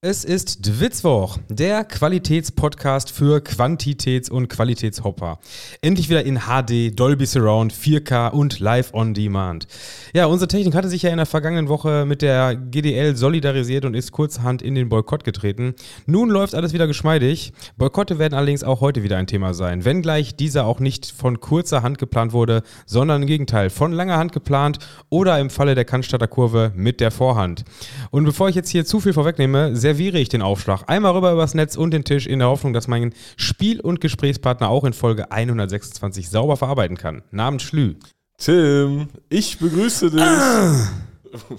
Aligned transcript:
Es 0.00 0.24
ist 0.24 0.64
Dwitzwoch, 0.64 1.38
der 1.48 1.82
Qualitätspodcast 1.82 3.10
für 3.10 3.40
Quantitäts- 3.40 4.30
und 4.30 4.46
Qualitätshopper. 4.46 5.40
Endlich 5.82 6.08
wieder 6.08 6.24
in 6.24 6.42
HD, 6.42 6.96
Dolby 6.96 7.26
Surround, 7.26 7.74
4K 7.74 8.30
und 8.30 8.60
Live 8.60 8.94
on 8.94 9.12
Demand. 9.12 9.66
Ja, 10.14 10.26
unsere 10.26 10.46
Technik 10.46 10.76
hatte 10.76 10.88
sich 10.88 11.02
ja 11.02 11.10
in 11.10 11.16
der 11.16 11.26
vergangenen 11.26 11.68
Woche 11.68 12.04
mit 12.06 12.22
der 12.22 12.54
GDL 12.54 13.16
solidarisiert 13.16 13.84
und 13.84 13.94
ist 13.94 14.12
kurzerhand 14.12 14.62
in 14.62 14.76
den 14.76 14.88
Boykott 14.88 15.24
getreten. 15.24 15.74
Nun 16.06 16.30
läuft 16.30 16.54
alles 16.54 16.72
wieder 16.72 16.86
geschmeidig. 16.86 17.52
Boykotte 17.76 18.20
werden 18.20 18.34
allerdings 18.34 18.62
auch 18.62 18.80
heute 18.80 19.02
wieder 19.02 19.16
ein 19.16 19.26
Thema 19.26 19.52
sein, 19.52 19.84
wenngleich 19.84 20.36
dieser 20.36 20.66
auch 20.66 20.78
nicht 20.78 21.10
von 21.10 21.40
kurzer 21.40 21.82
Hand 21.82 21.98
geplant 21.98 22.32
wurde, 22.32 22.62
sondern 22.86 23.22
im 23.22 23.26
Gegenteil 23.26 23.68
von 23.68 23.90
langer 23.90 24.16
Hand 24.16 24.30
geplant 24.30 24.78
oder 25.08 25.40
im 25.40 25.50
Falle 25.50 25.74
der 25.74 25.84
Cannstatter 25.84 26.28
Kurve 26.28 26.70
mit 26.76 27.00
der 27.00 27.10
Vorhand. 27.10 27.64
Und 28.12 28.22
bevor 28.22 28.48
ich 28.48 28.54
jetzt 28.54 28.70
hier 28.70 28.84
zu 28.84 29.00
viel 29.00 29.12
vorwegnehme, 29.12 29.74
serviere 29.88 30.18
ich 30.18 30.28
den 30.28 30.42
Aufschlag 30.42 30.82
einmal 30.86 31.12
rüber 31.12 31.32
übers 31.32 31.54
Netz 31.54 31.74
und 31.74 31.92
den 31.92 32.04
Tisch 32.04 32.26
in 32.26 32.40
der 32.40 32.48
Hoffnung, 32.48 32.74
dass 32.74 32.88
mein 32.88 33.14
Spiel- 33.36 33.80
und 33.80 34.02
Gesprächspartner 34.02 34.68
auch 34.68 34.84
in 34.84 34.92
Folge 34.92 35.32
126 35.32 36.28
sauber 36.28 36.58
verarbeiten 36.58 36.98
kann. 36.98 37.22
Namens 37.30 37.62
Schlü. 37.62 37.94
Tim, 38.36 39.08
ich 39.30 39.58
begrüße 39.58 40.10
dich. 40.10 40.22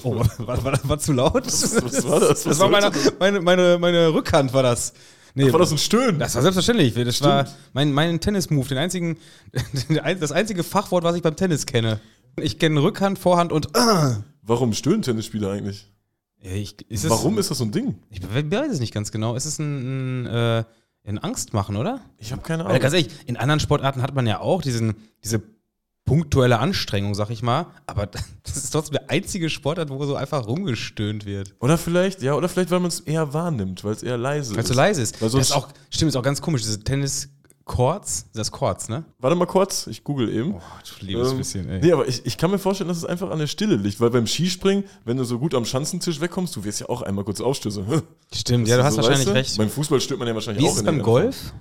Oh, 0.04 0.16
war, 0.16 0.64
war, 0.64 0.80
war 0.82 0.98
zu 0.98 1.14
laut? 1.14 1.46
Was, 1.46 1.76
was 1.76 2.10
war 2.10 2.20
das? 2.20 2.30
Was 2.30 2.44
das 2.44 2.60
war 2.60 2.70
meine, 2.70 2.90
meine, 3.20 3.40
meine, 3.40 3.78
meine 3.78 4.12
Rückhand, 4.12 4.52
war 4.52 4.64
das. 4.64 4.94
Nee, 5.36 5.44
das? 5.44 5.54
War 5.54 5.59
das 5.59 5.72
ein 5.72 5.78
Stöhnen? 5.78 6.18
das 6.18 6.34
war 6.34 6.42
selbstverständlich. 6.42 6.96
Das 6.96 7.18
Stimmt. 7.18 7.30
war 7.30 7.48
mein, 7.73 7.94
mein 7.94 8.20
Tennis-Move, 8.20 8.68
den 8.68 8.80
einzigen, 8.80 9.18
das 10.20 10.32
einzige 10.32 10.64
Fachwort, 10.64 11.04
was 11.04 11.16
ich 11.16 11.22
beim 11.22 11.36
Tennis 11.36 11.68
kenne. 11.68 12.00
Ich 12.38 12.58
kenne 12.58 12.82
Rückhand, 12.82 13.20
Vorhand 13.20 13.52
und. 13.52 13.70
Warum 14.42 14.73
stöhnen 14.73 15.04
Tennisspieler 15.04 15.52
eigentlich? 15.52 15.86
Ja, 16.42 16.52
ich, 16.52 16.76
ist 16.90 17.04
es, 17.04 17.10
Warum 17.10 17.38
ist 17.38 17.52
das 17.52 17.58
so 17.58 17.66
ein 17.66 17.72
Ding? 17.72 17.96
Ich 18.10 18.22
weiß 18.24 18.72
es 18.72 18.80
nicht 18.80 18.94
ganz 18.94 19.12
genau. 19.12 19.36
Ist 19.36 19.46
es 19.46 19.60
ein, 19.60 20.24
ein, 20.24 20.26
äh, 20.28 20.64
ein 21.04 21.18
Angstmachen, 21.20 21.76
oder? 21.76 22.02
Ich 22.18 22.31
habe 22.31 22.42
keine 22.42 22.64
Weil 22.64 22.72
Ahnung. 22.72 22.81
ganz 22.81 22.94
ehrlich, 22.94 23.12
in 23.26 23.36
anderen 23.38 23.59
Sportarten 23.59 24.02
hat 24.02 24.16
man 24.16 24.26
ja 24.26 24.40
auch 24.40 24.62
diesen, 24.62 24.96
diese 25.23 25.42
punktuelle 26.06 26.59
Anstrengung, 26.59 27.14
sag 27.14 27.30
ich 27.30 27.44
mal. 27.44 27.68
Aber 27.86 28.08
das 28.44 28.58
ist 28.58 28.72
trotzdem 28.72 28.94
der 28.94 29.09
einzige 29.09 29.50
Sportart, 29.50 29.90
wo 29.90 30.04
so 30.06 30.16
einfach 30.16 30.48
rumgestöhnt 30.48 31.26
wird. 31.26 31.56
Oder 31.59 31.78
vielleicht, 31.78 32.22
ja, 32.22 32.34
oder 32.36 32.48
vielleicht, 32.50 32.72
weil 32.72 32.80
man 32.80 32.90
es 32.90 33.02
eher 33.02 33.34
wahrnimmt, 33.34 33.84
weil 33.84 33.94
es 33.94 34.03
eher 34.03 34.18
leise 34.18 34.53
Weil 34.56 34.62
es 34.62 34.68
so 34.68 34.74
ist. 34.74 34.78
leise 34.78 35.02
ist. 35.02 35.22
Weil 35.22 35.30
das 35.30 35.42
ist 35.42 35.52
auch, 35.52 35.68
stimmt, 35.90 36.09
ist 36.09 36.16
auch 36.16 36.24
ganz 36.24 36.42
komisch. 36.42 36.62
Diese 36.62 36.80
Tennis-Courts, 37.70 38.25
das 38.34 38.48
ist 38.48 38.52
Courts, 38.52 38.89
ne? 38.89 39.06
Warte 39.20 39.36
mal 39.36 39.45
kurz, 39.45 39.88
ich 39.88 40.03
google 40.03 40.30
eben. 40.34 40.56
Oh, 40.56 40.62
du 41.00 41.06
liebes 41.06 41.31
Ähm, 41.31 41.38
bisschen, 41.38 41.70
ey. 41.70 41.81
Nee, 41.81 41.92
aber 41.92 42.08
ich, 42.08 42.25
ich 42.25 42.38
kann 42.38 42.52
mir 42.52 42.59
vorstellen, 42.59 42.88
dass 42.88 42.98
es 42.98 43.06
einfach 43.06 43.30
an 43.30 43.39
der 43.39 43.48
Stille 43.48 43.75
liegt, 43.75 44.00
weil 44.00 44.09
beim 44.09 44.28
Skispringen, 44.28 44.84
wenn 45.06 45.17
du 45.17 45.23
so 45.23 45.39
gut 45.39 45.53
am 45.53 45.66
Schanzentisch 45.66 46.20
wegkommst, 46.20 46.56
du 46.56 46.64
wirst 46.64 46.81
ja 46.81 46.90
auch 46.90 47.02
einmal 47.02 47.23
kurz 47.23 47.42
aufstößen. 47.42 47.86
Stimmt, 48.34 48.67
ja, 48.67 48.78
du 48.78 48.84
hast 48.84 48.95
so, 48.95 48.97
wahrscheinlich 48.97 49.28
weißt 49.28 49.30
du? 49.30 49.34
recht. 49.34 49.58
Beim 49.58 49.70
Fußball 49.70 50.02
stöhnt 50.02 50.20
man 50.20 50.28
ja 50.28 50.36
wahrscheinlich 50.36 50.64
Wie 50.64 50.67
auch 50.67 50.73
ist 50.73 50.80
es 50.80 50.86
beim 50.86 51.02
Golf? 51.02 51.53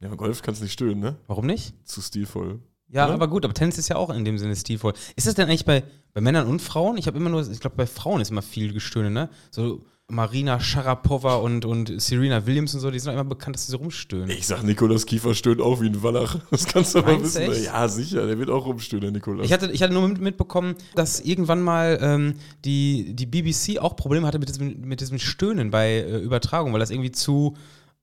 Ja, 0.00 0.08
beim 0.08 0.16
Golf 0.16 0.42
kannst 0.42 0.60
du 0.60 0.64
nicht 0.64 0.72
stöhnen, 0.72 1.00
ne? 1.00 1.16
Warum 1.26 1.46
nicht? 1.46 1.74
Zu 1.86 2.00
stilvoll. 2.00 2.60
Ja, 2.92 3.04
Oder? 3.04 3.14
aber 3.14 3.28
gut, 3.28 3.44
aber 3.44 3.54
Tennis 3.54 3.78
ist 3.78 3.88
ja 3.88 3.96
auch 3.96 4.10
in 4.10 4.24
dem 4.24 4.36
Sinne 4.38 4.56
stilvoll. 4.56 4.94
Ist 5.14 5.26
das 5.26 5.34
denn 5.34 5.46
eigentlich 5.46 5.64
bei, 5.64 5.84
bei 6.12 6.20
Männern 6.20 6.48
und 6.48 6.60
Frauen? 6.60 6.96
Ich 6.96 7.06
habe 7.06 7.18
immer 7.18 7.30
nur, 7.30 7.48
ich 7.48 7.60
glaube, 7.60 7.76
bei 7.76 7.86
Frauen 7.86 8.20
ist 8.20 8.30
immer 8.30 8.42
viel 8.42 8.72
Gestöhne, 8.72 9.10
ne? 9.10 9.28
So 9.52 9.84
Marina 10.10 10.60
Sharapova 10.60 11.36
und, 11.36 11.64
und 11.64 12.00
Serena 12.00 12.44
Williams 12.46 12.74
und 12.74 12.80
so, 12.80 12.90
die 12.90 12.98
sind 12.98 13.10
auch 13.10 13.14
immer 13.14 13.24
bekannt, 13.24 13.56
dass 13.56 13.66
sie 13.66 13.72
so 13.72 13.78
rumstöhnen. 13.78 14.28
Ich 14.30 14.46
sag, 14.46 14.62
Nikolaus 14.62 15.06
Kiefer 15.06 15.34
stöhnt 15.34 15.60
auch 15.60 15.80
wie 15.80 15.86
ein 15.86 16.02
Wallach. 16.02 16.36
Das 16.50 16.66
kannst 16.66 16.94
du 16.94 17.00
du 17.02 17.22
wissen. 17.22 17.42
echt? 17.42 17.64
Ja, 17.64 17.86
sicher, 17.88 18.26
der 18.26 18.38
wird 18.38 18.50
auch 18.50 18.66
rumstöhnen, 18.66 19.02
der 19.02 19.12
Nikolaus. 19.12 19.46
Ich 19.46 19.52
hatte, 19.52 19.70
ich 19.72 19.82
hatte 19.82 19.92
nur 19.94 20.06
mit- 20.08 20.20
mitbekommen, 20.20 20.74
dass 20.94 21.20
irgendwann 21.20 21.62
mal 21.62 21.98
ähm, 22.02 22.34
die, 22.64 23.14
die 23.14 23.26
BBC 23.26 23.78
auch 23.80 23.96
Probleme 23.96 24.26
hatte 24.26 24.38
mit 24.38 24.48
diesem, 24.48 24.80
mit 24.82 25.00
diesem 25.00 25.18
Stöhnen 25.18 25.70
bei 25.70 25.88
äh, 25.98 26.18
Übertragung, 26.18 26.72
weil 26.72 26.80
das 26.80 26.90
irgendwie 26.90 27.12
zu 27.12 27.56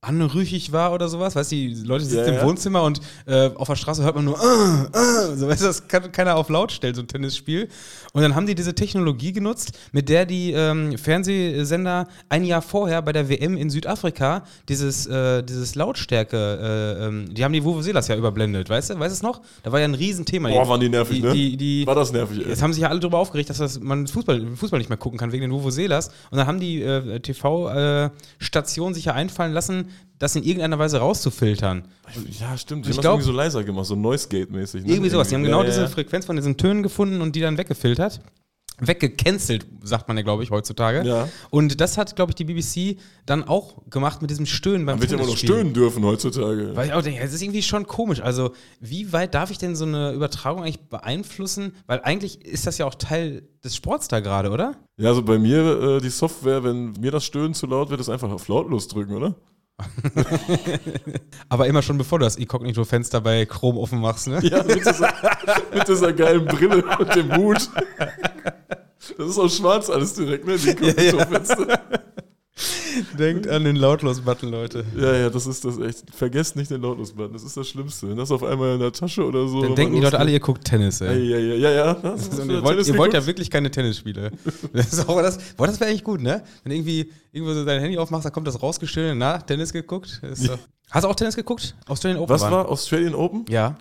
anrüchig 0.08 0.72
war 0.72 0.94
oder 0.94 1.08
sowas. 1.10 1.36
Weißt 1.36 1.52
du, 1.52 1.56
die 1.56 1.74
Leute 1.84 2.06
sitzen 2.06 2.18
Ja, 2.18 2.26
im 2.26 2.36
ja. 2.36 2.46
Wohnzimmer 2.46 2.84
und 2.84 3.02
äh, 3.26 3.50
auf 3.56 3.68
der 3.68 3.76
Straße 3.76 4.04
hört 4.04 4.16
man 4.16 4.26
nur, 4.26 4.36
äh, 4.36 4.98
äh, 4.98 5.36
so 5.36 5.48
weißt 5.48 5.62
du, 5.62 5.68
das 5.68 5.88
kann 5.88 6.12
keiner 6.12 6.36
auf 6.36 6.50
laut 6.50 6.72
stellen, 6.72 6.96
so 6.96 7.02
ein 7.02 7.08
Tennisspiel. 7.08 7.68
Und 8.14 8.22
dann 8.22 8.36
haben 8.36 8.46
die 8.46 8.56
diese 8.56 8.74
Technologie 8.74 9.32
genutzt, 9.32 9.78
mit 9.92 10.10
der 10.10 10.26
die 10.26 10.52
ähm, 10.52 10.98
Fernsehsender 10.98 12.08
ein 12.30 12.44
Jahr 12.44 12.62
vorher 12.62 13.02
bei 13.02 13.14
der 13.14 13.30
WM 13.30 13.58
in 13.58 13.70
Südafrika 13.70 14.44
dieses, 14.70 15.06
äh, 15.08 15.44
dieses 15.44 15.76
Lautstärke, 15.76 16.38
äh, 16.38 17.06
ähm, 17.06 17.34
die 17.34 17.44
haben 17.44 17.54
die 17.54 17.64
Vuvuzelas 17.64 18.08
ja 18.08 18.16
überblendet, 18.16 18.70
weißt 18.70 18.92
du? 18.92 19.00
Weißt 19.00 19.12
du 19.12 19.18
es 19.18 19.22
noch? 19.22 19.42
Da 19.64 19.72
war 19.72 19.80
ja 19.80 19.86
ein 19.86 19.94
Riesenthema. 19.94 20.50
Boah, 20.50 20.68
waren 20.68 20.80
die 20.80 20.90
nervig, 20.90 21.18
die, 21.18 21.24
ne? 21.24 21.34
Die, 21.34 21.58
die, 21.58 21.88
War 21.88 21.96
das 21.96 22.12
nervig, 22.12 22.40
ey. 22.40 22.50
Jetzt 22.50 22.62
haben 22.62 22.74
sich 22.74 22.82
ja 22.82 22.90
alle 22.90 23.00
darüber 23.00 23.20
aufgeregt, 23.20 23.50
dass 23.50 23.58
das, 23.58 23.80
man 23.80 24.08
Fußball, 24.08 24.56
Fußball 24.56 24.80
nicht 24.80 24.90
mehr 24.90 24.98
gucken 24.98 25.20
kann 25.20 25.32
wegen 25.32 25.42
den 25.42 25.52
Vuvuzelas. 25.52 26.10
Und 26.32 26.38
dann 26.38 26.48
haben 26.48 26.60
die 26.60 26.82
äh, 26.82 27.20
TV-Stationen 27.20 28.94
sich 28.94 29.06
ja 29.06 29.14
einfallen 29.14 29.54
lassen, 29.54 29.90
das 30.20 30.36
in 30.36 30.44
irgendeiner 30.44 30.80
Weise 30.80 30.98
rauszufiltern. 31.00 31.88
Ja, 32.40 32.58
stimmt. 32.58 32.86
Die 32.86 32.90
Ich 32.90 32.96
haben 32.96 32.98
das 32.98 33.02
glaub- 33.02 33.14
irgendwie 33.16 33.26
so 33.26 33.32
leiser 33.32 33.64
gemacht, 33.64 33.86
so 33.86 33.96
Noise 33.96 34.28
Gate-mäßig. 34.30 34.84
Ne? 34.84 34.92
Irgendwie 34.94 35.10
sowas. 35.10 35.28
Die 35.30 35.36
haben 35.36 35.44
genau 35.44 35.60
Ja, 35.62 35.66
diese. 35.68 35.88
Frequenz 35.88 36.26
von 36.26 36.36
diesen 36.36 36.58
Tönen 36.58 36.82
gefunden 36.84 37.22
und 37.22 37.36
die 37.36 37.42
dann 37.42 37.58
weggefiltert. 37.58 38.20
Weggecancelt, 38.80 39.66
sagt 39.82 40.08
man 40.08 40.18
ja, 40.18 40.24
glaube 40.24 40.44
ich, 40.44 40.52
heutzutage. 40.52 41.02
Ja. 41.08 41.28
Und 41.50 41.82
das 41.82 41.98
hat, 41.98 42.16
glaube 42.16 42.32
ich, 42.32 42.36
die 42.36 42.44
BBC 42.46 43.00
dann 43.26 43.44
auch 43.44 43.82
gemacht 43.90 44.22
mit 44.22 44.30
diesem 44.30 44.46
Stöhnen 44.46 44.86
beim 44.86 44.96
Man 44.98 45.02
wird 45.02 45.12
ja 45.12 45.18
immer 45.18 45.26
noch 45.26 45.36
stöhnen 45.36 45.74
dürfen 45.74 46.06
heutzutage. 46.06 46.76
Weil 46.76 46.88
ich 46.88 46.94
auch 46.94 47.02
denke, 47.02 47.20
das 47.22 47.34
ist 47.34 47.42
irgendwie 47.42 47.64
schon 47.64 47.88
komisch. 47.88 48.22
Also, 48.22 48.52
wie 48.80 49.12
weit 49.14 49.34
darf 49.34 49.50
ich 49.50 49.58
denn 49.58 49.76
so 49.76 49.86
eine 49.86 50.12
Übertragung 50.12 50.62
eigentlich 50.62 50.80
beeinflussen? 50.90 51.74
Weil 51.88 52.02
eigentlich 52.02 52.46
ist 52.46 52.68
das 52.68 52.78
ja 52.78 52.86
auch 52.86 52.94
Teil 52.94 53.48
des 53.64 53.76
Sports 53.76 54.10
da 54.10 54.20
gerade, 54.20 54.52
oder? 54.52 54.76
Ja, 54.98 55.10
also 55.10 55.24
bei 55.24 55.40
mir, 55.40 55.98
äh, 55.98 56.00
die 56.02 56.10
Software, 56.10 56.64
wenn 56.64 56.92
mir 57.00 57.10
das 57.10 57.26
Stöhnen 57.26 57.56
zu 57.56 57.66
laut 57.66 57.90
wird, 57.90 58.00
ist 58.00 58.10
einfach 58.10 58.30
auf 58.30 58.48
lautlos 58.48 58.88
drücken, 58.88 59.16
oder? 59.16 59.34
Aber 61.50 61.68
immer 61.68 61.82
schon 61.82 61.98
bevor 61.98 62.20
du 62.20 62.26
das 62.26 62.36
Inkognito-Fenster 62.36 63.22
bei 63.22 63.46
Chrome 63.46 63.80
offen 63.80 64.00
machst, 64.00 64.28
ne? 64.28 64.40
Ja, 64.42 64.64
mit 64.64 64.78
dieser, 64.78 65.14
mit 65.74 65.88
dieser 65.88 66.14
geilen 66.14 66.46
Brille 66.46 66.84
und 66.98 67.16
dem 67.16 67.36
Hut. 67.36 67.70
Das 69.18 69.30
ist 69.30 69.38
auch 69.40 69.50
schwarz 69.50 69.90
alles 69.90 70.16
direkt, 70.16 70.46
ne? 70.46 70.58
Die 70.58 70.70
Inkognito-Fenster. 70.72 71.80
Denkt 73.20 73.48
an 73.48 73.64
den 73.64 73.76
Lautlos-Button, 73.76 74.50
Leute. 74.50 74.84
Ja, 74.98 75.14
ja, 75.14 75.30
das 75.30 75.46
ist 75.46 75.64
das 75.64 75.78
echt. 75.80 76.04
Vergesst 76.14 76.56
nicht 76.56 76.72
den 76.72 76.82
Lautlos-Button, 76.82 77.34
das 77.34 77.44
ist 77.44 77.56
das 77.56 77.68
Schlimmste. 77.68 78.10
Wenn 78.10 78.18
das 78.18 78.32
auf 78.32 78.44
einmal 78.44 78.74
in 78.76 78.80
der 78.80 78.92
Tasche 78.92 79.24
oder 79.24 79.48
so. 79.48 79.62
Dann 79.62 79.76
denken 79.76 79.96
die 79.96 80.02
Leute 80.02 80.20
alle, 80.20 80.32
ihr 80.32 80.40
guckt 80.40 80.66
Tennis, 80.66 81.00
Ja, 81.00 81.08
ey. 81.08 81.24
ja, 81.30 81.38
ja, 81.38 81.56
ja. 81.56 81.72
ja. 81.72 81.94
Das 81.94 82.30
ihr 82.48 82.64
wollt, 82.64 82.88
ihr 82.88 82.98
wollt 82.98 83.14
ja 83.14 83.26
wirklich 83.26 83.50
keine 83.52 83.70
Tennisspiele. 83.72 84.32
Das 84.74 84.94
ist 84.94 85.08
auch 85.08 85.22
das, 85.22 85.38
boah, 85.56 85.68
das 85.68 85.80
wäre 85.80 85.90
eigentlich 85.90 86.04
gut, 86.04 86.22
ne? 86.22 86.44
Wenn 86.64 86.72
du 86.72 86.76
irgendwie 86.78 87.12
irgendwo 87.32 87.54
so 87.54 87.64
dein 87.66 87.80
Handy 87.82 87.98
aufmachst, 87.98 88.26
da 88.26 88.30
kommt 88.30 88.48
das 88.48 88.62
rausgestellt, 88.62 89.16
na, 89.18 89.38
Tennis 89.40 89.72
geguckt. 89.74 90.20
Ist 90.24 90.48
doch- 90.50 90.58
Hast 90.90 91.04
du 91.04 91.10
auch 91.10 91.16
Tennis 91.16 91.36
geguckt? 91.36 91.76
Australian 91.88 92.22
Open 92.22 92.34
Was 92.34 92.42
war 92.44 92.70
Australian 92.70 93.14
Open? 93.14 93.46
Ja. 93.50 93.76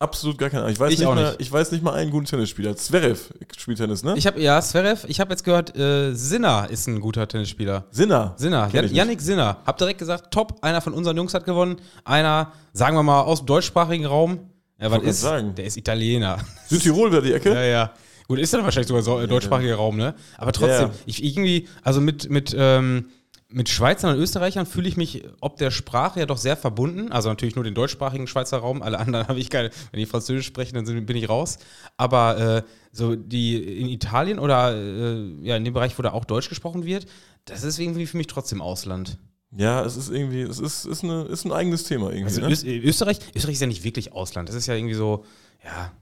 Absolut 0.00 0.38
gar 0.38 0.48
keine 0.48 0.62
Ahnung. 0.62 0.72
Ich 0.72 0.78
weiß, 0.78 0.92
Ich 0.92 0.98
nicht 1.00 1.08
auch 1.08 1.14
mal, 1.16 1.24
nicht. 1.30 1.40
ich 1.40 1.50
weiß 1.50 1.72
nicht 1.72 1.82
mal 1.82 1.92
einen 1.94 2.12
guten 2.12 2.26
Tennisspieler. 2.26 2.76
Zverev 2.76 3.32
spielt 3.56 3.78
Tennis, 3.78 4.04
ne? 4.04 4.14
Ich 4.16 4.28
habe 4.28 4.40
ja, 4.40 4.60
Zverev, 4.62 5.04
ich 5.08 5.18
habe 5.18 5.30
jetzt 5.30 5.42
gehört, 5.42 5.76
äh, 5.76 6.14
Sinner 6.14 6.68
ist 6.70 6.86
ein 6.86 7.00
guter 7.00 7.26
Tennisspieler. 7.26 7.84
Sinner. 7.90 8.34
Sinner, 8.36 8.68
Jan. 8.72 8.94
Yannick 8.94 9.20
Sinner. 9.20 9.56
Hab 9.66 9.76
direkt 9.76 9.98
gesagt, 9.98 10.32
top, 10.32 10.58
einer 10.62 10.80
von 10.80 10.92
unseren 10.92 11.16
Jungs 11.16 11.34
hat 11.34 11.44
gewonnen. 11.44 11.80
Einer, 12.04 12.52
sagen 12.72 12.96
wir 12.96 13.02
mal, 13.02 13.22
aus 13.22 13.40
dem 13.40 13.46
deutschsprachigen 13.46 14.06
Raum. 14.06 14.38
Ja, 14.80 14.88
was 14.92 15.02
ist? 15.02 15.20
sagen. 15.22 15.56
Der 15.56 15.64
ist 15.64 15.76
Italiener. 15.76 16.38
Südtirol 16.68 17.10
wäre 17.10 17.22
die 17.22 17.32
Ecke. 17.32 17.52
Ja, 17.52 17.62
ja. 17.64 17.92
Gut, 18.28 18.38
ist 18.38 18.54
dann 18.54 18.62
wahrscheinlich 18.62 18.86
sogar 18.86 19.02
so, 19.02 19.18
äh, 19.18 19.26
deutschsprachiger 19.26 19.74
Raum, 19.74 19.96
ne? 19.96 20.14
Aber 20.36 20.52
trotzdem, 20.52 20.70
Ja, 20.70 20.86
ja. 20.88 20.90
ich 21.06 21.24
irgendwie, 21.24 21.66
also 21.82 22.00
mit, 22.00 22.30
mit, 22.30 22.54
ähm, 22.56 23.06
mit 23.50 23.70
Schweizern 23.70 24.14
und 24.14 24.20
Österreichern 24.20 24.66
fühle 24.66 24.88
ich 24.88 24.96
mich 24.96 25.24
ob 25.40 25.56
der 25.56 25.70
Sprache 25.70 26.20
ja 26.20 26.26
doch 26.26 26.36
sehr 26.36 26.56
verbunden. 26.56 27.10
Also 27.10 27.30
natürlich 27.30 27.54
nur 27.54 27.64
den 27.64 27.74
deutschsprachigen 27.74 28.26
Schweizer 28.26 28.58
Raum. 28.58 28.82
Alle 28.82 28.98
anderen 28.98 29.26
habe 29.28 29.38
ich 29.38 29.48
keine. 29.48 29.70
Wenn 29.90 30.00
die 30.00 30.06
Französisch 30.06 30.46
sprechen, 30.46 30.74
dann 30.74 30.84
sind, 30.84 31.06
bin 31.06 31.16
ich 31.16 31.28
raus. 31.28 31.58
Aber 31.96 32.38
äh, 32.38 32.62
so 32.92 33.16
die 33.16 33.56
in 33.56 33.88
Italien 33.88 34.38
oder 34.38 34.74
äh, 34.74 35.32
ja 35.42 35.56
in 35.56 35.64
dem 35.64 35.74
Bereich, 35.74 35.98
wo 35.98 36.02
da 36.02 36.12
auch 36.12 36.24
Deutsch 36.24 36.48
gesprochen 36.48 36.84
wird, 36.84 37.06
das 37.46 37.64
ist 37.64 37.78
irgendwie 37.78 38.06
für 38.06 38.18
mich 38.18 38.26
trotzdem 38.26 38.60
Ausland. 38.60 39.18
Ja, 39.56 39.82
es 39.82 39.96
ist 39.96 40.10
irgendwie, 40.10 40.42
es 40.42 40.58
ist, 40.58 40.84
ist, 40.84 41.02
eine, 41.02 41.22
ist 41.22 41.46
ein 41.46 41.52
eigenes 41.52 41.84
Thema 41.84 42.10
irgendwie. 42.10 42.24
Also 42.24 42.42
ne? 42.42 42.50
Öst, 42.50 42.64
Österreich, 42.66 43.18
Österreich 43.34 43.54
ist 43.54 43.60
ja 43.62 43.66
nicht 43.66 43.82
wirklich 43.82 44.12
Ausland. 44.12 44.50
Das 44.50 44.56
ist 44.56 44.66
ja 44.66 44.74
irgendwie 44.74 44.94
so, 44.94 45.24
ja, 45.64 45.92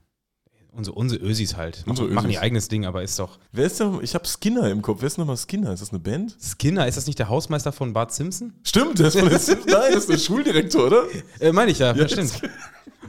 unsere, 0.71 0.95
unsere 0.95 1.23
Ösis 1.23 1.55
halt. 1.55 1.83
Unsere 1.87 2.07
Machen 2.09 2.27
Ösis. 2.27 2.35
ihr 2.37 2.41
eigenes 2.41 2.67
Ding, 2.67 2.85
aber 2.85 3.03
ist 3.03 3.17
doch. 3.19 3.39
Wer 3.51 3.65
ist 3.65 3.79
denn, 3.79 3.99
ich 4.01 4.13
habe 4.15 4.25
Skinner 4.27 4.69
im 4.69 4.81
Kopf. 4.81 4.97
Wer 5.01 5.07
ist 5.07 5.17
nochmal 5.17 5.37
Skinner? 5.37 5.73
Ist 5.73 5.81
das 5.81 5.89
eine 5.91 5.99
Band? 5.99 6.35
Skinner, 6.41 6.87
ist 6.87 6.95
das 6.97 7.07
nicht 7.07 7.19
der 7.19 7.29
Hausmeister 7.29 7.71
von 7.71 7.93
Bart 7.93 8.13
Simpson? 8.13 8.53
Stimmt, 8.63 8.99
der 8.99 9.07
ist 9.07 9.19
von 9.19 9.29
den 9.29 9.39
Sims- 9.39 9.65
Nein, 9.65 9.91
das 9.93 10.03
ist 10.05 10.09
der 10.09 10.17
Schuldirektor, 10.17 10.87
oder? 10.87 11.03
Äh, 11.39 11.51
meine 11.51 11.71
ich 11.71 11.79
ja, 11.79 11.93
Ja, 11.93 12.01
ja 12.03 12.07
stimmt. 12.09 12.41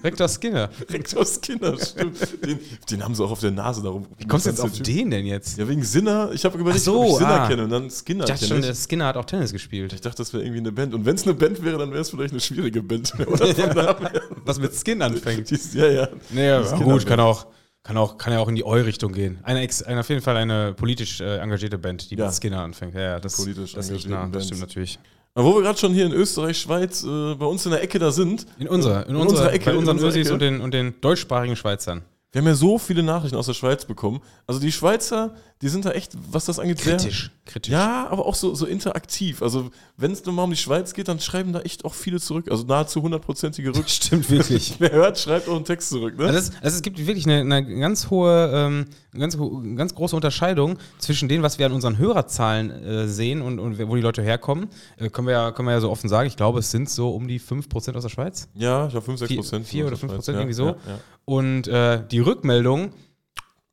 Rektor 0.03 0.29
Skinner. 0.29 0.71
Rektor 0.91 1.25
Skinner, 1.25 1.79
stimmt. 1.79 2.45
Den, 2.45 2.59
den 2.91 3.05
haben 3.05 3.15
sie 3.15 3.25
auch 3.25 3.31
auf 3.31 3.41
der 3.41 3.51
Nase 3.51 3.83
darum. 3.83 4.07
Wie 4.17 4.27
kommst 4.27 4.47
du 4.47 4.51
jetzt 4.51 4.61
auf 4.61 4.73
den 4.73 5.11
denn 5.11 5.27
jetzt? 5.27 5.59
Ja, 5.59 5.69
wegen 5.69 5.83
Sinner. 5.83 6.31
Ich 6.33 6.45
habe 6.45 6.59
überlegt, 6.59 6.83
so, 6.83 7.01
ob 7.01 7.07
ich 7.09 7.17
Sinner 7.19 7.43
ah. 7.43 7.49
kenne 7.49 7.65
und 7.65 7.71
dann 7.71 7.91
Skinner 7.91 8.25
Ich 8.25 8.31
dachte 8.31 8.47
kenne 8.47 8.63
schon, 8.65 8.75
Skinner 8.75 9.07
hat 9.07 9.17
auch 9.17 9.25
Tennis 9.25 9.53
gespielt. 9.53 9.93
Ich 9.93 10.01
dachte, 10.01 10.19
das 10.19 10.33
wäre 10.33 10.43
irgendwie 10.43 10.61
eine 10.61 10.73
Band. 10.73 10.95
Und 10.95 11.05
wenn 11.05 11.15
es 11.15 11.25
eine 11.25 11.35
Band 11.35 11.63
wäre, 11.63 11.79
dann 11.79 11.91
wäre 11.91 12.01
es 12.01 12.11
vielleicht 12.11 12.33
eine 12.33 12.41
schwierige 12.41 12.83
Band. 12.83 13.13
Her. 13.19 13.97
Was 14.45 14.59
mit 14.59 14.73
Skin 14.75 15.03
anfängt. 15.03 15.51
Ja, 15.75 15.87
ja. 15.89 16.09
Naja, 16.31 16.65
Skinner 16.65 16.85
gut, 16.85 16.93
Band. 16.95 17.07
kann 17.07 17.21
auch, 17.21 17.47
Kann, 17.83 17.97
auch, 17.97 18.19
kann 18.19 18.33
ja 18.33 18.41
auch 18.41 18.49
in 18.49 18.55
die 18.55 18.65
Eu-Richtung 18.65 19.13
gehen. 19.13 19.39
Eine, 19.43 19.61
ex, 19.61 19.83
eine, 19.83 20.01
auf 20.01 20.09
jeden 20.09 20.21
Fall 20.21 20.37
eine 20.37 20.75
politisch 20.75 21.21
äh, 21.21 21.39
engagierte 21.39 21.79
Band, 21.79 22.11
die 22.11 22.17
Ja. 22.17 22.27
mit 22.27 22.35
Skinner 22.35 22.61
anfängt. 22.61 22.95
Ja, 22.95 23.01
ja, 23.01 23.21
das, 23.21 23.37
Politisch 23.37 23.73
das, 23.73 23.89
engagierten 23.89 24.11
nah. 24.11 24.23
das 24.25 24.31
Bands. 24.33 24.47
stimmt 24.47 24.61
natürlich. 24.61 24.99
Aber 25.35 25.45
wo 25.47 25.55
wir 25.55 25.63
gerade 25.63 25.79
schon 25.79 25.93
hier 25.93 26.07
in 26.07 26.13
Österreich, 26.13 26.59
Schweiz, 26.59 27.05
äh, 27.05 27.35
bei 27.35 27.47
uns 27.47 27.65
in 27.65 27.73
der 27.73 27.83
Ecke 27.83 27.99
da 27.99 28.11
sind, 28.11 28.47
In 28.59 28.69
unserer, 28.69 29.05
in, 29.07 29.11
In 29.11 29.17
unserer, 29.17 29.39
unserer 29.39 29.53
Ecke, 29.53 29.71
bei 29.71 29.77
unseren 29.77 29.99
Ösis 29.99 30.31
und 30.31 30.41
den, 30.41 30.61
und 30.61 30.75
den 30.75 31.01
deutschsprachigen 31.01 31.55
Schweizern. 31.57 32.03
wir 32.33 32.41
haben 32.41 32.49
ja 32.49 32.55
so 32.55 32.79
viele 32.79 33.03
Nachrichten 33.03 33.37
aus 33.37 33.47
der 33.47 33.55
Schweiz 33.55 33.85
bekommen. 33.85 34.21
Also 34.47 34.61
die 34.61 34.73
Schweizer, 34.73 35.35
die 35.61 35.69
sind 35.69 35.85
da 35.85 35.91
echt, 35.91 36.13
was 36.31 36.45
das 36.45 36.61
angeht, 36.61 36.79
sehr. 36.79 36.97
Kritisch. 36.97 37.31
Kritisch. 37.45 37.73
Ja, 37.73 38.07
aber 38.11 38.27
auch 38.27 38.37
so, 38.37 38.55
so 38.55 38.65
interaktiv. 38.65 39.43
Also, 39.43 39.71
wenn 39.97 40.13
es 40.13 40.25
mal 40.25 40.45
um 40.45 40.51
die 40.51 40.57
Schweiz 40.57 40.95
geht, 40.95 41.09
dann 41.09 41.19
schreiben 41.19 41.53
da 41.53 41.61
echt 41.61 41.85
auch 41.85 41.95
viele 41.95 42.21
zurück. 42.21 42.49
Also 42.51 42.65
nahezu 42.65 43.03
hundertprozentige 43.03 43.75
Rück. 43.75 43.89
Stimmt 43.89 44.31
wirklich. 44.31 44.77
Wer 44.79 44.93
hört, 44.93 45.19
schreibt 45.19 45.49
auch 45.49 45.57
einen 45.57 45.65
Text 45.65 45.89
zurück, 45.89 46.17
ne? 46.17 46.27
Also 46.27 46.39
es, 46.39 46.53
also 46.63 46.77
es 46.77 46.83
gibt 46.83 46.99
wirklich 47.05 47.27
eine, 47.27 47.41
eine 47.41 47.81
ganz 47.81 48.09
hohe, 48.09 48.51
ähm, 48.55 48.87
ganz, 49.19 49.37
ganz 49.77 49.95
große 49.95 50.15
Unterscheidung 50.15 50.79
zwischen 50.99 51.29
dem, 51.29 51.43
was 51.43 51.59
wir 51.59 51.67
an 51.67 51.73
unseren 51.73 51.99
Hörerzahlen 51.99 52.71
äh, 52.71 53.09
sehen 53.09 53.43
und, 53.43 53.59
und 53.59 53.79
wo 53.79 53.97
die 53.97 54.03
Leute 54.03 54.23
herkommen. 54.23 54.69
Äh, 54.97 55.09
können, 55.09 55.27
wir 55.27 55.35
ja, 55.35 55.51
können 55.51 55.67
wir 55.67 55.73
ja 55.73 55.81
so 55.81 55.91
offen 55.91 56.09
sagen. 56.09 56.29
Ich 56.29 56.37
glaube, 56.37 56.61
es 56.61 56.71
sind 56.71 56.89
so 56.89 57.11
um 57.11 57.27
die 57.27 57.41
5% 57.41 57.97
aus 57.97 58.03
der 58.05 58.11
Schweiz. 58.11 58.49
ja, 58.55 58.85
ich 58.85 58.93
glaube 58.93 59.07
5, 59.07 59.19
6 59.19 59.29
Vier, 59.29 59.37
Prozent. 59.39 59.67
vier 59.67 59.87
oder 59.89 59.97
5 59.97 60.13
Prozent, 60.13 60.37
ja, 60.37 60.41
irgendwie 60.41 60.55
so. 60.55 60.67
Ja, 60.67 60.77
ja. 60.87 60.99
Und 61.25 61.67
äh, 61.67 62.07
die 62.11 62.21
Rückmeldung 62.21 62.93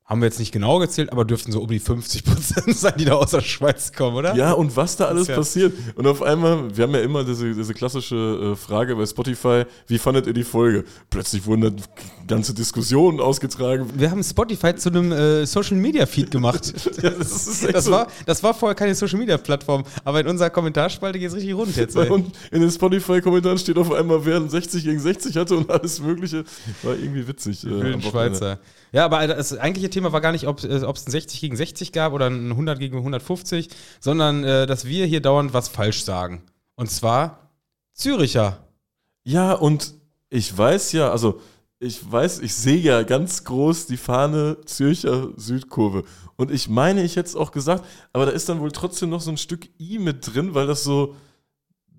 haben 0.08 0.22
wir 0.22 0.28
jetzt 0.28 0.38
nicht 0.38 0.52
genau 0.52 0.78
gezählt, 0.78 1.12
aber 1.12 1.26
dürften 1.26 1.52
so 1.52 1.62
um 1.62 1.68
die 1.68 1.80
50 1.80 2.24
Prozent 2.24 2.78
sein, 2.78 2.94
die 3.00 3.06
da 3.06 3.14
aus 3.16 3.32
der 3.32 3.42
Schweiz 3.42 3.92
kommen, 3.92 4.16
oder? 4.16 4.36
Ja, 4.36 4.52
und 4.52 4.76
was 4.78 4.98
da 4.98 5.06
alles 5.06 5.28
ja- 5.28 5.36
passiert. 5.36 5.74
Und 5.96 6.06
auf 6.06 6.22
einmal, 6.22 6.76
wir 6.78 6.84
haben 6.84 6.94
ja 6.94 7.02
immer 7.02 7.24
diese, 7.24 7.54
diese 7.56 7.74
klassische 7.74 8.52
äh, 8.54 8.56
Frage 8.56 8.96
bei 8.96 9.06
Spotify, 9.08 9.64
wie 9.88 9.98
fandet 9.98 10.28
ihr 10.28 10.34
die 10.34 10.44
Folge? 10.44 10.84
Plötzlich 11.10 11.44
wurden 11.48 11.62
da 11.62 11.72
ganze 12.28 12.54
Diskussionen 12.54 13.20
ausgetragen. 13.20 13.90
Wir 13.96 14.12
haben 14.12 14.24
Spotify 14.24 14.76
zu 14.76 14.90
einem 14.90 15.12
äh, 15.12 15.46
Social 15.48 15.78
Media 15.78 16.06
Feed 16.06 16.30
gemacht. 16.32 16.72
Ja, 17.02 17.10
das 17.10 17.62
Das 17.72 17.90
war, 17.92 18.08
das 18.26 18.42
war 18.42 18.54
vorher 18.54 18.76
keine 18.76 18.96
Social 18.96 19.20
Media 19.20 19.38
Plattform, 19.38 19.84
aber 20.04 20.22
in 20.22 20.28
unserer 20.28 20.50
Kommentarspalte 20.50 21.20
geht 21.20 21.30
es 21.30 21.36
richtig 21.36 21.54
rund 21.56 21.76
jetzt. 21.76 21.96
Ey. 21.96 22.10
Und 22.10 22.32
in 22.52 22.62
den 22.62 22.72
Spotify-Kommentaren 22.72 23.58
steht 23.58 23.78
auf 23.78 23.92
einmal, 23.92 24.24
wer 24.26 24.38
ein 24.38 24.50
60 24.50 24.84
gegen 24.84 25.00
60 25.00 25.36
hatte 25.36 25.56
und 25.58 25.70
alles 25.70 26.00
Mögliche. 26.00 26.44
War 26.84 26.94
irgendwie 26.96 27.28
witzig. 27.28 27.66
äh. 27.66 28.02
Schweizer. 28.02 28.60
Ja, 28.96 29.04
aber 29.04 29.28
das 29.28 29.58
eigentliche 29.58 29.90
Thema 29.90 30.14
war 30.14 30.22
gar 30.22 30.32
nicht, 30.32 30.48
ob 30.48 30.64
äh, 30.64 30.68
es 30.68 30.84
ein 30.86 31.12
60 31.12 31.42
gegen 31.42 31.58
60 31.58 31.92
gab 31.92 32.14
oder 32.14 32.28
ein 32.28 32.52
100 32.52 32.80
gegen 32.80 32.96
150, 32.96 33.68
sondern 34.00 34.46
äh, 34.46 34.66
dass 34.68 34.86
wir 34.86 35.06
hier 35.06 35.22
dauernd 35.22 35.54
was 35.54 35.68
falsch 35.68 36.06
sagen. 36.06 36.44
Und 36.76 36.90
zwar 36.90 37.52
Züricher. 37.92 38.66
Ja, 39.26 39.52
und 39.52 39.96
ich 40.30 40.58
weiß 40.58 40.94
ja, 40.94 41.12
also 41.12 41.42
ich 41.80 42.10
weiß, 42.10 42.40
ich 42.40 42.56
sehe 42.56 42.78
ja 42.78 43.04
ganz 43.04 43.44
groß 43.44 43.88
die 43.88 43.98
Fahne 43.98 44.60
Zürcher 44.64 45.28
Südkurve. 45.36 46.06
Und 46.38 46.50
ich 46.50 46.70
meine, 46.70 47.04
ich 47.04 47.18
hätte 47.18 47.28
es 47.28 47.36
auch 47.36 47.52
gesagt, 47.52 47.84
aber 48.14 48.26
da 48.26 48.32
ist 48.32 48.48
dann 48.48 48.62
wohl 48.62 48.72
trotzdem 48.72 49.10
noch 49.10 49.20
so 49.20 49.30
ein 49.30 49.38
Stück 49.38 49.68
I 49.78 50.00
mit 50.00 50.34
drin, 50.34 50.54
weil 50.54 50.68
das 50.68 50.86
so, 50.86 51.18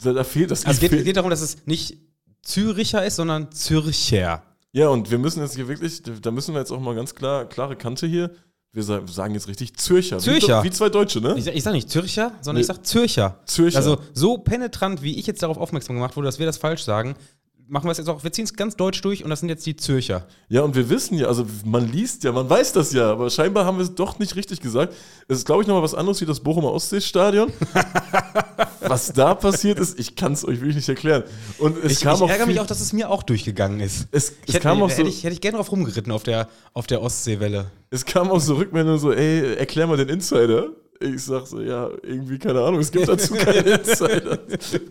da, 0.03 0.15
da 0.15 0.25
fehlt 0.25 0.51
das 0.51 0.65
I. 0.65 0.69
Also 0.69 0.83
es 0.83 0.91
geht, 0.91 1.05
geht 1.05 1.17
darum, 1.19 1.29
dass 1.29 1.43
es 1.43 1.67
nicht 1.67 1.99
Züricher 2.41 3.05
ist, 3.05 3.17
sondern 3.17 3.53
Zürcher. 3.53 4.43
Ja, 4.77 4.89
und 4.91 5.11
wir 5.11 5.17
müssen 5.17 5.41
jetzt 5.41 5.55
hier 5.55 5.69
wirklich, 5.69 6.03
da 6.03 6.31
müssen 6.31 6.53
wir 6.55 6.61
jetzt 6.61 6.71
auch 6.71 6.81
mal 6.81 6.95
ganz 6.95 7.15
klar, 7.15 7.47
klare 7.47 7.77
Kante 7.77 8.07
hier. 8.07 8.31
Wir 8.73 8.83
sa- 8.83 9.01
sagen 9.07 9.33
jetzt 9.33 9.49
richtig 9.49 9.75
Zürcher. 9.79 10.19
Zürcher. 10.19 10.63
Wie, 10.63 10.67
wie 10.67 10.71
zwei 10.71 10.91
Deutsche, 10.91 11.23
ne? 11.23 11.35
Ich, 11.39 11.45
sag- 11.45 11.55
ich 11.55 11.63
sage 11.63 11.77
nicht 11.77 11.89
Zürcher, 11.89 12.33
sondern 12.43 12.57
Nee. 12.57 12.61
ich 12.61 12.67
sage 12.67 12.83
Zürcher. 12.83 13.41
Zürcher. 13.47 13.79
Also 13.79 13.97
so 14.13 14.37
penetrant, 14.37 15.01
wie 15.03 15.19
ich 15.19 15.27
jetzt 15.27 15.43
darauf 15.43 15.57
aufmerksam 15.57 15.97
gemacht 15.97 16.15
wurde, 16.19 16.27
dass 16.27 16.39
wir 16.39 16.45
das 16.45 16.59
falsch 16.59 16.85
sagen, 16.85 17.15
machen 17.69 17.87
wir 17.87 17.93
es 17.93 17.99
jetzt 17.99 18.09
auch. 18.09 18.23
Wir 18.23 18.33
ziehen 18.33 18.45
es 18.45 18.55
ganz 18.55 18.77
deutsch 18.77 19.01
durch 19.03 19.25
und 19.25 19.31
das 19.31 19.41
sind 19.41 19.49
jetzt 19.49 19.67
die 19.67 19.77
Zürcher. 19.77 20.27
Ja, 20.49 20.63
und 20.63 20.75
wir 20.75 20.89
wissen 20.89 21.19
ja, 21.19 21.27
also 21.27 21.47
man 21.65 21.91
liest 21.91 22.25
ja, 22.25 22.33
man 22.33 22.49
weiß 22.49 22.73
das 22.73 22.93
ja, 22.93 23.11
aber 23.11 23.31
scheinbar 23.31 23.65
haben 23.65 23.79
wir 23.79 23.85
es 23.85 23.95
doch 23.95 24.19
nicht 24.19 24.37
richtig 24.37 24.61
gesagt. 24.61 24.95
Es 25.29 25.39
ist, 25.39 25.47
glaube 25.47 25.63
ich, 25.63 25.69
nochmal 25.69 25.83
was 25.83 25.95
anderes 25.95 26.21
wie 26.21 26.27
das 26.27 26.41
Bochumer 26.41 26.73
Ostseestadion. 26.73 27.53
was 28.81 29.13
da 29.13 29.35
passiert 29.35 29.79
ist, 29.79 29.99
ich 29.99 30.17
kann 30.17 30.33
es 30.33 30.45
euch 30.45 30.61
wirklich 30.61 30.77
nicht 30.77 30.89
erklären. 30.89 31.25
Und 31.59 31.77
es 31.83 31.93
Ich, 31.93 32.01
kam 32.01 32.17
ich 32.17 32.23
auch 32.23 32.29
ärgere 32.29 32.47
mich 32.47 32.61
auch, 32.61 32.67
dass 32.67 32.81
es 32.81 32.93
mir 32.93 33.11
auch 33.11 33.23
durchgegangen 33.23 33.81
ist. 33.81 34.09
Es, 34.13 34.31
Ich 34.31 34.49
es, 34.49 34.55
hätte, 34.55 34.63
kam 34.63 34.83
auch 34.83 34.91
so, 34.91 34.99
hätte, 34.99 35.09
ich, 35.09 35.25
hätte 35.25 35.35
ich 35.35 35.41
gerne 35.41 35.57
drauf 35.57 35.73
rumgeritten 35.73 36.13
auf 36.13 36.23
der, 36.23 36.49
auf 36.73 36.87
der 36.87 37.03
Ostseewelle. 37.03 37.71
es 37.91 38.05
kam 38.05 38.31
auch 38.31 38.41
so 38.41 38.55
Rückmeldungen 38.55 39.01
so, 39.01 39.13
ey, 39.13 39.57
erklär 39.57 39.87
mal 39.87 39.97
den 39.97 40.09
Insider. 40.09 40.69
Ich 41.01 41.25
sag 41.25 41.47
so, 41.47 41.61
ja, 41.61 41.89
irgendwie, 42.03 42.39
keine 42.39 42.63
Ahnung, 42.63 42.81
es 42.81 42.91
gibt 42.91 43.09
dazu 43.09 43.35
keinen 43.35 43.65
Insider. 43.81 44.39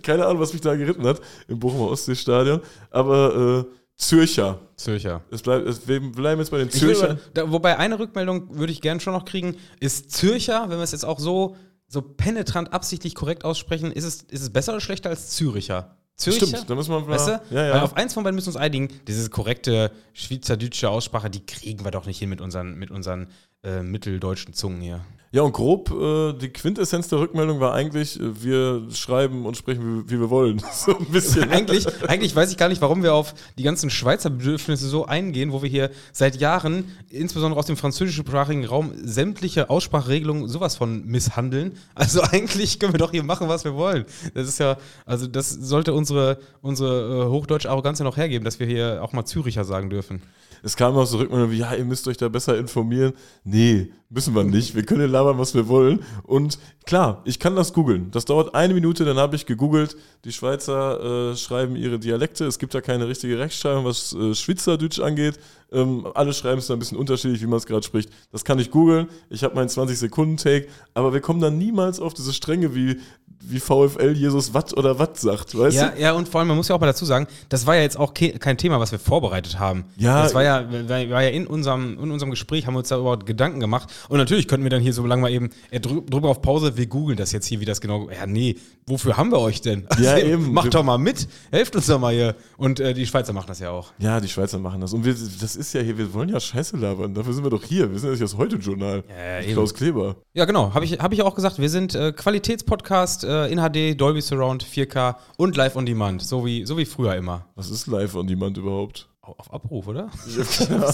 keine 0.04 0.26
Ahnung, 0.26 0.42
was 0.42 0.54
mich 0.54 0.62
da 0.62 0.76
geritten 0.76 1.06
hat 1.06 1.22
im 1.48 1.60
Bochumer 1.60 1.90
Ostseestadion. 1.90 2.62
Aber 2.92 3.66
äh, 3.68 3.76
Zürcher. 3.98 4.60
Zürcher. 4.76 5.22
Es 5.32 5.42
bleibt, 5.42 5.68
es, 5.68 5.88
wir 5.88 6.00
bleiben 6.00 6.42
jetzt 6.42 6.52
bei 6.52 6.58
den 6.58 6.70
Zürchern. 6.70 7.20
da, 7.34 7.50
wobei 7.52 7.78
eine 7.78 7.98
Rückmeldung 7.98 8.58
würde 8.58 8.72
ich 8.72 8.82
gerne 8.82 9.00
schon 9.00 9.14
noch 9.14 9.26
kriegen, 9.26 9.56
ist 9.80 10.12
Zürcher, 10.12 10.70
wenn 10.70 10.78
wir 10.78 10.84
es 10.84 10.92
jetzt 10.92 11.06
auch 11.06 11.20
so, 11.20 11.56
so 11.88 12.02
penetrant 12.02 12.74
absichtlich 12.74 13.16
korrekt 13.16 13.46
aussprechen, 13.46 13.92
ist 13.92 14.04
es, 14.04 14.22
ist 14.24 14.42
es 14.42 14.50
besser 14.52 14.74
oder 14.74 14.82
schlechter 14.82 15.10
als 15.10 15.30
Züricher? 15.30 15.98
Zürcher? 16.18 16.48
Stimmt, 16.48 16.70
da 16.70 16.76
müssen 16.76 16.92
wir 16.92 17.02
mal. 17.02 17.08
Weißt 17.08 17.28
du? 17.28 17.42
Ja, 17.52 17.68
ja. 17.68 17.74
Weil 17.74 17.82
auf 17.82 17.96
eins 17.96 18.14
von 18.14 18.24
beiden 18.24 18.36
müssen 18.36 18.48
wir 18.48 18.56
uns 18.56 18.62
einigen, 18.62 18.90
diese 19.08 19.30
korrekte 19.30 19.92
schweizerdeutsche 20.14 20.90
Aussprache, 20.90 21.30
die 21.30 21.46
kriegen 21.46 21.84
wir 21.84 21.92
doch 21.92 22.06
nicht 22.06 22.20
hin 22.20 22.30
mit 22.30 22.40
unseren, 22.40 22.76
mit 22.76 22.90
unseren 22.90 23.28
äh, 23.66 23.84
mitteldeutschen 23.84 24.54
Zungen 24.54 24.82
hier. 24.82 25.02
Ja, 25.36 25.42
und 25.42 25.52
grob, 25.52 25.92
äh, 25.92 26.32
die 26.32 26.48
Quintessenz 26.48 27.10
der 27.10 27.20
Rückmeldung 27.20 27.60
war 27.60 27.74
eigentlich, 27.74 28.18
äh, 28.18 28.42
wir 28.42 28.84
schreiben 28.94 29.46
und 29.46 29.58
sprechen, 29.58 30.06
wie, 30.08 30.12
wie 30.12 30.20
wir 30.22 30.30
wollen. 30.30 30.62
So 30.74 30.98
ein 30.98 31.08
bisschen. 31.08 31.50
eigentlich, 31.52 31.88
eigentlich 32.08 32.34
weiß 32.34 32.52
ich 32.52 32.58
gar 32.58 32.70
nicht, 32.70 32.82
warum 32.82 33.04
wir 33.04 33.14
auf 33.14 33.34
die 33.58 33.64
ganzen 33.64 33.90
Schweizer 33.90 34.30
Bedürfnisse 34.30 34.88
so 34.88 35.08
eingehen, 35.08 35.52
wo 35.52 35.62
wir 35.62 35.70
hier 35.70 35.92
seit 36.14 36.38
Jahren, 36.38 36.86
insbesondere 37.10 37.60
aus 37.60 37.66
dem 37.66 37.76
französischsprachigen 37.76 38.64
Raum, 38.64 38.94
sämtliche 38.96 39.70
Aussprachregelungen 39.70 40.48
sowas 40.48 40.78
von 40.78 41.06
misshandeln. 41.06 41.74
Also 41.96 42.22
eigentlich 42.32 42.80
können 42.80 42.94
wir 42.94 43.00
doch 43.00 43.12
hier 43.12 43.24
machen, 43.24 43.50
was 43.50 43.66
wir 43.66 43.76
wollen. 43.76 44.06
Das 44.36 44.48
ist 44.48 44.60
ja, 44.60 44.78
also 45.06 45.28
das 45.28 45.50
sollte 45.50 45.94
unsere, 45.94 46.38
unsere 46.62 47.26
äh, 47.26 47.30
hochdeutsche 47.30 47.70
Arroganz 47.70 48.00
ja 48.00 48.06
noch 48.06 48.16
hergeben, 48.16 48.46
dass 48.46 48.62
wir 48.62 48.68
hier 48.68 49.04
auch 49.04 49.12
mal 49.12 49.26
Züricher 49.26 49.66
sagen 49.66 49.90
dürfen. 49.90 50.22
Es 50.66 50.76
kam 50.76 50.98
auch 50.98 51.06
so 51.06 51.18
Rückmeldung 51.20 51.52
wie, 51.52 51.60
ja, 51.60 51.76
ihr 51.76 51.86
müsst 51.86 52.08
euch 52.08 52.18
da 52.18 52.28
besser 52.28 52.58
informieren. 52.58 53.14
Nee, 53.44 53.55
de 53.56 53.92
müssen 54.16 54.34
wir 54.34 54.44
nicht. 54.44 54.74
Wir 54.74 54.84
können 54.84 55.12
labern, 55.12 55.38
was 55.38 55.54
wir 55.54 55.68
wollen. 55.68 56.00
Und 56.24 56.58
klar, 56.86 57.22
ich 57.26 57.38
kann 57.38 57.56
das 57.56 57.74
googeln. 57.74 58.10
Das 58.12 58.26
dauert 58.26 58.56
eine 58.56 58.74
Minute, 58.74 59.04
dann 59.06 59.18
habe 59.18 59.36
ich 59.36 59.46
gegoogelt. 59.46 59.96
Die 60.24 60.32
Schweizer 60.32 61.32
äh, 61.32 61.36
schreiben 61.36 61.76
ihre 61.76 62.00
Dialekte. 62.00 62.46
Es 62.46 62.58
gibt 62.58 62.74
da 62.74 62.82
keine 62.82 63.08
richtige 63.08 63.38
Rechtschreibung, 63.38 63.86
was 63.86 64.14
äh, 64.14 64.34
Schweizerdeutsch 64.34 65.00
angeht. 65.00 65.38
Ähm, 65.72 66.08
alle 66.14 66.34
schreiben 66.34 66.60
es 66.60 66.68
da 66.68 66.74
ein 66.74 66.80
bisschen 66.80 66.98
unterschiedlich, 66.98 67.42
wie 67.42 67.48
man 67.48 67.58
es 67.58 67.66
gerade 67.66 67.84
spricht. 67.86 68.10
Das 68.32 68.46
kann 68.46 68.58
ich 68.58 68.72
googeln. 68.72 69.08
Ich 69.30 69.44
habe 69.44 69.54
meinen 69.56 69.68
20-Sekunden-Take. 69.68 70.68
Aber 70.94 71.14
wir 71.14 71.20
kommen 71.22 71.42
dann 71.42 71.58
niemals 71.58 72.00
auf 72.00 72.14
diese 72.14 72.32
Stränge, 72.34 72.74
wie, 72.74 73.00
wie 73.42 73.60
VfL 73.60 74.14
Jesus 74.16 74.54
Watt 74.54 74.78
oder 74.78 74.98
Watt 75.00 75.20
sagt. 75.20 75.58
Weißt 75.58 75.76
Ja, 75.76 75.90
du? 75.90 76.02
ja, 76.02 76.14
und 76.14 76.30
vor 76.30 76.40
allem, 76.40 76.48
man 76.48 76.58
muss 76.58 76.68
ja 76.70 76.76
auch 76.76 76.80
mal 76.80 76.86
dazu 76.88 77.04
sagen, 77.06 77.28
das 77.50 77.66
war 77.66 77.76
ja 77.76 77.82
jetzt 77.82 77.98
auch 77.98 78.14
ke 78.14 78.34
kein 78.40 78.58
Thema, 78.58 78.80
was 78.80 78.92
wir 78.92 79.00
vorbereitet 79.00 79.60
haben. 79.60 79.86
Ja, 79.98 80.24
das 80.24 80.34
war 80.34 80.44
ja, 80.44 80.64
war 80.90 81.24
ja 81.24 81.30
in 81.30 81.46
unserem, 81.48 82.00
in 82.00 82.12
unserem 82.12 82.30
Gespräch, 82.30 82.66
haben 82.68 82.76
wir 82.76 82.80
uns 82.80 82.90
da 82.90 82.98
überhaupt 82.98 83.26
Gedanken 83.26 83.60
gemacht. 83.60 83.90
Und 84.10 84.18
natürlich 84.18 84.48
könnten 84.48 84.64
wir 84.64 84.70
dann 84.70 84.82
hier 84.82 84.94
so 84.94 85.06
lange 85.06 85.22
mal 85.22 85.32
eben, 85.32 85.50
äh, 85.72 85.80
drü 85.80 86.02
drüber 86.02 86.30
auf 86.30 86.42
Pause, 86.42 86.78
wir 86.78 86.86
googeln 86.88 87.18
das 87.18 87.32
jetzt 87.32 87.48
hier, 87.48 87.60
wie 87.60 87.66
das 87.66 87.82
genau, 87.82 88.10
ja, 88.10 88.26
nee, 88.26 88.58
wofür 88.88 89.18
haben 89.18 89.32
wir 89.32 89.40
euch 89.40 89.62
denn? 89.62 89.88
Ja, 90.00 90.18
eben. 90.26 90.54
Macht 90.54 90.74
doch 90.74 90.84
mal 90.84 90.98
mit, 90.98 91.28
helft 91.52 91.76
uns 91.76 91.88
doch 91.88 92.00
mal 92.00 92.14
hier. 92.14 92.36
Und 92.58 92.80
äh, 92.80 92.94
die 92.94 93.06
Schweizer 93.06 93.34
machen 93.34 93.48
das 93.48 93.60
ja 93.60 93.72
auch. 93.72 93.94
Ja, 94.00 94.20
die 94.20 94.28
Schweizer 94.28 94.60
machen 94.60 94.82
das. 94.82 94.94
Und 94.94 95.06
wir, 95.06 95.14
das 95.14 95.56
ist 95.56 95.74
ja 95.74 95.82
hier, 95.82 95.98
wir 95.98 96.14
wollen 96.14 96.30
ja 96.30 96.40
Scheiße 96.40 96.78
labern. 96.78 97.14
Dafür 97.14 97.34
sind 97.34 97.44
wir 97.44 97.50
doch 97.50 97.64
hier. 97.64 97.92
Wir 97.92 98.00
sind 98.00 98.14
ja 98.14 98.20
das 98.20 98.38
Heute-Journal. 98.38 99.04
Ja, 99.10 99.40
ja. 99.42 99.54
Klaus 99.54 99.74
Kleber. 99.74 100.18
Ja, 100.34 100.46
genau, 100.46 100.74
habe 100.74 100.86
ich, 100.86 101.00
hab 101.00 101.14
ich 101.14 101.22
auch 101.22 101.36
gesagt, 101.36 101.60
wir 101.60 101.70
sind 101.70 101.96
äh, 101.96 102.12
Qualitätspodcast 102.12 103.24
äh, 103.24 103.48
in 103.48 103.60
HD, 103.60 104.00
Dolby 104.00 104.22
Surround, 104.22 104.66
4K 104.66 105.16
und 105.38 105.56
Live 105.56 105.76
on 105.76 105.86
Demand, 105.86 106.22
so 106.22 106.46
wie, 106.46 106.66
so 106.66 106.78
wie 106.78 106.86
früher 106.86 107.16
immer. 107.16 107.46
Was 107.56 107.70
ist 107.70 107.88
live 107.88 108.16
on 108.16 108.28
demand 108.28 108.58
überhaupt? 108.58 109.08
Auf 109.28 109.52
Abruf, 109.54 109.88
oder? 109.88 110.10
Ja. 110.70 110.90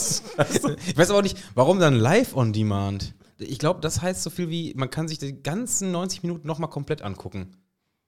Ich 0.86 0.98
weiß 0.98 1.10
aber 1.10 1.20
auch 1.20 1.24
nicht, 1.24 1.38
warum 1.56 1.80
dann 1.80 1.96
live 1.96 2.36
on 2.36 2.54
demand? 2.54 3.14
Ich 3.38 3.60
glaube, 3.60 3.82
das 3.82 4.02
heißt 4.02 4.22
so 4.24 4.30
viel 4.30 4.50
wie, 4.50 4.74
man 4.76 4.90
kann 4.90 5.08
sich 5.08 5.18
die 5.18 5.42
ganzen 5.42 5.92
90 5.92 6.24
Minuten 6.24 6.48
nochmal 6.48 6.70
komplett 6.70 7.02
angucken. 7.02 7.58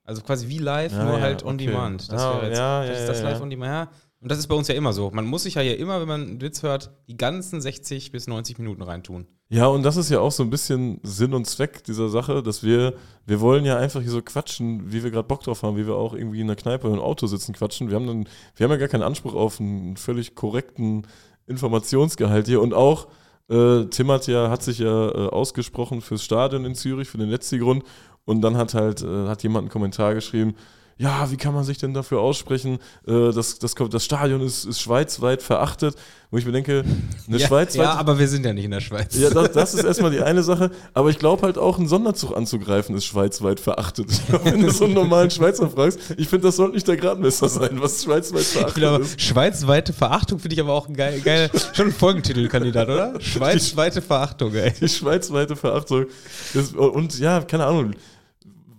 Also 0.03 0.21
quasi 0.21 0.47
wie 0.49 0.57
live, 0.59 0.91
Ja, 0.91 1.03
nur 1.05 1.15
ja, 1.17 1.21
halt 1.21 1.43
on 1.43 1.55
okay. 1.55 1.67
demand. 1.67 2.11
Das 2.11 2.21
Ah, 2.21 2.35
wäre 2.35 2.47
jetzt 2.47 2.57
ja, 2.57 2.81
das 2.81 2.89
ja, 2.89 2.95
ist 2.95 3.07
das 3.09 3.17
ja, 3.19 3.23
live 3.29 3.37
ja. 3.37 3.43
on 3.43 3.49
demand. 3.49 3.71
Ja. 3.91 3.97
Und 4.23 4.31
das 4.31 4.39
ist 4.39 4.47
bei 4.47 4.55
uns 4.55 4.69
ja 4.69 4.75
immer 4.75 4.93
so. 4.93 5.11
Man 5.11 5.25
muss 5.25 5.43
sich 5.43 5.55
ja 5.55 5.61
hier 5.61 5.77
immer, 5.77 5.99
wenn 5.99 6.07
man 6.07 6.21
einen 6.21 6.41
Witz 6.41 6.63
hört, 6.63 6.93
die 7.09 7.17
ganzen 7.17 7.59
60 7.59 8.13
bis 8.13 8.25
90 8.25 8.57
Minuten 8.57 8.81
reintun. 8.81 9.27
ja, 9.49 9.67
und 9.67 9.83
das 9.83 9.97
ist 9.97 10.09
ja 10.09 10.21
auch 10.21 10.31
so 10.31 10.43
ein 10.43 10.49
bisschen 10.49 11.01
Sinn 11.03 11.33
und 11.33 11.45
Zweck 11.45 11.83
dieser 11.83 12.07
Sache, 12.07 12.41
dass 12.41 12.63
wir, 12.63 12.93
wir 13.25 13.41
wollen 13.41 13.65
ja 13.65 13.75
einfach 13.75 13.99
hier 13.99 14.11
so 14.11 14.21
quatschen, 14.21 14.93
wie 14.93 15.03
wir 15.03 15.11
gerade 15.11 15.27
Bock 15.27 15.43
drauf 15.43 15.61
haben, 15.63 15.75
wie 15.75 15.85
wir 15.85 15.95
auch 15.95 16.13
irgendwie 16.13 16.39
in 16.39 16.47
der 16.47 16.55
Kneipe 16.55 16.87
oder 16.87 16.95
im 16.95 17.01
Auto 17.01 17.27
sitzen, 17.27 17.51
quatschen. 17.51 17.89
Wir 17.89 17.97
haben, 17.97 18.07
dann, 18.07 18.29
wir 18.55 18.63
haben 18.63 18.71
ja 18.71 18.77
gar 18.77 18.87
keinen 18.87 19.03
Anspruch 19.03 19.33
auf 19.33 19.59
einen 19.59 19.97
völlig 19.97 20.35
korrekten 20.35 21.05
Informationsgehalt 21.45 22.47
hier 22.47 22.61
und 22.61 22.73
auch. 22.73 23.09
Äh, 23.49 23.87
Tim 23.87 24.09
hat 24.09 24.27
ja, 24.27 24.49
hat 24.49 24.63
sich 24.63 24.79
ja 24.79 25.09
äh, 25.09 25.27
ausgesprochen 25.31 25.99
fürs 25.99 26.23
Stadion 26.23 26.63
in 26.63 26.75
Zürich, 26.75 27.09
für 27.09 27.17
den 27.17 27.29
letzten 27.29 27.59
Grund. 27.59 27.83
Und 28.23 28.39
dann 28.39 28.55
hat 28.55 28.73
halt, 28.73 29.01
äh, 29.01 29.27
hat 29.27 29.43
jemand 29.43 29.63
einen 29.63 29.69
Kommentar 29.69 30.13
geschrieben, 30.13 30.55
ja, 31.03 31.29
wie 31.29 31.37
kann 31.37 31.53
man 31.53 31.65
sich 31.65 31.77
denn 31.77 31.93
dafür 31.93 32.21
aussprechen? 32.21 32.79
Äh, 33.05 33.31
das, 33.31 33.59
das, 33.59 33.75
das 33.75 34.05
Stadion 34.05 34.39
ist, 34.39 34.63
ist 34.63 34.81
schweizweit 34.81 35.41
verachtet. 35.41 35.95
Wo 36.31 36.37
ich 36.37 36.45
mir 36.45 36.53
denke, 36.53 36.83
eine 37.27 37.37
ja, 37.37 37.45
schweizweite. 37.45 37.89
ja, 37.89 37.95
aber 37.95 38.17
wir 38.17 38.27
sind 38.27 38.45
ja 38.45 38.53
nicht 38.53 38.65
in 38.65 38.71
der 38.71 38.79
Schweiz. 38.79 39.13
Ja, 39.15 39.29
das, 39.29 39.51
das 39.51 39.73
ist 39.73 39.83
erstmal 39.85 40.11
die 40.11 40.21
eine 40.21 40.43
Sache. 40.43 40.71
Aber 40.93 41.09
ich 41.09 41.19
glaube 41.19 41.43
halt 41.43 41.57
auch, 41.57 41.77
einen 41.77 41.89
Sonderzug 41.89 42.35
anzugreifen 42.35 42.95
ist 42.95 43.05
schweizweit 43.05 43.59
verachtet. 43.59 44.11
Ich 44.11 44.27
glaub, 44.27 44.45
wenn 44.51 44.61
du 44.61 44.71
so 44.71 44.85
einen 44.85 44.93
normalen 44.93 45.29
Schweizer 45.29 45.69
fragst, 45.69 45.99
ich 46.17 46.29
finde, 46.29 46.47
das 46.47 46.55
sollte 46.55 46.75
nicht 46.75 46.87
der 46.87 46.95
Gradmesser 46.95 47.49
sein, 47.49 47.81
was 47.81 48.01
schweizweit 48.01 48.41
Ich 48.41 48.47
verachtet 48.47 48.73
finde 48.73 48.89
aber, 48.89 48.99
ist. 49.01 49.21
schweizweite 49.21 49.91
Verachtung 49.91 50.39
finde 50.39 50.55
ich 50.55 50.61
aber 50.61 50.73
auch 50.73 50.87
ein 50.87 50.95
geil, 50.95 51.19
geil 51.19 51.51
schon 51.73 51.87
ein 51.87 51.91
Folgentitelkandidat, 51.91 52.87
oder? 52.87 53.19
Schweizweite 53.19 54.01
Verachtung, 54.01 54.55
ey. 54.55 54.71
Die 54.79 54.87
schweizweite 54.87 55.57
Verachtung. 55.57 56.05
Das, 56.53 56.71
und 56.71 57.19
ja, 57.19 57.41
keine 57.41 57.65
Ahnung. 57.65 57.93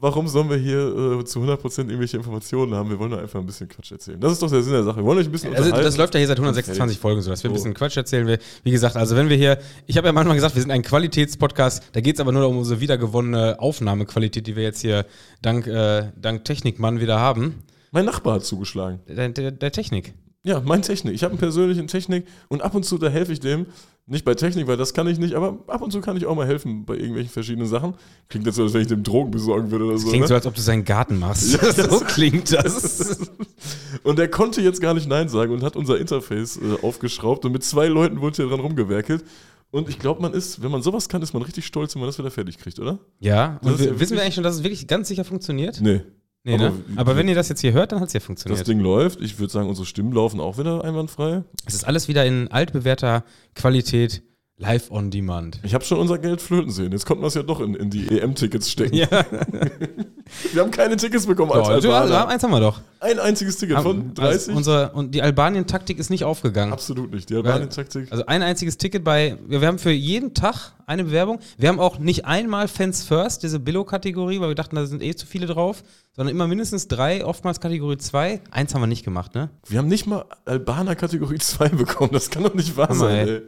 Warum 0.05 0.29
sollen 0.29 0.51
wir 0.51 0.59
hier 0.59 1.21
äh, 1.21 1.25
zu 1.25 1.41
100% 1.41 1.79
irgendwelche 1.79 2.19
Informationen 2.19 2.75
haben? 2.75 2.91
Wir 2.91 2.99
wollen 2.99 3.13
doch 3.13 3.21
einfach 3.21 3.41
ein 3.41 3.47
bisschen 3.47 3.71
Quatsch 3.71 3.91
erzählen. 3.91 4.21
Das 4.21 4.33
ist 4.33 4.43
doch 4.43 4.51
der 4.51 4.63
Sinn 4.63 4.75
der 4.75 4.83
Sache. 4.83 4.99
Wir 4.99 5.05
wollen 5.07 5.19
euch 5.19 5.25
ein 5.25 5.33
bisschen 5.33 5.57
Also 5.57 5.71
das 5.71 5.97
läuft 5.97 6.13
ja 6.13 6.19
hier 6.19 6.27
seit 6.27 6.37
126 6.37 6.99
Folgen 6.99 7.23
so, 7.23 7.31
dass 7.31 7.43
wir 7.43 7.51
ein 7.51 7.55
bisschen 7.55 7.73
Quatsch 7.73 7.97
erzählen. 7.97 8.27
Wir, 8.27 8.39
wie 8.65 8.71
gesagt, 8.71 8.97
also 8.97 9.17
wenn 9.17 9.31
wir 9.31 9.39
hier, 9.39 9.57
ich 9.87 9.97
habe 9.97 10.07
ja 10.07 10.13
manchmal 10.13 10.37
gesagt, 10.37 10.57
wir 10.57 10.61
sind 10.61 10.73
ein 10.73 10.83
Qualitätspodcast, 10.83 11.85
da 11.93 12.03
geht 12.03 12.17
es 12.17 12.21
aber 12.21 12.33
nur 12.33 12.47
um 12.47 12.59
unsere 12.59 12.81
wiedergewonnene 12.81 13.59
Aufnahmequalität, 13.61 14.47
die 14.47 14.57
wir 14.57 14.63
jetzt 14.63 14.83
hier 14.83 15.07
dank, 15.41 15.67
äh, 15.67 16.13
dank 16.21 16.45
Technikmann 16.45 17.01
wieder 17.01 17.19
haben. 17.19 17.63
mein 17.91 18.05
Nachbar 18.05 18.35
hat 18.35 18.45
zugeschlagen. 18.45 19.01
Der, 19.09 19.31
der, 19.31 19.53
der 19.53 19.73
Technik. 19.73 20.13
Ja, 20.43 20.61
mein 20.61 20.83
Technik. 20.83 21.15
Ich 21.15 21.23
habe 21.23 21.33
einen 21.33 21.39
persönlichen 21.39 21.87
Technik 21.87 22.27
und 22.49 22.61
ab 22.61 22.75
und 22.75 22.85
zu, 22.85 22.99
da 22.99 23.09
helfe 23.09 23.33
ich 23.33 23.41
dem. 23.41 23.65
Nicht 24.07 24.27
bei 24.27 24.35
Technik, 24.35 24.67
weil 24.67 24.77
das 24.77 24.93
kann 24.93 25.07
ich 25.07 25.19
nicht, 25.19 25.35
aber 25.35 25.61
ab 25.67 25.81
und 25.81 25.91
zu 25.91 26.03
kann 26.03 26.15
ich 26.19 26.27
auch 26.27 26.37
mal 26.37 26.47
helfen 26.47 26.85
bei 26.85 26.95
irgendwelchen 26.95 27.33
verschiedenen 27.33 27.67
Sachen. 27.67 27.95
Klingt 28.29 28.45
jetzt 28.45 28.57
so, 28.57 28.63
als 28.65 28.75
wenn 28.75 28.83
ich 28.83 28.87
dem 28.89 29.03
Drogen 29.03 29.31
besorgen 29.31 29.71
würde 29.71 29.87
oder 29.87 29.97
so. 29.97 30.09
Klingt 30.09 30.23
ne? 30.25 30.29
so, 30.29 30.35
als 30.35 30.47
ob 30.47 30.55
du 30.55 30.61
seinen 30.61 30.85
Garten 30.85 31.19
machst. 31.19 31.59
Ja, 31.63 31.73
so 31.73 32.01
klingt 32.01 32.53
das. 32.53 33.19
Und 34.03 34.19
er 34.19 34.29
konnte 34.29 34.61
jetzt 34.61 34.83
gar 34.83 34.93
nicht 34.93 35.09
Nein 35.09 35.31
sagen 35.31 35.53
und 35.53 35.63
hat 35.63 35.77
unser 35.77 35.99
Interface 35.99 36.59
äh, 36.59 36.85
aufgeschraubt 36.85 37.45
und 37.47 37.53
mit 37.53 37.65
zwei 37.65 37.87
Leuten 37.87 38.21
wurde 38.21 38.37
hier 38.37 38.47
dran 38.49 38.61
rumgewerkelt. 38.61 39.25
Und 39.71 39.89
ich 39.89 39.99
glaube, 39.99 40.21
man 40.21 40.35
ist, 40.35 40.63
wenn 40.63 40.71
man 40.71 40.83
sowas 40.83 41.09
kann, 41.09 41.23
ist 41.23 41.33
man 41.33 41.43
richtig 41.43 41.65
stolz, 41.65 41.95
wenn 41.95 42.01
man 42.01 42.09
das 42.09 42.19
wieder 42.19 42.31
fertig 42.31 42.59
kriegt, 42.59 42.79
oder? 42.79 42.99
Ja, 43.21 43.59
Das 43.63 43.73
und 43.73 43.81
ist 43.81 43.87
wir, 43.87 43.93
ja 43.95 44.01
wissen 44.01 44.17
wir 44.17 44.23
eigentlich 44.23 44.35
schon, 44.35 44.45
dass 44.45 44.57
es 44.57 44.63
wirklich 44.63 44.87
ganz 44.87 45.09
sicher 45.09 45.25
funktioniert? 45.25 45.81
Nee. 45.81 46.03
Nee, 46.47 46.55
Aber 46.55 46.71
ne? 46.71 46.85
Aber 46.97 47.17
wenn 47.17 47.27
ihr 47.27 47.35
das 47.35 47.49
jetzt 47.49 47.61
hier 47.63 47.73
hört, 47.73 47.93
dann 47.93 48.01
hat 48.01 48.09
es 48.09 48.13
ja 48.13 48.19
Das 48.21 48.27
funktioniert. 48.27 48.69
Ding 48.69 48.79
läuft. 48.81 49.21
Ich 49.23 49.39
würde 49.39 49.51
sagen, 49.53 49.69
unsere 49.69 49.87
Stimmen 49.87 50.13
laufen 50.13 50.41
auch 50.41 50.59
wieder 50.59 50.85
einwandfrei. 50.85 51.43
Es 51.65 51.75
ist 51.75 51.85
alles 51.85 52.07
wieder 52.07 52.27
in 52.27 52.49
altbewährter 52.49 53.25
Qualität, 53.55 54.23
live 54.57 54.91
on 54.91 55.11
demand. 55.11 55.61
Ich 55.63 55.75
habe 55.75 55.85
schon 55.85 55.99
unser 55.99 56.19
Geld 56.19 56.41
flöten 56.41 56.71
sehen. 56.71 56.93
Jetzt 56.93 57.07
konnten 57.07 57.23
wir 57.23 57.29
es 57.29 57.35
ja 57.35 57.43
doch 57.43 57.61
in, 57.61 57.75
in 57.75 57.91
die 57.91 58.09
EM-Tickets 58.19 58.71
stecken. 58.71 58.95
Ja, 58.95 59.09
Wir 60.53 60.63
haben 60.63 60.71
keine 60.71 60.97
Tickets 60.97 61.27
bekommen 61.27 61.53
als 61.53 61.69
also, 61.69 61.93
Albaner. 61.93 62.29
eins 62.29 62.43
haben 62.43 62.51
wir 62.51 62.61
doch. 62.61 62.81
Ein 63.01 63.19
einziges 63.19 63.59
Ticket 63.59 63.81
von 63.81 64.15
30? 64.15 64.49
Also 64.49 64.53
unsere, 64.53 64.91
und 64.93 65.15
die 65.15 65.21
Albanien-Taktik 65.21 65.99
ist 65.99 66.09
nicht 66.09 66.25
aufgegangen. 66.25 66.73
Absolut 66.73 67.13
nicht. 67.13 67.29
Die 67.29 67.35
Albanien-Taktik. 67.37 68.11
Also 68.11 68.25
ein 68.27 68.43
einziges 68.43 68.79
Ticket 68.79 69.05
bei, 69.05 69.37
wir, 69.47 69.61
wir 69.61 69.69
haben 69.69 69.79
für 69.79 69.91
jeden 69.91 70.33
Tag 70.33 70.73
eine 70.87 71.05
Bewerbung. 71.05 71.41
Wir 71.59 71.69
haben 71.69 71.79
auch 71.79 71.99
nicht 71.99 72.25
einmal 72.25 72.69
Fans 72.69 73.05
First, 73.05 73.43
diese 73.43 73.61
Billo-Kategorie, 73.61 74.41
weil 74.41 74.49
wir 74.49 74.55
dachten, 74.55 74.77
da 74.77 74.87
sind 74.87 75.03
eh 75.03 75.15
zu 75.15 75.27
viele 75.27 75.47
drauf, 75.47 75.83
sondern 76.13 76.35
immer 76.35 76.47
mindestens 76.47 76.89
drei, 76.89 77.25
oftmals 77.25 77.61
Kategorie 77.61 77.99
2. 77.99 78.41
Eins 78.51 78.75
haben 78.75 78.81
wir 78.83 78.87
nicht 78.87 79.05
gemacht, 79.05 79.35
ne? 79.35 79.51
Wir 79.67 79.79
haben 79.79 79.89
nicht 79.89 80.07
mal 80.07 80.25
Albaner 80.47 80.95
Kategorie 80.95 81.39
2 81.39 81.69
bekommen. 81.71 82.13
Das 82.13 82.31
kann 82.31 82.45
doch 82.45 82.55
nicht 82.55 82.77
wahr 82.77 82.95
sein, 82.95 83.29
ey. 83.29 83.35
ey. 83.35 83.43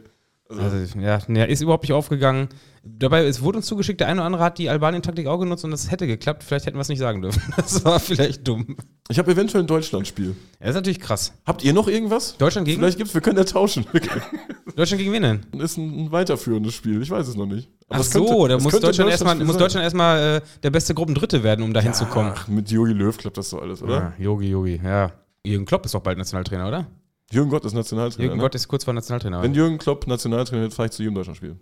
Also, 0.49 0.61
Also, 0.61 0.99
ja, 0.99 1.19
ne, 1.27 1.45
ist 1.47 1.61
überhaupt 1.61 1.83
nicht 1.83 1.93
aufgegangen. 1.93 2.49
Dabei, 2.89 3.25
es 3.25 3.41
wurde 3.41 3.57
uns 3.57 3.65
zugeschickt, 3.65 3.99
der 3.99 4.07
eine 4.07 4.21
oder 4.21 4.27
andere 4.27 4.43
hat 4.43 4.57
die 4.59 4.69
Albanien-Taktik 4.69 5.27
auch 5.27 5.39
genutzt 5.39 5.65
und 5.65 5.71
das 5.71 5.91
hätte 5.91 6.07
geklappt. 6.07 6.41
Vielleicht 6.43 6.67
hätten 6.67 6.77
wir 6.77 6.81
es 6.81 6.87
nicht 6.87 6.99
sagen 6.99 7.21
dürfen. 7.21 7.41
Das 7.57 7.83
war 7.83 7.99
vielleicht 7.99 8.47
dumm. 8.47 8.77
ich 9.09 9.19
habe 9.19 9.29
eventuell 9.31 9.63
ein 9.63 9.67
Deutschland-Spiel. 9.67 10.27
Ja, 10.27 10.33
das 10.61 10.69
ist 10.69 10.75
natürlich 10.75 10.99
krass. 11.01 11.33
Habt 11.45 11.65
ihr 11.65 11.73
noch 11.73 11.89
irgendwas? 11.89 12.37
Deutschland 12.37 12.65
gegen? 12.65 12.79
Vielleicht 12.79 12.97
gibt's, 12.97 13.13
wir 13.13 13.19
können 13.19 13.37
ja 13.37 13.43
tauschen. 13.43 13.85
Deutschland 14.77 14.99
gegen 15.01 15.11
wen 15.11 15.21
denn? 15.21 15.45
Das 15.51 15.71
ist 15.71 15.77
ein, 15.77 16.05
ein 16.05 16.11
weiterführendes 16.13 16.73
Spiel. 16.75 17.01
Ich 17.01 17.09
weiß 17.09 17.27
es 17.27 17.35
noch 17.35 17.45
nicht. 17.45 17.69
Aber 17.89 17.99
Ach 17.99 18.03
so, 18.03 18.25
könnte- 18.25 18.47
da 18.49 18.55
muss 18.59 18.71
könnte 18.71 18.87
Deutschland 18.87 19.11
erstmal, 19.11 19.35
muss. 19.35 19.57
Deutschland 19.57 19.83
erstmal 19.83 20.37
äh, 20.37 20.41
der 20.63 20.69
beste 20.69 20.93
Gruppendritte 20.93 21.43
werden, 21.43 21.63
um 21.65 21.73
da 21.73 21.81
hinzukommen. 21.81 22.31
Ach, 22.33 22.47
mit 22.47 22.71
Jogi 22.71 22.93
Löw 22.93 23.17
klappt 23.17 23.37
das 23.37 23.49
so 23.49 23.59
alles, 23.59 23.81
oder? 23.83 23.95
Ja, 23.95 24.13
Yogi, 24.17 24.49
Yogi, 24.49 24.79
ja. 24.81 25.11
Jürgen 25.45 25.65
Klopp 25.65 25.83
ist 25.85 25.93
doch 25.93 26.01
bald 26.01 26.17
Nationaltrainer, 26.17 26.67
oder? 26.69 26.87
Jürgen 27.31 27.49
Gott 27.49 27.65
ist 27.65 27.73
Nationaltrainer. 27.73 28.23
Jürgen 28.23 28.37
ne? 28.37 28.41
Gott 28.41 28.55
ist 28.55 28.67
kurz 28.67 28.83
vor 28.83 28.93
Nationaltrainer. 28.93 29.41
Wenn 29.41 29.53
Jürgen 29.53 29.77
Klopp 29.77 30.07
Nationaltrainer 30.07 30.63
wird, 30.63 30.73
fahre 30.73 30.87
ich 30.87 30.93
zu 30.93 31.03
jedem 31.03 31.15
Deutschlandspiel. 31.15 31.57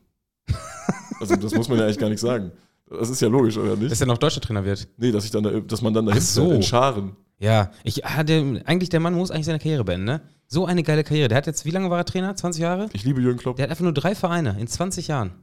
also 1.20 1.36
das 1.36 1.56
muss 1.56 1.68
man 1.70 1.80
ja 1.80 1.86
eigentlich 1.86 1.98
gar 1.98 2.10
nicht 2.10 2.20
sagen. 2.20 2.52
Das 2.88 3.10
ist 3.10 3.20
ja 3.20 3.28
logisch, 3.28 3.58
oder 3.58 3.76
nicht? 3.76 3.92
dass 3.92 4.00
er 4.00 4.08
noch 4.08 4.20
deutscher 4.20 4.42
Trainer 4.42 4.64
wird. 4.64 4.88
Nee, 4.98 5.12
dass, 5.12 5.26
ich 5.26 5.32
dann 5.32 5.44
da, 5.44 5.60
dass 5.60 5.82
man 5.82 5.94
dann 5.94 6.06
dahin 6.06 6.22
so. 6.22 6.52
in 6.52 6.62
Scharen. 6.62 7.16
Ja, 7.40 7.72
ich, 7.84 8.06
ah, 8.06 8.24
der, 8.24 8.62
eigentlich 8.66 8.90
der 8.90 9.00
Mann 9.00 9.16
muss 9.16 9.32
eigentlich 9.32 9.48
seine 9.48 9.60
Karriere 9.60 9.84
beenden, 9.84 10.06
ne? 10.06 10.22
So 10.48 10.66
eine 10.68 10.84
geile 10.84 11.04
Karriere. 11.04 11.28
Der 11.28 11.38
hat 11.38 11.48
jetzt, 11.48 11.66
wie 11.66 11.72
lange 11.72 11.90
war 11.90 11.98
er 11.98 12.06
Trainer? 12.06 12.36
20 12.36 12.62
Jahre? 12.62 12.90
Ich 12.94 13.04
liebe 13.04 13.22
Jürgen 13.22 13.40
Klopp. 13.40 13.56
Der 13.58 13.64
hat 13.64 13.72
einfach 13.72 13.84
nur 13.84 13.94
drei 13.94 14.14
Vereine 14.14 14.56
in 14.60 14.68
20 14.68 15.08
Jahren. 15.08 15.34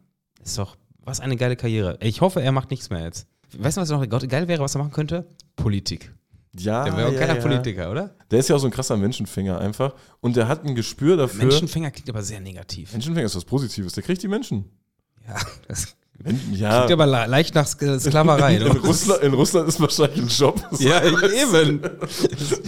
Ist 0.42 0.56
doch, 0.56 0.76
was 1.04 1.18
eine 1.20 1.36
geile 1.36 1.56
Karriere. 1.56 1.98
Ich 2.00 2.20
hoffe, 2.20 2.40
er 2.40 2.52
macht 2.52 2.70
nichts 2.70 2.90
mehr 2.90 3.02
jetzt. 3.02 3.26
Weißt 3.58 3.76
du, 3.76 3.80
was 3.80 3.90
noch 3.90 4.06
geil 4.06 4.48
wäre, 4.48 4.62
was 4.62 4.76
er 4.76 4.78
machen 4.78 4.92
könnte? 4.92 5.26
Politik. 5.56 6.14
Ja, 6.58 6.84
Der 6.84 6.92
auch 7.08 7.12
ja, 7.12 7.18
keiner 7.18 7.36
ja. 7.36 7.40
Politiker, 7.40 7.90
oder? 7.90 8.14
Der 8.30 8.38
ist 8.38 8.48
ja 8.48 8.56
auch 8.56 8.60
so 8.60 8.66
ein 8.66 8.72
krasser 8.72 8.96
Menschenfänger 8.96 9.58
einfach. 9.58 9.94
Und 10.20 10.36
der 10.36 10.48
hat 10.48 10.64
ein 10.64 10.74
Gespür 10.74 11.16
dafür. 11.16 11.44
Menschenfänger 11.44 11.90
klingt 11.90 12.10
aber 12.10 12.22
sehr 12.22 12.40
negativ. 12.40 12.92
Menschenfänger 12.92 13.26
ist 13.26 13.36
was 13.36 13.44
Positives. 13.44 13.94
Der 13.94 14.02
kriegt 14.02 14.22
die 14.22 14.28
Menschen. 14.28 14.66
Ja, 15.26 15.36
das 15.68 15.96
ja. 16.52 16.84
klingt 16.84 16.92
aber 17.00 17.06
le- 17.06 17.26
leicht 17.26 17.54
nach 17.54 17.66
Sk- 17.66 17.98
Sklaverei. 17.98 18.56
in, 18.56 18.62
in, 18.66 18.76
Russland, 18.78 19.22
in 19.22 19.34
Russland 19.34 19.68
ist 19.68 19.80
wahrscheinlich 19.80 20.20
ein 20.22 20.28
Job. 20.28 20.60
Ja, 20.78 21.02
eben. 21.04 21.80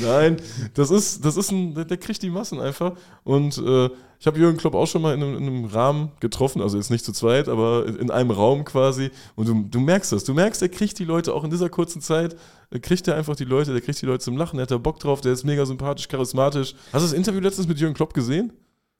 Nein, 0.02 0.37
das 0.75 0.90
ist, 0.90 1.25
das 1.25 1.37
ist 1.37 1.50
ein, 1.50 1.75
der, 1.75 1.84
der 1.84 1.96
kriegt 1.96 2.23
die 2.23 2.30
Massen 2.30 2.61
einfach. 2.61 2.92
Und 3.25 3.58
äh, 3.58 3.88
ich 4.20 4.26
habe 4.26 4.38
Jürgen 4.38 4.56
Klopp 4.56 4.75
auch 4.75 4.87
schon 4.87 5.02
mal 5.02 5.14
in 5.14 5.23
einem, 5.23 5.37
in 5.37 5.46
einem 5.46 5.64
Rahmen 5.66 6.12
getroffen, 6.20 6.62
also 6.62 6.76
jetzt 6.78 6.90
nicht 6.90 7.04
zu 7.04 7.12
zweit, 7.12 7.49
aber 7.49 7.84
in, 7.87 7.96
in 7.96 8.11
einem 8.11 8.30
Raum 8.30 8.64
quasi. 8.64 9.11
Und 9.37 9.49
du, 9.49 9.64
du 9.70 9.80
merkst 9.80 10.12
das. 10.12 10.25
Du 10.25 10.32
merkst, 10.34 10.62
er 10.62 10.68
kriegt 10.68 10.99
die 10.99 11.04
Leute 11.04 11.34
auch 11.34 11.44
in 11.44 11.50
dieser 11.50 11.68
kurzen 11.68 12.00
Zeit, 12.00 12.37
äh, 12.70 12.78
kriegt 12.78 13.06
er 13.08 13.16
einfach 13.16 13.37
die 13.37 13.44
Leute, 13.44 13.73
der 13.73 13.80
kriegt 13.80 14.00
die 14.00 14.06
Leute 14.06 14.25
zum 14.25 14.37
Lachen, 14.37 14.56
der 14.56 14.62
hat 14.62 14.70
da 14.70 14.78
Bock 14.78 14.99
drauf, 15.00 15.20
der 15.20 15.32
ist 15.32 15.44
mega 15.44 15.66
sympathisch, 15.66 16.08
charismatisch. 16.08 16.75
Hast 16.92 17.02
du 17.02 17.08
das 17.08 17.12
Interview 17.12 17.40
letztens 17.40 17.68
mit 17.68 17.78
Jürgen 17.78 17.94
Klopp 17.94 18.14
gesehen? 18.14 18.52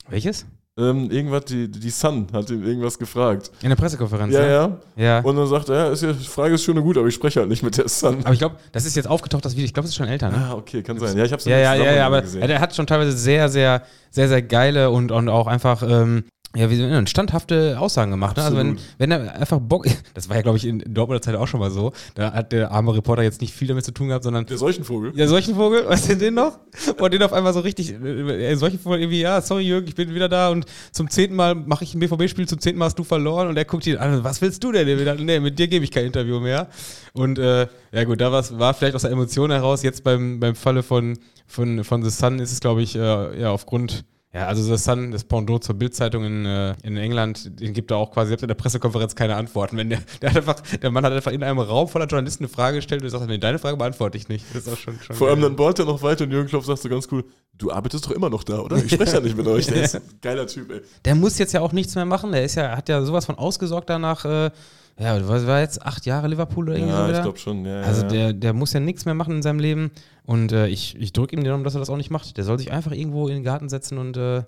Welches? 0.09 0.47
Ähm, 0.77 1.09
irgendwas, 1.09 1.45
die, 1.45 1.71
die 1.71 1.91
Sun 1.91 2.27
hat 2.33 2.51
ihm 2.51 2.67
irgendwas 2.67 2.99
gefragt. 2.99 3.53
In 3.63 3.69
der 3.69 3.77
Pressekonferenz. 3.77 4.35
Ja, 4.35 4.41
ne? 4.41 4.79
ja. 4.97 5.05
ja. 5.05 5.21
Und 5.21 5.37
dann 5.37 5.47
sagt 5.47 5.69
er, 5.69 5.77
ja, 5.77 5.93
ist 5.93 6.03
ja, 6.03 6.13
die 6.13 6.27
Frage 6.27 6.55
ist 6.55 6.65
schön 6.65 6.77
und 6.77 6.83
gut, 6.83 6.99
aber 6.99 7.07
ich 7.07 7.15
spreche 7.15 7.39
halt 7.39 7.49
nicht 7.49 7.63
mit 7.63 7.77
der 7.77 7.89
Sun. 7.89 8.19
aber 8.25 8.33
ich 8.33 8.41
glaube, 8.41 8.57
das 8.73 8.85
ist 8.85 8.97
jetzt 8.97 9.07
aufgetaucht, 9.07 9.45
das 9.45 9.53
Video. 9.53 9.67
Ich 9.67 9.73
glaube, 9.73 9.85
es 9.85 9.91
ist 9.91 9.97
schon 9.97 10.09
älter, 10.09 10.31
ne? 10.31 10.37
Ah, 10.37 10.55
okay, 10.55 10.83
kann 10.83 10.99
sein. 10.99 11.17
Ja, 11.17 11.25
ich 11.25 11.31
habe 11.31 11.39
es 11.39 11.45
Ja, 11.45 11.59
ja, 11.59 11.77
ja, 11.77 11.93
ja, 11.93 12.07
aber 12.07 12.25
ja, 12.25 12.47
der 12.49 12.61
hat 12.61 12.75
schon 12.75 12.89
teilweise 12.89 13.13
sehr, 13.13 13.49
sehr, 13.49 13.83
sehr, 14.11 14.27
sehr 14.27 14.43
geile 14.43 14.91
und, 14.91 15.13
und 15.13 15.29
auch 15.29 15.47
einfach, 15.47 15.85
ähm, 15.89 16.25
ja, 16.57 16.71
wie 16.71 16.77
so, 16.77 17.07
standhafte 17.07 17.79
Aussagen 17.79 18.11
gemacht. 18.11 18.37
Ne? 18.37 18.45
Also 18.45 18.57
wenn, 18.57 18.79
wenn 18.99 19.11
er 19.11 19.35
einfach 19.35 19.59
Bock, 19.61 19.87
das 20.15 20.29
war 20.29 20.37
ja, 20.37 20.43
glaube 20.43 20.59
ich, 20.59 20.67
in 20.67 20.79
Dortmunder 20.87 21.21
Zeit 21.21 21.35
auch 21.35 21.49
schon 21.49 21.61
mal 21.61 21.71
so, 21.71 21.93
da 22.15 22.33
hat 22.33 22.53
der 22.53 22.71
arme 22.71 22.95
Reporter 22.95 23.23
jetzt 23.23 23.41
nicht 23.41 23.53
viel 23.53 23.69
damit 23.69 23.85
zu 23.85 23.93
tun 23.93 24.09
gehabt, 24.09 24.25
sondern 24.25 24.47
Der 24.47 24.59
Seuchenvogel. 24.59 25.13
ja, 25.17 25.27
solchen 25.27 25.57
Vogel, 25.57 25.85
weißt 25.89 26.11
du 26.11 26.17
den 26.17 26.35
noch? 26.35 26.59
Und 26.99 27.13
den 27.13 27.23
auf 27.23 27.33
einmal 27.33 27.53
so 27.53 27.61
richtig, 27.61 27.93
äh, 27.93 28.55
solchen 28.55 28.79
Vogel 28.79 29.01
irgendwie, 29.01 29.21
ja, 29.21 29.41
sorry 29.41 29.63
Jürgen, 29.63 29.89
ich 29.89 29.95
bin 29.95 30.15
wieder 30.15 30.29
da 30.29 30.51
und 30.51 30.67
zum 30.93 31.11
zehnten 31.11 31.37
Mal 31.37 31.55
mache 31.55 31.85
ich 31.85 31.95
ein 31.95 32.01
BVB-Spiel, 32.01 32.47
zum 32.47 32.61
zehnten 32.61 32.79
Mal 32.79 32.87
hast 32.87 32.99
du 32.99 33.05
verloren 33.05 33.49
und 33.49 33.57
er 33.57 33.65
guckt 33.65 33.87
ihn 33.87 33.97
an, 33.97 34.23
was 34.23 34.41
willst 34.41 34.63
du 34.63 34.73
denn? 34.73 34.87
Der 34.87 34.99
wieder, 34.99 35.15
nee, 35.15 35.41
mit 35.41 35.59
dir 35.59 35.69
gebe 35.69 35.85
ich 35.85 35.91
kein 35.91 36.07
Interview 36.07 36.41
mehr. 36.41 36.69
Und 37.13 37.39
äh, 37.39 37.67
ja 37.93 38.05
gut, 38.05 38.21
da 38.21 38.31
war's, 38.33 38.59
war 38.59 38.75
vielleicht 38.75 38.95
aus 38.95 39.03
der 39.03 39.11
Emotion 39.11 39.51
heraus, 39.51 39.83
jetzt 39.83 40.05
beim, 40.05 40.41
beim 40.41 40.55
Falle 40.55 40.83
von, 40.83 41.19
von, 41.47 41.85
von 41.85 42.03
The 42.03 42.11
Sun 42.11 42.39
ist 42.39 42.53
es, 42.53 42.61
glaube 42.61 42.83
ich, 42.83 42.97
äh, 42.97 43.41
ja, 43.41 43.51
aufgrund 43.51 44.05
ja, 44.35 44.49
also 44.49 44.63
The 44.65 44.83
Sun, 44.83 45.13
das 45.13 45.23
Pendant 45.23 45.63
zur 45.63 45.77
Bildzeitung 45.77 46.25
in, 46.25 46.45
äh, 46.45 46.75
in 46.83 46.97
England, 46.97 47.61
den 47.61 47.73
gibt 47.73 47.93
er 47.93 47.99
auch 47.99 48.11
quasi 48.11 48.31
selbst 48.31 48.43
in 48.43 48.49
der 48.49 48.57
Pressekonferenz 48.57 49.15
keine 49.15 49.37
Antworten. 49.37 49.77
Wenn 49.77 49.91
der, 49.91 50.01
der 50.21 50.31
hat 50.31 50.37
einfach, 50.37 50.61
der 50.61 50.91
Mann 50.91 51.05
hat 51.05 51.13
einfach 51.13 51.31
in 51.31 51.45
einem 51.45 51.61
Raum 51.61 51.87
voller 51.87 52.07
Journalisten 52.07 52.43
eine 52.43 52.49
Frage 52.49 52.79
gestellt 52.79 53.03
und 53.03 53.07
er 53.07 53.11
sagt, 53.11 53.27
nee, 53.29 53.39
deine 53.39 53.61
Frage 53.61 53.77
beantworte 53.77 54.19
ich 54.19 54.29
nicht. 54.29 54.45
Das 54.53 54.67
ist 54.67 54.73
auch 54.73 54.77
schon, 54.77 54.99
schon 55.01 55.15
Vor 55.15 55.29
allem 55.29 55.41
geil. 55.41 55.51
dann 55.51 55.57
bohrt 55.57 55.79
er 55.79 55.85
noch 55.85 56.03
weiter 56.03 56.25
und 56.25 56.33
Jürgen 56.33 56.49
Klopp 56.49 56.65
sagt 56.65 56.81
so 56.81 56.89
ganz 56.89 57.07
cool, 57.13 57.25
du 57.57 57.71
arbeitest 57.71 58.07
doch 58.07 58.11
immer 58.11 58.29
noch 58.29 58.43
da, 58.43 58.59
oder? 58.59 58.77
Ich 58.77 58.91
spreche 58.91 59.13
ja 59.13 59.21
nicht 59.21 59.37
mit 59.37 59.47
euch. 59.47 59.67
Der 59.69 59.83
ist 59.85 59.95
ein 59.95 60.03
geiler 60.21 60.49
Typ, 60.49 60.69
ey. 60.73 60.81
Der 61.05 61.15
muss 61.15 61.39
jetzt 61.39 61.53
ja 61.53 61.61
auch 61.61 61.73
nichts 61.73 61.95
mehr 61.95 62.05
machen. 62.05 62.33
Der 62.33 62.43
ist 62.43 62.57
ja, 62.57 62.77
hat 62.77 62.89
ja 62.89 63.03
sowas 63.03 63.27
von 63.27 63.37
ausgesorgt 63.37 63.89
danach. 63.89 64.25
Äh, 64.25 64.51
ja, 64.99 65.29
was 65.29 65.47
war 65.47 65.61
jetzt 65.61 65.83
acht 65.83 66.07
Jahre 66.07 66.29
Liverpool 66.29 66.67
oder 66.69 66.77
irgendwie 66.77 66.93
so 66.95 66.99
Ja, 66.99 67.11
ich 67.13 67.23
glaube 67.23 67.39
schon. 67.39 67.65
Ja, 67.65 67.81
Also 67.81 68.03
ja. 68.03 68.09
der, 68.09 68.33
der 68.33 68.53
muss 68.53 68.73
ja 68.73 68.81
nichts 68.81 69.05
mehr 69.05 69.15
machen 69.15 69.37
in 69.37 69.43
seinem 69.43 69.59
Leben. 69.59 69.91
Und 70.25 70.53
äh, 70.53 70.69
ich, 70.69 70.97
ich 70.97 71.13
drücke 71.13 71.35
ihm 71.35 71.43
den 71.43 71.51
Daumen, 71.51 71.65
dass 71.65 71.75
er 71.75 71.81
das 71.81 71.91
auch 71.91 71.97
nicht 71.97 72.11
macht. 72.11 72.37
Der 72.37 72.45
soll 72.45 72.59
sich 72.59 72.71
einfach 72.71 72.93
irgendwo 72.93 73.29
in 73.29 73.35
den 73.35 73.45
Garten 73.45 73.69
setzen 73.69 73.99
und 73.99 74.17
äh, 74.17 74.45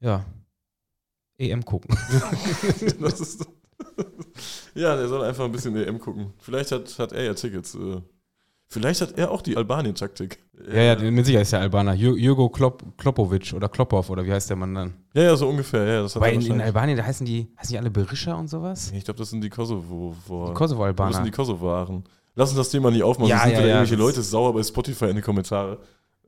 ja, 0.00 0.24
EM 1.38 1.64
gucken. 1.64 1.96
Ist, 3.04 3.46
ja, 4.74 4.96
der 4.96 5.08
soll 5.08 5.24
einfach 5.24 5.44
ein 5.44 5.52
bisschen 5.52 5.76
EM 5.76 5.98
gucken. 5.98 6.32
Vielleicht 6.38 6.72
hat, 6.72 6.98
hat 6.98 7.12
er 7.12 7.24
ja 7.24 7.34
Tickets. 7.34 7.74
Äh. 7.74 8.02
Vielleicht 8.68 9.00
hat 9.00 9.16
er 9.16 9.30
auch 9.30 9.42
die 9.42 9.56
Albanien-Taktik. 9.56 10.38
ja, 10.72 10.82
ja, 10.94 11.10
mit 11.10 11.24
Sicherheit 11.24 11.44
ist 11.44 11.52
der 11.52 11.60
Albaner. 11.60 11.92
Jür- 11.94 12.16
Jürgo 12.16 12.48
Klopp, 12.48 12.82
Kloppovic 12.98 13.52
oder 13.54 13.68
Kloppov 13.68 14.10
oder 14.10 14.26
wie 14.26 14.32
heißt 14.32 14.50
der 14.50 14.56
Mann 14.56 14.74
dann? 14.74 14.94
Ja, 15.14 15.22
ja, 15.22 15.36
so 15.36 15.48
ungefähr. 15.48 15.84
Ja, 15.86 16.02
das 16.02 16.16
hat 16.16 16.22
Weil 16.22 16.34
in, 16.34 16.42
in. 16.42 16.60
Albanien, 16.60 16.96
da 16.96 17.04
heißen 17.04 17.24
die, 17.24 17.46
heißen 17.58 17.72
die 17.72 17.78
alle 17.78 17.90
Berischer 17.90 18.36
und 18.36 18.48
sowas? 18.48 18.90
Ich 18.92 19.04
glaube, 19.04 19.18
das 19.18 19.30
sind 19.30 19.42
die 19.42 19.50
Kosovo. 19.50 20.14
Die 20.16 20.28
Das 20.28 20.46
sind 20.46 20.54
Kosovo-Albaner. 20.54 21.22
die 21.22 21.30
Kosovaren. 21.30 22.04
Lass 22.34 22.50
uns 22.50 22.58
das 22.58 22.70
Thema 22.70 22.90
nicht 22.90 23.02
aufmachen, 23.04 23.30
Ja, 23.30 23.36
sonst 23.38 23.44
sind 23.44 23.52
ja, 23.54 23.58
wieder 23.60 23.68
ja, 23.68 23.74
irgendwelche 23.76 23.96
das- 23.96 24.06
Leute 24.16 24.22
sauer 24.22 24.52
bei 24.52 24.62
Spotify 24.62 25.04
in 25.06 25.16
die 25.16 25.22
Kommentare. 25.22 25.78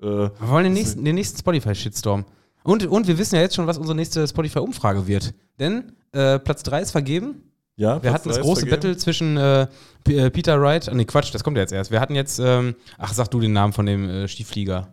Äh, 0.00 0.04
Wir 0.06 0.30
wollen 0.42 0.64
den 0.64 0.72
nächsten, 0.74 1.04
den 1.04 1.16
nächsten 1.16 1.38
Spotify-Shitstorm. 1.38 2.24
Und, 2.62 2.86
und 2.86 3.08
wir 3.08 3.18
wissen 3.18 3.34
ja 3.34 3.40
jetzt 3.40 3.56
schon, 3.56 3.66
was 3.66 3.78
unsere 3.78 3.96
nächste 3.96 4.26
Spotify-Umfrage 4.28 5.06
wird. 5.08 5.34
Denn 5.58 5.92
äh, 6.12 6.38
Platz 6.38 6.62
3 6.62 6.82
ist 6.82 6.90
vergeben. 6.92 7.47
Ja, 7.78 8.02
Wir 8.02 8.12
hatten 8.12 8.28
das 8.28 8.40
große 8.40 8.66
vergeben. 8.66 8.76
Battle 8.82 8.96
zwischen 8.98 9.36
äh, 9.38 9.66
äh, 10.08 10.30
Peter 10.30 10.60
Wright. 10.60 10.90
Nee, 10.92 11.04
Quatsch, 11.06 11.32
das 11.34 11.42
kommt 11.42 11.56
ja 11.56 11.62
jetzt 11.62 11.72
erst. 11.72 11.90
Wir 11.90 12.00
hatten 12.00 12.14
jetzt, 12.14 12.38
ähm, 12.38 12.74
ach, 12.98 13.14
sag 13.14 13.28
du 13.30 13.40
den 13.40 13.52
Namen 13.54 13.72
von 13.72 13.86
dem 13.86 14.08
äh, 14.08 14.28
Stiefflieger. 14.28 14.88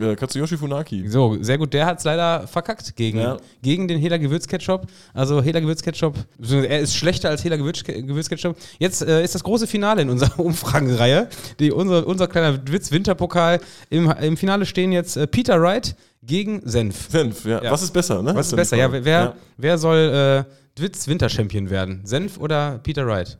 Äh, 0.00 0.16
Katsuyoshi 0.16 0.56
Funaki. 0.56 1.06
So, 1.08 1.36
sehr 1.40 1.56
gut. 1.56 1.72
Der 1.72 1.86
hat 1.86 1.98
es 1.98 2.04
leider 2.04 2.48
verkackt 2.48 2.96
gegen, 2.96 3.18
Ja. 3.20 3.36
gegen 3.62 3.86
den 3.86 4.00
Hela 4.00 4.16
Gewürzketchup. 4.16 4.88
Also 5.12 5.40
Hela 5.40 5.60
Gewürzketchup, 5.60 6.16
er 6.40 6.80
ist 6.80 6.96
schlechter 6.96 7.28
als 7.28 7.44
Hela 7.44 7.56
Gewürz, 7.56 7.84
Gewürzketchup. 7.84 8.56
Jetzt 8.80 9.02
äh, 9.02 9.22
ist 9.22 9.36
das 9.36 9.44
große 9.44 9.68
Finale 9.68 10.02
in 10.02 10.10
unserer 10.10 10.38
Umfragenreihe. 10.44 11.28
Die, 11.60 11.70
unser, 11.70 12.06
unser 12.08 12.26
kleiner 12.26 12.58
Witz-Winterpokal. 12.66 13.60
Im, 13.90 14.10
Im 14.10 14.36
Finale 14.36 14.66
stehen 14.66 14.90
jetzt 14.90 15.16
äh, 15.16 15.28
Peter 15.28 15.60
Wright 15.62 15.94
gegen 16.26 16.60
Senf. 16.64 17.10
Senf, 17.10 17.44
ja. 17.44 17.62
Ja. 17.62 17.70
Was 17.70 17.82
ist 17.82 17.92
besser, 17.92 18.22
ne? 18.22 18.34
Was 18.34 18.48
ist 18.48 18.56
besser? 18.56 18.76
Ja, 18.76 18.90
wer, 18.92 19.36
wer 19.56 19.78
soll 19.78 20.46
äh, 20.76 20.80
Witz-Winter-Champion 20.80 21.70
werden? 21.70 22.00
Senf 22.04 22.38
oder 22.38 22.78
Peter 22.82 23.06
Wright? 23.06 23.38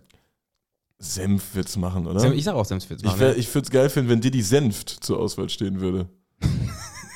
Senf 0.99 1.55
wird's 1.55 1.77
machen, 1.77 2.07
oder? 2.07 2.21
Senf, 2.21 2.35
ich 2.35 2.45
sag 2.45 2.55
auch 2.55 2.65
Senf 2.65 2.89
wird's 2.89 3.03
ich 3.03 3.09
machen. 3.09 3.21
wär, 3.21 3.31
ja. 3.33 3.37
ich 3.37 3.53
würde 3.55 3.65
es 3.67 3.71
geil 3.71 3.91
finden, 3.91 4.11
wenn 4.11 4.21
Diddy 4.21 4.43
Senft 4.43 4.91
zur 4.91 5.19
Auswahl 5.19 5.49
stehen 5.49 5.81
würde. 5.81 6.09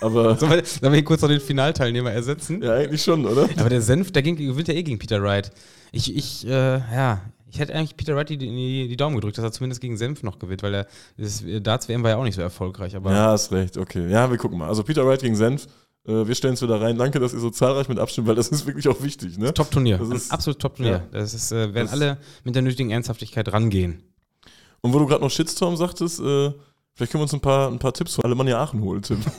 Aber 0.01 0.37
Sollen 0.37 0.53
wir, 0.53 0.65
sollen 0.65 0.93
wir 0.93 0.97
hier 0.99 1.05
kurz 1.05 1.23
noch 1.23 1.29
den 1.29 1.41
Finalteilnehmer 1.41 2.13
ersetzen? 2.13 2.63
ja, 2.63 2.75
eigentlich 2.75 3.03
schon, 3.03 3.27
oder? 3.27 3.49
Aber 3.57 3.69
der 3.69 3.83
Senf, 3.83 4.13
der 4.13 4.23
ging, 4.23 4.37
gewinnt 4.37 4.69
ja 4.69 4.75
eh 4.75 4.83
gegen 4.83 4.99
Peter 4.99 5.21
Wright. 5.23 5.51
Ich, 5.91 6.15
ich, 6.15 6.47
äh, 6.47 6.79
ja, 6.79 7.21
ich 7.51 7.59
hätte 7.59 7.75
eigentlich 7.75 7.97
Peter 7.97 8.15
Wright 8.15 8.29
die, 8.29 8.37
die, 8.39 8.89
die 8.89 8.97
Daumen 8.97 9.17
gedrückt, 9.17 9.39
dass 9.39 9.45
er 9.45 9.53
zumindest 9.53 9.81
gegen 9.81 9.97
Senf 9.97 10.23
noch 10.23 10.39
gewinnt, 10.39 10.63
weil 10.63 10.75
er, 10.75 10.87
das 11.17 11.43
Darts-WM 11.63 12.03
war 12.03 12.11
ja 12.11 12.17
auch 12.17 12.25
nicht 12.25 12.35
so 12.35 12.43
erfolgreich. 12.43 12.95
Aber 12.97 13.13
Ja, 13.13 13.31
hast 13.33 13.53
recht, 13.53 13.77
okay. 13.79 14.09
Ja, 14.11 14.31
wir 14.31 14.39
gucken 14.39 14.59
mal. 14.59 14.69
Also 14.69 14.83
Peter 14.83 15.07
Wright 15.07 15.21
gegen 15.23 15.37
Senf. 15.37 15.67
Äh, 16.07 16.27
wir 16.27 16.35
stellen 16.35 16.55
es 16.55 16.63
wieder 16.63 16.81
rein. 16.81 16.97
Danke, 16.99 17.21
dass 17.21 17.33
ihr 17.35 17.41
so 17.41 17.51
zahlreich 17.51 17.89
mit 17.89 17.99
abstimmt, 17.99 18.27
weil 18.29 18.35
das 18.35 18.49
ist 18.49 18.67
wirklich 18.67 18.89
auch 18.89 19.03
wichtig, 19.03 19.39
ne? 19.39 19.53
Top-Turnier. 19.53 19.99
Das 19.99 20.09
Ein 20.11 20.17
ist- 20.17 20.33
absolutes 20.33 20.63
Top-Turnier. 20.63 20.93
ja. 20.93 21.03
Das 21.21 21.35
ist, 21.35 21.53
äh, 21.53 21.75
werden 21.75 21.87
Das- 21.87 21.93
alle 21.93 22.19
mit 22.45 22.55
der 22.55 22.63
nötigen 22.63 22.91
Ernsthaftigkeit 22.91 23.53
rangehen. 23.53 24.03
Und 24.81 24.93
wo 24.93 24.99
du 24.99 25.07
gerade 25.07 25.23
noch 25.23 25.31
Shitstorm 25.31 25.77
sagtest, 25.77 26.21
äh, 26.21 26.53
vielleicht 26.95 27.13
können 27.13 27.21
wir 27.21 27.23
uns 27.23 27.35
ein 27.35 27.41
paar, 27.41 27.69
ein 27.71 27.79
paar 27.79 27.93
Tipps 27.93 28.15
von 28.15 28.25
Alemannia 28.25 28.61
Aachen 28.63 28.81
holen, 28.81 29.03
Tim. 29.03 29.21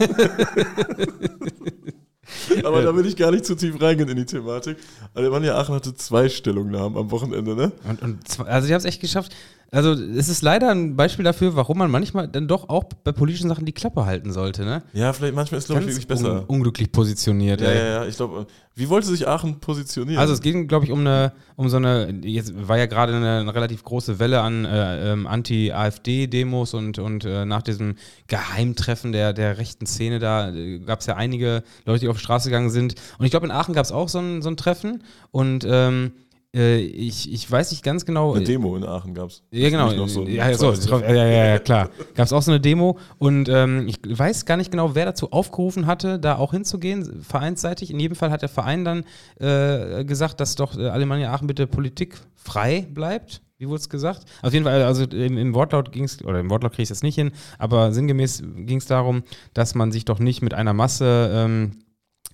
Aber 2.63 2.81
da 2.81 2.95
will 2.95 3.05
ich 3.05 3.15
gar 3.15 3.31
nicht 3.31 3.45
zu 3.45 3.55
tief 3.55 3.81
reingehen 3.81 4.09
in 4.09 4.17
die 4.17 4.25
Thematik. 4.25 4.77
Alemannia 5.13 5.55
Aachen 5.55 5.75
hatte 5.75 5.93
zwei 5.93 6.29
Stellungnahmen 6.29 6.97
am 6.97 7.11
Wochenende, 7.11 7.55
ne? 7.55 7.71
Und, 7.87 8.01
und 8.01 8.19
also 8.47 8.67
die 8.67 8.73
haben 8.73 8.79
es 8.79 8.85
echt 8.85 9.01
geschafft. 9.01 9.35
Also 9.71 9.91
es 9.93 10.29
ist 10.29 10.41
leider 10.41 10.69
ein 10.71 10.95
Beispiel 10.95 11.23
dafür, 11.23 11.55
warum 11.55 11.77
man 11.77 11.91
manchmal 11.91 12.27
dann 12.27 12.47
doch 12.47 12.69
auch 12.69 12.85
bei 13.03 13.11
politischen 13.11 13.49
Sachen 13.49 13.65
die 13.65 13.71
Klappe 13.71 14.05
halten 14.05 14.31
sollte. 14.31 14.65
Ne? 14.65 14.81
Ja, 14.93 15.13
vielleicht 15.13 15.35
manchmal 15.35 15.59
ist 15.59 15.67
glaube 15.67 15.81
ich 15.81 15.87
wirklich 15.87 16.05
un 16.05 16.07
besser. 16.07 16.49
unglücklich 16.49 16.91
positioniert. 16.91 17.61
Ja, 17.61 17.67
ey. 17.67 17.77
ja, 17.77 17.85
ja, 17.85 18.05
ich 18.05 18.15
glaube, 18.15 18.47
wie 18.75 18.89
wollte 18.89 19.07
sich 19.07 19.27
Aachen 19.27 19.59
positionieren? 19.59 20.19
Also 20.19 20.33
es 20.33 20.41
ging, 20.41 20.67
glaube 20.67 20.85
ich, 20.85 20.91
um 20.91 21.01
eine, 21.01 21.33
um 21.55 21.69
so 21.69 21.77
eine, 21.77 22.09
jetzt 22.23 22.53
war 22.67 22.77
ja 22.77 22.87
gerade 22.87 23.15
eine, 23.15 23.39
eine 23.39 23.53
relativ 23.53 23.83
große 23.83 24.17
Welle 24.17 24.41
an 24.41 24.65
äh, 24.65 25.11
ähm, 25.11 25.27
Anti-AfD-Demos 25.27 26.73
und, 26.73 26.97
und 26.97 27.25
äh, 27.25 27.45
nach 27.45 27.61
diesem 27.61 27.95
Geheimtreffen 28.27 29.11
der, 29.11 29.33
der 29.33 29.59
rechten 29.59 29.85
Szene 29.85 30.17
da 30.19 30.49
äh, 30.49 30.79
gab 30.79 31.01
es 31.01 31.05
ja 31.05 31.15
einige 31.15 31.63
Leute, 31.85 31.99
die 32.01 32.07
auf 32.07 32.17
die 32.17 32.23
Straße 32.23 32.49
gegangen 32.49 32.71
sind. 32.71 32.95
Und 33.19 33.25
ich 33.25 33.31
glaube, 33.31 33.45
in 33.45 33.51
Aachen 33.51 33.75
gab 33.75 33.85
es 33.85 33.91
auch 33.91 34.09
so 34.09 34.19
ein, 34.19 34.41
so 34.41 34.49
ein 34.49 34.57
Treffen 34.57 35.03
und 35.31 35.65
ähm, 35.69 36.13
äh, 36.55 36.79
ich, 36.79 37.31
ich 37.31 37.49
weiß 37.49 37.71
nicht 37.71 37.83
ganz 37.83 38.05
genau. 38.05 38.33
Eine 38.33 38.43
Demo 38.43 38.75
in 38.75 38.83
Aachen 38.83 39.13
gab 39.13 39.29
es. 39.29 39.43
Ja, 39.51 39.69
genau. 39.69 39.89
So 40.07 40.23
ja, 40.23 40.53
so, 40.53 40.73
ja, 40.73 41.13
ja, 41.13 41.45
ja, 41.45 41.59
klar. 41.59 41.89
Gab 42.15 42.25
es 42.25 42.33
auch 42.33 42.41
so 42.41 42.51
eine 42.51 42.59
Demo 42.59 42.97
und 43.17 43.49
ähm, 43.49 43.87
ich 43.87 43.99
weiß 44.03 44.45
gar 44.45 44.57
nicht 44.57 44.71
genau, 44.71 44.95
wer 44.95 45.05
dazu 45.05 45.31
aufgerufen 45.31 45.85
hatte, 45.85 46.17
da 46.19 46.37
auch 46.37 46.51
hinzugehen, 46.51 47.21
vereinsseitig. 47.21 47.91
In 47.91 47.99
jedem 47.99 48.15
Fall 48.15 48.31
hat 48.31 48.41
der 48.41 48.49
Verein 48.49 48.83
dann 48.83 49.03
äh, 49.39 50.03
gesagt, 50.05 50.39
dass 50.39 50.55
doch 50.55 50.75
äh, 50.77 50.87
Alemannia 50.87 51.31
Aachen 51.31 51.47
bitte 51.47 51.67
politikfrei 51.67 52.87
bleibt. 52.91 53.41
Wie 53.59 53.67
wurde 53.67 53.81
es 53.81 53.89
gesagt? 53.89 54.23
Auf 54.41 54.53
jeden 54.53 54.65
Fall, 54.65 54.83
also 54.83 55.03
im, 55.03 55.37
im 55.37 55.53
Wortlaut 55.53 55.91
ging 55.91 56.05
es, 56.05 56.23
oder 56.23 56.39
im 56.39 56.49
Wortlaut 56.49 56.71
kriege 56.71 56.83
ich 56.83 56.87
es 56.87 56.97
jetzt 56.97 57.03
nicht 57.03 57.15
hin, 57.15 57.31
aber 57.57 57.91
sinngemäß 57.91 58.41
ging 58.55 58.77
es 58.77 58.85
darum, 58.85 59.23
dass 59.53 59.75
man 59.75 59.91
sich 59.91 60.05
doch 60.05 60.19
nicht 60.19 60.41
mit 60.41 60.53
einer 60.53 60.73
Masse 60.73 61.29
ähm, 61.33 61.71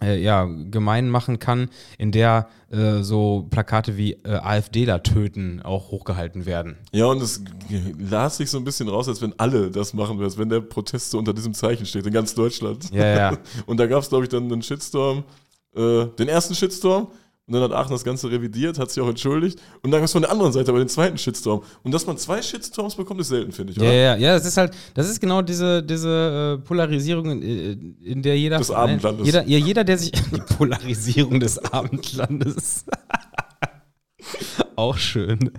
äh, 0.01 0.21
ja, 0.21 0.45
gemein 0.45 1.10
machen 1.10 1.39
kann, 1.39 1.69
in 1.97 2.12
der 2.12 2.47
äh, 2.69 3.01
so 3.01 3.47
Plakate 3.49 3.97
wie 3.97 4.13
äh, 4.13 4.36
AfDler 4.36 5.03
töten 5.03 5.62
auch 5.62 5.91
hochgehalten 5.91 6.45
werden. 6.45 6.77
Ja, 6.91 7.05
und 7.05 7.21
es 7.21 7.43
las 7.97 8.38
sich 8.38 8.49
so 8.49 8.58
ein 8.58 8.63
bisschen 8.63 8.89
raus, 8.89 9.08
als 9.08 9.21
wenn 9.21 9.34
alle 9.39 9.71
das 9.71 9.93
machen, 9.93 10.21
als 10.21 10.38
wenn 10.38 10.49
der 10.49 10.62
Protest 10.62 11.12
so 11.12 11.17
unter 11.17 11.34
diesem 11.34 11.53
Zeichen 11.53 11.86
steht, 11.86 12.05
in 12.05 12.13
ganz 12.13 12.36
Deutschland. 12.36 12.91
Ja, 12.91 13.31
ja. 13.31 13.38
Und 13.65 13.79
da 13.79 13.88
gab 13.88 14.01
es, 14.01 14.10
glaube 14.10 14.25
ich, 14.25 14.29
dann 14.29 14.51
einen 14.51 14.62
Shitstorm, 14.62 15.23
äh, 15.75 16.05
den 16.17 16.27
ersten 16.27 16.55
Shitstorm. 16.55 17.08
Und 17.47 17.53
dann 17.53 17.62
hat 17.62 17.73
Aachen 17.73 17.91
das 17.91 18.03
Ganze 18.03 18.31
revidiert, 18.31 18.79
hat 18.79 18.89
sich 18.89 19.03
auch 19.03 19.08
entschuldigt. 19.08 19.62
Und 19.84 19.91
dann 19.91 19.99
gab 19.99 20.05
es 20.05 20.13
von 20.13 20.23
der 20.23 20.31
anderen 20.31 20.51
Seite 20.51 20.71
aber 20.71 20.79
den 20.79 20.89
zweiten 20.89 21.17
Shitstorm. 21.17 21.62
Und 21.84 21.93
dass 21.93 22.08
man 22.08 22.17
zwei 22.17 22.41
Shitstorms 22.41 22.95
bekommt, 22.95 23.21
ist 23.21 23.27
selten, 23.27 23.51
finde 23.51 23.71
ich, 23.71 23.77
Ja, 23.77 23.84
oder? 23.84 23.93
ja, 23.93 24.15
ja, 24.15 24.34
das 24.34 24.47
ist 24.47 24.58
halt, 24.58 24.73
das 24.95 25.08
ist 25.08 25.21
genau 25.21 25.43
diese, 25.43 25.84
diese 25.84 26.58
äh, 26.60 26.65
Polarisierung, 26.65 27.29
in, 27.29 27.43
äh, 27.43 28.12
in 28.12 28.23
der 28.23 28.36
jeder. 28.36 28.58
Des 28.58 28.71
Abendlandes. 28.71 29.27
Jeder, 29.27 29.47
ja, 29.47 29.60
jeder, 29.60 29.84
der 29.84 29.97
sich. 29.99 30.12
Die 30.31 30.55
Polarisierung 30.58 31.39
des 31.39 31.60
Abendlandes. 31.60 32.86
Auch 34.75 34.97
schön. 34.97 35.51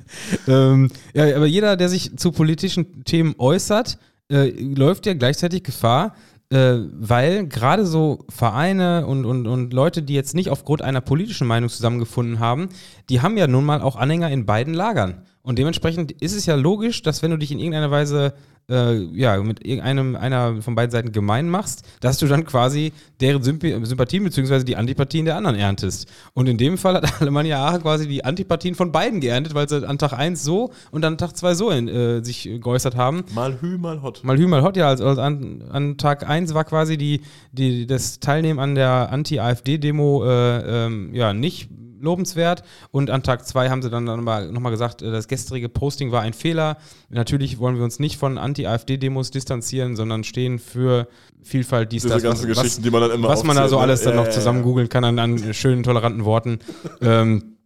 Ähm, 0.49 0.91
ja, 1.15 1.37
aber 1.37 1.47
jeder, 1.47 1.77
der 1.77 1.89
sich 1.89 2.17
zu 2.17 2.33
politischen 2.33 3.05
Themen 3.05 3.37
äußert, 3.39 3.97
äh, 4.29 4.51
läuft 4.51 5.07
ja 5.07 5.15
gleichzeitig 5.15 5.63
Gefahr, 5.63 6.17
äh, 6.51 6.79
weil 6.93 7.47
gerade 7.47 7.85
so 7.85 8.25
Vereine 8.29 9.07
und, 9.07 9.25
und, 9.25 9.47
und 9.47 9.73
Leute, 9.73 10.03
die 10.03 10.15
jetzt 10.15 10.35
nicht 10.35 10.51
aufgrund 10.51 10.83
einer 10.83 11.01
politischen 11.01 11.47
Meinung 11.47 11.69
zusammengefunden 11.69 12.39
haben, 12.39 12.69
die 13.11 13.21
haben 13.21 13.37
ja 13.37 13.47
nun 13.47 13.65
mal 13.65 13.81
auch 13.81 13.97
Anhänger 13.97 14.31
in 14.31 14.47
beiden 14.47 14.75
Lagern. 14.75 15.23
Und 15.43 15.59
dementsprechend 15.59 16.13
ist 16.13 16.35
es 16.35 16.47
ja 16.47 16.55
logisch, 16.55 17.03
dass 17.03 17.23
wenn 17.23 17.31
du 17.31 17.39
dich 17.39 17.53
in 17.53 17.59
irgendeiner 17.59 17.91
Weise 17.91 18.35
äh, 18.71 18.97
ja, 19.15 19.41
mit 19.43 19.65
irgendeinem 19.65 20.17
einer 20.17 20.61
von 20.63 20.75
beiden 20.75 20.91
Seiten 20.91 21.13
gemein 21.13 21.49
machst, 21.49 21.83
dass 22.01 22.19
du 22.19 22.27
dann 22.27 22.45
quasi 22.45 22.93
deren 23.21 23.43
Symp- 23.43 23.85
Sympathien 23.87 24.25
bzw. 24.25 24.65
die 24.65 24.77
Antipathien 24.77 25.25
der 25.25 25.37
anderen 25.37 25.57
erntest. 25.57 26.09
Und 26.35 26.49
in 26.49 26.59
dem 26.59 26.77
Fall 26.79 26.95
hat 26.95 27.21
Alemannia 27.21 27.65
Aachen 27.65 27.83
quasi 27.83 28.09
die 28.09 28.25
Antipathien 28.25 28.75
von 28.75 28.93
beiden 28.93 29.21
geerntet, 29.21 29.55
weil 29.55 29.69
sie 29.69 29.87
an 29.87 29.99
Tag 29.99 30.13
1 30.13 30.43
so 30.43 30.73
und 30.91 31.05
an 31.05 31.17
Tag 31.19 31.37
2 31.37 31.55
so 31.55 31.71
in, 31.71 31.89
äh, 31.89 32.25
sich 32.25 32.49
geäußert 32.61 32.97
haben. 32.97 33.25
Mal 33.35 33.61
Hü, 33.61 33.79
mal 33.79 34.03
Hot. 34.03 34.25
Mal 34.25 34.37
Hü, 34.37 34.47
mal 34.47 34.63
Hot, 34.63 34.77
ja, 34.77 34.89
also 34.89 35.07
an, 35.21 35.63
an 35.71 35.97
Tag 35.97 36.29
1 36.29 36.55
war 36.55 36.65
quasi 36.65 36.97
die, 36.99 37.21
die, 37.53 37.87
das 37.87 38.21
Teilnehmen 38.21 38.59
an 38.59 38.75
der 38.75 39.11
Anti-AfD-Demo 39.13 40.25
äh, 40.25 40.87
ähm, 40.87 41.15
ja, 41.15 41.33
nicht 41.33 41.69
lobenswert. 42.01 42.63
Und 42.91 43.11
an 43.11 43.23
Tag 43.23 43.47
2 43.47 43.71
haben 43.71 43.83
sie 43.83 43.91
dann 43.91 44.05
nochmal 44.05 44.51
noch 44.51 44.61
mal 44.61 44.71
gesagt, 44.71 45.03
äh, 45.03 45.11
das 45.11 45.29
gestrige 45.29 45.69
Posting 45.69 46.13
war 46.13 46.23
ein 46.23 46.33
Fehler. 46.33 46.79
Natürlich 47.09 47.59
wollen 47.59 47.77
wir 47.77 47.85
uns 47.85 47.99
nicht 47.99 48.17
von 48.17 48.39
Anti-AfD-Demos 48.39 49.31
distanzieren, 49.31 49.97
sondern 49.97 50.25
stehen 50.25 50.59
für 50.59 51.09
Vielfalt, 51.43 51.93
dies, 51.93 52.03
Diese 52.03 52.15
das, 52.15 52.23
ganzen 52.23 52.49
was, 52.51 52.59
Geschichten, 52.59 52.83
die 52.83 52.91
man 52.91 53.03
dann 53.03 53.13
immer 53.13 53.29
was 53.29 53.45
man 53.45 53.57
da 53.57 53.69
so 53.69 53.79
alles 53.79 54.03
dann 54.03 54.17
Ja, 54.17 54.25
noch 54.25 54.31
zusammen 54.31 54.63
googeln 54.63 54.89
kann 54.89 55.05
an, 55.05 55.19
an 55.19 55.55
schönen, 55.55 55.83
toleranten 55.83 56.25
Worten. 56.25 56.59
ähm, 57.01 57.57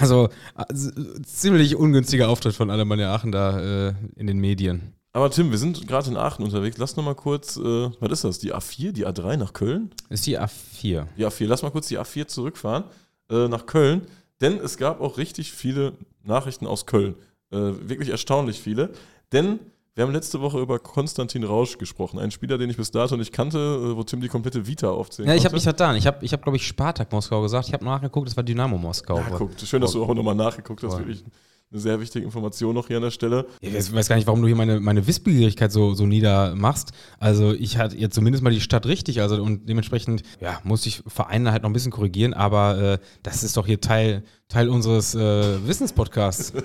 also, 0.00 0.28
also 0.54 0.90
ziemlich 1.24 1.76
ungünstiger 1.76 2.28
Auftritt 2.28 2.54
von 2.54 2.70
Alemannia 2.70 3.14
Aachen 3.14 3.32
da 3.32 3.88
äh, 3.88 3.94
in 4.16 4.26
den 4.26 4.38
Medien. 4.38 4.94
Aber 5.12 5.30
Tim, 5.30 5.50
wir 5.50 5.58
sind 5.58 5.86
gerade 5.86 6.10
in 6.10 6.16
Aachen 6.16 6.44
unterwegs. 6.44 6.76
Lass 6.78 6.96
noch 6.96 7.04
mal 7.04 7.14
kurz, 7.14 7.56
äh, 7.56 7.90
was 8.00 8.12
ist 8.12 8.24
das? 8.24 8.38
Die 8.38 8.54
A4, 8.54 8.92
die 8.92 9.06
A3 9.06 9.36
nach 9.36 9.52
Köln? 9.52 9.90
Ist 10.10 10.26
die 10.26 10.38
A4. 10.38 11.06
Die 11.16 11.26
A4. 11.26 11.46
Lass 11.46 11.62
mal 11.62 11.70
kurz 11.70 11.88
die 11.88 11.98
A4 11.98 12.26
zurückfahren 12.26 12.84
äh, 13.30 13.48
nach 13.48 13.66
Köln. 13.66 14.02
Denn 14.40 14.58
es 14.58 14.76
gab 14.76 15.00
auch 15.00 15.18
richtig 15.18 15.52
viele 15.52 15.94
Nachrichten 16.24 16.66
aus 16.66 16.86
Köln. 16.86 17.14
Äh, 17.50 17.56
wirklich 17.56 18.10
erstaunlich 18.10 18.60
viele. 18.60 18.90
Denn 19.32 19.58
wir 19.94 20.04
haben 20.04 20.12
letzte 20.12 20.40
Woche 20.40 20.60
über 20.60 20.78
Konstantin 20.78 21.42
Rausch 21.42 21.76
gesprochen. 21.76 22.20
Einen 22.20 22.30
Spieler, 22.30 22.56
den 22.56 22.70
ich 22.70 22.76
bis 22.76 22.92
dato 22.92 23.16
nicht 23.16 23.32
kannte, 23.32 23.58
äh, 23.58 23.96
wo 23.96 24.04
Tim 24.04 24.20
die 24.20 24.28
komplette 24.28 24.66
Vita 24.66 24.90
aufzählen 24.90 25.28
Ja, 25.28 25.34
ich 25.34 25.44
habe 25.44 25.54
mich 25.54 25.64
vertan. 25.64 25.96
Ich 25.96 26.06
habe, 26.06 26.24
ich 26.24 26.32
hab, 26.32 26.42
glaube 26.42 26.56
ich, 26.56 26.66
Spartak 26.66 27.10
Moskau 27.10 27.42
gesagt. 27.42 27.66
Ich 27.66 27.74
habe 27.74 27.84
nachgeguckt, 27.84 28.28
das 28.28 28.36
war 28.36 28.44
Dynamo 28.44 28.78
Moskau. 28.78 29.16
Ja, 29.16 29.26
guck, 29.36 29.50
schön, 29.58 29.80
dass 29.80 29.92
du 29.92 30.04
auch 30.04 30.14
nochmal 30.14 30.36
nachgeguckt 30.36 30.84
hast. 30.84 30.98
Wirklich 30.98 31.24
eine 31.70 31.80
sehr 31.80 32.00
wichtige 32.00 32.24
Information 32.24 32.74
noch 32.74 32.86
hier 32.86 32.96
an 32.96 33.02
der 33.02 33.10
Stelle. 33.10 33.46
Ich 33.60 33.72
weiß, 33.92 34.08
gar 34.08 34.16
nicht, 34.16 34.26
warum 34.26 34.40
du 34.40 34.46
hier 34.46 34.56
meine, 34.56 34.80
meine 34.80 35.06
Wissbegierigkeit 35.06 35.70
so, 35.70 35.92
so 35.92 36.06
niedermachst. 36.06 36.92
Also 37.18 37.52
ich 37.52 37.76
hatte 37.76 37.96
jetzt 37.96 38.14
zumindest 38.14 38.42
mal 38.42 38.50
die 38.50 38.60
Stadt 38.60 38.86
richtig, 38.86 39.20
also 39.20 39.42
und 39.42 39.68
dementsprechend, 39.68 40.22
ja, 40.40 40.60
muss 40.64 40.86
ich 40.86 41.02
Vereine 41.06 41.52
halt 41.52 41.62
noch 41.62 41.70
ein 41.70 41.74
bisschen 41.74 41.92
korrigieren, 41.92 42.32
aber 42.32 42.78
äh, 42.78 42.98
das 43.22 43.42
ist 43.42 43.56
doch 43.56 43.66
hier 43.66 43.80
Teil, 43.80 44.22
Teil 44.48 44.70
unseres 44.70 45.14
äh, 45.14 45.66
Wissenspodcasts. 45.66 46.54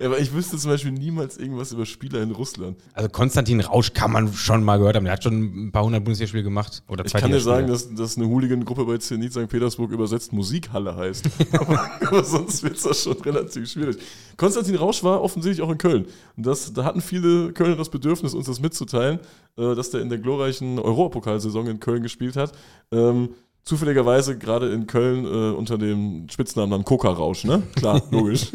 Ja, 0.00 0.06
aber 0.06 0.18
ich 0.18 0.32
wüsste 0.32 0.56
zum 0.58 0.70
Beispiel 0.70 0.92
niemals 0.92 1.38
irgendwas 1.38 1.72
über 1.72 1.86
Spieler 1.86 2.22
in 2.22 2.30
Russland. 2.30 2.76
Also 2.92 3.08
Konstantin 3.08 3.60
Rausch 3.60 3.92
kann 3.92 4.12
man 4.12 4.32
schon 4.32 4.62
mal 4.62 4.78
gehört 4.78 4.96
haben. 4.96 5.04
Der 5.04 5.12
hat 5.12 5.22
schon 5.22 5.66
ein 5.66 5.72
paar 5.72 5.84
hundert 5.84 6.04
Bundesligaspiele 6.04 6.42
gemacht. 6.42 6.82
Oder 6.88 7.04
Ich 7.04 7.12
kann 7.12 7.30
dir 7.30 7.40
sagen, 7.40 7.66
dass, 7.66 7.94
dass 7.94 8.16
eine 8.16 8.26
Hooligan-Gruppe 8.26 8.84
bei 8.84 8.98
Zenit 8.98 9.32
St. 9.32 9.48
Petersburg 9.48 9.90
übersetzt 9.92 10.32
Musikhalle 10.32 10.96
heißt. 10.96 11.28
aber, 11.52 11.90
aber 12.00 12.24
sonst 12.24 12.62
wird 12.62 12.84
das 12.84 13.02
schon 13.02 13.20
relativ 13.20 13.70
schwierig. 13.70 13.96
Konstantin 14.36 14.76
Rausch 14.76 15.02
war 15.02 15.22
offensichtlich 15.22 15.62
auch 15.62 15.70
in 15.70 15.78
Köln. 15.78 16.06
Und 16.36 16.46
das, 16.46 16.72
da 16.72 16.84
hatten 16.84 17.00
viele 17.00 17.52
Kölner 17.52 17.76
das 17.76 17.88
Bedürfnis, 17.88 18.34
uns 18.34 18.46
das 18.46 18.60
mitzuteilen, 18.60 19.18
äh, 19.56 19.74
dass 19.74 19.90
der 19.90 20.00
in 20.00 20.08
der 20.10 20.18
glorreichen 20.18 20.78
Europapokalsaison 20.78 21.66
in 21.68 21.80
Köln 21.80 22.02
gespielt 22.02 22.36
hat. 22.36 22.52
Ähm, 22.92 23.30
zufälligerweise 23.66 24.38
gerade 24.38 24.72
in 24.72 24.86
Köln 24.86 25.24
äh, 25.26 25.54
unter 25.54 25.76
dem 25.76 26.26
Spitznamen 26.30 26.84
Coca-Rausch, 26.84 27.44
ne? 27.44 27.62
Klar, 27.74 28.00
logisch. 28.10 28.52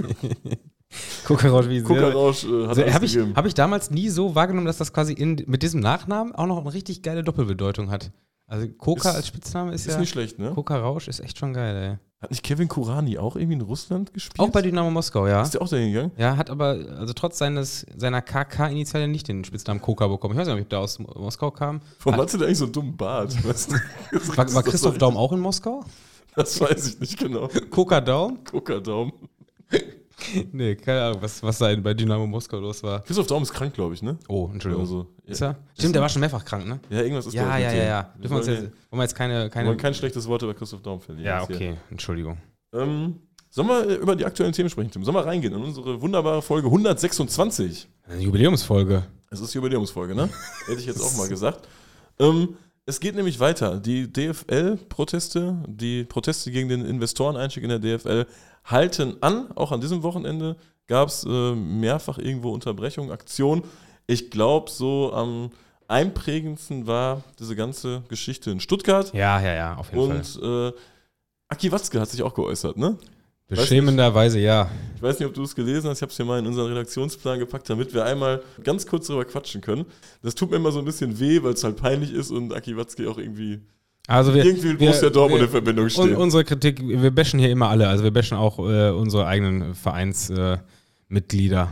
Coca-Rausch, 1.26 1.67
wie 1.69 1.80
sehr. 1.80 1.88
Coca-Rausch 1.88 2.43
äh, 2.45 2.67
hat 2.67 2.78
alles 2.80 2.93
habe 2.95 3.06
ich, 3.06 3.17
hab 3.17 3.45
ich 3.45 3.54
damals 3.54 3.91
nie 3.91 4.10
so 4.10 4.34
wahrgenommen, 4.36 4.65
dass 4.65 4.78
das 4.78 4.91
quasi 4.91 5.13
in, 5.13 5.43
mit 5.47 5.62
diesem 5.63 5.80
Nachnamen 5.80 6.34
auch 6.34 6.47
noch 6.47 6.60
eine 6.60 6.74
richtig 6.74 7.02
geile 7.04 7.24
Doppelbedeutung 7.24 7.91
hat. 7.91 8.12
Also 8.47 8.67
Coca 8.67 9.10
Ist- 9.12 9.15
als 9.15 9.28
Spitzname 9.28 9.74
ist, 9.74 9.86
Ist 9.86 9.93
ja. 9.93 10.00
nicht 10.00 10.10
schlecht, 10.10 10.39
ne? 10.39 10.52
Coca 10.54 10.78
Rausch 10.78 11.08
ist 11.08 11.19
echt 11.21 11.38
schon 11.38 11.54
geil, 11.54 11.76
ey. 11.76 11.97
Hat 12.21 12.29
nicht 12.29 12.43
Kevin 12.43 12.67
Kurani 12.67 13.17
auch 13.17 13.36
irgendwie 13.36 13.55
in 13.55 13.62
Russland 13.62 14.13
gespielt? 14.13 14.39
Auch 14.39 14.51
bei 14.51 14.62
Dynamo 14.62 14.91
Moskau, 14.91 15.25
ja. 15.25 15.41
Ist 15.41 15.55
der 15.55 15.62
auch 15.63 15.67
dahin 15.67 15.91
gegangen? 15.91 16.12
Ja, 16.17 16.38
hat 16.38 16.51
aber, 16.51 16.77
also 16.99 17.13
trotz 17.13 17.39
seines, 17.39 17.84
seiner 17.97 18.21
KK-Initiale 18.21 19.07
nicht 19.07 19.27
den 19.27 19.43
Spitznamen 19.43 19.81
Coca 19.81 20.05
bekommen. 20.07 20.36
Ich 20.36 20.39
weiß 20.39 20.47
nicht, 20.47 20.62
ob 20.62 20.69
der 20.69 20.79
aus 20.81 20.99
Moskau 20.99 21.49
kam. 21.49 21.81
Warum 22.03 22.19
Hat- 22.19 22.27
hatte 22.27 22.38
der 22.38 22.45
eigentlich 22.47 22.60
so 22.60 22.65
einen 22.65 22.73
dummen 22.73 22.95
Bart? 22.95 23.36
Weißt 23.43 23.71
du? 23.71 23.75
War, 24.38 24.53
war 24.53 24.62
Christoph 24.63 24.99
Daum 24.99 25.17
auch 25.17 25.31
in 25.34 25.39
Moskau? 25.39 25.84
Das 26.36 26.62
weiß 26.62 26.88
ich 26.93 26.99
nicht 26.99 27.17
genau. 27.17 27.49
Coca 27.71 27.99
Daum? 27.99 28.43
Coca-Daum. 28.45 29.12
Nee, 30.51 30.75
keine 30.75 31.01
Ahnung, 31.03 31.21
was, 31.21 31.41
was 31.43 31.57
da 31.57 31.73
bei 31.75 31.93
Dynamo 31.93 32.25
Moskau 32.27 32.60
los 32.60 32.84
war. 32.84 33.01
Christoph 33.03 33.27
Daum 33.27 33.43
ist 33.43 33.53
krank, 33.53 33.73
glaube 33.73 33.93
ich, 33.93 34.01
ne? 34.01 34.17
Oh, 34.27 34.49
Entschuldigung. 34.51 34.84
Also, 34.86 35.07
ist 35.25 35.41
ja, 35.41 35.47
er? 35.49 35.55
Stimmt, 35.77 35.95
der 35.95 36.01
war 36.01 36.10
schon 36.10 36.19
mehrfach 36.19 36.43
krank, 36.45 36.65
ne? 36.65 36.79
ja, 36.89 37.01
irgendwas 37.01 37.25
ist 37.27 37.34
Ja, 37.34 37.57
ja, 37.57 37.71
ja, 37.71 37.84
ja. 37.84 38.03
Dürfen 38.17 38.31
wir 38.31 38.38
uns 38.38 38.47
jetzt, 38.47 38.63
ja- 38.63 38.69
wollen 38.89 38.99
wir 38.99 39.03
jetzt 39.03 39.15
keine, 39.15 39.49
keine 39.49 39.69
wollen 39.69 39.77
kein 39.77 39.93
schlechtes 39.93 40.27
Wort 40.27 40.41
über 40.41 40.53
Christoph 40.53 40.81
Daum 40.81 41.01
verlieren. 41.01 41.25
Ja, 41.25 41.45
hier. 41.47 41.55
okay, 41.55 41.77
Entschuldigung. 41.89 42.38
Ähm, 42.73 43.15
sollen 43.49 43.67
wir 43.67 43.89
äh, 43.89 43.95
über 43.95 44.15
die 44.15 44.25
aktuellen 44.25 44.53
Themen 44.53 44.69
sprechen, 44.69 44.91
Tim? 44.91 45.03
Sollen 45.03 45.15
wir 45.15 45.25
reingehen 45.25 45.53
in 45.53 45.62
unsere 45.62 46.01
wunderbare 46.01 46.41
Folge 46.41 46.67
126? 46.67 47.88
Eine 48.07 48.21
Jubiläumsfolge. 48.21 49.03
Es 49.29 49.39
ist 49.41 49.53
Jubiläumsfolge, 49.53 50.15
ne? 50.15 50.29
Hätte 50.67 50.79
ich 50.79 50.86
jetzt 50.86 51.01
auch 51.01 51.15
mal 51.17 51.27
gesagt. 51.27 51.67
Ähm, 52.19 52.55
es 52.91 52.99
geht 52.99 53.15
nämlich 53.15 53.39
weiter. 53.39 53.80
Die 53.80 54.12
DFL-Proteste, 54.12 55.63
die 55.65 56.04
Proteste 56.04 56.51
gegen 56.51 56.67
den 56.67 56.86
Investoreneinstieg 56.86 57.63
in 57.63 57.69
der 57.69 57.80
DFL 57.80 58.25
halten 58.65 59.15
an. 59.21 59.49
Auch 59.56 59.71
an 59.71 59.80
diesem 59.80 60.04
Wochenende 60.04 60.58
gab 60.88 61.08
es 61.08 61.23
äh, 61.23 61.56
mehrfach 61.56 62.17
irgendwo 62.17 62.51
Unterbrechungen, 62.51 63.12
Aktionen. 63.12 63.63
Ich 64.08 64.30
glaube, 64.30 64.69
so 64.69 65.13
am 65.13 65.51
einprägendsten 65.88 66.86
war 66.86 67.23
diese 67.39 67.56
ganze 67.56 68.04
Geschichte 68.10 68.51
in 68.51 68.60
Stuttgart. 68.60 69.13
Ja, 69.13 69.39
ja, 69.39 69.54
ja, 69.54 69.75
auf 69.77 69.93
jeden 69.93 70.21
Fall. 70.21 70.49
Und 70.49 70.73
äh, 70.73 70.77
Aki 71.47 71.71
Watzke 71.71 72.01
hat 72.01 72.10
sich 72.10 72.23
auch 72.23 72.34
geäußert, 72.34 72.75
ne? 72.75 72.97
Beschämenderweise 73.59 74.39
ja. 74.39 74.69
Ich 74.95 75.01
weiß 75.01 75.19
nicht, 75.19 75.27
ob 75.27 75.33
du 75.33 75.43
es 75.43 75.55
gelesen 75.55 75.89
hast, 75.89 75.97
ich 75.97 76.01
habe 76.03 76.11
es 76.11 76.15
hier 76.17 76.25
mal 76.25 76.39
in 76.39 76.45
unseren 76.47 76.67
Redaktionsplan 76.67 77.39
gepackt, 77.39 77.69
damit 77.69 77.93
wir 77.93 78.05
einmal 78.05 78.41
ganz 78.63 78.85
kurz 78.85 79.07
darüber 79.07 79.25
quatschen 79.25 79.59
können. 79.61 79.85
Das 80.21 80.35
tut 80.35 80.51
mir 80.51 80.57
immer 80.57 80.71
so 80.71 80.79
ein 80.79 80.85
bisschen 80.85 81.19
weh, 81.19 81.41
weil 81.43 81.53
es 81.53 81.63
halt 81.63 81.75
peinlich 81.77 82.13
ist 82.13 82.29
und 82.31 82.53
Aki 82.53 82.77
Watzke 82.77 83.09
auch 83.09 83.17
irgendwie, 83.17 83.59
Also 84.07 84.33
wir, 84.33 84.45
irgendwie 84.45 84.69
wir- 84.79 84.87
Borussia 84.89 85.09
Dortmund 85.09 85.41
in 85.41 85.49
Verbindung 85.49 85.85
Und 85.85 85.89
steht. 85.91 86.15
unsere 86.17 86.43
Kritik, 86.43 86.81
wir 86.87 87.11
bashen 87.11 87.39
hier 87.39 87.49
immer 87.49 87.69
alle. 87.69 87.87
Also 87.87 88.03
wir 88.03 88.11
bashen 88.11 88.37
auch 88.37 88.59
äh, 88.59 88.91
unsere 88.91 89.25
eigenen 89.25 89.73
Vereinsmitglieder. 89.73 91.71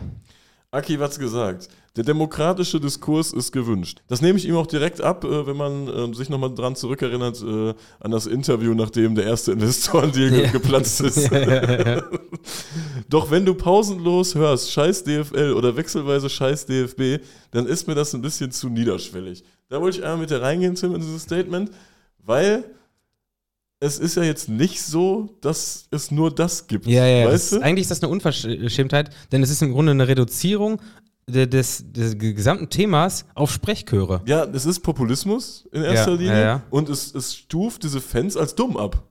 Äh. 0.71 0.75
Aki 0.77 0.99
Watzke 0.99 1.27
sagt, 1.27 1.67
der 1.99 2.05
demokratische 2.05 2.79
Diskurs 2.79 3.33
ist 3.33 3.51
gewünscht. 3.51 4.01
Das 4.07 4.21
nehme 4.21 4.39
ich 4.39 4.47
ihm 4.47 4.55
auch 4.55 4.67
direkt 4.67 5.01
ab, 5.01 5.25
äh, 5.25 5.45
wenn 5.45 5.57
man 5.57 5.87
äh, 5.89 6.13
sich 6.15 6.29
nochmal 6.29 6.55
dran 6.55 6.77
zurückerinnert 6.77 7.41
äh, 7.41 7.73
an 7.99 8.11
das 8.11 8.25
Interview, 8.25 8.73
nachdem 8.73 9.15
der 9.15 9.25
erste 9.25 9.51
Investorendeal 9.51 10.43
Ja. 10.45 10.49
geplatzt 10.49 11.01
ist. 11.01 11.29
Doch 13.09 13.29
wenn 13.31 13.45
du 13.45 13.53
pausenlos 13.53 14.33
hörst, 14.33 14.71
scheiß 14.71 15.03
DFL 15.03 15.51
oder 15.57 15.75
wechselweise 15.75 16.29
scheiß 16.29 16.67
DFB, 16.67 17.21
dann 17.51 17.65
ist 17.65 17.85
mir 17.85 17.95
das 17.95 18.15
ein 18.15 18.21
bisschen 18.21 18.49
zu 18.51 18.69
niederschwellig. 18.69 19.43
Da 19.67 19.81
wollte 19.81 19.97
ich 19.97 20.03
einmal 20.05 20.19
mit 20.19 20.29
dir 20.29 20.41
reingehen, 20.41 20.75
Tim, 20.75 20.95
in 20.95 21.01
dieses 21.01 21.23
Statement, 21.23 21.69
weil 22.23 22.63
es 23.81 23.99
ist 23.99 24.15
ja 24.15 24.23
jetzt 24.23 24.47
nicht 24.47 24.81
so, 24.81 25.37
dass 25.41 25.87
es 25.91 26.11
nur 26.11 26.33
das 26.33 26.67
gibt. 26.67 26.87
Ja, 26.87 27.05
ja, 27.05 27.25
das, 27.25 27.33
weißt 27.33 27.51
du? 27.51 27.59
eigentlich 27.59 27.81
ist 27.81 27.91
das 27.91 28.01
eine 28.01 28.09
Unverschämtheit, 28.09 29.09
denn 29.33 29.43
es 29.43 29.49
ist 29.49 29.61
im 29.61 29.73
Grunde 29.73 29.91
eine 29.91 30.07
Reduzierung 30.07 30.81
des, 31.29 31.83
des 31.91 32.17
gesamten 32.17 32.69
Themas 32.69 33.25
auf 33.35 33.51
Sprechchöre. 33.51 34.21
Ja, 34.25 34.43
es 34.45 34.65
ist 34.65 34.81
Populismus 34.81 35.67
in 35.71 35.83
erster 35.83 36.11
Ja, 36.11 36.17
Linie 36.17 36.41
ja, 36.41 36.63
und 36.69 36.89
es, 36.89 37.13
es 37.13 37.35
stuft 37.35 37.83
diese 37.83 38.01
Fans 38.01 38.35
als 38.37 38.55
dumm 38.55 38.77
ab. 38.77 39.03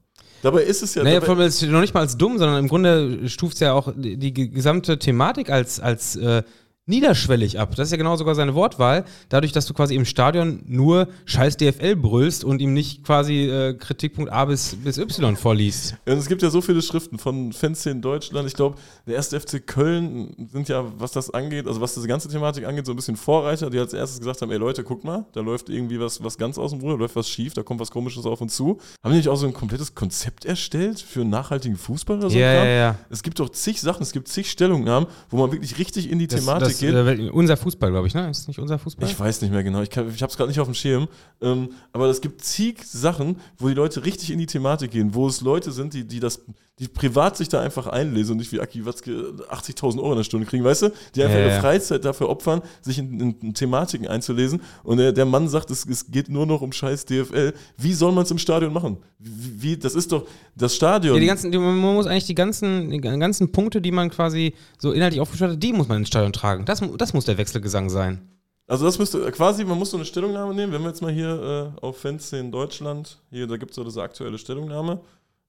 Dabei 0.42 0.62
ist 0.62 0.82
es 0.82 0.94
ja. 0.94 1.02
Naja, 1.02 1.20
vor 1.20 1.36
allem 1.36 1.46
ist 1.46 1.62
es 1.62 1.68
noch 1.68 1.80
nicht 1.80 1.94
mal 1.94 2.00
als 2.00 2.16
dumm, 2.16 2.38
sondern 2.38 2.58
im 2.60 2.68
Grunde 2.68 3.28
stuft 3.28 3.54
es 3.54 3.60
ja 3.60 3.72
auch 3.72 3.92
die, 3.96 4.16
die 4.16 4.32
gesamte 4.32 4.98
Thematik 4.98 5.50
als, 5.50 5.80
als 5.80 6.14
äh, 6.16 6.42
niederschwellig 6.88 7.58
ab. 7.60 7.74
Das 7.76 7.88
ist 7.88 7.92
ja 7.92 7.96
genau 7.98 8.16
sogar 8.16 8.34
seine 8.34 8.54
Wortwahl. 8.54 9.04
Dadurch, 9.28 9.52
dass 9.52 9.66
du 9.66 9.74
quasi 9.74 9.94
im 9.94 10.04
Stadion 10.04 10.62
nur 10.66 11.08
scheiß 11.26 11.56
DFL 11.56 11.96
brüllst 11.96 12.44
und 12.44 12.60
ihm 12.60 12.72
nicht 12.72 13.04
quasi 13.04 13.44
äh, 13.44 13.74
Kritikpunkt 13.74 14.32
A 14.32 14.44
bis, 14.46 14.74
bis 14.76 14.98
Y 14.98 15.36
vorliest. 15.36 15.96
und 16.06 16.12
es 16.18 16.26
gibt 16.26 16.42
ja 16.42 16.50
so 16.50 16.60
viele 16.60 16.82
Schriften 16.82 17.18
von 17.18 17.52
Fanszenen 17.52 17.98
in 17.98 18.02
Deutschland. 18.02 18.48
Ich 18.48 18.54
glaube, 18.54 18.76
der 19.06 19.14
erste 19.16 19.38
FC 19.40 19.64
Köln 19.66 20.48
sind 20.52 20.68
ja, 20.68 20.84
was 20.98 21.12
das 21.12 21.30
angeht, 21.30 21.66
also 21.66 21.80
was 21.80 21.94
diese 21.94 22.08
ganze 22.08 22.28
Thematik 22.28 22.64
angeht, 22.66 22.86
so 22.86 22.92
ein 22.92 22.96
bisschen 22.96 23.16
Vorreiter, 23.16 23.70
die 23.70 23.78
als 23.78 23.92
erstes 23.92 24.18
gesagt 24.18 24.42
haben: 24.42 24.50
Ey 24.50 24.58
Leute, 24.58 24.82
guck 24.84 25.04
mal, 25.04 25.24
da 25.32 25.40
läuft 25.40 25.68
irgendwie 25.68 26.00
was, 26.00 26.22
was 26.24 26.38
ganz 26.38 26.58
aus 26.58 26.70
dem 26.70 26.80
Ruder, 26.80 26.94
da 26.94 27.00
läuft 27.00 27.16
was 27.16 27.28
schief, 27.28 27.54
da 27.54 27.62
kommt 27.62 27.80
was 27.80 27.90
Komisches 27.90 28.24
auf 28.26 28.40
uns 28.40 28.54
zu. 28.56 28.78
Haben 29.02 29.12
die 29.12 29.18
nicht 29.18 29.28
auch 29.28 29.36
so 29.36 29.46
ein 29.46 29.52
komplettes 29.52 29.94
Konzept 29.94 30.44
erstellt 30.44 31.00
für 31.00 31.20
einen 31.20 31.30
nachhaltigen 31.30 31.76
Fußball 31.76 32.18
oder 32.18 32.30
so? 32.30 32.38
Ja, 32.38 32.52
ja, 32.52 32.64
ja. 32.64 32.98
Es 33.10 33.22
gibt 33.22 33.38
doch 33.40 33.48
zig 33.50 33.80
Sachen, 33.80 34.02
es 34.02 34.12
gibt 34.12 34.28
zig 34.28 34.50
Stellungnahmen, 34.50 35.08
wo 35.30 35.36
man 35.38 35.52
wirklich 35.52 35.78
richtig 35.78 36.10
in 36.10 36.18
die 36.18 36.26
Das, 36.26 36.40
Thematik 36.40 36.68
das, 36.68 36.77
geht. 36.80 36.94
äh, 36.94 37.30
unser 37.30 37.56
Fußball, 37.56 37.90
glaube 37.90 38.06
ich, 38.06 38.14
ne? 38.14 38.30
Ist 38.30 38.48
nicht 38.48 38.58
unser 38.58 38.78
Fußball? 38.78 39.08
Ich 39.08 39.18
weiß 39.18 39.42
nicht 39.42 39.50
mehr 39.50 39.62
genau, 39.62 39.82
ich, 39.82 39.90
kann- 39.90 40.08
ich 40.14 40.22
habe 40.22 40.30
es 40.30 40.36
gerade 40.36 40.48
nicht 40.48 40.60
auf 40.60 40.68
dem 40.68 40.74
Schirm. 40.74 41.08
Ähm, 41.40 41.70
aber 41.92 42.06
es 42.06 42.20
gibt 42.20 42.42
zig 42.42 42.82
Sachen, 42.84 43.36
wo 43.58 43.68
die 43.68 43.74
Leute 43.74 44.04
richtig 44.04 44.30
in 44.30 44.38
die 44.38 44.46
Thematik 44.46 44.90
gehen, 44.90 45.14
wo 45.14 45.26
es 45.28 45.40
Leute 45.40 45.72
sind, 45.72 45.94
die, 45.94 46.04
die 46.06 46.20
das, 46.20 46.40
die 46.78 46.88
privat 46.88 47.36
sich 47.36 47.48
da 47.48 47.60
einfach 47.60 47.86
einlesen 47.86 48.32
und 48.32 48.38
nicht 48.38 48.52
wie 48.52 48.60
Aki 48.60 48.86
Watzke 48.86 49.34
80.000 49.50 49.98
Euro 49.98 50.12
in 50.12 50.18
der 50.18 50.24
Stunde 50.24 50.46
kriegen, 50.46 50.64
weißt 50.64 50.82
du? 50.82 50.92
Die 51.14 51.22
einfach 51.22 51.36
Ja, 51.36 51.44
ihre 51.44 51.54
ja. 51.54 51.60
Freizeit 51.60 52.04
dafür 52.04 52.28
opfern, 52.28 52.62
sich 52.82 52.98
in, 52.98 53.20
in, 53.20 53.40
in 53.40 53.54
Thematiken 53.54 54.06
einzulesen. 54.06 54.62
Und 54.84 54.98
der, 54.98 55.12
der 55.12 55.24
Mann 55.24 55.48
sagt, 55.48 55.70
es, 55.70 55.84
es 55.86 56.10
geht 56.10 56.28
nur 56.28 56.46
noch 56.46 56.60
um 56.60 56.72
scheiß 56.72 57.04
DFL. 57.06 57.52
Wie 57.76 57.92
soll 57.92 58.12
man 58.12 58.24
es 58.24 58.30
im 58.30 58.38
Stadion 58.38 58.72
machen? 58.72 58.98
Wie, 59.18 59.62
wie, 59.62 59.76
das 59.76 59.94
ist 59.94 60.12
doch 60.12 60.26
das 60.54 60.74
Stadion. 60.74 61.14
Ja, 61.14 61.20
die 61.20 61.26
ganzen, 61.26 61.50
die, 61.50 61.58
man 61.58 61.76
muss 61.78 62.06
eigentlich 62.06 62.26
die 62.26 62.34
ganzen, 62.34 62.90
die 62.90 63.00
ganzen 63.00 63.50
Punkte, 63.50 63.80
die 63.80 63.90
man 63.90 64.10
quasi 64.10 64.54
so 64.78 64.92
inhaltlich 64.92 65.20
aufgestellt 65.20 65.52
hat, 65.52 65.62
die 65.62 65.72
muss 65.72 65.88
man 65.88 65.98
ins 65.98 66.08
Stadion 66.08 66.32
tragen. 66.32 66.64
Das, 66.64 66.82
das 66.96 67.12
muss 67.12 67.24
der 67.24 67.38
Wechselgesang 67.38 67.90
sein. 67.90 68.20
Also 68.68 68.84
das 68.84 68.98
müsste 68.98 69.18
quasi, 69.32 69.64
man 69.64 69.78
muss 69.78 69.90
so 69.90 69.96
eine 69.96 70.04
Stellungnahme 70.04 70.54
nehmen, 70.54 70.74
wenn 70.74 70.82
wir 70.82 70.88
jetzt 70.88 71.00
mal 71.00 71.10
hier 71.10 71.72
äh, 71.80 71.80
auf 71.80 71.98
Fanszenen 72.00 72.52
Deutschland, 72.52 73.18
hier, 73.30 73.46
da 73.46 73.56
gibt 73.56 73.70
es 73.70 73.76
so 73.76 73.82
diese 73.82 74.02
aktuelle 74.02 74.36
Stellungnahme. 74.36 75.00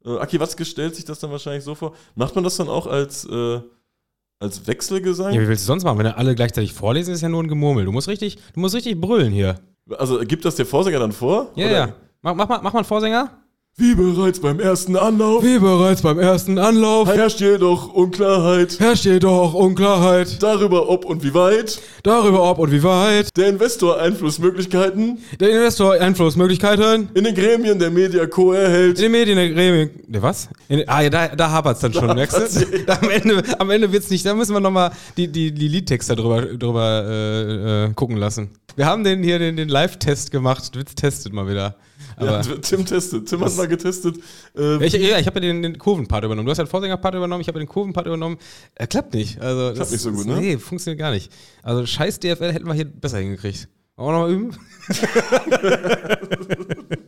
Äh, 0.06 0.18
Aki 0.18 0.40
Watzke 0.40 0.66
stellt 0.66 0.96
sich 0.96 1.06
das 1.06 1.20
dann 1.20 1.32
wahrscheinlich 1.32 1.64
so 1.64 1.76
vor. 1.76 1.94
Macht 2.16 2.36
man 2.36 2.44
das 2.44 2.56
dann 2.58 2.70
auch 2.70 2.88
als, 2.88 3.26
äh, 3.26 3.60
als 4.40 4.66
Wechselgesang? 4.68 5.34
Ja, 5.34 5.42
wie 5.42 5.48
willst 5.48 5.64
du 5.64 5.68
sonst 5.68 5.84
machen? 5.84 5.98
Wenn 5.98 6.08
alle 6.08 6.36
gleichzeitig 6.36 6.74
vorlesen, 6.74 7.14
ist 7.14 7.22
ja 7.22 7.30
nur 7.30 7.44
ein 7.44 7.48
Gemurmel. 7.48 7.86
Du 7.86 7.92
musst 7.92 8.08
richtig, 8.08 8.38
du 8.54 8.60
musst 8.60 8.76
richtig 8.76 9.00
brüllen 9.00 9.32
hier. 9.32 9.56
Also 9.98 10.20
gibt 10.20 10.46
das 10.46 10.56
der 10.56 10.66
Vorsänger 10.66 11.00
dann 11.00 11.12
vor? 11.12 11.52
Ja, 11.56 11.66
Oder- 11.66 11.78
ja. 11.78 11.94
Mach, 12.22 12.36
mach, 12.36 12.48
mal, 12.50 12.60
mach 12.62 12.74
mal 12.74 12.80
einen 12.80 12.86
Vorsänger. 12.86 13.32
Wie 13.80 13.96
bereits 13.96 14.42
beim 14.42 14.60
ersten 14.60 14.98
Anlauf 14.98 15.42
Wie 15.42 15.58
bereits 15.58 16.02
beim 16.02 16.20
ersten 16.20 16.58
Anlauf 16.58 17.08
herrscht 17.08 17.40
jedoch 17.40 17.94
Unklarheit 17.94 18.78
herrscht 18.78 19.06
jedoch 19.06 19.54
Unklarheit 19.54 20.44
darüber, 20.44 20.90
ob 20.90 21.06
und 21.06 21.24
wie 21.24 21.34
weit 21.34 21.80
darüber, 22.04 22.44
ob 22.44 22.60
und 22.60 22.74
wie 22.74 22.84
weit 22.84 23.30
der 23.38 23.48
Investor 23.48 23.98
Einflussmöglichkeiten 23.98 25.20
der 25.40 25.52
Investor 25.52 25.94
Einflussmöglichkeiten 25.94 27.08
in 27.14 27.24
den 27.24 27.34
Gremien 27.34 27.80
der 27.80 27.90
Media 27.90 28.26
Co. 28.26 28.52
erhält. 28.52 28.98
in 28.98 29.04
den 29.04 29.12
Medien 29.14 29.38
der 29.38 29.50
Gremien. 29.50 29.92
Der 30.08 30.22
was? 30.24 30.50
In, 30.68 30.84
ah, 30.90 31.00
ja, 31.00 31.10
da, 31.10 31.28
da 31.30 31.50
hapert 31.50 31.76
es 31.76 31.82
dann 31.82 31.94
schon, 31.94 32.08
merkst 32.14 32.62
du? 32.62 32.84
Da 32.86 33.00
am 33.02 33.10
Ende, 33.10 33.44
am 33.60 33.70
Ende 33.70 33.90
wird 33.94 34.04
es 34.04 34.10
nicht, 34.10 34.26
da 34.26 34.34
müssen 34.34 34.52
wir 34.54 34.60
nochmal 34.60 34.92
die, 35.16 35.30
die, 35.30 35.54
die 35.54 35.68
Liedtexte 35.70 36.18
drüber, 36.18 36.42
drüber 36.42 37.06
äh, 37.08 37.86
äh, 37.86 37.94
gucken 37.94 38.18
lassen. 38.18 38.50
Wir 38.76 38.88
haben 38.88 39.06
den 39.06 39.24
hier 39.24 39.40
den, 39.40 39.56
den 39.56 39.70
Live-Test 39.70 40.32
gemacht. 40.32 40.76
Witz 40.76 40.96
testet 40.96 41.32
mal 41.32 41.48
wieder. 41.48 41.76
Aber 42.20 42.42
Ja, 42.42 42.44
Tim 42.62 42.86
testet. 42.86 43.28
Tim 43.28 43.44
hat 43.44 43.56
mal 43.58 43.68
getestet. 43.68 44.18
Äh, 44.56 44.76
Ja, 44.76 44.82
ich, 44.82 44.94
ja, 44.94 45.18
ich 45.20 45.26
habe 45.26 45.40
ja 45.40 45.42
den, 45.42 45.62
den 45.64 45.78
Kurvenpart 45.78 46.24
übernommen. 46.26 46.46
Du 46.46 46.52
hast 46.52 46.58
ja 46.60 46.64
den 46.66 46.70
Vorsänger-Part 46.70 47.16
übernommen, 47.16 47.42
ich 47.42 47.48
habe 47.48 47.60
den 47.60 47.68
Kurvenpart 47.68 48.06
übernommen. 48.08 48.38
Äh, 48.76 48.88
klappt 48.88 49.14
nicht. 49.14 49.40
Also, 49.42 49.74
das 49.74 49.92
nicht 49.92 50.02
so 50.02 50.12
gut, 50.12 50.22
ist, 50.22 50.26
ne? 50.28 50.38
Nee, 50.38 50.58
funktioniert 50.58 51.00
gar 51.00 51.12
nicht. 51.12 51.32
Also 51.64 51.86
scheiß 51.86 52.20
DFL 52.20 52.52
hätten 52.54 52.68
wir 52.68 52.74
hier 52.74 52.86
besser 52.86 53.18
hingekriegt. 53.20 53.68
Wollen 53.96 54.16
wir 54.16 54.20
nochmal 54.20 54.32
üben? 54.32 54.56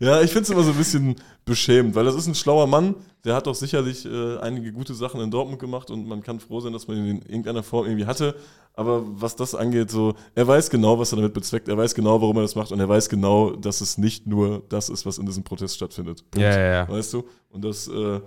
Ja, 0.00 0.20
ich 0.20 0.30
finde 0.32 0.42
es 0.42 0.50
immer 0.50 0.64
so 0.64 0.72
ein 0.72 0.76
bisschen 0.76 1.14
beschämend, 1.44 1.94
weil 1.94 2.04
das 2.04 2.16
ist 2.16 2.26
ein 2.26 2.34
schlauer 2.34 2.66
Mann. 2.66 2.96
Der 3.24 3.34
hat 3.34 3.46
doch 3.46 3.54
sicherlich 3.54 4.04
äh, 4.04 4.38
einige 4.38 4.72
gute 4.72 4.94
Sachen 4.94 5.20
in 5.20 5.30
Dortmund 5.30 5.58
gemacht 5.58 5.90
und 5.90 6.06
man 6.06 6.22
kann 6.22 6.40
froh 6.40 6.60
sein, 6.60 6.72
dass 6.72 6.86
man 6.88 6.98
ihn 6.98 7.06
in 7.06 7.22
irgendeiner 7.22 7.62
Form 7.62 7.86
irgendwie 7.86 8.06
hatte. 8.06 8.34
Aber 8.74 9.02
was 9.06 9.36
das 9.36 9.54
angeht, 9.54 9.90
so, 9.90 10.14
er 10.34 10.46
weiß 10.46 10.68
genau, 10.68 10.98
was 10.98 11.12
er 11.12 11.16
damit 11.16 11.32
bezweckt, 11.32 11.68
er 11.68 11.76
weiß 11.76 11.94
genau, 11.94 12.20
warum 12.20 12.36
er 12.36 12.42
das 12.42 12.56
macht 12.56 12.72
und 12.72 12.80
er 12.80 12.88
weiß 12.88 13.08
genau, 13.08 13.50
dass 13.50 13.80
es 13.80 13.98
nicht 13.98 14.26
nur 14.26 14.64
das 14.68 14.88
ist, 14.88 15.06
was 15.06 15.18
in 15.18 15.26
diesem 15.26 15.44
Protest 15.44 15.76
stattfindet. 15.76 16.24
Punkt. 16.30 16.44
Ja, 16.44 16.58
ja, 16.58 16.72
ja. 16.72 16.88
Weißt 16.88 17.12
du? 17.12 17.24
Und 17.50 17.64
das, 17.64 17.86
äh, 17.86 18.20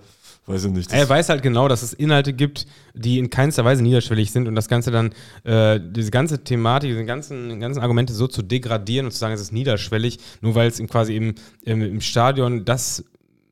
weiß 0.48 0.64
ich 0.64 0.72
nicht. 0.72 0.92
Er 0.92 1.08
weiß 1.08 1.28
halt 1.28 1.42
genau, 1.42 1.68
dass 1.68 1.82
es 1.82 1.92
Inhalte 1.92 2.32
gibt, 2.32 2.66
die 2.94 3.18
in 3.18 3.30
keinster 3.30 3.64
Weise 3.64 3.82
niederschwellig 3.82 4.32
sind 4.32 4.48
und 4.48 4.54
das 4.54 4.68
Ganze 4.68 4.90
dann, 4.90 5.12
äh, 5.44 5.78
diese 5.80 6.10
ganze 6.10 6.42
Thematik, 6.42 6.90
diese 6.90 7.04
ganzen, 7.04 7.60
ganzen 7.60 7.80
Argumente 7.80 8.14
so 8.14 8.26
zu 8.26 8.42
degradieren 8.42 9.06
und 9.06 9.12
zu 9.12 9.18
sagen, 9.18 9.34
es 9.34 9.40
ist 9.40 9.52
niederschwellig, 9.52 10.18
nur 10.40 10.54
weil 10.54 10.68
es 10.68 10.80
ihm 10.80 10.88
quasi 10.88 11.14
im, 11.14 11.34
im, 11.62 11.82
im 11.82 12.00
Stadion 12.00 12.64
das 12.64 13.04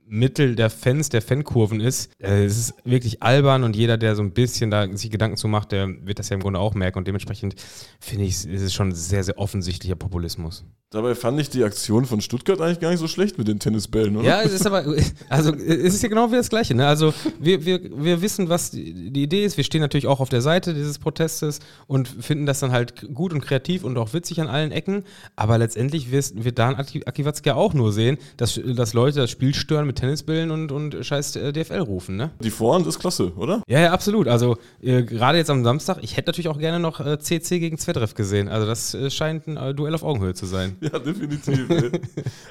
Mittel 0.09 0.55
der 0.55 0.71
Fans, 0.71 1.09
der 1.09 1.23
Fankurven 1.23 1.81
ist. 1.81 2.11
Äh, 2.19 2.45
es 2.45 2.57
ist 2.57 2.75
wirklich 2.85 3.23
albern 3.23 3.65
und 3.65 3.77
jeder, 3.77 3.97
der 3.97 4.15
so 4.15 4.23
ein 4.23 4.33
bisschen 4.33 4.71
da 4.71 4.87
sich 4.97 5.11
Gedanken 5.11 5.37
zu 5.37 5.49
macht, 5.49 5.73
der 5.73 5.89
wird 6.07 6.19
das 6.19 6.29
ja 6.29 6.35
im 6.35 6.43
Grunde 6.43 6.61
auch 6.61 6.75
merken 6.75 6.99
und 6.99 7.07
dementsprechend 7.07 7.57
finde 8.01 8.25
ich, 8.25 8.47
ist 8.47 8.63
es 8.63 8.73
schon 8.73 8.93
sehr, 8.93 9.25
sehr 9.25 9.39
offensichtlicher 9.39 9.97
Populismus. 9.97 10.65
Dabei 10.91 11.17
fand 11.17 11.41
ich 11.41 11.51
die 11.51 11.65
Aktion 11.65 12.05
von 12.05 12.21
Stuttgart 12.21 12.61
eigentlich 12.61 12.79
gar 12.79 12.91
nicht 12.91 13.01
so 13.01 13.09
schlecht 13.09 13.39
mit 13.39 13.49
den 13.49 13.59
Tennisbällen, 13.59 14.17
oder? 14.17 14.29
Ja, 14.29 14.43
es 14.43 14.53
ist 14.53 14.67
aber, 14.67 14.85
also 15.29 15.53
es 15.53 15.95
ist 15.95 16.03
ja 16.03 16.09
genau 16.09 16.31
wie 16.31 16.37
das 16.37 16.49
Gleiche. 16.49 16.77
Ne? 16.77 16.87
Also 16.87 17.13
wir, 17.41 17.65
wir, 17.65 17.81
wir 17.83 18.23
wissen, 18.23 18.49
was 18.49 18.71
die, 18.71 19.23
Idee 19.23 19.45
ist. 19.45 19.57
Wir 19.57 19.65
stehen 19.65 19.81
natürlich 19.81 20.07
auch 20.07 20.21
auf 20.21 20.29
der 20.29 20.43
Seite 20.43 20.75
dieses 20.75 21.01
Protestes 21.01 21.59
und 21.89 22.07
finden 22.07 22.47
das 22.47 22.61
dann 22.61 22.71
halt 22.71 23.13
gut 23.13 23.33
und 23.33 23.41
kreativ 23.41 23.83
und 23.83 23.99
auch 23.99 24.15
witzig 24.15 24.41
an 24.41 24.47
allen 24.47 24.71
Ecken. 24.71 25.03
Aber 25.35 25.59
letztendlich 25.59 26.13
wird, 26.13 26.45
wird 26.45 26.57
Dan 26.57 26.77
Aki 26.77 27.03
Aki 27.05 27.25
Watzke 27.25 27.57
auch 27.57 27.75
nur 27.75 27.93
sehen, 27.93 28.17
dass, 28.37 28.61
dass 28.65 28.95
Leute 28.95 29.19
das 29.19 29.31
Spiel 29.31 29.55
stören 29.55 29.89
mit 29.89 29.96
Tennisbällen 29.97 30.51
und, 30.51 30.71
und 30.71 31.05
scheiß 31.05 31.37
äh, 31.37 31.53
DFL 31.53 31.81
rufen. 31.81 32.17
Ne? 32.17 32.31
Die 32.41 32.51
Vorhand 32.51 32.87
ist 32.87 32.99
klasse, 32.99 33.33
oder? 33.35 33.63
Ja, 33.67 33.81
ja, 33.81 33.93
absolut. 33.93 34.29
Also 34.29 34.57
äh, 34.81 35.03
gerade 35.03 35.39
jetzt 35.39 35.51
am 35.51 35.65
Samstag, 35.65 35.99
ich 36.03 36.17
hätte 36.17 36.29
natürlich 36.29 36.49
auch 36.49 36.59
gerne 36.59 36.79
noch 36.79 37.01
äh, 37.01 37.19
CC 37.19 37.59
gegen 37.59 37.79
Zverev 37.79 38.15
gesehen. 38.15 38.49
Also 38.49 38.67
das 38.67 38.95
äh, 38.95 39.11
scheint 39.11 39.47
ein 39.49 39.57
äh, 39.57 39.75
Duell 39.75 39.95
auf 39.95 40.05
Augenhöhe 40.05 40.35
zu 40.35 40.47
sein. 40.47 40.77
Ja, 40.87 41.01
definitiv. 41.01 41.67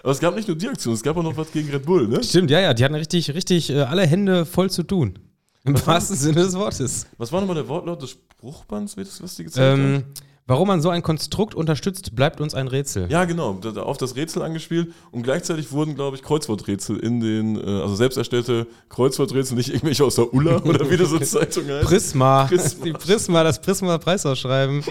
Aber 0.03 0.11
es 0.11 0.19
gab 0.19 0.35
nicht 0.35 0.47
nur 0.47 0.57
die 0.57 0.67
Aktion, 0.67 0.93
es 0.93 1.03
gab 1.03 1.15
auch 1.15 1.23
noch 1.23 1.37
was 1.37 1.51
gegen 1.53 1.69
Red 1.69 1.85
Bull, 1.85 2.05
ne? 2.07 2.21
Stimmt, 2.21 2.51
ja, 2.51 2.59
ja, 2.59 2.73
die 2.73 2.83
hatten 2.83 2.95
richtig, 2.95 3.33
richtig 3.33 3.69
äh, 3.69 3.81
alle 3.81 4.05
Hände 4.05 4.45
voll 4.45 4.69
zu 4.69 4.83
tun. 4.83 5.17
Im 5.63 5.87
wahrsten 5.87 6.17
Sinne 6.17 6.43
des 6.43 6.53
Wortes. 6.53 7.07
Was 7.17 7.31
war 7.31 7.39
nochmal 7.39 7.55
der 7.55 7.67
Wortlaut 7.67 8.01
des 8.01 8.11
Spruchbands, 8.11 8.97
was 8.97 9.35
die 9.35 9.45
gezeigt 9.45 9.79
haben? 9.79 10.03
Warum 10.47 10.67
man 10.67 10.79
so 10.79 10.89
ein 10.89 11.01
Konstrukt 11.01 11.55
unterstützt, 11.55 12.15
bleibt 12.15 12.39
uns 12.39 12.53
ein 12.53 12.67
Rätsel. 12.67 13.07
Ja, 13.09 13.25
genau, 13.25 13.59
auf 13.77 13.97
das 13.97 14.15
Rätsel 14.15 14.43
angespielt 14.43 14.93
und 15.09 15.23
gleichzeitig 15.23 15.71
wurden, 15.71 15.95
glaube 15.95 16.17
ich, 16.17 16.21
Kreuzworträtsel 16.21 16.99
in 16.99 17.19
den, 17.19 17.55
äh, 17.55 17.81
also 17.81 17.95
selbst 17.95 18.15
erstellte 18.15 18.67
Kreuzworträtsel, 18.89 19.57
nicht 19.57 19.69
irgendwelche 19.69 20.05
aus 20.05 20.13
der 20.13 20.31
Ulla 20.31 20.57
oder 20.63 20.87
wie 20.91 20.97
das 20.97 21.09
so 21.09 21.17
Zeitung 21.17 21.67
heißt. 21.67 21.87
Prisma. 21.87 22.43
Prisma. 22.45 22.85
Die 22.85 22.93
Prisma, 22.93 23.43
das 23.43 23.59
Prisma-Preisausschreiben. 23.59 24.83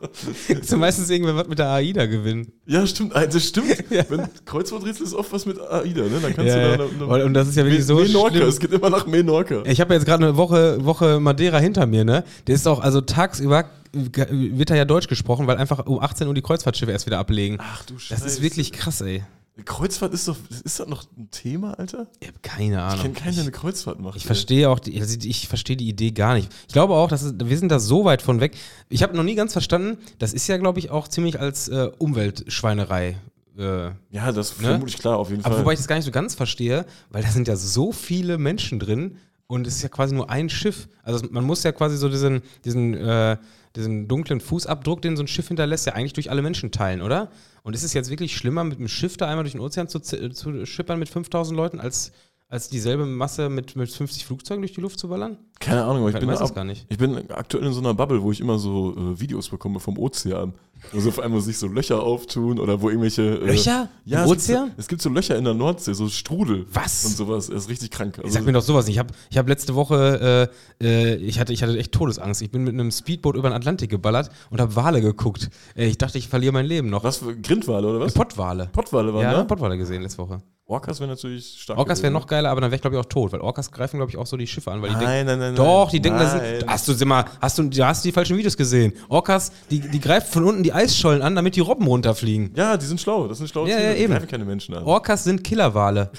so 0.62 0.76
meistens 0.76 1.08
irgendwer 1.08 1.34
wird 1.34 1.48
mit 1.48 1.58
der 1.58 1.70
AIDA 1.70 2.04
gewinnen. 2.04 2.52
Ja, 2.66 2.86
stimmt, 2.86 3.14
äh, 3.14 3.26
das 3.26 3.42
stimmt. 3.42 3.70
Wenn 4.10 4.28
Kreuzworträtsel 4.44 5.06
ist 5.06 5.14
oft 5.14 5.32
was 5.32 5.46
mit 5.46 5.58
AIDA, 5.58 6.02
ne? 6.02 6.18
Dann 6.20 6.34
kannst 6.34 6.54
Ja, 6.54 6.76
du 6.76 6.82
ja. 6.82 6.88
da 6.98 7.14
eine, 7.14 7.24
Und 7.24 7.32
das 7.32 7.48
ist 7.48 7.56
ja 7.56 7.64
wirklich 7.64 7.86
so 7.86 7.94
Menorca, 7.94 8.34
schlimm. 8.34 8.48
es 8.48 8.60
geht 8.60 8.72
immer 8.72 8.90
nach 8.90 9.06
Menorca. 9.06 9.62
Ich 9.64 9.80
habe 9.80 9.94
jetzt 9.94 10.04
gerade 10.04 10.26
eine 10.26 10.36
Woche, 10.36 10.84
Woche 10.84 11.20
Madeira 11.20 11.56
hinter 11.56 11.86
mir, 11.86 12.04
ne? 12.04 12.22
Der 12.46 12.54
ist 12.54 12.68
auch, 12.68 12.80
also 12.80 13.00
tagsüber 13.00 13.64
wird 13.92 14.70
da 14.70 14.74
ja 14.74 14.84
Deutsch 14.84 15.08
gesprochen, 15.08 15.46
weil 15.46 15.56
einfach 15.58 15.86
um 15.86 16.00
18 16.00 16.26
Uhr 16.28 16.34
die 16.34 16.42
Kreuzfahrtschiffe 16.42 16.92
erst 16.92 17.06
wieder 17.06 17.18
ablegen. 17.18 17.58
Ach 17.60 17.84
du 17.84 17.94
das 18.08 18.22
ist 18.22 18.40
wirklich 18.42 18.72
krass, 18.72 19.00
ey. 19.00 19.22
Kreuzfahrt 19.64 20.14
ist 20.14 20.26
doch, 20.26 20.36
ist 20.64 20.80
das 20.80 20.86
noch 20.88 21.04
ein 21.18 21.28
Thema, 21.30 21.74
Alter? 21.78 22.06
Ich 22.20 22.28
habe 22.28 22.38
keine 22.40 22.76
Ich 22.76 22.78
Ahnung. 22.80 23.00
kenne 23.02 23.14
keinen, 23.14 23.34
der 23.34 23.42
eine 23.42 23.50
Kreuzfahrt 23.52 24.00
macht. 24.00 24.16
Ich 24.16 24.22
ey. 24.22 24.26
verstehe 24.26 24.70
auch, 24.70 24.78
die, 24.78 24.98
also 24.98 25.18
ich 25.22 25.48
verstehe 25.48 25.76
die 25.76 25.86
Idee 25.88 26.12
gar 26.12 26.34
nicht. 26.34 26.50
Ich 26.66 26.72
glaube 26.72 26.94
auch, 26.94 27.08
dass 27.08 27.22
es, 27.22 27.34
wir 27.38 27.58
sind 27.58 27.70
da 27.70 27.78
so 27.78 28.04
weit 28.06 28.22
von 28.22 28.40
weg. 28.40 28.56
Ich 28.88 29.02
habe 29.02 29.14
noch 29.14 29.22
nie 29.24 29.34
ganz 29.34 29.52
verstanden, 29.52 29.98
das 30.18 30.32
ist 30.32 30.46
ja, 30.46 30.56
glaube 30.56 30.78
ich, 30.78 30.90
auch 30.90 31.08
ziemlich 31.08 31.38
als 31.40 31.68
äh, 31.68 31.90
Umweltschweinerei. 31.98 33.18
Äh, 33.58 33.90
Ja, 34.10 34.32
das 34.32 34.52
ist 34.52 34.60
Ne? 34.62 34.68
vermutlich 34.68 34.98
klar, 34.98 35.18
auf 35.18 35.28
jeden 35.30 35.44
aber 35.44 35.56
Fall. 35.56 35.64
wobei 35.64 35.72
ich 35.74 35.78
das 35.78 35.88
gar 35.88 35.96
nicht 35.96 36.04
so 36.06 36.10
ganz 36.12 36.34
verstehe, 36.34 36.86
weil 37.10 37.22
da 37.22 37.28
sind 37.30 37.46
ja 37.48 37.56
so 37.56 37.92
viele 37.92 38.38
Menschen 38.38 38.78
drin 38.78 39.16
und 39.46 39.66
es 39.66 39.76
ist 39.76 39.82
ja 39.82 39.88
quasi 39.90 40.14
nur 40.14 40.30
ein 40.30 40.48
Schiff. 40.48 40.88
Also 41.02 41.26
man 41.30 41.44
muss 41.44 41.64
ja 41.64 41.72
quasi 41.72 41.96
so 41.98 42.08
diesen, 42.08 42.40
diesen, 42.64 42.94
äh, 42.94 43.36
diesen 43.76 44.08
dunklen 44.08 44.40
Fußabdruck, 44.40 45.02
den 45.02 45.16
so 45.16 45.22
ein 45.22 45.28
Schiff 45.28 45.48
hinterlässt, 45.48 45.86
ja 45.86 45.94
eigentlich 45.94 46.12
durch 46.12 46.30
alle 46.30 46.42
Menschen 46.42 46.70
teilen, 46.70 47.02
oder? 47.02 47.30
Und 47.62 47.74
ist 47.74 47.82
es 47.82 47.92
jetzt 47.92 48.10
wirklich 48.10 48.36
schlimmer, 48.36 48.64
mit 48.64 48.78
einem 48.78 48.88
Schiff 48.88 49.16
da 49.16 49.28
einmal 49.28 49.44
durch 49.44 49.52
den 49.52 49.60
Ozean 49.60 49.88
zu, 49.88 50.00
zu 50.00 50.66
schippern 50.66 50.98
mit 50.98 51.08
5000 51.08 51.56
Leuten, 51.56 51.78
als, 51.78 52.12
als 52.48 52.68
dieselbe 52.68 53.06
Masse 53.06 53.48
mit, 53.48 53.76
mit 53.76 53.90
50 53.90 54.26
Flugzeugen 54.26 54.62
durch 54.62 54.72
die 54.72 54.80
Luft 54.80 54.98
zu 54.98 55.08
ballern? 55.08 55.36
Keine 55.60 55.84
Ahnung, 55.84 55.98
aber 55.98 56.08
ich 56.08 56.14
Ich 56.14 56.20
bin, 56.20 56.28
weiß 56.28 56.40
ab, 56.40 56.54
gar 56.54 56.64
nicht. 56.64 56.86
ich 56.88 56.98
bin 56.98 57.30
aktuell 57.30 57.64
in 57.64 57.72
so 57.72 57.80
einer 57.80 57.94
Bubble, 57.94 58.22
wo 58.22 58.32
ich 58.32 58.40
immer 58.40 58.58
so 58.58 58.96
äh, 58.96 59.20
Videos 59.20 59.48
bekomme 59.50 59.78
vom 59.78 59.98
Ozean. 59.98 60.54
Wo 60.92 61.00
so 61.00 61.08
auf 61.10 61.20
einmal 61.20 61.40
sich 61.40 61.58
so 61.58 61.66
Löcher 61.66 62.02
auftun 62.02 62.58
oder 62.58 62.80
wo 62.80 62.88
irgendwelche. 62.88 63.22
Äh, 63.22 63.46
Löcher? 63.46 63.88
Ja, 64.04 64.24
Im 64.24 64.32
es 64.32 64.46
gibt 64.46 64.58
so-? 64.58 64.68
Es 64.76 64.88
gibt 64.88 65.02
so 65.02 65.08
Löcher 65.10 65.36
in 65.36 65.44
der 65.44 65.54
Nordsee, 65.54 65.92
so 65.94 66.08
Strudel. 66.08 66.66
Was? 66.72 67.04
Und 67.04 67.16
sowas. 67.16 67.46
Das 67.48 67.64
ist 67.64 67.68
richtig 67.68 67.90
krank. 67.90 68.18
Also, 68.18 68.30
Sag 68.30 68.44
mir 68.44 68.52
doch 68.52 68.62
sowas 68.62 68.86
nicht. 68.86 68.94
Ich 68.96 68.98
habe 68.98 69.12
ich 69.30 69.38
hab 69.38 69.48
letzte 69.48 69.74
Woche, 69.74 70.50
äh, 70.80 70.84
äh, 70.84 71.14
ich, 71.16 71.38
hatte, 71.38 71.52
ich 71.52 71.62
hatte 71.62 71.78
echt 71.78 71.92
Todesangst. 71.92 72.42
Ich 72.42 72.50
bin 72.50 72.64
mit 72.64 72.74
einem 72.74 72.90
Speedboot 72.90 73.36
über 73.36 73.48
den 73.50 73.54
Atlantik 73.54 73.90
geballert 73.90 74.30
und 74.50 74.60
habe 74.60 74.74
Wale 74.76 75.00
geguckt. 75.00 75.50
Äh, 75.76 75.86
ich 75.86 75.98
dachte, 75.98 76.18
ich 76.18 76.28
verliere 76.28 76.52
mein 76.52 76.66
Leben 76.66 76.90
noch. 76.90 77.04
was 77.04 77.18
für 77.18 77.36
Grindwale 77.36 77.86
oder 77.88 78.00
was? 78.00 78.14
Pottwale. 78.14 78.68
Pottwale 78.72 79.12
waren 79.14 79.22
Ja, 79.22 79.32
da? 79.32 79.44
Pottwale 79.44 79.76
gesehen 79.78 80.02
letzte 80.02 80.18
Woche. 80.18 80.40
Orcas 80.66 81.00
wäre 81.00 81.10
natürlich 81.10 81.56
stark. 81.60 81.80
Orcas 81.80 82.00
wäre 82.00 82.12
noch 82.12 82.28
geiler, 82.28 82.48
aber 82.50 82.60
dann 82.60 82.70
wäre 82.70 82.76
ich 82.76 82.80
glaube 82.80 82.94
ich 82.94 83.00
auch 83.00 83.08
tot, 83.08 83.32
weil 83.32 83.40
Orcas 83.40 83.72
greifen 83.72 83.96
glaube 83.96 84.12
ich 84.12 84.16
auch 84.16 84.26
so 84.26 84.36
die 84.36 84.46
Schiffe 84.46 84.70
an, 84.70 84.80
weil 84.80 84.90
die 84.90 84.94
Nein, 84.94 85.26
denken, 85.26 85.26
nein, 85.26 85.38
nein, 85.40 85.48
nein. 85.48 85.56
doch, 85.56 85.90
die 85.90 86.00
denken, 86.00 86.20
das 86.20 86.34
Nein. 86.34 86.60
sind, 86.60 86.68
hast 86.70 86.86
du 87.00 87.06
mal, 87.06 87.24
hast 87.40 87.58
du, 87.58 87.64
da 87.64 87.88
hast 87.88 88.04
du 88.04 88.08
die 88.08 88.12
falschen 88.12 88.36
Videos 88.36 88.56
gesehen. 88.56 88.92
Orcas, 89.08 89.50
die, 89.68 89.80
die 89.80 89.98
greifen 89.98 90.30
von 90.32 90.44
unten 90.44 90.62
die 90.62 90.69
Eisschollen 90.72 91.22
an, 91.22 91.34
damit 91.34 91.56
die 91.56 91.60
Robben 91.60 91.86
runterfliegen. 91.86 92.52
Ja, 92.54 92.76
die 92.76 92.86
sind 92.86 93.00
schlau. 93.00 93.28
Das 93.28 93.38
sind 93.38 93.48
schlaue 93.48 93.68
Ja, 93.68 93.76
Tiere. 93.76 93.88
ja, 93.90 93.94
Die 93.96 94.00
eben. 94.02 94.12
greifen 94.12 94.28
keine 94.28 94.44
Menschen 94.44 94.74
an. 94.74 94.84
Orcas 94.84 95.24
sind 95.24 95.42
Killerwale. 95.44 96.10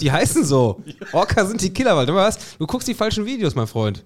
Die 0.00 0.10
heißen 0.12 0.44
so. 0.44 0.82
Orcas 1.12 1.48
sind 1.48 1.60
die 1.62 1.70
Killerwale. 1.72 2.06
Du, 2.06 2.14
was? 2.14 2.38
du 2.58 2.66
guckst 2.66 2.86
die 2.88 2.94
falschen 2.94 3.24
Videos, 3.26 3.54
mein 3.54 3.66
Freund. 3.66 4.04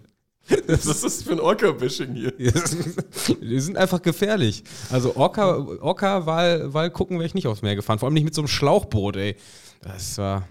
Was 0.67 0.87
ist 0.87 1.05
das 1.05 1.23
für 1.23 1.33
ein 1.33 1.41
Orca-Bashing 1.41 2.13
hier? 2.15 2.33
Die 3.41 3.61
sind 3.61 3.77
einfach 3.77 4.03
gefährlich. 4.03 4.65
Also 4.91 5.15
Orca, 5.15 5.57
Orca 5.81 6.27
Wal, 6.27 6.75
Wal 6.75 6.91
gucken 6.91 7.19
wäre 7.19 7.27
ich 7.27 7.35
nicht 7.35 7.47
aufs 7.47 7.63
Meer 7.63 7.77
gefahren. 7.77 8.01
Vor 8.01 8.07
allem 8.09 8.15
nicht 8.15 8.25
mit 8.25 8.35
so 8.35 8.41
einem 8.41 8.49
Schlauchboot, 8.49 9.17
ey. 9.17 9.37
Das 9.83 10.19
war 10.19 10.49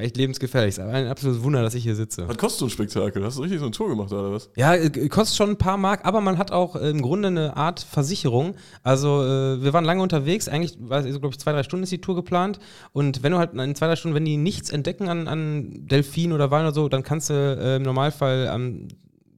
echt 0.00 0.16
lebensgefährlich. 0.16 0.70
Es 0.70 0.78
ist 0.78 0.84
aber 0.84 0.92
ein 0.92 1.06
absolutes 1.06 1.42
Wunder, 1.42 1.62
dass 1.62 1.74
ich 1.74 1.82
hier 1.82 1.94
sitze. 1.94 2.26
Was 2.26 2.38
kostet 2.38 2.60
so 2.60 2.66
ein 2.66 2.70
Spektakel? 2.70 3.24
Hast 3.24 3.36
du 3.36 3.42
richtig 3.42 3.58
so 3.58 3.66
eine 3.66 3.72
Tour 3.72 3.88
gemacht 3.88 4.12
oder 4.12 4.32
was? 4.32 4.50
Ja, 4.56 4.74
äh, 4.74 5.08
kostet 5.08 5.36
schon 5.36 5.50
ein 5.50 5.58
paar 5.58 5.76
Mark, 5.76 6.04
aber 6.04 6.20
man 6.20 6.38
hat 6.38 6.50
auch 6.50 6.76
äh, 6.76 6.90
im 6.90 7.02
Grunde 7.02 7.28
eine 7.28 7.56
Art 7.56 7.80
Versicherung. 7.80 8.54
Also 8.82 9.22
äh, 9.22 9.62
wir 9.62 9.72
waren 9.72 9.84
lange 9.84 10.02
unterwegs, 10.02 10.48
eigentlich 10.48 10.76
war 10.80 11.04
es, 11.04 11.06
glaube 11.06 11.30
ich, 11.30 11.38
zwei, 11.38 11.52
drei 11.52 11.62
Stunden 11.62 11.84
ist 11.84 11.92
die 11.92 12.00
Tour 12.00 12.14
geplant. 12.14 12.58
Und 12.92 13.22
wenn 13.22 13.32
du 13.32 13.38
halt 13.38 13.54
in 13.54 13.74
zwei, 13.74 13.86
drei 13.86 13.96
Stunden, 13.96 14.14
wenn 14.14 14.24
die 14.24 14.36
nichts 14.36 14.70
entdecken 14.70 15.08
an, 15.08 15.28
an 15.28 15.86
Delfinen 15.86 16.32
oder 16.32 16.50
Walen 16.50 16.66
oder 16.66 16.74
so, 16.74 16.88
dann 16.88 17.02
kannst 17.02 17.30
du 17.30 17.34
äh, 17.34 17.76
im 17.76 17.82
Normalfall 17.82 18.48
am 18.48 18.88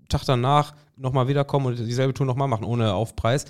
Tag 0.08 0.22
danach 0.26 0.74
nochmal 0.96 1.28
wiederkommen 1.28 1.66
und 1.66 1.78
dieselbe 1.78 2.14
Tour 2.14 2.26
nochmal 2.26 2.48
machen, 2.48 2.64
ohne 2.64 2.94
Aufpreis. 2.94 3.46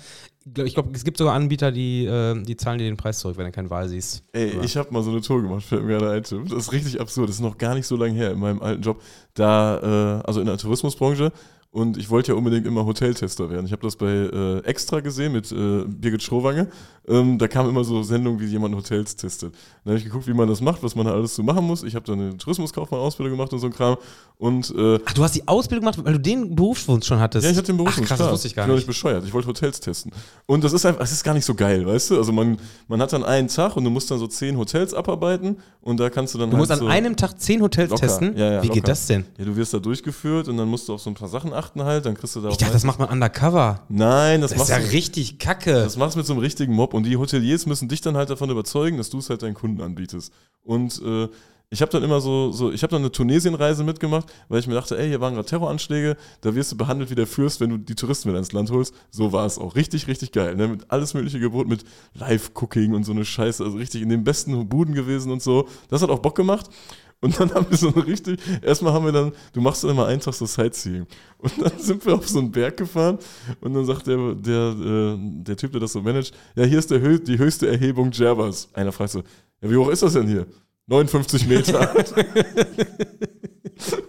Ich 0.47 0.53
glaube, 0.53 0.69
glaub, 0.69 0.95
es 0.95 1.03
gibt 1.03 1.17
sogar 1.17 1.33
Anbieter, 1.33 1.71
die, 1.71 2.05
äh, 2.05 2.39
die 2.43 2.55
zahlen 2.55 2.77
dir 2.77 2.85
den 2.85 2.97
Preis 2.97 3.17
zurück, 3.17 3.35
wenn 3.37 3.45
du 3.45 3.51
keinen 3.51 3.71
Wal 3.71 3.89
siehst. 3.89 4.23
Ey, 4.31 4.53
Aber- 4.53 4.63
ich 4.63 4.77
habe 4.77 4.93
mal 4.93 5.01
so 5.01 5.09
eine 5.09 5.21
Tour 5.21 5.41
gemacht, 5.41 5.63
fällt 5.63 5.83
mir 5.83 5.97
gerade 5.97 6.11
ein. 6.11 6.21
Das 6.21 6.31
ist 6.51 6.71
richtig 6.71 7.01
absurd. 7.01 7.29
Das 7.29 7.37
ist 7.37 7.41
noch 7.41 7.57
gar 7.57 7.73
nicht 7.73 7.87
so 7.87 7.95
lange 7.95 8.13
her 8.13 8.31
in 8.31 8.39
meinem 8.39 8.61
alten 8.61 8.83
Job. 8.83 9.01
Da, 9.33 10.19
äh, 10.19 10.23
also 10.27 10.41
in 10.41 10.45
der 10.45 10.57
Tourismusbranche. 10.57 11.31
Und 11.75 11.97
ich 11.97 12.09
wollte 12.09 12.31
ja 12.31 12.37
unbedingt 12.37 12.65
immer 12.65 12.85
Hoteltester 12.85 13.49
werden. 13.49 13.65
Ich 13.65 13.73
habe 13.73 13.81
das 13.81 13.97
bei 13.97 14.07
äh, 14.09 14.59
Extra 14.59 15.01
gesehen 15.01 15.33
mit 15.33 15.51
äh, 15.51 15.83
Birgit 15.85 16.23
Schrowange. 16.23 16.67
Ähm, 17.05 17.37
da 17.37 17.49
kamen 17.49 17.69
immer 17.69 17.83
so 17.83 18.01
Sendungen, 18.01 18.39
wie 18.39 18.45
jemand 18.45 18.73
Hotels 18.75 19.17
testet. 19.17 19.53
Dann 19.83 19.91
habe 19.91 19.97
ich 19.97 20.05
geguckt, 20.05 20.25
wie 20.25 20.33
man 20.33 20.47
das 20.47 20.61
macht, 20.61 20.81
was 20.83 20.95
man 20.95 21.05
da 21.05 21.11
alles 21.13 21.35
so 21.35 21.43
machen 21.43 21.65
muss. 21.65 21.83
Ich 21.83 21.93
habe 21.93 22.05
dann 22.05 22.19
eine 22.21 22.37
Tourismuskaufmann-Ausbildung 22.37 23.35
gemacht 23.37 23.51
und 23.51 23.59
so 23.59 23.67
ein 23.67 23.73
Kram. 23.73 23.97
Und 24.37 24.73
äh, 24.75 24.99
Ach, 25.05 25.13
du 25.13 25.23
hast 25.23 25.35
die 25.35 25.47
Ausbildung 25.49 25.81
gemacht, 25.81 25.99
weil 26.03 26.13
du 26.13 26.19
den 26.19 26.55
Berufswunsch 26.55 27.05
schon 27.05 27.19
hattest. 27.19 27.43
ja, 27.45 27.51
ich 27.51 27.57
hatte 27.57 27.67
den 27.67 27.77
Berufswunsch, 27.77 28.05
Ach, 28.05 28.09
krass, 28.09 28.17
klar. 28.19 28.27
das 28.29 28.33
wusste 28.35 28.47
ich 28.47 28.55
gar 28.55 28.65
bin 28.65 28.71
doch 28.71 28.77
nicht. 28.77 28.87
bescheuert. 28.87 29.25
Ich 29.25 29.33
wollte 29.33 29.47
Hotels 29.49 29.79
testen. 29.81 30.11
Und 30.45 30.63
das 30.63 30.71
ist 30.71 30.85
einfach, 30.85 31.01
es 31.01 31.11
ist 31.11 31.23
gar 31.25 31.33
nicht 31.33 31.45
so 31.45 31.55
geil, 31.55 31.85
weißt 31.85 32.11
du? 32.11 32.17
Also 32.17 32.31
man, 32.31 32.57
man 32.87 33.01
hat 33.01 33.11
dann 33.11 33.23
einen 33.25 33.49
Tag 33.49 33.75
und 33.75 33.83
du 33.83 33.89
musst 33.89 34.09
dann 34.11 34.19
so 34.19 34.27
zehn 34.27 34.57
Hotels 34.57 34.93
abarbeiten 34.93 35.57
und 35.81 35.99
da 35.99 36.09
kannst 36.09 36.33
du 36.33 36.37
dann 36.39 36.49
Du 36.51 36.57
musst 36.57 36.71
halt 36.71 36.81
an 36.81 36.87
so 36.87 36.91
einem 36.91 37.15
Tag 37.17 37.39
zehn 37.39 37.61
Hotels 37.61 37.91
Locker. 37.91 38.01
testen? 38.07 38.35
Ja, 38.37 38.45
ja, 38.53 38.61
Wie 38.63 38.67
locker. 38.67 38.79
geht 38.79 38.87
das 38.87 39.07
denn? 39.07 39.25
Ja, 39.37 39.43
du 39.45 39.55
wirst 39.57 39.73
da 39.73 39.79
durchgeführt 39.79 40.47
und 40.47 40.55
dann 40.57 40.67
musst 40.69 40.87
du 40.89 40.93
auf 40.93 41.01
so 41.01 41.09
ein 41.09 41.13
paar 41.15 41.29
Sachen 41.29 41.53
achten 41.53 41.64
halt, 41.75 42.05
dann 42.05 42.13
kriegst 42.15 42.35
du 42.35 42.41
da 42.41 42.49
Ich 42.49 42.53
auch 42.55 42.57
dachte, 42.57 42.73
das 42.73 42.83
macht 42.83 42.99
man 42.99 43.09
undercover. 43.09 43.81
Nein, 43.89 44.41
das, 44.41 44.51
Das 44.51 44.61
ist 44.61 44.69
machst 44.69 44.71
ja 44.83 44.85
du 44.87 44.93
richtig 44.93 45.39
kacke. 45.39 45.73
das 45.73 45.97
machst 45.97 46.15
du 46.15 46.19
mit 46.19 46.27
so 46.27 46.33
einem 46.33 46.41
richtigen 46.41 46.73
Mob 46.73 46.93
und 46.93 47.03
die 47.03 47.17
Hoteliers 47.17 47.65
müssen 47.65 47.87
dich 47.87 48.01
dann 48.01 48.15
halt 48.15 48.29
davon 48.29 48.49
überzeugen, 48.49 48.97
dass 48.97 49.09
du 49.09 49.17
es 49.17 49.29
halt 49.29 49.41
deinen 49.41 49.55
Kunden 49.55 49.81
anbietest. 49.81 50.31
Und 50.63 51.01
äh, 51.03 51.27
ich 51.71 51.81
habe 51.81 51.91
dann 51.91 52.03
immer 52.03 52.21
so, 52.21 52.51
so 52.51 52.71
ich 52.71 52.83
habe 52.83 52.91
dann 52.91 53.01
eine 53.01 53.11
Tunesien-Reise 53.11 53.83
mitgemacht, 53.83 54.31
weil 54.49 54.59
ich 54.59 54.67
mir 54.67 54.75
dachte, 54.75 54.97
ey, 54.99 55.07
hier 55.09 55.19
waren 55.19 55.33
gerade 55.33 55.47
Terroranschläge, 55.47 56.15
da 56.41 56.53
wirst 56.53 56.71
du 56.71 56.77
behandelt 56.77 57.09
wie 57.09 57.15
der 57.15 57.25
Fürst, 57.25 57.59
wenn 57.59 57.71
du 57.71 57.77
die 57.77 57.95
Touristen 57.95 58.29
wieder 58.29 58.37
ins 58.37 58.51
Land 58.51 58.69
holst. 58.69 58.93
So 59.09 59.31
war 59.31 59.45
es 59.47 59.57
auch. 59.57 59.75
Richtig, 59.75 60.07
richtig 60.07 60.31
geil. 60.31 60.55
Ne? 60.55 60.67
Mit 60.67 60.91
alles 60.91 61.15
mögliche 61.15 61.39
Gebot, 61.39 61.67
mit 61.67 61.83
Live-Cooking 62.13 62.93
und 62.93 63.03
so 63.03 63.11
eine 63.11 63.25
Scheiße. 63.25 63.63
Also 63.63 63.77
richtig 63.77 64.03
in 64.03 64.09
den 64.09 64.23
besten 64.23 64.69
Buden 64.69 64.93
gewesen 64.93 65.31
und 65.31 65.41
so. 65.41 65.67
Das 65.89 66.01
hat 66.03 66.09
auch 66.11 66.19
Bock 66.19 66.35
gemacht. 66.35 66.69
Und 67.25 67.39
dann 67.39 67.51
haben 67.55 67.65
wir 67.67 67.75
so 67.75 67.91
eine 67.91 68.05
richtig, 68.05 68.39
erstmal 68.61 68.93
haben 68.93 69.03
wir 69.03 69.11
dann, 69.11 69.31
du 69.51 69.59
machst 69.59 69.83
dann 69.83 69.89
immer 69.89 70.05
einen 70.05 70.21
Tag 70.21 70.35
so 70.35 70.45
Sightseeing. 70.45 71.07
Und 71.39 71.53
dann 71.59 71.71
sind 71.79 72.05
wir 72.05 72.13
auf 72.13 72.29
so 72.29 72.37
einen 72.37 72.51
Berg 72.51 72.77
gefahren 72.77 73.17
und 73.61 73.73
dann 73.73 73.83
sagt 73.83 74.05
der, 74.05 74.35
der, 74.35 74.75
äh, 74.79 75.17
der 75.17 75.57
Typ, 75.57 75.71
der 75.71 75.81
das 75.81 75.93
so 75.93 76.01
managt, 76.01 76.35
ja, 76.55 76.65
hier 76.65 76.77
ist 76.77 76.91
der, 76.91 76.99
die 76.99 77.39
höchste 77.39 77.67
Erhebung 77.67 78.11
Jerbas. 78.11 78.69
Einer 78.73 78.91
fragt 78.91 79.13
so, 79.13 79.23
ja, 79.59 79.71
wie 79.71 79.75
hoch 79.75 79.89
ist 79.89 80.03
das 80.03 80.13
denn 80.13 80.27
hier? 80.27 80.45
59 80.87 81.47
Meter. 81.47 81.95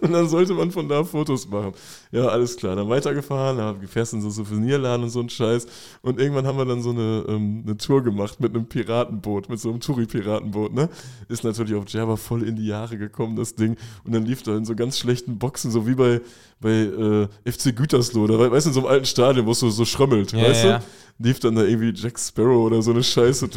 und 0.01 0.11
dann 0.11 0.29
sollte 0.29 0.53
man 0.53 0.71
von 0.71 0.87
da 0.87 1.03
Fotos 1.03 1.47
machen. 1.49 1.73
Ja, 2.11 2.27
alles 2.27 2.55
klar. 2.55 2.75
Dann 2.75 2.89
weitergefahren, 2.89 3.57
dann 3.57 3.87
fährst 3.87 4.13
in 4.13 4.21
so 4.21 4.29
Souvenirladen 4.29 5.03
und 5.03 5.09
so 5.09 5.19
ein 5.19 5.29
Scheiß. 5.29 5.67
Und 6.01 6.19
irgendwann 6.19 6.45
haben 6.45 6.57
wir 6.57 6.65
dann 6.65 6.81
so 6.81 6.91
eine, 6.91 7.25
ähm, 7.27 7.63
eine 7.65 7.77
Tour 7.77 8.03
gemacht 8.03 8.39
mit 8.39 8.53
einem 8.53 8.67
Piratenboot, 8.67 9.49
mit 9.49 9.59
so 9.59 9.69
einem 9.69 9.79
Touri-Piratenboot, 9.79 10.73
ne? 10.73 10.89
Ist 11.29 11.43
natürlich 11.43 11.75
auf 11.75 11.87
Java 11.87 12.15
voll 12.15 12.43
in 12.43 12.55
die 12.55 12.67
Jahre 12.67 12.97
gekommen, 12.97 13.35
das 13.35 13.55
Ding. 13.55 13.75
Und 14.03 14.13
dann 14.13 14.25
lief 14.25 14.43
da 14.43 14.55
in 14.55 14.65
so 14.65 14.75
ganz 14.75 14.99
schlechten 14.99 15.39
Boxen, 15.39 15.71
so 15.71 15.87
wie 15.87 15.95
bei, 15.95 16.21
bei 16.59 16.71
äh, 16.71 17.27
FC 17.51 17.75
Gütersloh, 17.75 18.23
oder 18.23 18.51
weißt 18.51 18.65
du, 18.65 18.69
in 18.69 18.73
so 18.73 18.79
einem 18.81 18.89
alten 18.89 19.05
Stadion, 19.05 19.45
wo 19.45 19.51
es 19.51 19.59
so, 19.59 19.69
so 19.69 19.85
schrömmelt, 19.85 20.31
Ja, 20.33 20.43
weißt 20.43 20.63
ja. 20.65 20.77
du? 20.79 20.83
Lief 21.19 21.39
dann 21.39 21.55
da 21.55 21.63
irgendwie 21.63 21.99
Jack 21.99 22.19
Sparrow 22.19 22.65
oder 22.67 22.79
so 22.83 22.91
eine 22.91 23.03
Scheiße. 23.03 23.45
Und 23.45 23.55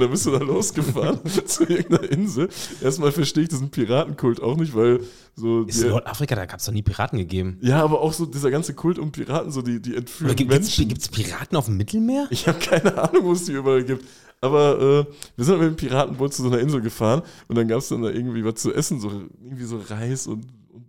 dann 0.00 0.10
bist 0.10 0.26
du 0.26 0.30
da 0.30 0.38
losgefahren 0.38 1.20
zu 1.46 1.64
irgendeiner 1.64 2.10
Insel. 2.12 2.48
Erstmal 2.82 3.12
verstehe 3.12 3.44
ich 3.44 3.48
diesen 3.48 3.70
Piratenkult 3.70 4.42
auch 4.42 4.56
nicht, 4.56 4.74
weil 4.74 5.00
so. 5.34 5.62
Ist 5.64 5.82
die- 5.82 5.88
Nordafrika, 5.88 6.34
da 6.34 6.46
gab 6.46 6.60
es 6.60 6.66
doch 6.66 6.72
nie 6.72 6.82
Piraten 6.82 7.18
gegeben. 7.18 7.58
ja, 7.60 7.82
aber 7.82 8.00
auch 8.00 8.12
so 8.12 8.26
dieser 8.26 8.50
ganze 8.50 8.74
Kult 8.74 8.98
um 8.98 9.12
Piraten, 9.12 9.50
so 9.50 9.62
die, 9.62 9.80
die 9.80 9.96
entführen 9.96 10.28
Oder 10.30 10.34
gibt 10.36 10.50
Menschen. 10.50 10.92
es 10.96 11.08
Piraten 11.08 11.56
auf 11.56 11.66
dem 11.66 11.76
Mittelmeer? 11.76 12.26
Ich 12.30 12.46
habe 12.46 12.58
keine 12.58 12.96
Ahnung, 12.96 13.24
wo 13.24 13.32
es 13.32 13.44
die 13.46 13.52
überall 13.52 13.84
gibt. 13.84 14.04
Aber 14.40 14.80
äh, 14.80 15.12
wir 15.36 15.44
sind 15.44 15.58
mit 15.58 15.68
dem 15.68 15.76
Piratenboot 15.76 16.32
zu 16.32 16.42
so 16.42 16.48
einer 16.48 16.60
Insel 16.60 16.80
gefahren 16.80 17.22
und 17.48 17.56
dann 17.56 17.68
gab 17.68 17.78
es 17.78 17.88
dann 17.88 18.02
da 18.02 18.10
irgendwie 18.10 18.44
was 18.44 18.56
zu 18.56 18.72
essen, 18.72 19.00
so 19.00 19.10
irgendwie 19.42 19.64
so 19.64 19.78
Reis 19.88 20.26
und, 20.26 20.46
und 20.72 20.86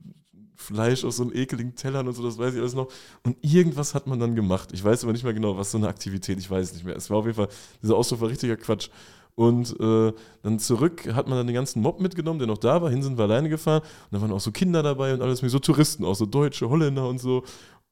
Fleisch 0.55 1.05
aus 1.05 1.17
so 1.17 1.23
einem 1.23 1.33
ekeligen 1.33 1.75
Tellern 1.75 2.07
und 2.07 2.13
so, 2.13 2.23
das 2.23 2.37
weiß 2.37 2.53
ich 2.53 2.59
alles 2.59 2.75
noch. 2.75 2.89
Und 3.23 3.37
irgendwas 3.41 3.95
hat 3.95 4.07
man 4.07 4.19
dann 4.19 4.35
gemacht. 4.35 4.69
Ich 4.73 4.83
weiß 4.83 5.03
aber 5.03 5.13
nicht 5.13 5.23
mehr 5.23 5.33
genau, 5.33 5.57
was 5.57 5.71
so 5.71 5.77
eine 5.77 5.87
Aktivität, 5.87 6.37
ich 6.39 6.49
weiß 6.49 6.73
nicht 6.73 6.85
mehr. 6.85 6.95
Es 6.95 7.09
war 7.09 7.17
auf 7.17 7.25
jeden 7.25 7.37
Fall, 7.37 7.49
dieser 7.81 7.95
Ausdruck 7.95 8.21
war 8.21 8.29
richtiger 8.29 8.57
Quatsch. 8.57 8.89
Und 9.37 9.79
äh, 9.79 10.13
dann 10.41 10.57
zurück 10.57 11.13
hat 11.13 11.27
man 11.27 11.37
dann 11.37 11.45
den 11.45 11.53
ganzen 11.53 11.79
Mob 11.83 12.01
mitgenommen, 12.01 12.39
der 12.39 12.47
noch 12.47 12.57
da 12.57 12.81
war. 12.81 12.89
Hin 12.89 13.03
sind 13.03 13.19
wir 13.19 13.25
alleine 13.25 13.49
gefahren. 13.49 13.83
Und 13.83 14.07
da 14.09 14.19
waren 14.19 14.31
auch 14.31 14.39
so 14.39 14.51
Kinder 14.51 14.81
dabei 14.81 15.13
und 15.13 15.21
alles, 15.21 15.41
so 15.41 15.59
Touristen, 15.59 16.03
auch 16.05 16.15
so 16.15 16.25
Deutsche, 16.25 16.67
Holländer 16.67 17.07
und 17.07 17.19
so. 17.19 17.43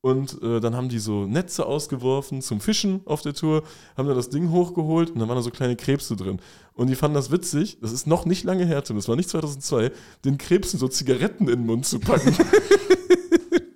Und 0.06 0.40
äh, 0.44 0.60
dann 0.60 0.76
haben 0.76 0.88
die 0.88 1.00
so 1.00 1.26
Netze 1.26 1.66
ausgeworfen 1.66 2.44
zum 2.44 2.62
Fischen 2.62 3.02
auf 3.06 3.24
der 3.24 3.34
Tour, 3.34 3.64
haben 3.98 4.08
dann 4.08 4.16
das 4.16 4.30
Ding 4.30 4.52
hochgeholt 4.52 5.10
und 5.10 5.18
dann 5.18 5.28
waren 5.28 5.38
da 5.38 5.42
so 5.42 5.50
kleine 5.50 5.76
Krebse 5.76 6.16
drin. 6.16 6.40
Und 6.76 6.92
die 6.92 6.96
fanden 6.96 7.16
das 7.16 7.32
witzig, 7.32 7.80
das 7.82 7.92
ist 7.92 8.06
noch 8.06 8.26
nicht 8.26 8.44
lange 8.44 8.68
her, 8.68 8.84
Tim, 8.84 8.98
das 8.98 9.08
war 9.08 9.16
nicht 9.16 9.30
2002, 9.30 9.92
den 10.24 10.38
Krebsen 10.38 10.78
so 10.78 10.88
Zigaretten 10.88 11.48
in 11.48 11.62
den 11.62 11.66
Mund 11.66 11.88
zu 11.88 12.00
packen. 12.00 12.36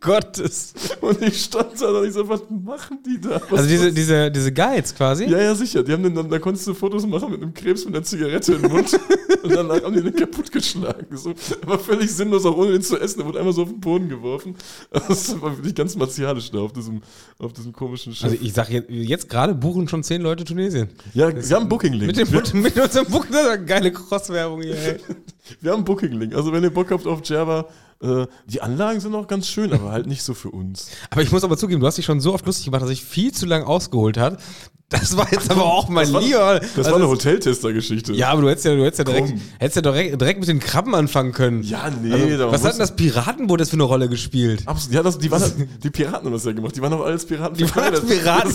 Gottes. 0.01 0.73
und 1.01 1.21
ich 1.21 1.43
stand 1.43 1.81
da 1.81 1.89
und 1.89 2.07
ich 2.07 2.13
so, 2.13 2.27
was 2.27 2.41
machen 2.49 2.99
die 3.05 3.19
da? 3.19 3.41
Was 3.49 3.59
Also 3.59 3.69
diese, 3.69 3.91
diese, 3.91 4.31
diese 4.31 4.51
Guides 4.51 4.95
quasi? 4.95 5.25
ja, 5.25 5.39
ja, 5.39 5.55
sicher. 5.55 5.83
Die 5.83 5.91
haben 5.91 6.03
den 6.03 6.15
dann, 6.15 6.29
da 6.29 6.39
konntest 6.39 6.67
du 6.67 6.73
Fotos 6.73 7.05
machen 7.05 7.31
mit 7.31 7.41
einem 7.41 7.53
Krebs 7.53 7.85
mit 7.85 7.95
einer 7.95 8.03
Zigarette 8.03 8.53
im 8.53 8.62
Mund. 8.63 8.99
und 9.43 9.55
dann 9.55 9.69
haben 9.69 9.93
die 9.93 10.01
den 10.01 10.15
kaputtgeschlagen. 10.15 11.17
So. 11.17 11.33
Aber 11.62 11.79
völlig 11.79 12.12
sinnlos, 12.12 12.45
auch 12.45 12.57
ohne 12.57 12.75
ihn 12.75 12.81
zu 12.81 12.99
essen. 12.99 13.19
Der 13.19 13.27
wurde 13.27 13.39
einmal 13.39 13.53
so 13.53 13.63
auf 13.63 13.69
den 13.69 13.79
Boden 13.79 14.09
geworfen. 14.09 14.55
Das 14.91 15.39
war 15.41 15.55
wirklich 15.57 15.75
ganz 15.75 15.95
martialisch 15.95 16.51
da 16.51 16.59
auf 16.59 16.73
diesem, 16.73 17.01
auf 17.38 17.53
diesem 17.53 17.73
komischen 17.73 18.13
Schiff. 18.13 18.25
Also 18.25 18.38
ich 18.41 18.53
sag 18.53 18.69
jetzt, 18.69 18.89
jetzt 18.89 19.29
gerade 19.29 19.53
buchen 19.53 19.88
schon 19.88 20.03
zehn 20.03 20.21
Leute 20.21 20.43
Tunesien. 20.43 20.89
ja, 21.13 21.29
wir 21.33 21.55
haben 21.55 21.69
Booking-Link. 21.69 22.07
Mit, 22.07 22.17
dem, 22.17 22.31
wir, 22.31 22.41
mit 22.62 22.77
unserem 22.79 23.07
das 23.09 23.25
ist 23.25 23.35
eine 23.35 23.65
geile 23.65 23.91
Cross-Werbung 23.91 24.62
hier, 24.62 24.75
ey. 24.75 24.97
wir 25.62 25.71
haben 25.71 25.83
Booking-Link. 25.83 26.35
Also 26.35 26.51
wenn 26.51 26.63
ihr 26.63 26.69
Bock 26.69 26.91
habt 26.91 27.07
auf 27.07 27.21
Java, 27.23 27.67
äh, 28.01 28.27
die 28.45 28.62
Anlagen 28.62 28.99
sind 28.99 29.13
auch 29.15 29.27
ganz 29.27 29.47
schön, 29.47 29.73
aber 29.73 29.91
halt 29.91 30.07
nicht 30.07 30.23
so 30.23 30.33
für 30.33 30.51
uns. 30.51 30.89
Aber 31.09 31.21
ich 31.21 31.31
muss 31.31 31.43
aber 31.43 31.57
zugeben, 31.57 31.81
du 31.81 31.88
hast 31.88 31.97
dich 31.97 32.05
schon 32.05 32.19
so 32.21 32.33
oft 32.33 32.45
lustig 32.45 32.65
gemacht, 32.65 32.81
dass 32.81 32.89
ich 32.89 33.03
viel 33.03 33.31
zu 33.33 33.45
lang 33.45 33.63
ausgeholt 33.63 34.17
hat. 34.17 34.39
Das 34.91 35.15
war 35.15 35.31
jetzt 35.31 35.51
aber 35.51 35.65
auch 35.65 35.88
mein 35.88 36.05
Das 36.05 36.13
war- 36.13 36.21
Lieber. 36.21 36.59
Das 36.62 36.77
Also 36.77 36.89
war 36.91 36.95
eine 36.97 37.07
Hoteltester-Geschichte. 37.09 38.13
Ja, 38.13 38.29
aber 38.29 38.41
du 38.41 38.49
hättest 38.49 38.65
ja, 38.65 38.73
du 38.75 38.83
hättest 38.83 38.97
ja 38.97 39.03
direkt, 39.05 39.27
Komm. 39.29 39.41
hättest 39.59 39.75
ja 39.75 39.81
direkt, 39.83 40.19
direkt 40.19 40.39
mit 40.39 40.49
den 40.49 40.59
Krabben 40.59 40.95
anfangen 40.95 41.31
können. 41.31 41.62
Ja, 41.62 41.91
nee, 41.91 42.12
Also, 42.12 42.51
was 42.51 42.63
hat 42.63 42.71
denn 42.73 42.79
das 42.79 42.95
Piratenboot 42.95 43.59
jetzt 43.59 43.69
für 43.69 43.75
eine 43.75 43.83
Rolle 43.83 44.09
gespielt? 44.09 44.63
Absolut. 44.65 44.95
Ja, 44.95 45.03
das, 45.03 45.19
die, 45.19 45.29
waren, 45.29 45.69
die 45.83 45.89
Piraten 45.91 46.25
haben 46.25 46.31
das 46.33 46.43
ja 46.45 46.53
gemacht. 46.53 46.75
Die 46.75 46.81
waren 46.81 46.93
auch 46.93 47.01
alles 47.05 47.23
Piraten. 47.25 47.55
Die 47.55 47.69
waren 47.75 47.93
als 47.93 48.01
Piraten 48.03 48.51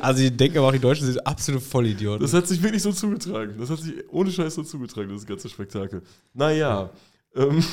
Also 0.00 0.22
ich 0.22 0.36
denke 0.36 0.58
aber 0.58 0.68
auch, 0.68 0.72
die 0.72 0.78
Deutschen 0.78 1.06
sind 1.06 1.26
absolute 1.26 1.64
Vollidioten. 1.64 2.20
das 2.20 2.34
hat 2.34 2.46
sich 2.46 2.62
wirklich 2.62 2.82
so 2.82 2.92
zugetragen. 2.92 3.54
Das 3.58 3.70
hat 3.70 3.78
sich 3.78 3.94
ohne 4.10 4.30
Scheiß 4.30 4.56
so 4.56 4.62
zugetragen, 4.62 5.10
das 5.14 5.24
ganze 5.24 5.48
Spektakel. 5.48 6.02
Naja. 6.34 6.90
Ähm, 7.34 7.64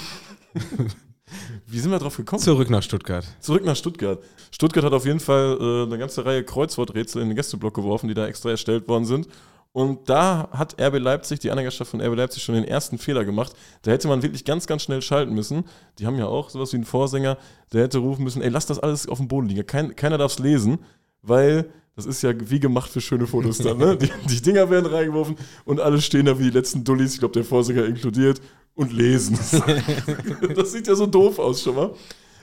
wie 1.68 1.80
sind 1.80 1.92
wir 1.92 2.00
drauf 2.00 2.18
gekommen? 2.18 2.42
Zurück 2.42 2.70
nach 2.70 2.84
Stuttgart. 2.84 3.26
Zurück 3.40 3.66
nach 3.66 3.76
Stuttgart. 3.76 4.24
Stuttgart 4.52 4.86
hat 4.86 4.94
auf 4.94 5.06
jeden 5.06 5.20
Fall 5.20 5.58
äh, 5.60 5.84
eine 5.84 5.98
ganze 5.98 6.26
Reihe 6.26 6.44
Kreuzworträtsel 6.44 7.22
in 7.22 7.30
den 7.30 7.36
Gästeblock 7.36 7.74
geworfen, 7.74 8.08
die 8.08 8.14
da 8.14 8.28
extra 8.28 8.50
erstellt 8.50 8.88
worden 8.88 9.06
sind. 9.06 9.28
Und 9.74 10.10
da 10.10 10.50
hat 10.52 10.82
RB 10.82 10.98
Leipzig, 10.98 11.40
die 11.40 11.52
Anhängerschaft 11.52 11.92
von 11.92 12.02
RB 12.02 12.16
Leipzig, 12.16 12.42
schon 12.42 12.56
den 12.56 12.64
ersten 12.64 12.98
Fehler 12.98 13.26
gemacht. 13.26 13.54
Da 13.84 13.92
hätte 13.92 14.08
man 14.08 14.24
wirklich 14.24 14.44
ganz, 14.44 14.66
ganz 14.66 14.82
schnell 14.82 15.02
schalten 15.04 15.36
müssen. 15.36 15.66
Die 16.00 16.08
haben 16.08 16.18
ja 16.18 16.26
auch 16.26 16.50
sowas 16.50 16.72
wie 16.74 16.78
einen 16.78 16.86
Vorsänger, 16.86 17.38
der 17.74 17.84
hätte 17.84 18.00
rufen 18.00 18.24
müssen, 18.24 18.42
ey, 18.42 18.50
lass 18.50 18.66
das 18.66 18.80
alles 18.80 19.08
auf 19.08 19.20
dem 19.20 19.28
Boden 19.28 19.50
liegen. 19.50 19.68
Kein, 19.68 19.96
keiner 19.96 20.18
darf 20.18 20.32
es 20.32 20.40
lesen, 20.40 20.80
weil 21.22 21.70
das 21.96 22.06
ist 22.06 22.22
ja 22.22 22.32
wie 22.50 22.60
gemacht 22.60 22.90
für 22.90 23.02
schöne 23.02 23.28
Fotos 23.28 23.58
dann. 23.60 23.78
Ne? 23.78 23.98
Die, 23.98 24.10
die 24.30 24.42
Dinger 24.42 24.70
werden 24.70 24.86
reingeworfen 24.86 25.36
und 25.66 25.80
alle 25.80 26.02
stehen 26.02 26.26
da 26.26 26.40
wie 26.40 26.44
die 26.44 26.58
letzten 26.58 26.84
Dullis, 26.84 27.14
ich 27.14 27.20
glaube, 27.20 27.34
der 27.34 27.44
Vorsänger 27.44 27.86
inkludiert, 27.86 28.42
und 28.78 28.94
lesen. 28.94 29.38
das 30.56 30.72
sieht 30.72 30.88
ja 30.88 30.96
so 30.96 31.08
doof 31.08 31.40
aus 31.40 31.62
schon 31.62 31.76
mal. 31.76 31.92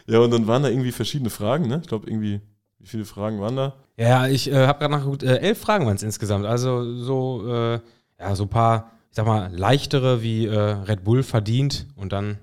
Ja, 0.07 0.19
und 0.19 0.31
dann 0.33 0.47
waren 0.47 0.63
da 0.63 0.69
irgendwie 0.69 0.93
verschiedene 0.93 1.31
Fragen, 1.31 1.69
ne? 1.69 1.81
Ich 1.83 1.89
glaube, 1.89 2.11
irgendwie, 2.11 2.41
wie 2.79 2.87
viele 2.87 3.05
Fragen 3.05 3.41
waren 3.41 3.57
da? 3.57 3.75
Ja, 3.97 4.27
ich 4.27 4.51
äh, 4.51 4.67
habe 4.67 4.81
gerade 4.81 4.93
nachgeguckt, 4.93 5.23
äh, 5.23 5.39
elf 5.39 5.59
Fragen 5.59 5.87
waren 5.87 5.97
es 5.97 6.03
insgesamt. 6.03 6.45
Also 6.45 6.95
so, 6.97 7.47
äh, 7.49 7.81
ja, 8.19 8.35
so 8.35 8.45
ein 8.45 8.51
paar, 8.51 8.91
ich 9.11 9.17
sag 9.17 9.27
mal, 9.27 9.51
leichtere 9.55 10.23
wie 10.23 10.47
äh, 10.47 10.59
Red 10.59 11.05
Bull 11.05 11.23
verdient 11.23 11.87
und 11.97 12.13
dann 12.13 12.39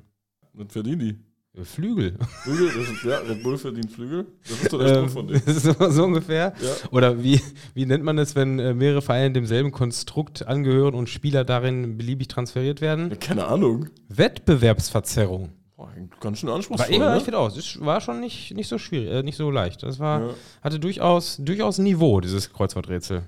Was 0.53 0.71
verdienen 0.71 0.99
die? 0.99 1.19
Äh, 1.57 1.63
Flügel. 1.63 2.17
Flügel? 2.43 2.67
Das 2.67 2.89
ist, 2.89 3.03
ja, 3.03 3.17
Red 3.19 3.43
Bull 3.43 3.57
verdient 3.57 3.91
Flügel. 3.91 4.25
Das 4.47 4.61
ist 4.61 4.73
doch 4.73 4.79
der 4.79 4.97
Ähm, 4.97 5.09
von 5.09 5.27
denen. 5.29 5.41
so, 5.47 5.73
so 5.89 6.03
ungefähr. 6.05 6.53
Ja. 6.61 6.89
Oder 6.91 7.21
wie, 7.23 7.41
wie 7.73 7.85
nennt 7.85 8.03
man 8.03 8.17
es, 8.17 8.35
wenn 8.35 8.59
äh, 8.59 8.73
mehrere 8.73 9.01
Vereine 9.01 9.31
demselben 9.33 9.71
Konstrukt 9.71 10.47
angehören 10.47 10.93
und 10.95 11.09
Spieler 11.09 11.43
darin 11.43 11.97
beliebig 11.97 12.27
transferiert 12.29 12.81
werden? 12.81 13.09
Ja, 13.09 13.15
keine 13.17 13.45
Ahnung. 13.47 13.89
Wettbewerbsverzerrung. 14.09 15.49
Boah, 15.75 15.89
ganz 16.19 16.39
schön 16.39 16.49
War 16.49 16.55
anspruchsvoll. 16.57 16.93
immer 16.95 17.05
ne? 17.09 17.15
leicht 17.15 17.33
aus. 17.33 17.57
Es 17.57 17.79
war 17.83 18.01
schon 18.01 18.19
nicht, 18.19 18.53
nicht 18.55 18.67
so 18.67 18.77
schwierig, 18.77 19.09
äh, 19.11 19.23
nicht 19.23 19.37
so 19.37 19.49
leicht. 19.49 19.83
Das 19.83 19.99
war, 19.99 20.21
Ja. 20.21 20.33
hatte 20.61 20.79
durchaus, 20.79 21.37
durchaus 21.37 21.77
Niveau, 21.79 22.19
dieses 22.21 22.51
Kreuzworträtsel. 22.53 23.23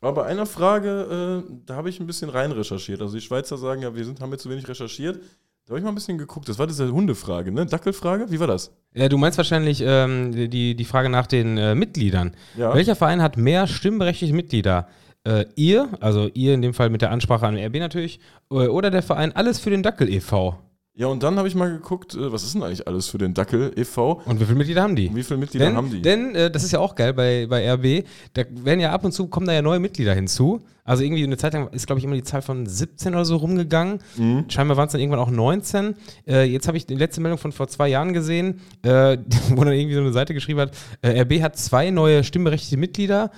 Aber 0.00 0.22
bei 0.22 0.26
einer 0.26 0.46
Frage, 0.46 1.44
äh, 1.48 1.52
da 1.66 1.74
habe 1.74 1.90
ich 1.90 1.98
ein 1.98 2.06
bisschen 2.06 2.30
rein 2.30 2.52
recherchiert. 2.52 3.00
Also 3.02 3.14
die 3.16 3.20
Schweizer 3.20 3.58
sagen 3.58 3.82
ja, 3.82 3.94
wir 3.94 4.04
sind, 4.04 4.20
haben 4.20 4.30
jetzt 4.30 4.42
zu 4.44 4.50
wenig 4.50 4.66
recherchiert. 4.68 5.20
Da 5.68 5.72
habe 5.72 5.80
ich 5.80 5.84
mal 5.84 5.90
ein 5.90 5.96
bisschen 5.96 6.16
geguckt. 6.16 6.48
Das 6.48 6.58
war 6.58 6.66
diese 6.66 6.90
Hundefrage, 6.90 7.52
ne? 7.52 7.66
Dackelfrage? 7.66 8.30
Wie 8.30 8.40
war 8.40 8.46
das? 8.46 8.74
Ja, 8.94 9.06
du 9.10 9.18
meinst 9.18 9.36
wahrscheinlich 9.36 9.82
ähm, 9.84 10.32
die, 10.32 10.74
die 10.74 10.84
Frage 10.86 11.10
nach 11.10 11.26
den 11.26 11.58
äh, 11.58 11.74
Mitgliedern. 11.74 12.34
Ja. 12.56 12.74
Welcher 12.74 12.96
Verein 12.96 13.20
hat 13.20 13.36
mehr 13.36 13.66
stimmberechtigte 13.66 14.34
Mitglieder? 14.34 14.88
Äh, 15.24 15.44
ihr, 15.56 15.90
also 16.00 16.30
ihr 16.32 16.54
in 16.54 16.62
dem 16.62 16.72
Fall 16.72 16.88
mit 16.88 17.02
der 17.02 17.10
Ansprache 17.10 17.46
an 17.46 17.58
RB 17.58 17.80
natürlich, 17.80 18.18
äh, 18.50 18.54
oder 18.54 18.90
der 18.90 19.02
Verein 19.02 19.36
Alles 19.36 19.58
für 19.58 19.68
den 19.68 19.82
Dackel 19.82 20.08
e.V. 20.08 20.58
Ja, 20.98 21.06
und 21.06 21.22
dann 21.22 21.38
habe 21.38 21.46
ich 21.46 21.54
mal 21.54 21.70
geguckt, 21.70 22.16
äh, 22.16 22.32
was 22.32 22.42
ist 22.42 22.56
denn 22.56 22.64
eigentlich 22.64 22.88
alles 22.88 23.06
für 23.06 23.18
den 23.18 23.32
Dackel 23.32 23.72
e.V.? 23.76 24.20
Und 24.24 24.40
wie 24.40 24.44
viele 24.44 24.58
Mitglieder 24.58 24.82
haben 24.82 24.96
die? 24.96 25.14
Wie 25.14 25.22
viele 25.22 25.38
Mitglieder 25.38 25.66
Denn, 25.66 25.76
haben 25.76 25.90
die? 25.92 26.02
denn 26.02 26.34
äh, 26.34 26.50
das 26.50 26.64
ist 26.64 26.72
ja 26.72 26.80
auch 26.80 26.96
geil 26.96 27.14
bei, 27.14 27.46
bei 27.48 27.72
RB, 27.72 28.04
da 28.32 28.42
werden 28.50 28.80
ja 28.80 28.90
ab 28.90 29.04
und 29.04 29.12
zu, 29.12 29.28
kommen 29.28 29.46
da 29.46 29.52
ja 29.52 29.62
neue 29.62 29.78
Mitglieder 29.78 30.12
hinzu. 30.12 30.60
Also 30.82 31.04
irgendwie 31.04 31.22
eine 31.22 31.36
Zeit 31.36 31.52
lang 31.52 31.68
ist, 31.68 31.86
glaube 31.86 32.00
ich, 32.00 32.04
immer 32.04 32.16
die 32.16 32.24
Zahl 32.24 32.42
von 32.42 32.66
17 32.66 33.14
oder 33.14 33.24
so 33.24 33.36
rumgegangen. 33.36 34.00
Mhm. 34.16 34.46
Scheinbar 34.48 34.76
waren 34.76 34.86
es 34.86 34.92
dann 34.92 35.00
irgendwann 35.00 35.20
auch 35.20 35.30
19. 35.30 35.94
Äh, 36.26 36.50
jetzt 36.50 36.66
habe 36.66 36.76
ich 36.76 36.84
die 36.84 36.96
letzte 36.96 37.20
Meldung 37.20 37.38
von 37.38 37.52
vor 37.52 37.68
zwei 37.68 37.86
Jahren 37.86 38.12
gesehen, 38.12 38.60
äh, 38.82 39.18
wo 39.50 39.62
dann 39.62 39.74
irgendwie 39.74 39.94
so 39.94 40.00
eine 40.00 40.12
Seite 40.12 40.34
geschrieben 40.34 40.58
hat, 40.58 40.72
äh, 41.02 41.20
RB 41.20 41.42
hat 41.42 41.56
zwei 41.56 41.90
neue 41.90 42.24
stimmberechtigte 42.24 42.76
Mitglieder. 42.76 43.30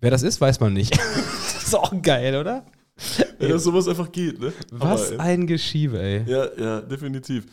Wer 0.00 0.10
das 0.10 0.24
ist, 0.24 0.40
weiß 0.40 0.58
man 0.58 0.72
nicht. 0.72 0.98
das 0.98 1.62
ist 1.68 1.76
auch 1.76 1.92
geil, 2.02 2.34
oder? 2.34 2.64
ja, 3.40 3.48
dass 3.48 3.64
sowas 3.64 3.88
einfach 3.88 4.10
geht, 4.12 4.40
ne? 4.40 4.52
Was 4.70 5.12
Aber, 5.12 5.22
ein 5.22 5.46
Geschiebe, 5.46 6.00
ey. 6.00 6.24
Ja, 6.26 6.46
ja, 6.56 6.80
definitiv. 6.80 7.46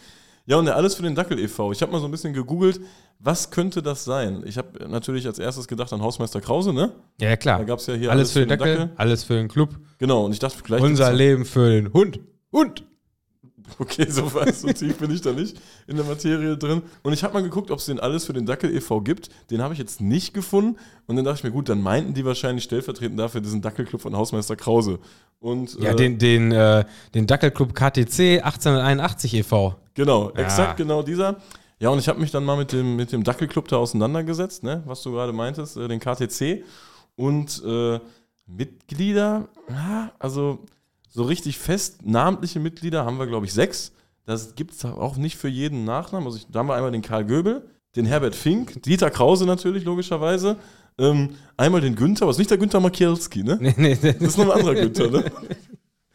Ja, 0.46 0.58
und 0.58 0.66
der 0.66 0.76
Alles 0.76 0.96
für 0.96 1.04
den 1.04 1.16
Dackel 1.16 1.40
e.V. 1.40 1.72
Ich 1.72 1.82
habe 1.82 1.92
mal 1.92 2.00
so 2.00 2.06
ein 2.06 2.12
bisschen 2.12 2.34
gegoogelt, 2.34 2.82
was 3.20 3.52
könnte 3.52 3.82
das 3.82 4.04
sein? 4.04 4.44
Ich 4.46 4.58
habe 4.58 4.88
natürlich 4.88 5.28
als 5.28 5.40
erstes 5.40 5.68
gedacht 5.68 5.94
an 5.94 6.02
Hausmeister 6.02 6.42
Krause, 6.42 6.74
ne? 6.74 6.92
Ja, 7.20 7.30
ja, 7.30 7.38
klar. 7.38 7.60
Da 7.60 7.66
gab 7.66 7.80
es 7.80 7.88
ja 7.88 7.94
hier 7.94 8.12
alles, 8.12 8.32
für 8.32 8.40
den 8.40 8.50
Dackel, 8.50 8.90
alles 8.96 9.24
für 9.24 9.36
den 9.36 9.48
Club. 9.48 9.80
Genau, 10.00 10.26
und 10.26 10.34
ich 10.34 10.40
dachte, 10.40 10.58
vielleicht. 10.64 10.84
Unser 10.84 11.14
Leben 11.14 11.46
für 11.46 11.70
den 11.70 11.94
Hund. 11.94 12.20
Hund. 12.52 12.84
Okay, 13.80 14.06
so, 14.10 14.34
weit, 14.34 14.56
so 14.56 14.68
tief 14.72 14.98
bin 14.98 15.12
ich 15.12 15.22
da 15.22 15.32
nicht 15.32 15.60
in 15.88 15.96
der 15.96 16.06
Materie 16.06 16.58
drin. 16.58 16.82
Und 17.04 17.14
ich 17.14 17.24
habe 17.24 17.34
mal 17.34 17.44
geguckt, 17.44 17.72
ob 17.72 17.80
es 17.80 17.86
den 17.86 18.00
alles 18.00 18.26
für 18.26 18.34
den 18.34 18.46
Dackel 18.46 18.76
e.V. 18.76 19.02
gibt. 19.02 19.30
Den 19.50 19.62
habe 19.62 19.74
ich 19.74 19.80
jetzt 19.80 20.02
nicht 20.02 20.34
gefunden. 20.34 20.78
Und 21.08 21.16
dann 21.16 21.26
dachte 21.26 21.40
ich 21.40 21.44
mir, 21.44 21.52
gut, 21.52 21.70
dann 21.70 21.82
meinten 21.82 22.14
die 22.14 22.24
wahrscheinlich 22.26 22.64
stellvertretend 22.64 23.20
dafür 23.20 23.42
diesen 23.42 23.62
Dackelclub 23.62 24.02
von 24.02 24.16
Hausmeister 24.16 24.56
Krause. 24.56 25.00
Und, 25.40 25.80
Ja, 25.80 25.92
äh, 25.92 25.96
den, 25.96 26.18
den, 26.20 26.52
äh, 26.52 26.86
den 27.14 27.26
Dackelclub 27.28 27.74
KTC 27.74 28.42
1881 28.44 29.34
e.V. 29.36 29.76
Genau, 29.94 30.30
Ja. 30.36 30.44
exakt 30.44 30.78
genau 30.78 31.02
dieser. 31.04 31.38
Ja, 31.80 31.90
und 31.90 31.98
ich 31.98 32.08
habe 32.08 32.20
mich 32.20 32.30
dann 32.30 32.46
mal 32.46 32.58
mit 32.58 32.72
dem, 32.74 32.96
mit 32.96 33.12
dem 33.12 33.24
Dackelclub 33.24 33.68
da 33.68 33.78
auseinandergesetzt, 33.78 34.62
ne, 34.64 34.84
was 34.86 35.02
du 35.02 35.12
gerade 35.12 35.34
meintest, 35.34 35.78
äh, 35.78 35.88
den 35.88 36.00
KTC. 36.00 36.64
Und 37.16 37.62
äh, 37.66 38.00
Mitglieder, 38.46 39.48
ja, 39.70 40.12
also 40.20 40.60
so 41.12 41.24
richtig 41.24 41.60
fest 41.60 42.06
namentliche 42.06 42.60
Mitglieder 42.60 43.06
haben 43.06 43.20
wir, 43.20 43.28
glaube 43.28 43.46
ich, 43.46 43.54
sechs. 43.54 43.92
Das 44.26 44.56
gibt 44.56 44.72
es 44.72 44.86
auch 44.86 45.18
nicht 45.18 45.38
für 45.38 45.50
jeden 45.50 45.84
Nachnamen. 45.84 46.26
Also 46.26 46.38
ich, 46.38 46.48
da 46.48 46.60
haben 46.60 46.68
wir 46.68 46.76
einmal 46.76 46.92
den 46.92 47.02
Karl 47.02 47.26
Göbel, 47.26 47.68
den 47.96 48.06
Herbert 48.06 48.36
Fink, 48.36 48.82
Dieter 48.84 49.12
Krause 49.12 49.46
natürlich, 49.46 49.84
logischerweise. 49.84 50.56
Ähm, 50.98 51.36
einmal 51.58 51.82
den 51.82 51.96
Günther, 51.96 52.28
was 52.28 52.38
nicht 52.38 52.50
der 52.50 52.58
Günther 52.58 52.80
Makielski, 52.80 53.44
ne? 53.44 53.58
Nee, 53.60 53.74
nee, 53.78 53.96
Das 53.96 54.16
ist 54.16 54.38
noch 54.38 54.46
ein 54.46 54.60
anderer 54.60 54.76
Günther, 54.76 55.10
ne? 55.10 55.32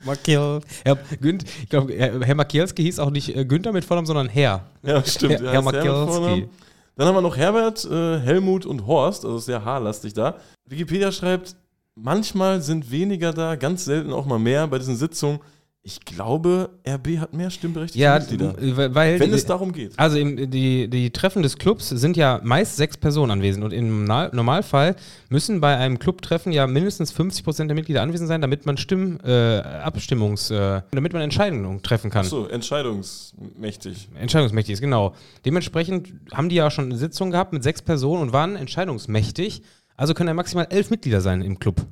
Makiel. 0.05 0.61
Herr, 0.85 0.97
Günt, 1.21 1.45
ich 1.63 1.69
glaube, 1.69 1.93
Herr, 1.95 2.35
Makielski 2.35 2.83
hieß 2.83 2.99
auch 2.99 3.11
nicht 3.11 3.35
äh, 3.37 3.45
Günther 3.45 3.73
mit 3.73 3.85
Vornamen, 3.85 4.07
sondern 4.07 4.29
Herr. 4.29 4.67
Ja, 4.83 5.05
stimmt. 5.05 5.41
Herr, 5.41 5.53
Herr 5.53 5.63
Makielski. 5.63 6.49
Dann 6.97 7.09
haben 7.09 7.15
wir 7.15 7.21
noch 7.21 7.37
Herbert, 7.37 7.85
äh, 7.85 8.21
Helmut 8.21 8.65
und 8.65 8.87
Horst, 8.87 9.25
also 9.25 9.39
sehr 9.39 9.65
haarlastig 9.65 10.15
da. 10.15 10.37
Wikipedia 10.67 11.13
schreibt, 11.13 11.57
manchmal 11.97 12.63
sind 12.63 12.91
weniger 12.91 13.33
da, 13.33 13.57
ganz 13.57 13.85
selten 13.85 14.13
auch 14.13 14.27
mal 14.27 14.39
mehr 14.39 14.67
bei 14.69 14.79
diesen 14.79 14.97
Sitzungen. 14.97 15.41
Ich 15.89 16.01
glaube, 16.05 16.71
RB 16.85 17.19
hat 17.19 17.33
mehr 17.33 17.49
stimmberechtigte 17.49 18.03
Ja, 18.03 18.19
Mitglieder. 18.19 18.59
äh, 18.59 18.93
weil. 18.93 19.21
Wenn 19.21 19.33
es 19.33 19.47
darum 19.47 19.71
geht. 19.71 19.97
Also 19.97 20.19
im, 20.19 20.51
die, 20.51 20.89
die 20.89 21.11
Treffen 21.11 21.45
des 21.45 21.59
Clubs 21.59 21.91
sind 21.91 22.17
ja 22.17 22.41
meist 22.43 22.75
sechs 22.75 22.97
Personen 22.97 23.31
anwesend 23.31 23.65
und 23.65 23.73
im 23.73 24.03
Normalfall 24.03 24.97
müssen 25.29 25.61
bei 25.61 25.77
einem 25.77 26.01
Clubtreffen 26.01 26.51
ja 26.51 26.67
mindestens 26.67 27.15
50% 27.15 27.67
der 27.67 27.77
Mitglieder 27.77 28.03
anwesend 28.03 28.27
sein, 28.27 28.41
damit 28.41 28.67
man 28.67 28.77
Stimm, 28.79 29.21
äh, 29.25 29.59
Abstimmungs, 29.61 30.51
äh, 30.51 30.83
damit 30.91 31.13
man 31.13 31.23
Entscheidungen 31.23 31.81
treffen 31.85 32.11
kann. 32.11 32.25
Achso, 32.25 32.47
entscheidungsmächtig. 32.49 34.09
Entscheidungsmächtig 34.19 34.73
ist, 34.75 34.81
genau. 34.81 35.15
Dementsprechend 35.45 36.13
haben 36.33 36.49
die 36.49 36.57
ja 36.57 36.69
schon 36.69 36.87
eine 36.87 36.97
Sitzung 36.97 37.31
gehabt 37.31 37.53
mit 37.53 37.63
sechs 37.63 37.81
Personen 37.81 38.23
und 38.23 38.33
waren 38.33 38.57
entscheidungsmächtig. 38.57 39.63
Also 39.97 40.15
können 40.15 40.29
ja 40.29 40.35
maximal 40.35 40.67
elf 40.71 40.91
Mitglieder 40.91 41.21
sein 41.21 41.43
im 41.43 41.59
Club. 41.59 41.87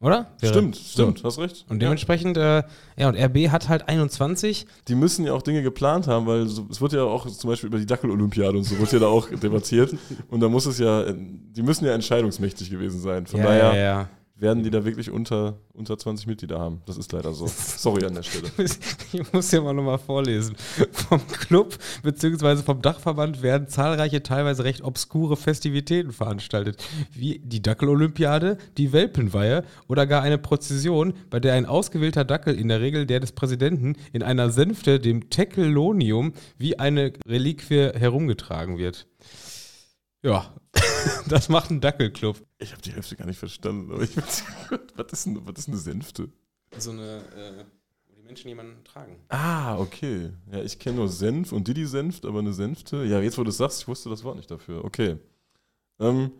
Oder? 0.00 0.30
Wäre- 0.40 0.52
Stimmt, 0.52 0.76
so. 0.76 1.02
stimmt, 1.04 1.24
hast 1.24 1.38
recht. 1.38 1.64
Und 1.70 1.76
ja. 1.76 1.86
dementsprechend, 1.88 2.36
äh, 2.36 2.62
ja, 2.98 3.08
und 3.08 3.16
RB 3.16 3.48
hat 3.50 3.68
halt 3.70 3.88
21. 3.88 4.66
Die 4.88 4.94
müssen 4.94 5.24
ja 5.24 5.32
auch 5.32 5.40
Dinge 5.40 5.62
geplant 5.62 6.06
haben, 6.06 6.26
weil 6.26 6.46
so, 6.46 6.66
es 6.70 6.82
wird 6.82 6.92
ja 6.92 7.02
auch 7.02 7.26
zum 7.26 7.48
Beispiel 7.48 7.68
über 7.68 7.78
die 7.78 7.86
Dackel-Olympiade 7.86 8.58
und 8.58 8.64
so 8.64 8.78
wird 8.78 8.92
ja 8.92 8.98
da 8.98 9.06
auch 9.06 9.28
debattiert. 9.42 9.94
Und 10.28 10.40
da 10.40 10.48
muss 10.50 10.66
es 10.66 10.78
ja, 10.78 11.04
die 11.12 11.62
müssen 11.62 11.86
ja 11.86 11.92
entscheidungsmächtig 11.94 12.68
gewesen 12.70 13.00
sein. 13.00 13.26
Von 13.26 13.40
daher 13.42 13.74
ja, 13.74 13.74
ja. 13.74 14.08
Werden 14.38 14.62
die 14.62 14.70
da 14.70 14.84
wirklich 14.84 15.10
unter, 15.10 15.58
unter 15.72 15.96
20 15.96 16.26
Mitglieder 16.26 16.58
haben. 16.58 16.82
Das 16.86 16.98
ist 16.98 17.10
leider 17.12 17.32
so. 17.32 17.46
Sorry 17.56 18.04
an 18.04 18.14
der 18.14 18.22
Stelle. 18.22 18.50
Ich 19.12 19.32
muss 19.32 19.50
ja 19.50 19.60
mal 19.60 19.72
nochmal 19.72 19.98
vorlesen. 19.98 20.56
Vom 20.92 21.26
Club 21.28 21.78
bzw. 22.02 22.56
vom 22.56 22.82
Dachverband 22.82 23.40
werden 23.40 23.68
zahlreiche, 23.68 24.22
teilweise 24.22 24.64
recht 24.64 24.82
obskure 24.82 25.36
Festivitäten 25.36 26.12
veranstaltet, 26.12 26.84
wie 27.12 27.38
die 27.38 27.62
Dackelolympiade, 27.62 28.58
die 28.76 28.92
Welpenweihe 28.92 29.64
oder 29.88 30.06
gar 30.06 30.22
eine 30.22 30.38
Prozession, 30.38 31.14
bei 31.30 31.40
der 31.40 31.54
ein 31.54 31.66
ausgewählter 31.66 32.24
Dackel, 32.24 32.58
in 32.58 32.68
der 32.68 32.80
Regel 32.80 33.06
der 33.06 33.20
des 33.20 33.32
Präsidenten, 33.32 33.96
in 34.12 34.22
einer 34.22 34.50
Sänfte, 34.50 35.00
dem 35.00 35.30
Teckelonium, 35.30 36.34
wie 36.58 36.78
eine 36.78 37.12
Reliquie 37.26 37.92
herumgetragen 37.94 38.76
wird. 38.76 39.06
Ja, 40.22 40.52
das 41.28 41.48
macht 41.48 41.70
ein 41.70 41.80
Dackelclub. 41.80 42.42
Ich 42.58 42.72
habe 42.72 42.82
die 42.82 42.92
Hälfte 42.92 43.16
gar 43.16 43.26
nicht 43.26 43.38
verstanden. 43.38 43.92
Aber 43.92 44.02
ich, 44.02 44.16
was, 44.96 45.12
ist 45.12 45.26
denn, 45.26 45.40
was 45.46 45.58
ist 45.58 45.68
eine 45.68 45.76
Sänfte? 45.78 46.28
So 46.78 46.90
eine, 46.90 47.18
äh, 47.18 47.64
wo 48.08 48.14
die 48.14 48.22
Menschen 48.22 48.48
jemanden 48.48 48.82
tragen. 48.84 49.16
Ah, 49.28 49.78
okay. 49.78 50.30
Ja, 50.50 50.62
ich 50.62 50.78
kenne 50.78 50.96
nur 50.96 51.08
Senf 51.08 51.52
und 51.52 51.68
Didi 51.68 51.86
Senft, 51.86 52.24
aber 52.24 52.40
eine 52.40 52.52
Sänfte. 52.52 53.04
Ja, 53.04 53.20
jetzt 53.20 53.38
wo 53.38 53.44
du 53.44 53.50
es 53.50 53.56
sagst, 53.56 53.82
ich 53.82 53.88
wusste 53.88 54.08
das 54.10 54.24
Wort 54.24 54.36
nicht 54.36 54.50
dafür. 54.50 54.84
Okay. 54.84 55.16
Ähm, 56.00 56.32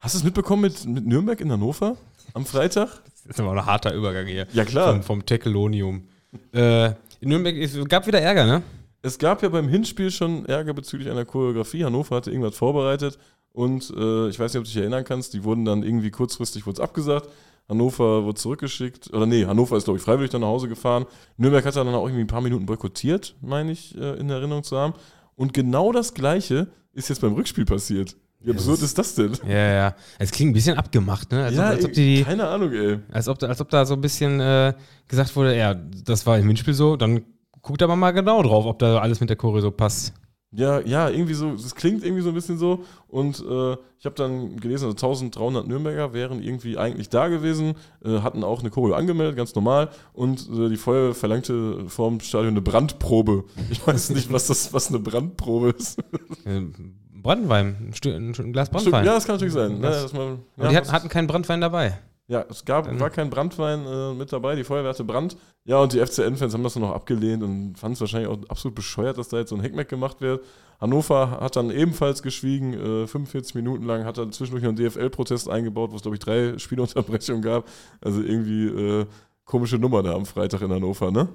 hast 0.00 0.14
du 0.14 0.18
es 0.18 0.24
mitbekommen 0.24 0.62
mit, 0.62 0.84
mit 0.84 1.06
Nürnberg 1.06 1.40
in 1.40 1.50
Hannover 1.52 1.96
am 2.34 2.46
Freitag? 2.46 2.88
Das 3.24 3.36
ist 3.36 3.40
aber 3.40 3.52
ein 3.52 3.64
harter 3.64 3.94
Übergang 3.94 4.26
hier. 4.26 4.48
Ja, 4.52 4.64
klar. 4.64 4.94
Vom, 4.94 5.02
vom 5.04 5.24
Teckelonium. 5.24 6.08
äh, 6.52 6.86
in 7.20 7.28
Nürnberg, 7.28 7.54
es 7.56 7.78
gab 7.88 8.04
wieder 8.08 8.20
Ärger, 8.20 8.44
ne? 8.46 8.62
Es 9.02 9.18
gab 9.18 9.42
ja 9.42 9.48
beim 9.48 9.68
Hinspiel 9.68 10.10
schon 10.10 10.46
Ärger 10.46 10.74
bezüglich 10.74 11.10
einer 11.10 11.24
Choreografie. 11.24 11.84
Hannover 11.84 12.16
hatte 12.16 12.30
irgendwas 12.30 12.56
vorbereitet 12.56 13.18
und 13.52 13.90
äh, 13.96 14.28
ich 14.28 14.38
weiß 14.38 14.52
nicht, 14.54 14.60
ob 14.60 14.64
du 14.64 14.70
dich 14.70 14.76
erinnern 14.76 15.04
kannst, 15.04 15.34
die 15.34 15.42
wurden 15.44 15.64
dann 15.64 15.82
irgendwie 15.82 16.10
kurzfristig 16.10 16.66
wurde 16.66 16.82
abgesagt. 16.82 17.28
Hannover 17.68 18.24
wurde 18.24 18.38
zurückgeschickt, 18.40 19.12
oder 19.12 19.24
nee, 19.26 19.44
Hannover 19.46 19.76
ist, 19.76 19.84
glaube 19.84 19.98
ich, 19.98 20.04
freiwillig 20.04 20.30
dann 20.30 20.40
nach 20.42 20.48
Hause 20.48 20.68
gefahren. 20.68 21.06
Nürnberg 21.36 21.64
hat 21.64 21.76
dann 21.76 21.88
auch 21.88 22.04
irgendwie 22.06 22.22
ein 22.24 22.26
paar 22.28 22.40
Minuten 22.40 22.66
boykottiert, 22.66 23.36
meine 23.40 23.72
ich, 23.72 23.96
äh, 23.96 24.18
in 24.18 24.28
Erinnerung 24.30 24.62
zu 24.64 24.76
haben. 24.76 24.94
Und 25.36 25.54
genau 25.54 25.92
das 25.92 26.12
Gleiche 26.14 26.68
ist 26.92 27.08
jetzt 27.08 27.20
beim 27.20 27.32
Rückspiel 27.34 27.64
passiert. 27.64 28.16
Wie 28.40 28.50
absurd 28.50 28.82
ist 28.82 28.98
das 28.98 29.14
denn? 29.14 29.32
Ja, 29.48 29.72
ja. 29.72 29.96
Es 30.18 30.32
klingt 30.32 30.50
ein 30.50 30.54
bisschen 30.54 30.76
abgemacht, 30.76 31.30
ne? 31.30 31.44
Als, 31.44 31.54
ja, 31.54 31.68
ob, 31.68 31.76
als, 31.76 31.84
ob, 31.84 31.92
die, 31.92 32.24
keine 32.24 32.48
Ahnung, 32.48 32.72
ey. 32.72 32.98
als, 33.12 33.28
ob, 33.28 33.38
da- 33.38 33.46
als 33.46 33.60
ob 33.60 33.68
da 33.70 33.84
so 33.86 33.94
ein 33.94 34.00
bisschen 34.00 34.40
äh, 34.40 34.74
gesagt 35.06 35.34
wurde, 35.36 35.56
ja, 35.56 35.74
das 35.74 36.26
war 36.26 36.38
im 36.38 36.48
Hinspiel 36.48 36.74
so, 36.74 36.96
dann 36.96 37.22
guckt 37.62 37.82
aber 37.82 37.96
mal 37.96 38.10
genau 38.10 38.42
drauf, 38.42 38.66
ob 38.66 38.78
da 38.78 38.98
alles 38.98 39.20
mit 39.20 39.30
der 39.30 39.36
Choreo 39.36 39.60
so 39.60 39.70
passt. 39.70 40.12
Ja, 40.54 40.80
ja, 40.80 41.08
irgendwie 41.08 41.32
so, 41.32 41.52
es 41.54 41.74
klingt 41.74 42.04
irgendwie 42.04 42.20
so 42.22 42.28
ein 42.28 42.34
bisschen 42.34 42.58
so. 42.58 42.84
Und 43.08 43.40
äh, 43.40 43.72
ich 43.98 44.04
habe 44.04 44.14
dann 44.16 44.56
gelesen, 44.58 44.84
also 44.84 44.90
1300 44.96 45.66
Nürnberger 45.66 46.12
wären 46.12 46.42
irgendwie 46.42 46.76
eigentlich 46.76 47.08
da 47.08 47.28
gewesen, 47.28 47.72
äh, 48.04 48.18
hatten 48.20 48.44
auch 48.44 48.60
eine 48.60 48.68
Choreo 48.68 48.94
angemeldet, 48.94 49.34
ganz 49.34 49.54
normal. 49.54 49.88
Und 50.12 50.46
äh, 50.50 50.68
die 50.68 50.76
Feuerwehr 50.76 51.14
verlangte 51.14 51.88
vorm 51.88 52.20
Stadion 52.20 52.52
eine 52.52 52.60
Brandprobe. 52.60 53.44
Ich 53.70 53.86
weiß 53.86 54.10
nicht, 54.10 54.30
was 54.30 54.48
das, 54.48 54.74
was 54.74 54.88
eine 54.88 54.98
Brandprobe 54.98 55.70
ist. 55.70 55.98
Äh, 56.44 56.60
Brandwein, 57.22 57.92
ein, 58.04 58.34
ein, 58.38 58.52
Glas 58.52 58.68
Brandwein. 58.68 59.06
ja, 59.06 59.14
das 59.14 59.24
kann 59.24 59.36
natürlich 59.36 59.54
sein. 59.54 59.76
Ne, 59.78 59.82
Das- 59.88 60.12
ja, 60.12 60.68
die 60.68 60.76
hatten, 60.76 60.92
hatten 60.92 61.08
keinen 61.08 61.28
Brandwein 61.28 61.62
dabei. 61.62 61.98
Ja, 62.28 62.44
es 62.48 62.64
gab, 62.64 62.86
Dann- 62.86 63.00
war 63.00 63.10
kein 63.10 63.30
Brandwein 63.30 63.86
äh, 63.86 64.14
mit 64.14 64.32
dabei, 64.32 64.54
die 64.56 64.64
Feuerwehr 64.64 64.90
hatte 64.90 65.04
Brand. 65.04 65.36
Ja, 65.64 65.78
und 65.80 65.92
die 65.92 65.98
FCN-Fans 66.04 66.54
haben 66.54 66.62
das 66.64 66.74
dann 66.74 66.82
noch 66.82 66.92
abgelehnt 66.94 67.42
und 67.42 67.76
fanden 67.78 67.94
es 67.94 68.00
wahrscheinlich 68.00 68.28
auch 68.30 68.38
absolut 68.48 68.74
bescheuert, 68.74 69.18
dass 69.18 69.28
da 69.28 69.38
jetzt 69.38 69.50
so 69.50 69.56
ein 69.56 69.60
Heckmeck 69.60 69.88
gemacht 69.88 70.20
wird. 70.20 70.44
Hannover 70.80 71.38
hat 71.40 71.54
dann 71.54 71.70
ebenfalls 71.70 72.22
geschwiegen, 72.22 72.72
äh, 72.74 73.06
45 73.06 73.54
Minuten 73.54 73.84
lang, 73.84 74.04
hat 74.04 74.18
dann 74.18 74.32
zwischendurch 74.32 74.62
noch 74.64 74.70
einen 74.70 74.78
DFL-Protest 74.78 75.48
eingebaut, 75.48 75.92
wo 75.92 75.96
es, 75.96 76.02
glaube 76.02 76.16
ich, 76.16 76.20
drei 76.20 76.54
Spielunterbrechungen 76.58 77.42
gab. 77.42 77.68
Also 78.00 78.20
irgendwie 78.22 78.66
äh, 78.66 79.06
komische 79.44 79.76
Nummer 79.78 80.02
da 80.02 80.14
am 80.14 80.26
Freitag 80.26 80.62
in 80.62 80.72
Hannover, 80.72 81.10
ne? 81.10 81.28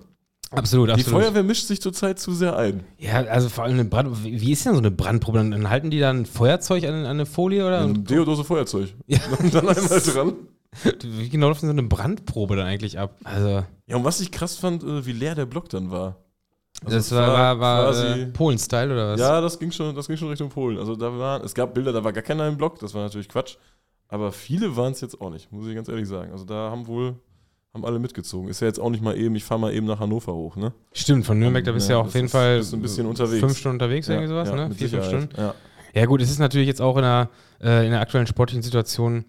Absolut, 0.51 0.87
Die 0.89 0.93
absolut. 0.93 1.21
Feuerwehr 1.23 1.43
mischt 1.43 1.67
sich 1.67 1.81
zurzeit 1.81 2.19
zu 2.19 2.31
sehr 2.31 2.55
ein. 2.57 2.83
Ja, 2.97 3.15
also 3.25 3.49
vor 3.49 3.65
allem 3.65 3.73
eine 3.73 3.85
Brand. 3.85 4.23
Wie 4.23 4.51
ist 4.53 4.65
denn 4.65 4.73
so 4.73 4.79
eine 4.79 4.91
Brandprobe? 4.91 5.37
Dann, 5.39 5.69
halten 5.69 5.89
die 5.89 5.99
dann 5.99 6.21
ein 6.21 6.25
Feuerzeug 6.25 6.85
an, 6.85 6.93
an 6.93 7.05
eine 7.05 7.25
Folie 7.25 7.65
oder? 7.67 7.81
Ein 7.81 8.05
Deodose 8.05 8.45
Feuerzeug. 8.45 8.93
Ja. 9.07 9.19
Und 9.39 9.53
dann 9.53 9.67
einmal 9.67 9.99
dran. 9.99 10.33
Wie 11.03 11.29
genau 11.29 11.47
läuft 11.47 11.61
denn 11.61 11.69
so 11.69 11.73
eine 11.73 11.83
Brandprobe 11.83 12.55
dann 12.55 12.67
eigentlich 12.67 12.99
ab? 12.99 13.15
Also, 13.23 13.63
Ja, 13.87 13.95
und 13.95 14.03
was 14.03 14.19
ich 14.19 14.31
krass 14.31 14.57
fand, 14.57 14.83
äh, 14.83 15.05
wie 15.05 15.11
leer 15.13 15.35
der 15.35 15.45
Block 15.45 15.69
dann 15.69 15.89
war. 15.91 16.17
Also 16.85 16.95
das 16.97 17.05
es 17.07 17.11
war, 17.13 17.27
war, 17.33 17.59
war 17.59 17.85
quasi- 17.85 18.21
äh, 18.21 18.25
Polen-Style 18.27 18.93
oder 18.93 19.13
was? 19.13 19.19
Ja, 19.19 19.41
das 19.41 19.57
ging 19.57 19.71
schon, 19.71 19.95
das 19.95 20.07
ging 20.07 20.17
schon 20.17 20.29
Richtung 20.29 20.49
Polen. 20.49 20.77
Also 20.77 20.95
da 20.95 21.17
waren, 21.17 21.43
es 21.43 21.53
gab 21.55 21.73
Bilder, 21.73 21.91
da 21.91 22.03
war 22.03 22.13
gar 22.13 22.21
keiner 22.23 22.47
im 22.47 22.55
Block, 22.57 22.77
das 22.79 22.93
war 22.93 23.01
natürlich 23.03 23.27
Quatsch. 23.29 23.55
Aber 24.09 24.31
viele 24.31 24.75
waren 24.77 24.91
es 24.93 25.01
jetzt 25.01 25.19
auch 25.19 25.31
nicht, 25.31 25.51
muss 25.51 25.67
ich 25.67 25.73
ganz 25.75 25.89
ehrlich 25.89 26.07
sagen. 26.07 26.31
Also 26.31 26.45
da 26.45 26.69
haben 26.69 26.85
wohl, 26.87 27.15
haben 27.73 27.83
alle 27.83 27.97
mitgezogen. 27.99 28.47
Ist 28.47 28.61
ja 28.61 28.67
jetzt 28.67 28.79
auch 28.79 28.89
nicht 28.91 29.03
mal 29.03 29.17
eben, 29.17 29.35
ich 29.35 29.43
fahre 29.43 29.59
mal 29.59 29.73
eben 29.73 29.87
nach 29.87 29.99
Hannover 29.99 30.33
hoch, 30.33 30.55
ne? 30.55 30.71
Stimmt, 30.93 31.25
von 31.25 31.39
Nürnberg, 31.39 31.65
da 31.65 31.71
bist 31.71 31.87
du 31.89 31.93
ja, 31.93 31.97
Ja, 31.97 32.01
auf 32.01 32.07
das 32.07 32.13
jeden 32.13 32.25
ist- 32.27 32.31
Fall 32.31 32.61
ein 32.73 32.81
bisschen 32.81 33.07
unterwegs. 33.07 33.39
fünf 33.39 33.57
Stunden 33.57 33.75
unterwegs, 33.75 34.07
irgendwie 34.07 34.27
sowas, 34.27 34.51
ne? 34.53 34.67
mit 34.69 34.77
Vier, 34.77 34.89
fünf 34.89 35.03
Sicherheit. 35.05 35.23
Stunden. 35.31 35.41
Ja. 35.41 35.55
Ja, 35.93 36.05
gut, 36.05 36.21
es 36.21 36.29
ist 36.29 36.37
natürlich 36.39 36.67
jetzt 36.67 36.81
auch 36.81 36.95
in 36.97 37.01
der, 37.03 37.29
äh, 37.59 37.85
in 37.85 37.91
der 37.91 38.01
aktuellen 38.01 38.27
sportlichen 38.27 38.61
Situation, 38.61 39.25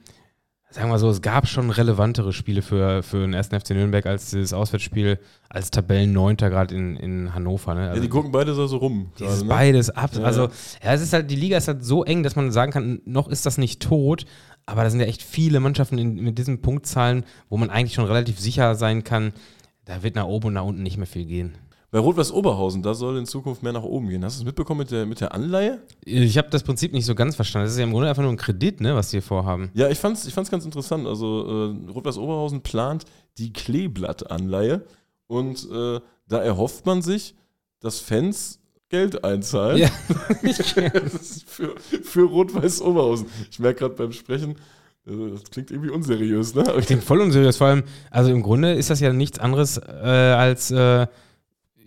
sagen 0.71 0.91
wir 0.91 0.99
so, 0.99 1.09
es 1.09 1.23
gab 1.23 1.49
schon 1.49 1.71
relevantere 1.71 2.33
Spiele 2.33 2.63
für, 2.63 3.03
für 3.03 3.19
den 3.21 3.33
ersten 3.33 3.59
FC 3.59 3.71
Nürnberg 3.71 4.05
als 4.07 4.31
dieses 4.31 4.53
Auswärtsspiel 4.53 5.19
als 5.49 5.71
Tabellenneunter 5.71 6.51
gerade 6.51 6.75
in, 6.75 6.97
in 6.97 7.35
Hannover. 7.35 7.75
Ne? 7.75 7.85
ja, 7.85 7.91
Also 7.91 8.03
die 8.03 8.09
gucken 8.09 8.33
beide 8.33 8.55
so 8.55 8.65
rum. 8.77 9.11
gerade, 9.17 9.43
ne? 9.43 9.49
beides 9.49 9.91
ab. 9.91 10.11
Ja, 10.15 10.23
also, 10.23 10.43
ja. 10.43 10.51
ja, 10.85 10.95
es 10.95 11.03
ist 11.03 11.13
halt, 11.13 11.31
die 11.31 11.37
Liga 11.37 11.57
ist 11.57 11.69
halt 11.69 11.85
so 11.85 12.05
eng, 12.05 12.23
dass 12.23 12.37
man 12.37 12.53
sagen 12.53 12.73
kann, 12.73 13.01
noch 13.07 13.29
ist 13.29 13.47
das 13.47 13.57
nicht 13.57 13.81
tot, 13.81 14.27
aber 14.67 14.85
da 14.85 14.91
sind 14.91 15.01
ja 15.01 15.07
echt 15.07 15.23
viele 15.23 15.61
Mannschaften 15.61 15.97
in, 15.97 16.15
mit 16.17 16.37
diesen 16.37 16.61
Punktzahlen, 16.61 17.25
wo 17.49 17.57
man 17.57 17.71
eigentlich 17.71 17.95
schon 17.95 18.05
relativ 18.05 18.39
sicher 18.39 18.75
sein 18.75 19.05
kann, 19.05 19.33
da 19.87 20.03
wird 20.03 20.17
nach 20.17 20.27
oben 20.27 20.49
und 20.49 20.55
nach 20.55 20.65
unten 20.65 20.83
nicht 20.83 20.99
mehr 20.99 21.07
viel 21.07 21.25
gehen. 21.25 21.57
Bei 21.91 21.99
Rot-Weiß 21.99 22.33
Oberhausen, 22.33 22.83
da 22.83 22.93
soll 22.93 23.17
in 23.17 23.25
Zukunft 23.25 23.63
mehr 23.63 23.73
nach 23.73 23.83
oben 23.83 24.11
gehen. 24.11 24.23
Hast 24.23 24.37
du 24.37 24.43
es 24.43 24.45
mitbekommen 24.45 24.81
mit 24.81 24.91
der, 24.91 25.07
mit 25.07 25.23
der 25.23 25.33
Anleihe? 25.33 25.81
Ich 26.05 26.37
habe 26.37 26.51
das 26.51 26.63
Prinzip 26.63 26.93
nicht 26.93 27.07
so 27.07 27.15
ganz 27.15 27.35
verstanden. 27.35 27.65
Das 27.65 27.73
ist 27.73 27.79
ja 27.79 27.85
im 27.85 27.93
Grunde 27.93 28.11
einfach 28.11 28.23
nur 28.23 28.31
ein 28.31 28.37
Kredit, 28.37 28.83
ne, 28.83 28.95
was 28.95 29.09
die 29.09 29.23
vorhaben. 29.23 29.71
Ja, 29.73 29.89
ich 29.89 29.99
fand's, 29.99 30.27
ich 30.27 30.35
fand's 30.35 30.51
ganz 30.51 30.67
interessant. 30.67 31.07
Also 31.07 31.73
äh, 31.73 31.91
Rot-Weiß 31.91 32.19
Oberhausen 32.19 32.61
plant 32.61 33.07
die 33.39 33.55
Kleeblatt-Anleihe. 33.55 34.85
Und 35.29 35.67
äh, 35.71 36.01
da 36.29 36.43
erhofft 36.43 36.85
man 36.85 37.01
sich, 37.01 37.35
dass 37.81 38.01
Fans 38.01 38.61
Geld 38.91 39.25
einzahlen. 39.25 39.79
Ja. 39.79 39.89
für, 41.47 41.75
für 41.79 42.23
Rot-Weiß 42.23 42.83
Oberhausen. 42.83 43.29
Ich 43.51 43.59
merke 43.61 43.81
gerade 43.81 43.95
beim 43.95 44.13
Sprechen, 44.13 44.57
äh, 45.07 45.31
das 45.33 45.45
klingt 45.45 45.71
irgendwie 45.71 45.91
unseriös, 45.91 46.55
ne? 46.55 46.65
Klingt 46.85 47.05
voll 47.05 47.23
unseriös. 47.23 47.57
Vor 47.57 47.69
allem, 47.69 47.85
also 48.11 48.31
im 48.31 48.43
Grunde 48.43 48.75
ist 48.75 48.91
das 48.91 49.01
ja 49.01 49.11
nichts 49.13 49.39
anderes 49.39 49.79
äh, 49.79 49.83
als 49.83 50.71
äh, 50.71 51.07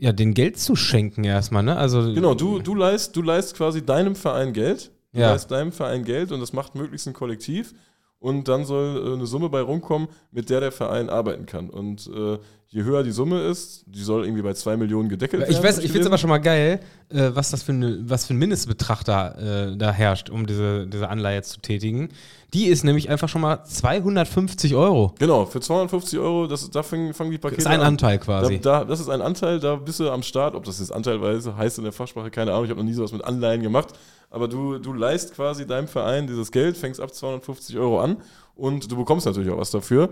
ja, 0.01 0.11
den 0.11 0.33
Geld 0.33 0.57
zu 0.57 0.75
schenken 0.75 1.23
erstmal, 1.23 1.61
ne? 1.61 1.77
Also 1.77 2.11
Genau, 2.13 2.33
du, 2.33 2.57
du, 2.59 2.73
leist, 2.73 3.15
du 3.15 3.21
leist 3.21 3.55
quasi 3.55 3.85
deinem 3.85 4.15
Verein 4.15 4.51
Geld. 4.51 4.91
Du 5.13 5.19
Ja. 5.19 5.29
leist 5.31 5.51
deinem 5.51 5.71
Verein 5.71 6.03
Geld 6.03 6.31
und 6.31 6.39
das 6.39 6.53
macht 6.53 6.73
möglichst 6.73 7.07
ein 7.07 7.13
Kollektiv. 7.13 7.75
Und 8.17 8.47
dann 8.47 8.65
soll 8.65 8.97
äh, 8.97 9.13
eine 9.13 9.27
Summe 9.27 9.49
bei 9.49 9.61
rumkommen, 9.61 10.07
mit 10.31 10.49
der 10.49 10.59
der 10.59 10.71
Verein 10.71 11.09
arbeiten 11.11 11.45
kann. 11.45 11.69
Und 11.69 12.09
äh, 12.15 12.39
je 12.73 12.83
höher 12.83 13.03
die 13.03 13.11
Summe 13.11 13.41
ist, 13.41 13.83
die 13.85 14.01
soll 14.01 14.23
irgendwie 14.23 14.41
bei 14.41 14.53
2 14.53 14.77
Millionen 14.77 15.09
gedeckelt 15.09 15.41
werden. 15.41 15.51
Ich 15.51 15.61
weiß, 15.61 15.77
hab 15.77 15.83
ich 15.83 15.91
finde 15.91 16.01
es 16.01 16.07
aber 16.07 16.17
schon 16.17 16.29
mal 16.29 16.37
geil, 16.37 16.79
äh, 17.09 17.29
was 17.33 17.51
das 17.51 17.63
für, 17.63 17.73
eine, 17.73 17.99
was 18.03 18.25
für 18.25 18.33
ein 18.33 18.37
Mindestbetrag 18.37 19.03
da, 19.03 19.31
äh, 19.31 19.77
da 19.77 19.91
herrscht, 19.91 20.29
um 20.29 20.47
diese, 20.47 20.87
diese 20.87 21.09
Anleihe 21.09 21.41
zu 21.43 21.59
tätigen. 21.59 22.09
Die 22.53 22.67
ist 22.67 22.83
nämlich 22.83 23.09
einfach 23.09 23.27
schon 23.27 23.41
mal 23.41 23.63
250 23.65 24.73
Euro. 24.75 25.13
Genau, 25.19 25.45
für 25.45 25.59
250 25.59 26.17
Euro, 26.19 26.47
das, 26.47 26.69
da 26.69 26.81
fangen, 26.81 27.13
fangen 27.13 27.31
die 27.31 27.37
Pakete 27.37 27.57
Das 27.61 27.65
ist 27.65 27.71
ein 27.71 27.81
an. 27.81 27.87
Anteil 27.87 28.17
Da, 28.17 28.23
quasi. 28.23 28.59
da, 28.59 28.85
das 28.85 29.01
ist 29.01 29.09
ein 29.09 29.21
Anteil, 29.21 29.59
da 29.59 29.75
bist 29.75 29.99
du 29.99 30.09
am 30.09 30.23
Start. 30.23 30.55
Ob 30.55 30.63
das 30.63 30.79
jetzt 30.79 30.93
anteilweise 30.93 31.57
heißt 31.57 31.77
in 31.77 31.83
der 31.83 31.93
Fachsprache, 31.93 32.31
keine 32.31 32.51
Ahnung. 32.51 32.65
Ich 32.65 32.71
habe 32.71 32.79
noch 32.79 32.87
nie 32.87 32.93
sowas 32.93 33.11
mit 33.11 33.23
Anleihen 33.23 33.61
gemacht. 33.61 33.89
Aber 34.29 34.47
du, 34.47 34.79
du 34.79 34.93
leist 34.93 35.33
quasi 35.35 35.67
deinem 35.67 35.89
Verein 35.89 36.25
dieses 36.25 36.51
Geld, 36.53 36.77
fängst 36.77 37.01
ab 37.01 37.13
250 37.13 37.77
Euro 37.77 37.99
an 37.99 38.15
und 38.55 38.89
du 38.89 38.95
bekommst 38.95 39.25
natürlich 39.25 39.49
auch 39.49 39.57
was 39.57 39.71
dafür. 39.71 40.09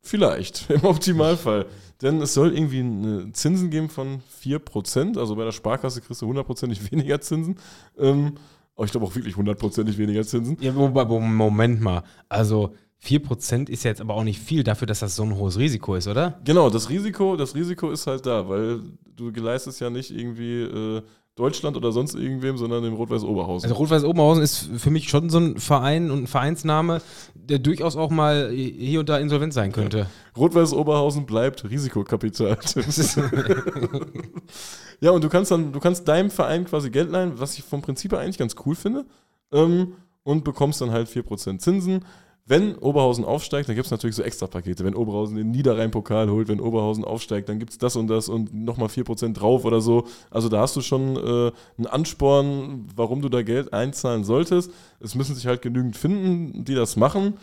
Vielleicht, 0.00 0.70
im 0.70 0.84
Optimalfall. 0.84 1.66
Denn 2.00 2.22
es 2.22 2.34
soll 2.34 2.54
irgendwie 2.54 2.80
eine 2.80 3.32
Zinsen 3.32 3.70
geben 3.70 3.88
von 3.88 4.22
4%. 4.42 5.18
Also 5.18 5.34
bei 5.36 5.44
der 5.44 5.52
Sparkasse 5.52 6.00
kriegst 6.00 6.22
du 6.22 6.26
hundertprozentig 6.26 6.90
weniger 6.92 7.20
Zinsen. 7.20 7.58
Ähm, 7.98 8.34
aber 8.76 8.84
ich 8.84 8.92
glaube 8.92 9.06
auch 9.06 9.14
wirklich 9.14 9.36
hundertprozentig 9.36 9.98
weniger 9.98 10.24
Zinsen. 10.24 10.56
Ja, 10.60 10.72
Moment 10.72 11.80
mal. 11.80 12.04
Also 12.28 12.74
4% 13.02 13.68
ist 13.68 13.84
ja 13.84 13.90
jetzt 13.90 14.00
aber 14.00 14.14
auch 14.14 14.24
nicht 14.24 14.40
viel 14.40 14.62
dafür, 14.62 14.86
dass 14.86 15.00
das 15.00 15.16
so 15.16 15.22
ein 15.24 15.36
hohes 15.36 15.58
Risiko 15.58 15.94
ist, 15.94 16.08
oder? 16.08 16.40
Genau, 16.44 16.70
das 16.70 16.88
Risiko, 16.88 17.36
das 17.36 17.54
Risiko 17.54 17.90
ist 17.90 18.06
halt 18.06 18.26
da, 18.26 18.48
weil 18.48 18.80
du 19.16 19.30
leistest 19.30 19.80
ja 19.80 19.90
nicht 19.90 20.10
irgendwie 20.10 20.62
äh, 20.62 21.02
Deutschland 21.38 21.76
oder 21.76 21.92
sonst 21.92 22.14
irgendwem, 22.14 22.58
sondern 22.58 22.82
dem 22.82 22.94
Rot-Weiß 22.94 23.22
Oberhausen. 23.22 23.70
Also 23.70 23.80
Rot-Weiß 23.80 24.04
Oberhausen 24.04 24.42
ist 24.42 24.68
für 24.76 24.90
mich 24.90 25.08
schon 25.08 25.30
so 25.30 25.38
ein 25.38 25.58
Verein 25.58 26.10
und 26.10 26.24
ein 26.24 26.26
Vereinsname, 26.26 27.00
der 27.34 27.58
durchaus 27.58 27.96
auch 27.96 28.10
mal 28.10 28.50
hier 28.50 29.00
und 29.00 29.08
da 29.08 29.18
insolvent 29.18 29.54
sein 29.54 29.72
könnte. 29.72 30.06
Rot-Weiß 30.36 30.72
Oberhausen 30.72 31.26
bleibt 31.26 31.68
Risikokapital. 31.68 32.58
ja, 35.00 35.10
und 35.12 35.22
du 35.22 35.28
kannst 35.28 35.50
dann, 35.50 35.72
du 35.72 35.80
kannst 35.80 36.08
deinem 36.08 36.30
Verein 36.30 36.64
quasi 36.64 36.90
Geld 36.90 37.10
leihen, 37.10 37.38
was 37.38 37.56
ich 37.56 37.64
vom 37.64 37.82
Prinzip 37.82 38.12
her 38.12 38.18
eigentlich 38.18 38.38
ganz 38.38 38.54
cool 38.66 38.74
finde, 38.74 39.06
ähm, 39.52 39.94
und 40.24 40.44
bekommst 40.44 40.80
dann 40.80 40.90
halt 40.90 41.08
4% 41.08 41.58
Zinsen. 41.58 42.04
Wenn 42.48 42.76
Oberhausen 42.76 43.26
aufsteigt, 43.26 43.68
dann 43.68 43.76
gibt 43.76 43.84
es 43.84 43.90
natürlich 43.90 44.16
so 44.16 44.22
Extra-Pakete. 44.22 44.82
Wenn 44.82 44.94
Oberhausen 44.94 45.36
den 45.36 45.50
Niederrhein-Pokal 45.50 46.30
holt, 46.30 46.48
wenn 46.48 46.60
Oberhausen 46.60 47.04
aufsteigt, 47.04 47.46
dann 47.50 47.58
gibt 47.58 47.72
es 47.72 47.78
das 47.78 47.94
und 47.94 48.08
das 48.08 48.30
und 48.30 48.54
nochmal 48.54 48.88
4% 48.88 49.34
drauf 49.34 49.66
oder 49.66 49.82
so. 49.82 50.06
Also 50.30 50.48
da 50.48 50.60
hast 50.60 50.74
du 50.74 50.80
schon 50.80 51.16
äh, 51.16 51.52
einen 51.76 51.86
Ansporn, 51.86 52.86
warum 52.96 53.20
du 53.20 53.28
da 53.28 53.42
Geld 53.42 53.74
einzahlen 53.74 54.24
solltest. 54.24 54.70
Es 54.98 55.14
müssen 55.14 55.34
sich 55.34 55.46
halt 55.46 55.60
genügend 55.60 55.98
finden, 55.98 56.64
die 56.64 56.74
das 56.74 56.96
machen. 56.96 57.34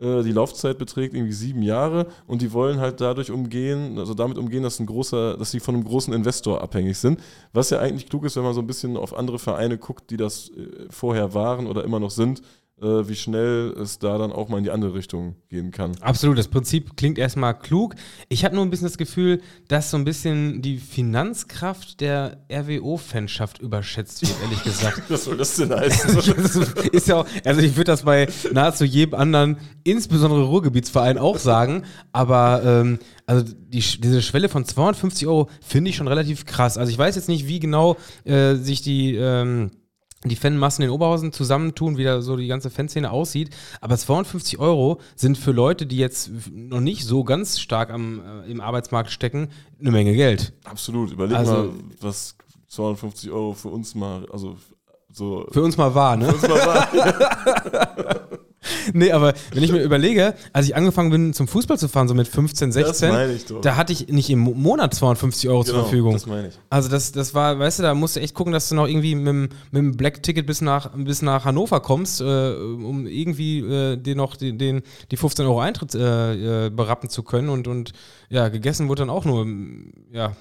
Äh, 0.00 0.22
die 0.22 0.32
Laufzeit 0.32 0.78
beträgt 0.78 1.12
irgendwie 1.12 1.34
sieben 1.34 1.62
Jahre 1.62 2.06
und 2.26 2.40
die 2.40 2.54
wollen 2.54 2.80
halt 2.80 3.02
dadurch 3.02 3.30
umgehen, 3.30 3.98
also 3.98 4.14
damit 4.14 4.38
umgehen, 4.38 4.62
dass 4.62 4.80
ein 4.80 4.86
großer, 4.86 5.36
dass 5.36 5.50
sie 5.50 5.60
von 5.60 5.74
einem 5.74 5.84
großen 5.84 6.14
Investor 6.14 6.62
abhängig 6.62 6.96
sind. 6.96 7.20
Was 7.52 7.68
ja 7.68 7.80
eigentlich 7.80 8.08
klug 8.08 8.24
ist, 8.24 8.36
wenn 8.36 8.44
man 8.44 8.54
so 8.54 8.60
ein 8.60 8.66
bisschen 8.66 8.96
auf 8.96 9.14
andere 9.14 9.38
Vereine 9.38 9.76
guckt, 9.76 10.10
die 10.10 10.16
das 10.16 10.48
äh, 10.50 10.86
vorher 10.88 11.34
waren 11.34 11.66
oder 11.66 11.84
immer 11.84 12.00
noch 12.00 12.10
sind, 12.10 12.40
wie 12.80 13.16
schnell 13.16 13.74
es 13.80 13.98
da 13.98 14.18
dann 14.18 14.32
auch 14.32 14.48
mal 14.48 14.58
in 14.58 14.64
die 14.64 14.70
andere 14.70 14.94
Richtung 14.94 15.36
gehen 15.48 15.70
kann. 15.70 15.92
Absolut, 16.00 16.38
das 16.38 16.48
Prinzip 16.48 16.96
klingt 16.96 17.18
erstmal 17.18 17.58
klug. 17.58 17.94
Ich 18.28 18.44
habe 18.44 18.54
nur 18.54 18.64
ein 18.64 18.70
bisschen 18.70 18.86
das 18.86 18.98
Gefühl, 18.98 19.40
dass 19.68 19.90
so 19.90 19.96
ein 19.96 20.04
bisschen 20.04 20.62
die 20.62 20.78
Finanzkraft 20.78 22.00
der 22.00 22.44
RWO-Fanschaft 22.50 23.58
überschätzt 23.60 24.22
wird, 24.22 24.34
ehrlich 24.42 24.62
gesagt. 24.62 25.02
Was 25.08 25.24
soll 25.24 25.36
das 25.36 25.56
denn 25.56 25.74
heißen? 25.74 26.18
Das 26.38 26.56
ist 26.92 27.08
ja 27.08 27.16
auch, 27.16 27.26
also 27.44 27.60
ich 27.60 27.76
würde 27.76 27.90
das 27.90 28.02
bei 28.02 28.28
nahezu 28.52 28.84
jedem 28.84 29.14
anderen, 29.14 29.56
insbesondere 29.84 30.44
Ruhrgebietsverein, 30.44 31.18
auch 31.18 31.38
sagen, 31.38 31.84
aber 32.12 32.62
ähm, 32.64 32.98
also 33.26 33.44
die, 33.44 33.80
diese 33.80 34.22
Schwelle 34.22 34.48
von 34.48 34.64
250 34.64 35.26
Euro 35.26 35.48
finde 35.60 35.90
ich 35.90 35.96
schon 35.96 36.08
relativ 36.08 36.46
krass. 36.46 36.78
Also 36.78 36.90
ich 36.90 36.98
weiß 36.98 37.16
jetzt 37.16 37.28
nicht, 37.28 37.46
wie 37.46 37.60
genau 37.60 37.96
äh, 38.24 38.54
sich 38.54 38.82
die 38.82 39.16
ähm, 39.16 39.70
die 40.24 40.36
Fanmassen 40.36 40.82
in 40.82 40.90
Oberhausen 40.90 41.32
zusammentun, 41.32 41.96
wie 41.96 42.04
da 42.04 42.20
so 42.22 42.36
die 42.36 42.48
ganze 42.48 42.70
Fanszene 42.70 43.10
aussieht. 43.10 43.50
Aber 43.80 43.96
250 43.96 44.58
Euro 44.58 45.00
sind 45.14 45.38
für 45.38 45.52
Leute, 45.52 45.86
die 45.86 45.96
jetzt 45.98 46.30
noch 46.52 46.80
nicht 46.80 47.04
so 47.04 47.22
ganz 47.24 47.60
stark 47.60 47.90
am, 47.90 48.20
äh, 48.44 48.50
im 48.50 48.60
Arbeitsmarkt 48.60 49.10
stecken, 49.10 49.48
eine 49.80 49.92
Menge 49.92 50.14
Geld. 50.14 50.52
Absolut. 50.64 51.12
Überleg 51.12 51.36
Also- 51.36 51.52
mal, 51.52 51.70
was 52.00 52.36
250 52.66 53.30
Euro 53.30 53.54
für 53.54 53.68
uns 53.68 53.94
mal, 53.94 54.26
also 54.32 54.56
so. 55.12 55.46
Für 55.50 55.62
uns 55.62 55.76
mal 55.76 55.94
wahr, 55.94 56.16
ne? 56.16 56.28
uns 56.32 56.42
mal 56.42 56.50
war. 56.66 56.88
Nee, 58.92 59.12
aber 59.12 59.34
wenn 59.54 59.62
ich 59.62 59.70
mir 59.72 59.82
überlege, 59.82 60.34
als 60.52 60.66
ich 60.66 60.74
angefangen 60.76 61.10
bin, 61.10 61.32
zum 61.32 61.46
Fußball 61.48 61.78
zu 61.78 61.88
fahren, 61.88 62.08
so 62.08 62.14
mit 62.14 62.26
15, 62.28 62.72
16, 62.72 63.10
meine 63.12 63.32
ich 63.32 63.46
doch. 63.46 63.60
da 63.60 63.76
hatte 63.76 63.92
ich 63.92 64.08
nicht 64.08 64.28
im 64.30 64.40
Mo- 64.40 64.52
Monat 64.54 64.92
250 64.94 65.48
Euro 65.48 65.62
zur 65.64 65.74
Genau, 65.74 65.84
Verfügung. 65.84 66.12
Das 66.12 66.26
meine 66.26 66.48
ich. 66.48 66.54
Also 66.68 66.88
das, 66.90 67.12
das 67.12 67.34
war, 67.34 67.58
weißt 67.58 67.78
du, 67.78 67.82
da 67.84 67.94
musst 67.94 68.16
du 68.16 68.20
echt 68.20 68.34
gucken, 68.34 68.52
dass 68.52 68.68
du 68.68 68.74
noch 68.74 68.86
irgendwie 68.88 69.14
mit, 69.14 69.26
dem- 69.28 69.48
mit 69.70 69.78
dem 69.82 69.96
Black-Ticket 69.96 70.44
bis 70.46 70.60
nach, 70.60 70.90
bis 70.94 71.22
nach 71.22 71.44
Hannover 71.44 71.80
kommst, 71.80 72.20
äh, 72.20 72.24
um 72.24 73.06
irgendwie 73.06 73.60
äh, 73.60 73.96
dir 73.96 74.16
noch 74.16 74.36
den, 74.36 74.58
den, 74.58 74.82
die 75.12 75.16
15 75.16 75.46
Euro 75.46 75.60
Eintritt 75.60 75.94
äh, 75.94 76.66
äh, 76.66 76.70
berappen 76.70 77.08
zu 77.08 77.22
können. 77.22 77.48
Und, 77.50 77.68
und 77.68 77.92
ja, 78.28 78.48
gegessen 78.48 78.88
wurde 78.88 79.02
dann 79.02 79.10
auch 79.10 79.24
nur, 79.24 79.46
ja. 80.12 80.32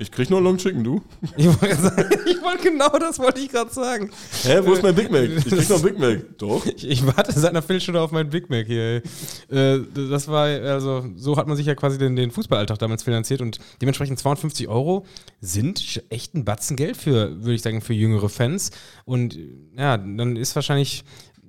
Ich 0.00 0.12
krieg 0.12 0.30
nur 0.30 0.40
Long 0.40 0.56
Chicken, 0.56 0.84
du. 0.84 1.02
Ich 1.36 1.44
wollte 1.44 2.62
genau 2.62 2.88
das 3.00 3.18
wollte 3.18 3.40
ich 3.40 3.48
gerade 3.48 3.72
sagen. 3.72 4.10
Hä, 4.44 4.60
wo 4.62 4.72
ist 4.72 4.82
mein 4.82 4.94
Big 4.94 5.10
Mac? 5.10 5.24
Ich 5.24 5.44
krieg 5.44 5.68
noch 5.68 5.82
Big 5.82 5.98
Mac. 5.98 6.38
Doch. 6.38 6.64
Ich, 6.66 6.88
ich 6.88 7.04
warte 7.04 7.32
seit 7.32 7.50
einer 7.50 7.62
Viertelstunde 7.62 8.00
auf 8.00 8.12
meinen 8.12 8.30
Big 8.30 8.48
Mac 8.48 8.66
hier. 8.66 9.02
ey. 9.50 9.56
Äh, 9.56 9.80
das 10.08 10.28
war, 10.28 10.44
also, 10.44 11.04
so 11.16 11.36
hat 11.36 11.48
man 11.48 11.56
sich 11.56 11.66
ja 11.66 11.74
quasi 11.74 11.98
den, 11.98 12.14
den 12.14 12.30
Fußballalltag 12.30 12.78
damals 12.78 13.02
finanziert 13.02 13.40
und 13.40 13.58
dementsprechend 13.82 14.20
250 14.20 14.68
Euro 14.68 15.04
sind 15.40 16.04
echt 16.10 16.32
ein 16.34 16.44
Batzen 16.44 16.76
Geld 16.76 16.96
für, 16.96 17.42
würde 17.42 17.54
ich 17.54 17.62
sagen, 17.62 17.80
für 17.80 17.92
jüngere 17.92 18.28
Fans. 18.28 18.70
Und 19.04 19.36
ja, 19.76 19.96
dann 19.96 20.36
ist 20.36 20.54
wahrscheinlich. 20.54 21.04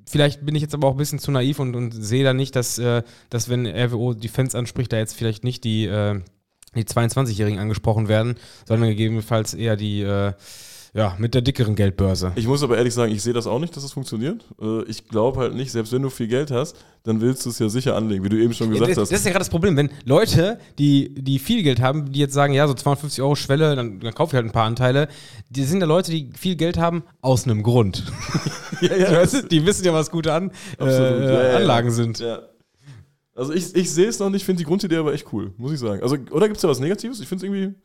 Vielleicht 0.08 0.44
bin 0.44 0.56
ich 0.56 0.64
jetzt 0.64 0.74
aber 0.74 0.88
auch 0.88 0.94
ein 0.94 0.98
bisschen 0.98 1.20
zu 1.20 1.30
naiv 1.30 1.60
und, 1.60 1.76
und 1.76 1.92
sehe 1.92 2.24
da 2.24 2.34
nicht, 2.34 2.56
dass, 2.56 2.80
äh, 2.80 3.04
dass, 3.30 3.48
wenn 3.48 3.68
RWO 3.68 4.16
die 4.16 4.28
Fans 4.28 4.56
anspricht, 4.56 4.92
da 4.92 4.98
jetzt 4.98 5.14
vielleicht 5.14 5.44
nicht 5.44 5.64
die, 5.64 5.86
äh, 5.86 6.20
die 6.76 6.84
22-Jährigen 6.84 7.60
angesprochen 7.60 8.08
werden, 8.08 8.36
sondern 8.68 8.90
gegebenenfalls 8.90 9.54
eher 9.54 9.76
die, 9.76 10.02
äh, 10.02 10.34
ja, 10.94 11.16
mit 11.20 11.36
der 11.36 11.42
dickeren 11.44 11.76
Geldbörse. 11.76 12.32
Ich 12.36 12.48
muss 12.48 12.64
aber 12.64 12.76
ehrlich 12.78 12.96
sagen, 12.96 13.12
ich 13.12 13.22
sehe 13.22 13.34
das 13.34 13.46
auch 13.46 13.60
nicht, 13.60 13.76
dass 13.78 13.84
es 13.84 13.92
funktioniert. 13.92 14.44
Äh, 14.60 14.84
Ich 14.90 15.08
glaube 15.08 15.40
halt 15.40 15.54
nicht, 15.54 15.72
selbst 15.72 15.94
wenn 15.94 16.02
du 16.02 16.10
viel 16.10 16.28
Geld 16.28 16.50
hast, 16.50 16.76
dann 17.04 17.22
willst 17.22 17.46
du 17.46 17.52
es 17.52 17.60
ja 17.60 17.70
sicher 17.70 17.96
anlegen, 17.96 18.24
wie 18.24 18.30
du 18.30 18.38
eben 18.38 18.54
schon 18.54 18.68
Ja, 18.68 18.74
gesagt 18.74 18.92
das, 18.92 18.98
hast. 18.98 19.12
das 19.12 19.20
ist 19.20 19.26
ja 19.26 19.32
gerade 19.32 19.42
das 19.42 19.50
Problem, 19.52 19.78
wenn 19.78 19.92
Leute, 20.06 20.58
die, 20.80 21.14
die 21.14 21.38
viel 21.38 21.62
Geld 21.62 21.80
haben, 21.80 22.12
die 22.12 22.20
jetzt 22.20 22.34
sagen, 22.34 22.54
ja, 22.54 22.68
so 22.68 22.74
250 22.74 23.22
Euro 23.22 23.36
Schwelle, 23.36 23.76
dann, 23.76 24.00
dann 24.00 24.14
kaufe 24.16 24.32
ich 24.32 24.36
halt 24.36 24.46
ein 24.48 24.52
paar 24.52 24.66
Anteile. 24.66 25.10
Die 25.52 25.64
sind 25.64 25.80
ja 25.80 25.86
Leute, 25.86 26.10
die 26.12 26.32
viel 26.36 26.56
Geld 26.56 26.78
haben, 26.80 27.04
aus 27.22 27.44
einem 27.46 27.62
Grund. 27.62 28.12
ja, 28.82 28.96
ja, 28.96 29.26
die 29.26 29.66
wissen 29.68 29.86
ja, 29.86 29.94
was 29.94 30.10
gute 30.10 30.34
An 30.34 30.52
äh, 30.80 30.86
Ja, 30.86 31.20
ja, 31.20 31.50
ja. 31.52 31.58
Anlagen 31.58 31.92
sind. 31.92 32.20
Ja. 32.20 32.40
Also 33.40 33.54
ich, 33.54 33.74
ich 33.74 33.90
sehe 33.92 34.08
es 34.08 34.20
noch 34.20 34.30
nicht, 34.30 34.44
finde 34.44 34.60
die 34.60 34.66
Grundidee 34.66 34.98
aber 34.98 35.14
echt 35.14 35.32
cool, 35.32 35.54
muss 35.58 35.72
ich 35.72 35.80
sagen. 35.80 36.04
Also, 36.04 36.18
oder 36.32 36.48
gibt 36.48 36.58
es 36.58 36.62
da 36.62 36.68
was 36.68 36.80
Negatives? 36.80 37.20
Ich 37.20 37.28
finde 37.28 37.46
es 37.46 37.52
irgendwie. 37.52 37.76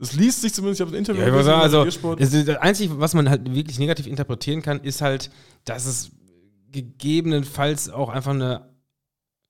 Es 0.00 0.12
liest 0.14 0.42
sich 0.42 0.52
zumindest, 0.52 0.80
ich 0.80 0.86
habe 0.86 0.96
ein 0.96 0.98
Interview 0.98 1.20
Ja, 1.22 1.42
sagen, 1.42 1.60
also, 1.60 1.82
Biersport. 1.82 2.20
das, 2.20 2.30
das 2.30 2.56
Einzige, 2.56 2.98
was 2.98 3.14
man 3.14 3.28
halt 3.28 3.54
wirklich 3.54 3.78
negativ 3.78 4.06
interpretieren 4.06 4.62
kann, 4.62 4.80
ist 4.80 5.02
halt, 5.02 5.30
dass 5.64 5.86
es 5.86 6.10
gegebenenfalls 6.72 7.90
auch 7.90 8.08
einfach 8.08 8.32
eine 8.32 8.74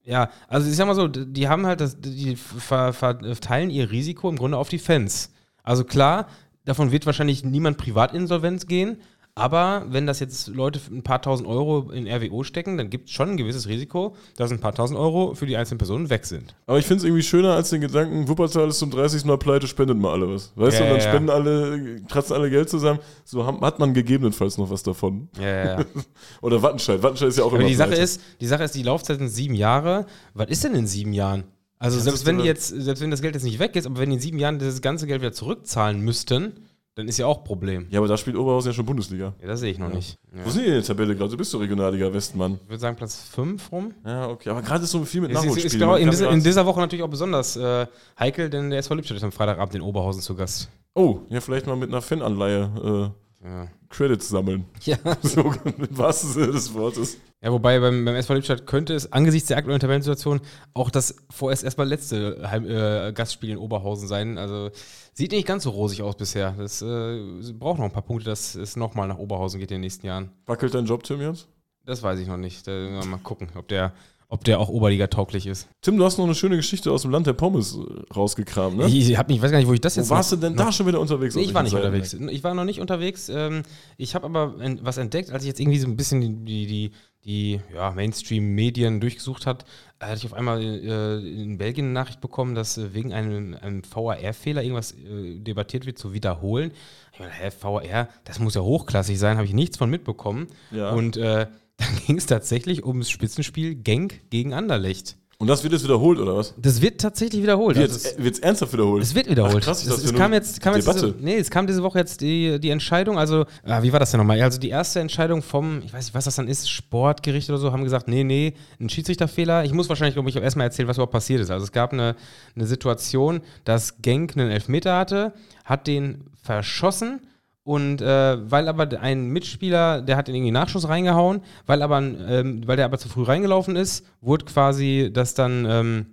ja, 0.05 0.30
also 0.48 0.68
ich 0.68 0.76
sag 0.76 0.86
mal 0.86 0.94
so, 0.94 1.09
die 1.09 1.48
haben 1.48 1.66
halt 1.66 1.80
das, 1.80 1.98
die 1.98 2.36
ver, 2.36 2.92
verteilen 2.92 3.70
ihr 3.70 3.90
Risiko 3.90 4.28
im 4.28 4.36
Grunde 4.36 4.59
auf 4.59 4.68
die 4.68 4.78
Fans. 4.78 5.32
Also 5.62 5.84
klar, 5.84 6.28
davon 6.66 6.92
wird 6.92 7.07
wahrscheinlich 7.07 7.42
niemand 7.42 7.78
Privatinsolvenz 7.78 8.66
gehen, 8.66 8.98
aber 9.37 9.87
wenn 9.89 10.07
das 10.07 10.20
jetzt 10.20 10.47
Leute 10.47 10.80
ein 10.93 11.03
paar 11.03 11.20
tausend 11.20 11.49
Euro 11.49 11.91
in 11.91 12.07
RWO 12.07 12.45
stecken, 12.45 12.78
dann 12.78 12.89
gibt 12.89 13.09
es 13.09 13.14
schon 13.14 13.30
ein 13.30 13.37
gewisses 13.37 13.66
Risiko, 13.66 14.14
dass 14.37 14.53
ein 14.53 14.61
paar 14.61 14.72
tausend 14.74 14.97
Euro 14.99 15.35
für 15.35 15.47
die 15.47 15.57
einzelnen 15.57 15.78
Personen 15.78 16.09
weg 16.09 16.24
sind. 16.24 16.55
Aber 16.66 16.78
ich 16.78 16.87
finde 16.87 16.99
es 16.99 17.05
irgendwie 17.05 17.24
schöner 17.24 17.55
als 17.55 17.70
den 17.70 17.80
Gedanken, 17.80 18.28
Wuppertal 18.28 18.68
ist 18.68 18.78
zum 18.78 18.93
30. 18.93 19.24
Mal 19.24 19.37
pleite, 19.39 19.66
spendet 19.66 19.99
mal 19.99 20.12
alle 20.12 20.28
was. 20.32 20.53
Weißt 20.55 20.78
Ja, 20.78 20.85
du, 20.85 20.91
dann 20.93 20.99
ja, 21.01 21.05
ja. 21.05 21.11
spenden 21.11 21.30
alle, 21.30 22.01
kratzen 22.09 22.35
alle 22.37 22.49
Geld 22.49 22.70
zusammen. 22.70 23.01
So 23.24 23.45
hat 23.45 23.78
man 23.80 23.93
gegebenenfalls 23.93 24.57
noch 24.57 24.70
was 24.70 24.85
davon. 24.85 25.28
Ja, 25.39 25.43
ja, 25.49 25.64
ja. 25.80 25.85
Oder 26.41 26.62
Wattenscheid. 26.62 27.03
Wattenscheid 27.03 27.30
ist 27.30 27.39
ja 27.39 27.43
auch 27.45 27.49
Aber 27.53 27.59
immer 27.59 27.68
die 27.68 27.74
Sache 27.74 27.89
pleite. 27.89 28.05
ist, 28.05 28.20
die 28.41 28.47
Sache 28.47 28.62
ist, 28.62 28.74
die 28.76 28.82
Laufzeit 28.85 29.18
sind 29.18 29.30
sieben 29.30 29.55
Jahre. 29.55 30.07
Was 30.35 30.49
ist 30.49 30.62
denn 30.62 30.74
in 30.76 30.87
sieben 30.87 31.12
Jahren? 31.12 31.43
Also 31.80 31.99
selbst 31.99 32.24
wenn 32.24 32.39
jetzt, 32.41 32.68
selbst 32.68 33.03
wenn 33.03 33.11
das 33.11 33.20
Geld 33.20 33.35
jetzt 33.35 33.43
nicht 33.43 33.59
weg 33.59 33.74
ist, 33.76 33.87
aber 33.87 33.99
wenn 33.99 34.09
die 34.11 34.14
in 34.14 34.20
sieben 34.20 34.39
Jahren 34.39 34.61
das 34.61 34.80
ganze 34.80 35.07
Geld 35.09 35.20
wieder 35.20 35.32
zurückzahlen 35.32 36.01
müssten, 36.01 36.53
dann 36.95 37.09
ist 37.09 37.18
ja 37.18 37.26
auch 37.26 37.38
ein 37.38 37.45
Problem. 37.45 37.86
Ja, 37.90 37.99
aber 37.99 38.09
da 38.09 38.16
spielt 38.16 38.36
Oberhausen 38.36 38.70
ja 38.70 38.74
schon 38.74 38.86
Bundesliga. 38.86 39.34
Ja, 39.40 39.49
das 39.49 39.61
sehe 39.61 39.70
ich 39.72 39.78
noch 39.78 39.92
nicht. 39.92 40.16
Ja. 40.32 40.45
Wo 40.45 40.51
sind 40.51 40.62
die 40.62 40.68
in 40.68 40.74
der 40.74 40.84
Tabelle 40.84 41.16
gerade? 41.16 41.30
Du 41.30 41.36
bist 41.36 41.53
doch 41.53 41.61
Regionalliga 41.61 42.12
Westmann. 42.12 42.61
Ich 42.62 42.68
würde 42.68 42.80
sagen 42.80 42.97
Platz 42.97 43.28
5 43.32 43.72
rum. 43.72 43.95
Ja, 44.05 44.28
okay. 44.28 44.51
Aber 44.51 44.62
gerade 44.62 44.84
ist 44.84 44.90
so 44.90 45.05
viel 45.05 45.20
mit 45.20 45.32
Nachholspielen. 45.32 45.78
glaub, 45.78 45.99
in, 45.99 46.09
in 46.09 46.42
dieser 46.42 46.64
Woche 46.66 46.80
natürlich 46.80 47.03
auch 47.03 47.11
besonders 47.11 47.57
äh, 47.57 47.86
heikel, 48.18 48.49
denn 48.49 48.70
der 48.70 48.78
SV 48.78 48.95
Lippstadt 48.95 49.16
ist 49.16 49.24
am 49.24 49.32
Freitagabend 49.32 49.74
in 49.74 49.80
Oberhausen 49.80 50.22
zu 50.22 50.34
Gast. 50.36 50.68
oh, 50.95 51.20
ja, 51.28 51.40
vielleicht 51.40 51.66
mal 51.66 51.76
mit 51.76 51.88
einer 51.88 52.03
Fananleihe 52.03 53.12
Ja. 53.45 53.68
Credits 53.90 54.28
sammeln. 54.28 54.64
Ja. 54.84 54.97
So, 55.22 55.53
im 55.64 55.99
wahrsten 55.99 56.30
Sinne 56.30 56.53
des 56.53 56.72
Wortes. 56.72 57.18
ja, 57.42 57.53
wobei 57.53 57.78
beim, 57.78 58.05
beim 58.05 58.14
SV 58.16 58.34
Lippstadt 58.34 58.66
könnte 58.66 58.95
es 58.95 59.12
angesichts 59.12 59.49
der 59.49 59.59
aktuellen 59.59 59.80
Tabellensituation 59.80 60.40
auch 60.72 60.90
das 60.90 61.14
vorerst 61.30 61.62
erstmal 61.62 61.86
letzte 61.86 62.51
Heim, 62.51 62.66
äh, 62.66 63.12
Gastspiel 63.12 63.51
in 63.51 63.59
Oberhausen 63.59 64.09
sein. 64.09 64.38
Also 64.38 64.70
sieht 65.12 65.32
nicht 65.32 65.47
ganz 65.47 65.64
so 65.64 65.70
rosig 65.70 66.03
aus 66.03 66.16
bisher. 66.16 66.55
Das 66.57 66.80
äh, 66.80 67.53
braucht 67.53 67.78
noch 67.78 67.84
ein 67.84 67.92
paar 67.92 68.03
Punkte, 68.03 68.24
dass 68.30 68.55
es 68.55 68.76
nochmal 68.76 69.09
nach 69.09 69.18
Oberhausen 69.18 69.61
geht 69.61 69.70
in 69.70 69.76
den 69.76 69.82
nächsten 69.82 70.07
Jahren. 70.07 70.30
Wackelt 70.47 70.74
dein 70.74 70.86
Job, 70.86 71.03
Tim, 71.05 71.20
jetzt? 71.20 71.47
Das 71.84 72.03
weiß 72.03 72.18
ich 72.18 72.26
noch 72.26 72.38
nicht. 72.38 72.66
Da, 72.66 72.72
mal 73.05 73.18
gucken, 73.18 73.49
ob 73.57 73.68
der, 73.68 73.92
ob 74.35 74.43
der 74.43 74.59
auch 74.59 74.68
Oberliga 74.68 75.07
tauglich 75.07 75.47
ist. 75.47 75.68
Tim, 75.80 75.97
du 75.97 76.05
hast 76.05 76.18
noch 76.18 76.24
eine 76.24 76.35
schöne 76.35 76.57
Geschichte 76.57 76.91
aus 76.91 77.03
dem 77.03 77.12
Land 77.12 77.28
der 77.28 77.35
Pommes 77.35 77.76
äh, 77.76 78.12
rausgekramt, 78.12 78.76
ne? 78.76 78.89
Ich, 78.89 79.16
hab 79.16 79.28
nicht, 79.28 79.37
ich 79.37 79.43
weiß 79.43 79.53
gar 79.53 79.59
nicht, 79.59 79.68
wo 79.68 79.72
ich 79.72 79.80
das 79.80 79.95
jetzt 79.95 80.11
Wo 80.11 80.16
warst 80.16 80.32
du 80.32 80.37
denn 80.37 80.57
da 80.57 80.72
schon 80.72 80.89
wieder 80.89 80.99
unterwegs? 80.99 81.37
Nee, 81.37 81.43
ich 81.43 81.55
war 81.55 81.62
nicht 81.62 81.72
welchen 81.72 81.87
unterwegs. 81.87 82.11
Seiten? 82.11 82.28
Ich 82.28 82.43
war 82.43 82.53
noch 82.53 82.64
nicht 82.64 82.80
unterwegs. 82.80 83.28
Ähm, 83.28 83.62
ich 83.97 84.16
habe 84.16 84.26
aber 84.26 84.57
was 84.82 84.97
entdeckt, 84.97 85.30
als 85.30 85.45
ich 85.45 85.47
jetzt 85.47 85.61
irgendwie 85.61 85.78
so 85.78 85.87
ein 85.87 85.97
bisschen 85.97 86.45
die, 86.45 86.66
die, 86.66 86.91
die, 87.24 87.61
ja, 87.72 87.93
Mainstream-Medien 87.93 88.99
durchgesucht 88.99 89.47
hat, 89.47 89.66
hatte 90.01 90.16
ich 90.16 90.24
auf 90.24 90.35
einmal 90.35 90.61
äh, 90.61 91.43
in 91.43 91.57
Belgien 91.57 91.87
eine 91.87 91.95
Nachricht 91.95 92.20
bekommen, 92.20 92.57
dass 92.57 92.76
äh, 92.76 92.93
wegen 92.93 93.12
einem, 93.12 93.55
einem 93.55 93.82
VAR-Fehler 93.89 94.64
irgendwas 94.64 94.95
äh, 94.95 95.39
debattiert 95.39 95.87
wird 95.87 95.97
zu 95.97 96.12
wiederholen. 96.12 96.72
Ich 97.12 97.20
meine, 97.20 97.30
hä, 97.30 97.51
VAR, 97.61 98.09
das 98.24 98.41
muss 98.41 98.57
ja 98.57 98.62
hochklassig 98.62 99.16
sein, 99.16 99.37
habe 99.37 99.47
ich 99.47 99.55
nichts 99.55 99.76
von 99.76 99.89
mitbekommen. 99.89 100.49
Ja. 100.72 100.91
Und 100.91 101.16
äh, 101.16 101.47
dann 101.78 101.88
ging 102.06 102.16
es 102.18 102.26
tatsächlich 102.26 102.84
ums 102.84 103.10
Spitzenspiel 103.10 103.74
Genk 103.74 104.30
gegen 104.30 104.52
Anderlecht. 104.54 105.16
Und 105.36 105.48
das 105.48 105.64
wird 105.64 105.72
jetzt 105.72 105.82
wiederholt, 105.82 106.20
oder 106.20 106.36
was? 106.36 106.54
Das 106.56 106.80
wird 106.80 107.00
tatsächlich 107.00 107.42
wiederholt. 107.42 107.76
Wird 107.76 107.90
Also 107.90 108.08
es- 108.16 108.38
ernsthaft 108.38 108.72
wiederholt? 108.72 109.02
es 109.02 109.14
wird 109.16 109.28
wiederholt. 109.28 109.56
Ach, 109.62 109.66
krass, 109.66 109.82
ich 109.84 109.88
es, 109.92 110.14
kam 110.14 110.32
jetzt, 110.32 110.60
kam 110.60 110.74
jetzt 110.76 110.86
Debatte. 110.86 111.12
diese, 111.12 111.24
nee, 111.24 111.36
es 111.36 111.50
kam 111.50 111.66
diese 111.66 111.82
Woche 111.82 111.98
jetzt 111.98 112.20
die, 112.20 112.60
die 112.60 112.70
Entscheidung, 112.70 113.18
also, 113.18 113.44
ah, 113.64 113.82
wie 113.82 113.92
war 113.92 113.98
das 113.98 114.12
denn 114.12 114.18
nochmal? 114.18 114.40
Also 114.40 114.60
die 114.60 114.68
erste 114.68 115.00
Entscheidung 115.00 115.42
vom, 115.42 115.82
ich 115.84 115.92
weiß 115.92 116.04
nicht, 116.06 116.14
was 116.14 116.24
das 116.26 116.36
dann 116.36 116.46
ist, 116.46 116.70
Sportgericht 116.70 117.50
oder 117.50 117.58
so, 117.58 117.72
haben 117.72 117.82
gesagt, 117.82 118.06
nee, 118.06 118.22
nee, 118.22 118.54
ein 118.80 118.88
Schiedsrichterfehler. 118.88 119.64
Ich 119.64 119.72
muss 119.72 119.88
wahrscheinlich, 119.88 120.14
glaube 120.14 120.30
ich, 120.30 120.36
erstmal 120.36 120.66
erzählen, 120.68 120.86
was 120.86 120.98
überhaupt 120.98 121.12
passiert 121.12 121.40
ist. 121.40 121.50
Also 121.50 121.64
es 121.64 121.72
gab 121.72 121.92
eine, 121.92 122.14
eine 122.54 122.66
Situation, 122.66 123.40
dass 123.64 124.00
Genk 124.00 124.36
einen 124.36 124.50
Elfmeter 124.50 124.96
hatte, 124.96 125.34
hat 125.64 125.88
den 125.88 126.24
verschossen 126.42 127.20
und 127.64 128.02
äh, 128.02 128.50
weil 128.50 128.68
aber 128.68 129.00
ein 129.00 129.28
Mitspieler, 129.28 130.02
der 130.02 130.16
hat 130.16 130.28
in 130.28 130.34
irgendwie 130.34 130.52
Nachschuss 130.52 130.88
reingehauen, 130.88 131.40
weil 131.66 131.82
aber 131.82 131.98
ähm, 131.98 132.62
weil 132.66 132.76
der 132.76 132.84
aber 132.84 132.98
zu 132.98 133.08
früh 133.08 133.22
reingelaufen 133.22 133.74
ist, 133.74 134.06
wurde 134.20 134.44
quasi 134.44 135.10
das 135.12 135.34
dann 135.34 135.66
ähm, 135.68 136.06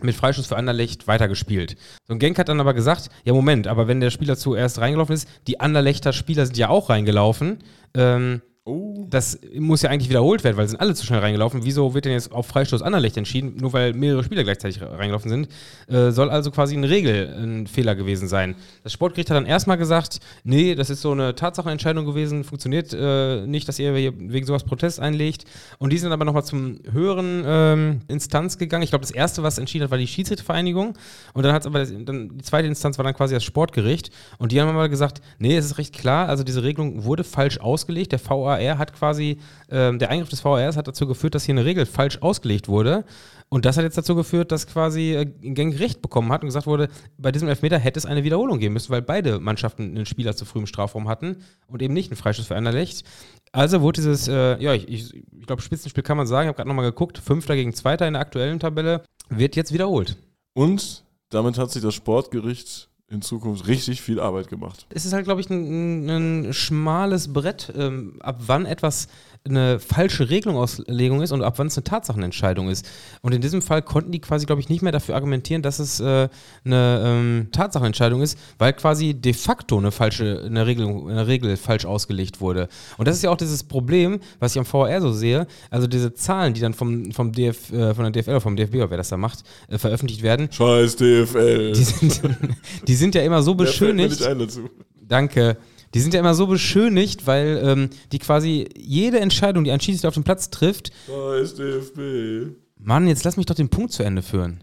mit 0.00 0.14
Freischuss 0.14 0.48
für 0.48 0.56
Anderlecht 0.56 1.06
weitergespielt. 1.06 1.76
So 2.06 2.14
ein 2.14 2.18
Genk 2.18 2.38
hat 2.38 2.48
dann 2.48 2.60
aber 2.60 2.74
gesagt, 2.74 3.10
ja 3.24 3.32
Moment, 3.32 3.66
aber 3.68 3.88
wenn 3.88 4.00
der 4.00 4.10
Spieler 4.10 4.36
zuerst 4.36 4.80
reingelaufen 4.80 5.14
ist, 5.14 5.28
die 5.46 5.60
Anderlechter 5.60 6.12
Spieler 6.12 6.46
sind 6.46 6.58
ja 6.58 6.68
auch 6.68 6.90
reingelaufen. 6.90 7.58
Ähm, 7.94 8.42
Oh. 8.68 9.06
das 9.08 9.38
muss 9.58 9.80
ja 9.80 9.88
eigentlich 9.88 10.10
wiederholt 10.10 10.44
werden, 10.44 10.58
weil 10.58 10.66
sie 10.66 10.72
sind 10.72 10.80
alle 10.80 10.94
zu 10.94 11.06
schnell 11.06 11.20
reingelaufen. 11.20 11.64
Wieso 11.64 11.94
wird 11.94 12.04
denn 12.04 12.12
jetzt 12.12 12.32
auf 12.32 12.46
Freistoß 12.48 12.82
Anderlecht 12.82 13.16
entschieden, 13.16 13.56
nur 13.56 13.72
weil 13.72 13.94
mehrere 13.94 14.22
Spieler 14.22 14.44
gleichzeitig 14.44 14.82
reingelaufen 14.82 15.30
sind? 15.30 15.48
Äh, 15.88 16.10
soll 16.10 16.28
also 16.28 16.50
quasi 16.50 16.76
eine 16.76 16.90
Regel 16.90 17.34
ein 17.34 17.66
Fehler 17.66 17.94
gewesen 17.94 18.28
sein. 18.28 18.56
Das 18.84 18.92
Sportgericht 18.92 19.30
hat 19.30 19.38
dann 19.38 19.46
erstmal 19.46 19.78
gesagt, 19.78 20.20
nee, 20.44 20.74
das 20.74 20.90
ist 20.90 21.00
so 21.00 21.12
eine 21.12 21.34
Tatsachenentscheidung 21.34 22.04
gewesen, 22.04 22.44
funktioniert 22.44 22.92
äh, 22.92 23.46
nicht, 23.46 23.66
dass 23.68 23.78
ihr 23.78 23.94
wegen 23.94 24.44
sowas 24.44 24.64
Protest 24.64 25.00
einlegt. 25.00 25.46
Und 25.78 25.90
die 25.92 25.98
sind 25.98 26.12
aber 26.12 26.26
nochmal 26.26 26.44
zum 26.44 26.78
höheren 26.92 27.44
ähm, 27.46 28.00
Instanz 28.08 28.58
gegangen. 28.58 28.82
Ich 28.82 28.90
glaube, 28.90 29.02
das 29.02 29.12
erste, 29.12 29.42
was 29.42 29.56
entschieden 29.56 29.84
hat, 29.84 29.90
war 29.90 29.98
die 29.98 30.06
Schiedsrichtervereinigung. 30.06 30.92
Und 31.32 31.42
dann 31.42 31.54
hat 31.54 31.62
es 31.62 31.66
aber, 31.66 31.78
das, 31.78 31.92
dann, 32.04 32.36
die 32.36 32.44
zweite 32.44 32.68
Instanz 32.68 32.98
war 32.98 33.04
dann 33.04 33.14
quasi 33.14 33.32
das 33.32 33.44
Sportgericht. 33.44 34.10
Und 34.36 34.52
die 34.52 34.60
haben 34.60 34.68
aber 34.68 34.90
gesagt, 34.90 35.22
nee, 35.38 35.56
es 35.56 35.64
ist 35.64 35.78
recht 35.78 35.94
klar, 35.94 36.28
also 36.28 36.44
diese 36.44 36.62
Regelung 36.62 37.04
wurde 37.04 37.24
falsch 37.24 37.58
ausgelegt. 37.60 38.12
Der 38.12 38.20
VAR 38.20 38.57
hat 38.58 38.92
quasi, 38.94 39.38
ähm, 39.70 39.98
der 39.98 40.10
Eingriff 40.10 40.28
des 40.28 40.44
VARs 40.44 40.76
hat 40.76 40.88
dazu 40.88 41.06
geführt, 41.06 41.34
dass 41.34 41.44
hier 41.44 41.54
eine 41.54 41.64
Regel 41.64 41.86
falsch 41.86 42.18
ausgelegt 42.20 42.68
wurde. 42.68 43.04
Und 43.50 43.64
das 43.64 43.76
hat 43.76 43.84
jetzt 43.84 43.96
dazu 43.96 44.14
geführt, 44.14 44.52
dass 44.52 44.66
quasi 44.66 45.14
äh, 45.14 45.24
Genk 45.24 45.78
Recht 45.78 46.02
bekommen 46.02 46.30
hat 46.32 46.42
und 46.42 46.48
gesagt 46.48 46.66
wurde, 46.66 46.88
bei 47.16 47.32
diesem 47.32 47.48
Elfmeter 47.48 47.78
hätte 47.78 47.98
es 47.98 48.04
eine 48.04 48.24
Wiederholung 48.24 48.58
geben 48.58 48.74
müssen, 48.74 48.90
weil 48.90 49.00
beide 49.00 49.40
Mannschaften 49.40 49.84
einen 49.84 50.06
Spieler 50.06 50.36
zu 50.36 50.44
früh 50.44 50.60
im 50.60 50.66
Strafraum 50.66 51.08
hatten 51.08 51.38
und 51.66 51.80
eben 51.80 51.94
nicht 51.94 52.10
einen 52.10 52.18
Freischuss 52.18 52.46
für 52.46 52.56
Anderlecht. 52.56 53.04
Also 53.52 53.80
wurde 53.80 54.02
dieses, 54.02 54.28
äh, 54.28 54.62
ja, 54.62 54.74
ich, 54.74 54.88
ich, 54.88 55.14
ich 55.14 55.46
glaube, 55.46 55.62
Spitzenspiel 55.62 56.02
kann 56.02 56.18
man 56.18 56.26
sagen, 56.26 56.46
ich 56.46 56.48
habe 56.48 56.56
gerade 56.56 56.68
nochmal 56.68 56.84
geguckt, 56.84 57.18
Fünfter 57.18 57.54
gegen 57.54 57.72
Zweiter 57.72 58.06
in 58.06 58.14
der 58.14 58.22
aktuellen 58.22 58.60
Tabelle, 58.60 59.02
wird 59.30 59.56
jetzt 59.56 59.72
wiederholt. 59.72 60.16
Und 60.52 61.04
damit 61.30 61.58
hat 61.58 61.70
sich 61.70 61.82
das 61.82 61.94
Sportgericht 61.94 62.87
in 63.10 63.22
Zukunft 63.22 63.66
richtig 63.66 64.02
viel 64.02 64.20
Arbeit 64.20 64.48
gemacht. 64.48 64.86
Es 64.90 65.06
ist 65.06 65.12
halt, 65.12 65.24
glaube 65.24 65.40
ich, 65.40 65.48
ein, 65.48 66.08
ein, 66.08 66.52
schmales 66.52 67.32
Brett, 67.32 67.72
ähm, 67.76 68.16
ab 68.20 68.42
wann 68.46 68.66
etwas 68.66 69.08
eine 69.44 69.78
falsche 69.78 70.28
Regelungsauslegung 70.28 71.22
ist 71.22 71.32
und 71.32 71.42
ab 71.42 71.54
wann 71.58 71.68
es 71.68 71.76
eine 71.76 71.84
Tatsachenentscheidung 71.84 72.68
ist. 72.68 72.88
Und 73.22 73.34
in 73.34 73.40
diesem 73.40 73.62
Fall 73.62 73.82
konnten 73.82 74.12
die 74.12 74.20
quasi, 74.20 74.46
glaube 74.46 74.60
ich, 74.60 74.68
nicht 74.68 74.82
mehr 74.82 74.92
dafür 74.92 75.14
argumentieren, 75.14 75.62
dass 75.62 75.78
es 75.78 76.00
äh, 76.00 76.28
eine 76.64 77.02
ähm, 77.04 77.48
Tatsachenentscheidung 77.52 78.22
ist, 78.22 78.38
weil 78.58 78.72
quasi 78.72 79.14
de 79.14 79.32
facto 79.32 79.78
eine 79.78 79.90
falsche, 79.90 80.42
eine 80.44 80.66
Regelung, 80.66 81.08
eine 81.08 81.26
Regel 81.26 81.56
falsch 81.56 81.86
ausgelegt 81.86 82.40
wurde. 82.40 82.68
Und 82.96 83.08
das 83.08 83.16
ist 83.16 83.22
ja 83.22 83.30
auch 83.30 83.36
dieses 83.36 83.64
Problem, 83.64 84.20
was 84.38 84.52
ich 84.52 84.58
am 84.58 84.64
VR 84.64 85.00
so 85.00 85.12
sehe. 85.12 85.46
Also 85.70 85.86
diese 85.86 86.14
Zahlen, 86.14 86.54
die 86.54 86.60
dann 86.60 86.74
vom, 86.74 87.12
vom 87.12 87.32
DF, 87.32 87.72
äh, 87.72 87.94
von 87.94 88.10
der 88.10 88.22
DFL 88.22 88.30
oder 88.30 88.40
vom 88.40 88.56
DFB, 88.56 88.76
oder 88.76 88.90
wer 88.90 88.98
das 88.98 89.08
da 89.08 89.16
macht, 89.16 89.44
äh, 89.68 89.78
veröffentlicht 89.78 90.22
werden, 90.22 90.50
Scheiß 90.50 90.96
DFL. 90.96 91.72
die 91.72 91.84
sind, 91.84 92.20
die 92.88 92.94
sind 92.94 93.14
ja 93.14 93.22
immer 93.22 93.42
so 93.42 93.54
beschönigt. 93.54 94.10
nicht 94.10 94.22
ein 94.22 94.38
dazu. 94.38 94.68
Danke. 95.00 95.56
Die 95.94 96.00
sind 96.00 96.12
ja 96.14 96.20
immer 96.20 96.34
so 96.34 96.46
beschönigt, 96.46 97.26
weil 97.26 97.60
ähm, 97.64 97.90
die 98.12 98.18
quasi 98.18 98.68
jede 98.76 99.20
Entscheidung, 99.20 99.64
die 99.64 99.70
ein 99.70 99.80
Schiedsrichter 99.80 100.08
auf 100.08 100.14
dem 100.14 100.24
Platz 100.24 100.50
trifft, 100.50 100.92
Scheiß 101.06 101.54
DFB. 101.54 102.56
Mann, 102.78 103.08
jetzt 103.08 103.24
lass 103.24 103.36
mich 103.36 103.46
doch 103.46 103.54
den 103.54 103.68
Punkt 103.70 103.92
zu 103.92 104.02
Ende 104.02 104.22
führen. 104.22 104.62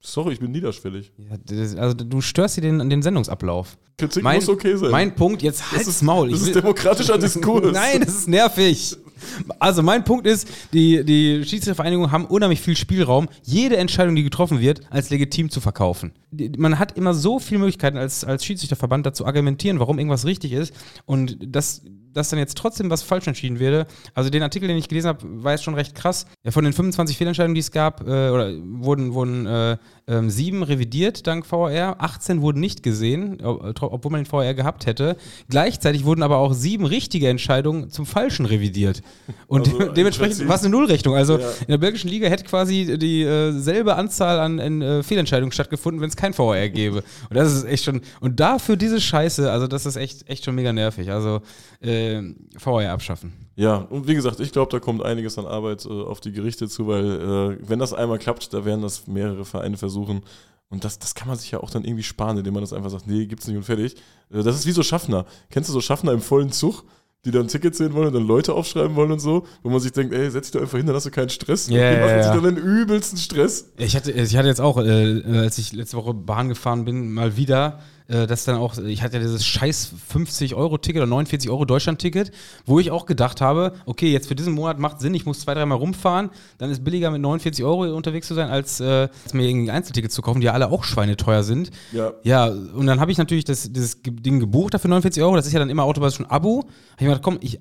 Sorry, 0.00 0.34
ich 0.34 0.40
bin 0.40 0.50
niederschwellig. 0.52 1.12
Ja, 1.16 1.36
das, 1.46 1.76
also 1.76 1.94
du 1.94 2.20
störst 2.20 2.54
hier 2.56 2.62
den, 2.62 2.90
den 2.90 3.00
Sendungsablauf. 3.02 3.78
Kritik 3.96 4.22
Mein, 4.22 4.36
muss 4.36 4.48
okay 4.48 4.76
sein. 4.76 4.90
mein 4.90 5.14
Punkt, 5.14 5.40
jetzt 5.42 5.70
halt's 5.72 5.86
ist- 5.88 6.02
Maul. 6.02 6.30
das 6.30 6.42
Ich 6.42 6.48
ist 6.48 6.56
demokratischer 6.56 7.16
Diskurs. 7.18 7.72
Nein, 7.72 8.00
das 8.04 8.14
ist 8.14 8.28
nervig. 8.28 8.96
Also 9.58 9.82
mein 9.82 10.04
Punkt 10.04 10.26
ist, 10.26 10.48
die, 10.72 11.04
die 11.04 11.44
Schiedsrichtervereinigungen 11.44 12.12
haben 12.12 12.26
unheimlich 12.26 12.60
viel 12.60 12.76
Spielraum, 12.76 13.28
jede 13.42 13.76
Entscheidung, 13.76 14.14
die 14.14 14.22
getroffen 14.22 14.60
wird, 14.60 14.80
als 14.90 15.10
legitim 15.10 15.50
zu 15.50 15.60
verkaufen. 15.60 16.12
Man 16.56 16.78
hat 16.78 16.96
immer 16.96 17.14
so 17.14 17.38
viele 17.38 17.60
Möglichkeiten 17.60 17.96
als, 17.96 18.24
als 18.24 18.44
Schiedsrichterverband 18.44 19.06
dazu 19.06 19.26
argumentieren, 19.26 19.78
warum 19.78 19.98
irgendwas 19.98 20.24
richtig 20.24 20.52
ist 20.52 20.74
und 21.06 21.36
dass, 21.40 21.82
dass 22.12 22.30
dann 22.30 22.38
jetzt 22.38 22.58
trotzdem 22.58 22.90
was 22.90 23.02
falsch 23.02 23.26
entschieden 23.26 23.60
werde. 23.60 23.86
Also 24.14 24.30
den 24.30 24.42
Artikel, 24.42 24.66
den 24.68 24.76
ich 24.76 24.88
gelesen 24.88 25.08
habe, 25.08 25.20
war 25.22 25.52
jetzt 25.52 25.64
schon 25.64 25.74
recht 25.74 25.94
krass. 25.94 26.26
Ja, 26.42 26.50
von 26.50 26.64
den 26.64 26.72
25 26.72 27.16
Fehlentscheidungen, 27.16 27.54
die 27.54 27.60
es 27.60 27.70
gab, 27.70 28.00
äh, 28.00 28.30
oder 28.30 28.52
wurden, 28.62 29.14
wurden 29.14 29.46
äh, 29.46 29.76
ähm, 30.06 30.28
sieben 30.28 30.62
revidiert 30.62 31.26
dank 31.26 31.46
VR, 31.46 31.96
18 31.98 32.42
wurden 32.42 32.60
nicht 32.60 32.82
gesehen, 32.82 33.40
ob- 33.42 33.82
obwohl 33.82 34.12
man 34.12 34.22
den 34.22 34.26
VR 34.26 34.52
gehabt 34.52 34.84
hätte. 34.84 35.16
Gleichzeitig 35.48 36.04
wurden 36.04 36.22
aber 36.22 36.36
auch 36.38 36.52
sieben 36.52 36.84
richtige 36.84 37.28
Entscheidungen 37.28 37.88
zum 37.90 38.04
Falschen 38.04 38.44
revidiert. 38.44 39.02
Und 39.46 39.66
Also 39.68 39.80
im 39.88 39.94
dementsprechend 39.94 40.46
war 40.46 40.56
es 40.56 40.60
eine 40.62 40.70
Nullrechnung. 40.70 41.14
Also 41.14 41.38
Ja. 41.38 41.48
in 41.60 41.68
der 41.68 41.78
belgischen 41.78 42.10
Liga 42.10 42.28
hätte 42.28 42.44
quasi 42.44 42.98
dieselbe 42.98 43.96
Anzahl 43.96 44.40
an, 44.40 44.60
an 44.60 44.82
äh, 44.82 45.02
Fehlentscheidungen 45.02 45.52
stattgefunden, 45.52 46.00
wenn 46.02 46.08
es 46.10 46.16
kein 46.16 46.34
VR 46.34 46.68
gäbe. 46.68 46.98
Und 47.30 47.34
das 47.36 47.54
ist 47.54 47.64
echt 47.64 47.84
schon. 47.84 48.02
Und 48.20 48.40
dafür 48.40 48.76
diese 48.76 49.00
Scheiße, 49.00 49.50
also 49.50 49.66
das 49.66 49.86
ist 49.86 49.96
echt, 49.96 50.28
echt 50.28 50.44
schon 50.44 50.54
mega 50.54 50.72
nervig. 50.72 51.10
Also 51.10 51.40
äh, 51.80 52.20
VR 52.58 52.92
abschaffen. 52.92 53.32
Ja, 53.56 53.76
und 53.76 54.08
wie 54.08 54.14
gesagt, 54.14 54.40
ich 54.40 54.52
glaube, 54.52 54.70
da 54.72 54.80
kommt 54.80 55.02
einiges 55.02 55.38
an 55.38 55.46
Arbeit 55.46 55.86
äh, 55.86 55.88
auf 55.88 56.20
die 56.20 56.32
Gerichte 56.32 56.68
zu, 56.68 56.86
weil 56.88 57.04
äh, 57.04 57.68
wenn 57.68 57.78
das 57.78 57.92
einmal 57.92 58.18
klappt, 58.18 58.52
da 58.52 58.64
werden 58.64 58.82
das 58.82 59.06
mehrere 59.06 59.44
Vereine 59.44 59.76
versuchen. 59.76 60.22
Und 60.70 60.82
das, 60.82 60.98
das 60.98 61.14
kann 61.14 61.28
man 61.28 61.36
sich 61.36 61.52
ja 61.52 61.60
auch 61.60 61.70
dann 61.70 61.84
irgendwie 61.84 62.02
sparen, 62.02 62.36
indem 62.36 62.54
man 62.54 62.62
das 62.62 62.72
einfach 62.72 62.90
sagt, 62.90 63.06
nee, 63.06 63.26
gibt's 63.26 63.46
nicht 63.46 63.56
und 63.56 63.62
fertig. 63.62 63.94
Äh, 64.32 64.42
das 64.42 64.56
ist 64.56 64.66
wie 64.66 64.72
so 64.72 64.82
Schaffner. 64.82 65.24
Kennst 65.50 65.68
du 65.68 65.72
so 65.72 65.80
Schaffner 65.80 66.12
im 66.12 66.20
vollen 66.20 66.50
Zug, 66.50 66.84
die 67.24 67.30
dann 67.30 67.48
Tickets 67.48 67.78
sehen 67.78 67.94
wollen 67.94 68.08
und 68.08 68.14
dann 68.14 68.26
Leute 68.26 68.52
aufschreiben 68.52 68.96
wollen 68.96 69.12
und 69.12 69.20
so, 69.20 69.46
wo 69.62 69.70
man 69.70 69.80
sich 69.80 69.92
denkt, 69.92 70.12
ey, 70.12 70.30
setz 70.30 70.46
dich 70.46 70.52
doch 70.52 70.60
einfach 70.60 70.76
hin, 70.76 70.86
dann 70.86 70.96
hast 70.96 71.06
du 71.06 71.10
keinen 71.10 71.30
Stress. 71.30 71.68
Ja, 71.68 71.94
die 71.94 72.00
machen 72.00 72.10
ja. 72.10 72.22
sich 72.22 72.32
dann 72.32 72.54
den 72.54 72.64
übelsten 72.64 73.18
Stress. 73.18 73.72
Ich 73.76 73.94
hatte, 73.96 74.10
ich 74.10 74.36
hatte 74.36 74.48
jetzt 74.48 74.60
auch, 74.60 74.78
äh, 74.78 75.22
als 75.38 75.58
ich 75.58 75.72
letzte 75.72 75.96
Woche 75.96 76.12
Bahn 76.12 76.48
gefahren 76.48 76.84
bin, 76.84 77.12
mal 77.12 77.36
wieder 77.36 77.80
äh, 78.06 78.26
dass 78.26 78.44
dann 78.44 78.56
auch, 78.56 78.76
ich 78.78 79.02
hatte 79.02 79.16
ja 79.16 79.22
dieses 79.22 79.46
scheiß 79.46 79.92
50-Euro-Ticket 80.12 81.02
oder 81.02 81.10
49-Euro 81.10 81.64
Deutschland-Ticket, 81.64 82.32
wo 82.66 82.78
ich 82.78 82.90
auch 82.90 83.06
gedacht 83.06 83.40
habe, 83.40 83.72
okay, 83.86 84.12
jetzt 84.12 84.28
für 84.28 84.34
diesen 84.34 84.52
Monat 84.52 84.78
macht 84.78 85.00
Sinn, 85.00 85.14
ich 85.14 85.24
muss 85.24 85.40
zwei, 85.40 85.54
dreimal 85.54 85.78
rumfahren, 85.78 86.30
dann 86.58 86.70
ist 86.70 86.84
billiger 86.84 87.10
mit 87.10 87.22
49 87.22 87.64
Euro 87.64 87.94
unterwegs 87.96 88.28
zu 88.28 88.34
sein, 88.34 88.50
als, 88.50 88.80
äh, 88.80 89.08
als 89.24 89.32
mir 89.32 89.48
irgendwie 89.48 89.70
Einzeltickets 89.70 90.14
zu 90.14 90.22
kaufen, 90.22 90.40
die 90.40 90.46
ja 90.46 90.52
alle 90.52 90.70
auch 90.70 90.84
schweineteuer 90.84 91.42
sind. 91.42 91.70
Ja. 91.92 92.12
Ja, 92.22 92.46
und 92.46 92.86
dann 92.86 93.00
habe 93.00 93.10
ich 93.10 93.18
natürlich 93.18 93.44
das, 93.44 93.72
dieses 93.72 94.02
Ding 94.02 94.38
gebucht 94.38 94.74
dafür 94.74 94.90
49 94.90 95.22
Euro, 95.22 95.36
das 95.36 95.46
ist 95.46 95.52
ja 95.52 95.58
dann 95.58 95.70
immer 95.70 95.84
automatisch 95.84 96.20
ein 96.20 96.26
Abo. 96.26 96.58
Habe 96.58 96.68
ich 96.96 97.02
mir 97.02 97.08
gedacht, 97.08 97.22
komm, 97.22 97.38
ich 97.40 97.60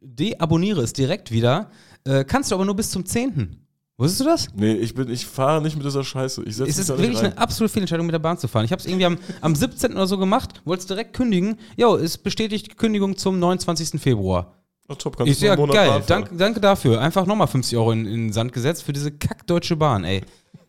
deabonniere 0.00 0.82
es 0.82 0.92
direkt 0.92 1.30
wieder, 1.32 1.70
äh, 2.04 2.24
kannst 2.24 2.50
du 2.50 2.54
aber 2.54 2.64
nur 2.64 2.76
bis 2.76 2.90
zum 2.90 3.04
10. 3.04 3.63
Wusstest 3.96 4.20
du 4.20 4.24
das? 4.24 4.48
Nee, 4.56 4.72
ich 4.72 4.92
bin, 4.92 5.08
ich 5.08 5.24
fahre 5.24 5.62
nicht 5.62 5.76
mit 5.76 5.86
dieser 5.86 6.02
Scheiße. 6.02 6.42
Ich 6.44 6.56
setze 6.56 6.68
Es 6.70 6.78
ist 6.78 6.88
wirklich 6.88 7.18
eine 7.18 7.38
absolute 7.38 7.72
Fehlentscheidung, 7.72 8.06
mit 8.06 8.12
der 8.12 8.18
Bahn 8.18 8.36
zu 8.38 8.48
fahren. 8.48 8.64
Ich 8.64 8.72
habe 8.72 8.80
es 8.80 8.86
irgendwie 8.86 9.06
am, 9.06 9.18
am 9.40 9.54
17. 9.54 9.92
oder 9.92 10.08
so 10.08 10.18
gemacht, 10.18 10.62
wollte 10.64 10.80
es 10.80 10.86
direkt 10.86 11.12
kündigen. 11.12 11.56
Jo, 11.76 11.96
es 11.96 12.18
bestätigt 12.18 12.76
Kündigung 12.76 13.16
zum 13.16 13.38
29. 13.38 14.00
Februar. 14.00 14.54
Ach, 14.88 14.96
top, 14.96 15.16
kannst 15.16 15.32
Ich 15.32 15.38
du 15.38 15.46
ja, 15.46 15.56
Monat 15.56 15.76
geil, 15.76 16.02
fahren. 16.02 16.28
danke, 16.36 16.60
dafür. 16.60 17.00
Einfach 17.00 17.24
nochmal 17.24 17.46
50 17.46 17.78
Euro 17.78 17.92
in, 17.92 18.04
in 18.04 18.14
den 18.26 18.32
Sand 18.32 18.52
gesetzt 18.52 18.82
für 18.82 18.92
diese 18.92 19.12
kackdeutsche 19.12 19.76
Bahn, 19.76 20.04
ey. 20.04 20.22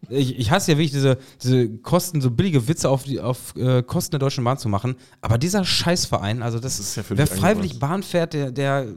Ich, 0.08 0.38
ich 0.38 0.52
hasse 0.52 0.72
ja 0.74 0.78
wirklich 0.78 0.92
diese, 0.92 1.18
diese 1.42 1.78
Kosten, 1.80 2.22
so 2.22 2.30
billige 2.30 2.68
Witze 2.68 2.90
auf, 2.90 3.04
die, 3.04 3.20
auf 3.20 3.56
äh, 3.56 3.82
Kosten 3.82 4.12
der 4.12 4.20
Deutschen 4.20 4.44
Bahn 4.44 4.60
zu 4.60 4.70
machen. 4.70 4.96
Aber 5.22 5.40
dieser 5.40 5.66
Scheißverein, 5.66 6.44
also 6.44 6.60
das, 6.60 6.78
Das 6.78 6.88
ist 6.90 6.96
ja 6.96 7.04
wer 7.10 7.26
freiwillig. 7.26 7.80
Bahn 7.80 8.04
fährt, 8.04 8.34
der, 8.34 8.52
der, 8.52 8.94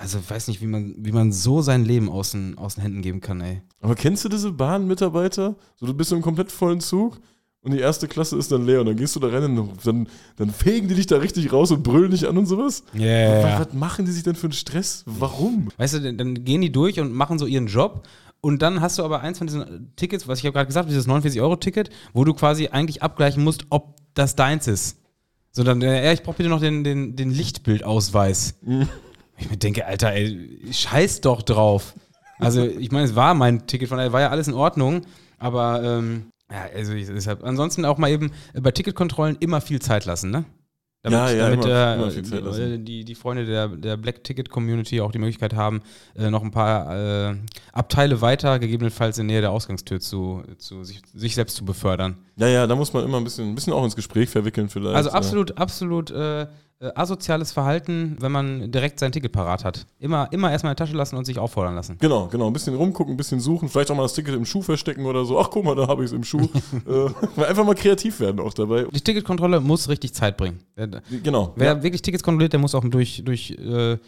also 0.00 0.18
weiß 0.26 0.48
nicht, 0.48 0.62
wie 0.62 0.66
man, 0.66 0.94
wie 0.96 1.12
man 1.12 1.30
so 1.30 1.60
sein 1.60 1.84
Leben 1.84 2.08
aus 2.08 2.30
den, 2.32 2.56
aus 2.56 2.76
den 2.76 2.82
Händen 2.82 3.02
geben 3.02 3.20
kann, 3.20 3.40
ey. 3.42 3.60
Aber 3.80 3.94
kennst 3.94 4.24
du 4.24 4.28
diese 4.28 4.50
Bahnmitarbeiter? 4.50 5.56
So, 5.76 5.86
du 5.86 5.94
bist 5.94 6.12
einem 6.12 6.22
komplett 6.22 6.50
vollen 6.50 6.80
Zug 6.80 7.20
und 7.60 7.72
die 7.72 7.78
erste 7.78 8.08
Klasse 8.08 8.36
ist 8.38 8.50
dann 8.50 8.64
leer 8.64 8.80
und 8.80 8.86
dann 8.86 8.96
gehst 8.96 9.14
du 9.14 9.20
da 9.20 9.28
rein 9.28 9.58
und 9.58 9.86
dann, 9.86 10.08
dann 10.36 10.50
fegen 10.50 10.88
die 10.88 10.94
dich 10.94 11.06
da 11.06 11.18
richtig 11.18 11.52
raus 11.52 11.70
und 11.70 11.82
brüllen 11.82 12.10
dich 12.10 12.26
an 12.26 12.38
und 12.38 12.46
sowas. 12.46 12.82
Yeah. 12.94 13.60
Was, 13.60 13.66
was 13.68 13.74
machen 13.74 14.06
die 14.06 14.12
sich 14.12 14.22
denn 14.22 14.34
für 14.34 14.46
einen 14.46 14.54
Stress? 14.54 15.02
Warum? 15.06 15.68
Weißt 15.76 15.94
du, 15.94 16.14
dann- 16.14 16.44
gehen 16.44 16.62
die 16.62 16.72
durch 16.72 16.98
und 16.98 17.12
machen 17.12 17.38
so 17.38 17.44
ihren 17.46 17.66
Job. 17.66 18.06
Und 18.40 18.62
dann 18.62 18.80
hast 18.80 18.98
du 18.98 19.04
aber 19.04 19.20
eins 19.20 19.36
von 19.36 19.46
diesen 19.46 19.92
Tickets, 19.96 20.26
was 20.26 20.38
ich 20.38 20.46
habe 20.46 20.54
gerade 20.54 20.66
gesagt, 20.66 20.86
habe, 20.86 20.88
dieses 20.94 21.06
49-Euro-Ticket, 21.06 21.90
wo 22.14 22.24
du 22.24 22.32
quasi 22.32 22.68
eigentlich 22.68 23.02
abgleichen 23.02 23.44
musst, 23.44 23.66
ob 23.68 23.96
das 24.14 24.34
deins 24.34 24.66
ist. 24.66 24.96
So, 25.52 25.62
dann, 25.62 25.82
ja, 25.82 26.10
ich 26.12 26.22
brauche 26.22 26.38
bitte 26.38 26.48
noch 26.48 26.60
den, 26.60 26.82
den, 26.82 27.16
den 27.16 27.30
Lichtbildausweis. 27.30 28.54
Ich 29.40 29.50
mir 29.50 29.56
denke, 29.56 29.86
Alter, 29.86 30.12
ey, 30.12 30.60
scheiß 30.70 31.20
doch 31.22 31.42
drauf. 31.42 31.94
Also, 32.38 32.64
ich 32.66 32.90
meine, 32.90 33.04
es 33.04 33.14
war 33.14 33.34
mein 33.34 33.66
Ticket, 33.66 33.88
von 33.88 33.98
daher 33.98 34.12
war 34.12 34.20
ja 34.20 34.30
alles 34.30 34.48
in 34.48 34.54
Ordnung, 34.54 35.02
aber 35.38 35.82
ähm, 35.82 36.26
ja, 36.50 36.64
also 36.74 36.92
ich, 36.92 37.06
deshalb, 37.06 37.44
ansonsten 37.44 37.84
auch 37.84 37.98
mal 37.98 38.10
eben 38.10 38.30
äh, 38.54 38.60
bei 38.60 38.70
Ticketkontrollen 38.70 39.36
immer 39.40 39.60
viel 39.60 39.80
Zeit 39.80 40.04
lassen, 40.06 40.30
ne? 40.30 40.44
Damit, 41.02 41.18
Ja, 41.18 41.30
ja, 41.30 41.44
damit 41.48 41.64
immer- 41.64 42.06
äh, 42.06 42.18
immer 42.20 42.58
äh, 42.58 42.78
die, 42.78 43.04
die 43.06 43.14
Freunde 43.14 43.46
der, 43.46 43.68
der 43.68 43.96
Black 43.96 44.22
Ticket 44.22 44.50
Community 44.50 45.00
auch 45.00 45.12
die 45.12 45.18
Möglichkeit 45.18 45.54
haben, 45.54 45.80
äh, 46.14 46.28
noch 46.28 46.42
ein 46.42 46.50
paar 46.50 47.30
äh, 47.30 47.36
Abteile 47.72 48.20
weiter, 48.20 48.58
gegebenenfalls 48.58 49.16
in 49.16 49.24
Nähe 49.26 49.40
der 49.40 49.50
Ausgangstür 49.50 50.00
zu, 50.00 50.42
zu 50.58 50.84
sich, 50.84 51.00
sich 51.14 51.34
selbst 51.34 51.56
zu 51.56 51.64
befördern. 51.64 52.18
Ja, 52.36 52.48
ja, 52.48 52.66
da 52.66 52.74
muss 52.76 52.92
man 52.92 53.04
immer 53.04 53.16
ein 53.16 53.24
bisschen, 53.24 53.48
ein 53.48 53.54
bisschen 53.54 53.72
auch 53.72 53.84
ins 53.84 53.96
Gespräch 53.96 54.28
verwickeln 54.28 54.68
vielleicht. 54.68 54.94
Also 54.94 55.10
absolut, 55.10 55.56
absolut 55.56 56.10
äh, 56.80 56.86
äh, 56.86 56.92
asoziales 56.94 57.52
Verhalten, 57.52 58.16
wenn 58.20 58.32
man 58.32 58.72
direkt 58.72 59.00
sein 59.00 59.12
Ticket 59.12 59.32
parat 59.32 59.64
hat. 59.64 59.86
Immer, 59.98 60.28
immer 60.32 60.50
erstmal 60.50 60.72
in 60.72 60.76
die 60.76 60.82
Tasche 60.82 60.96
lassen 60.96 61.16
und 61.16 61.24
sich 61.26 61.38
auffordern 61.38 61.74
lassen. 61.74 61.96
Genau, 62.00 62.26
genau. 62.28 62.46
Ein 62.46 62.52
bisschen 62.52 62.74
rumgucken, 62.74 63.14
ein 63.14 63.16
bisschen 63.16 63.40
suchen, 63.40 63.68
vielleicht 63.68 63.90
auch 63.90 63.96
mal 63.96 64.02
das 64.04 64.14
Ticket 64.14 64.34
im 64.34 64.46
Schuh 64.46 64.62
verstecken 64.62 65.04
oder 65.04 65.24
so. 65.24 65.38
Ach, 65.38 65.50
guck 65.50 65.64
mal, 65.64 65.74
da 65.74 65.86
habe 65.86 66.04
ich 66.04 66.10
es 66.10 66.12
im 66.16 66.24
Schuh. 66.24 66.40
äh, 66.88 67.44
einfach 67.44 67.64
mal 67.64 67.74
kreativ 67.74 68.20
werden 68.20 68.40
auch 68.40 68.54
dabei. 68.54 68.86
Die 68.92 69.00
Ticketkontrolle 69.00 69.60
muss 69.60 69.88
richtig 69.88 70.14
Zeit 70.14 70.36
bringen. 70.36 70.60
Wer, 70.74 70.88
Genau. 71.22 71.52
wer 71.56 71.66
ja. 71.74 71.82
wirklich 71.82 72.02
Tickets 72.02 72.22
kontrolliert, 72.22 72.52
der 72.52 72.60
muss 72.60 72.74
auch 72.74 72.84
durch, 72.84 73.22
durch 73.24 73.50
äh, 73.50 73.98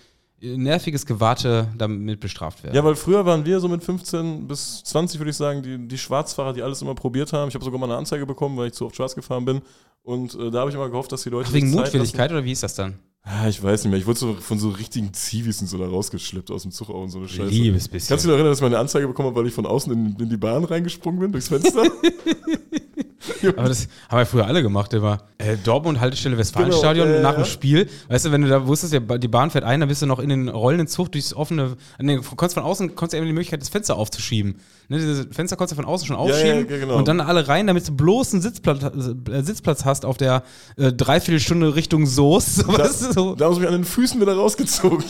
nerviges 0.42 1.06
Gewarte 1.06 1.68
damit 1.78 2.20
bestraft 2.20 2.64
werden. 2.64 2.74
ja, 2.74 2.84
weil 2.84 2.96
früher 2.96 3.24
waren 3.24 3.46
wir 3.46 3.60
so 3.60 3.68
mit 3.68 3.82
15 3.82 4.46
bis 4.46 4.82
20, 4.84 5.20
würde 5.20 5.30
ich 5.30 5.36
sagen, 5.36 5.62
die, 5.62 5.86
die 5.86 5.98
Schwarzfahrer, 5.98 6.52
die 6.52 6.62
alles 6.62 6.82
immer 6.82 6.94
probiert 6.94 7.32
haben. 7.32 7.48
Ich 7.48 7.54
habe 7.54 7.64
sogar 7.64 7.78
mal 7.78 7.86
eine 7.86 7.96
Anzeige 7.96 8.26
bekommen, 8.26 8.56
weil 8.56 8.68
ich 8.68 8.72
zu 8.74 8.86
oft 8.86 8.96
schwarz 8.96 9.14
gefahren 9.14 9.44
bin. 9.44 9.62
Und 10.02 10.34
äh, 10.34 10.50
da 10.50 10.60
habe 10.60 10.70
ich 10.70 10.76
immer 10.76 10.88
gehofft, 10.88 11.12
dass 11.12 11.22
die 11.22 11.30
Leute. 11.30 11.48
Ach, 11.48 11.54
wegen 11.54 11.70
Mutwilligkeit 11.70 12.30
oder 12.32 12.44
wie 12.44 12.52
ist 12.52 12.62
das 12.62 12.74
dann? 12.74 12.98
Ah, 13.24 13.46
ich 13.48 13.62
weiß 13.62 13.84
nicht 13.84 13.90
mehr. 13.90 14.00
Ich 14.00 14.06
wurde 14.06 14.18
so 14.18 14.34
von 14.34 14.58
so 14.58 14.70
richtigen 14.70 15.12
Zivis 15.14 15.60
und 15.60 15.68
so 15.68 15.78
da 15.78 15.86
rausgeschleppt 15.86 16.50
aus 16.50 16.62
dem 16.62 16.72
Zug 16.72 16.90
auch 16.90 17.02
und 17.02 17.10
so 17.10 17.18
eine 17.18 17.28
Scheiße. 17.28 17.50
Liebes 17.50 17.86
bisschen. 17.86 18.08
Kannst 18.08 18.24
du 18.24 18.28
dich 18.28 18.32
noch 18.32 18.34
erinnern, 18.34 18.50
dass 18.50 18.58
ich 18.58 18.62
mal 18.62 18.66
eine 18.66 18.78
Anzeige 18.78 19.06
bekommen 19.06 19.28
habe, 19.28 19.36
weil 19.36 19.46
ich 19.46 19.54
von 19.54 19.64
außen 19.64 19.92
in, 19.92 20.16
in 20.18 20.28
die 20.28 20.36
Bahn 20.36 20.64
reingesprungen 20.64 21.20
bin, 21.20 21.30
durchs 21.30 21.46
Fenster? 21.46 21.84
Aber 23.56 23.68
das 23.68 23.88
haben 24.08 24.18
wir 24.18 24.26
früher 24.26 24.46
alle 24.46 24.62
gemacht, 24.62 24.92
immer. 24.92 25.18
Äh, 25.38 25.56
Dortmund, 25.56 26.00
Haltestelle 26.00 26.38
Westfalenstadion 26.38 27.06
Genau, 27.06 27.18
äh, 27.18 27.22
nach 27.22 27.34
dem. 27.34 27.44
Spiel. 27.44 27.88
Weißt 28.08 28.24
du, 28.24 28.32
wenn 28.32 28.42
du 28.42 28.48
da 28.48 28.66
wusstest, 28.66 28.94
die 28.94 29.28
Bahn 29.28 29.50
fährt 29.50 29.64
ein, 29.64 29.80
dann 29.80 29.88
bist 29.88 30.02
du 30.02 30.06
noch 30.06 30.18
in 30.18 30.28
den 30.28 30.48
rollenden 30.48 30.86
Zug 30.86 31.12
durchs 31.12 31.34
offene. 31.34 31.76
Nee, 31.98 32.16
du 32.16 32.22
konntest 32.22 32.54
von 32.54 32.62
außen 32.62 32.94
konntest 32.94 33.14
du 33.14 33.16
eben 33.18 33.26
die 33.26 33.32
Möglichkeit, 33.32 33.60
das 33.60 33.68
Fenster 33.68 33.96
aufzuschieben. 33.96 34.56
Ne, 34.92 34.98
dieses 34.98 35.26
Fenster 35.34 35.56
konntest 35.56 35.72
du 35.72 35.82
von 35.82 35.90
außen 35.90 36.06
schon 36.06 36.16
ja, 36.16 36.22
aufschieben 36.22 36.68
ja, 36.68 36.78
genau. 36.80 36.96
und 36.98 37.08
dann 37.08 37.22
alle 37.22 37.48
rein, 37.48 37.66
damit 37.66 37.88
du 37.88 37.92
bloß 37.96 38.34
einen 38.34 38.42
Sitzplatz, 38.42 38.82
äh, 38.82 39.42
Sitzplatz 39.42 39.86
hast 39.86 40.04
auf 40.04 40.18
der 40.18 40.42
äh, 40.76 40.92
Dreiviertelstunde 40.92 41.74
Richtung 41.74 42.04
Soest. 42.04 42.56
So, 42.66 42.76
Da, 42.76 42.88
so. 42.88 43.34
da 43.34 43.46
haben 43.46 43.54
sie 43.54 43.60
mich 43.60 43.68
an 43.70 43.74
den 43.74 43.84
Füßen 43.84 44.20
wieder 44.20 44.34
rausgezogen. 44.36 45.02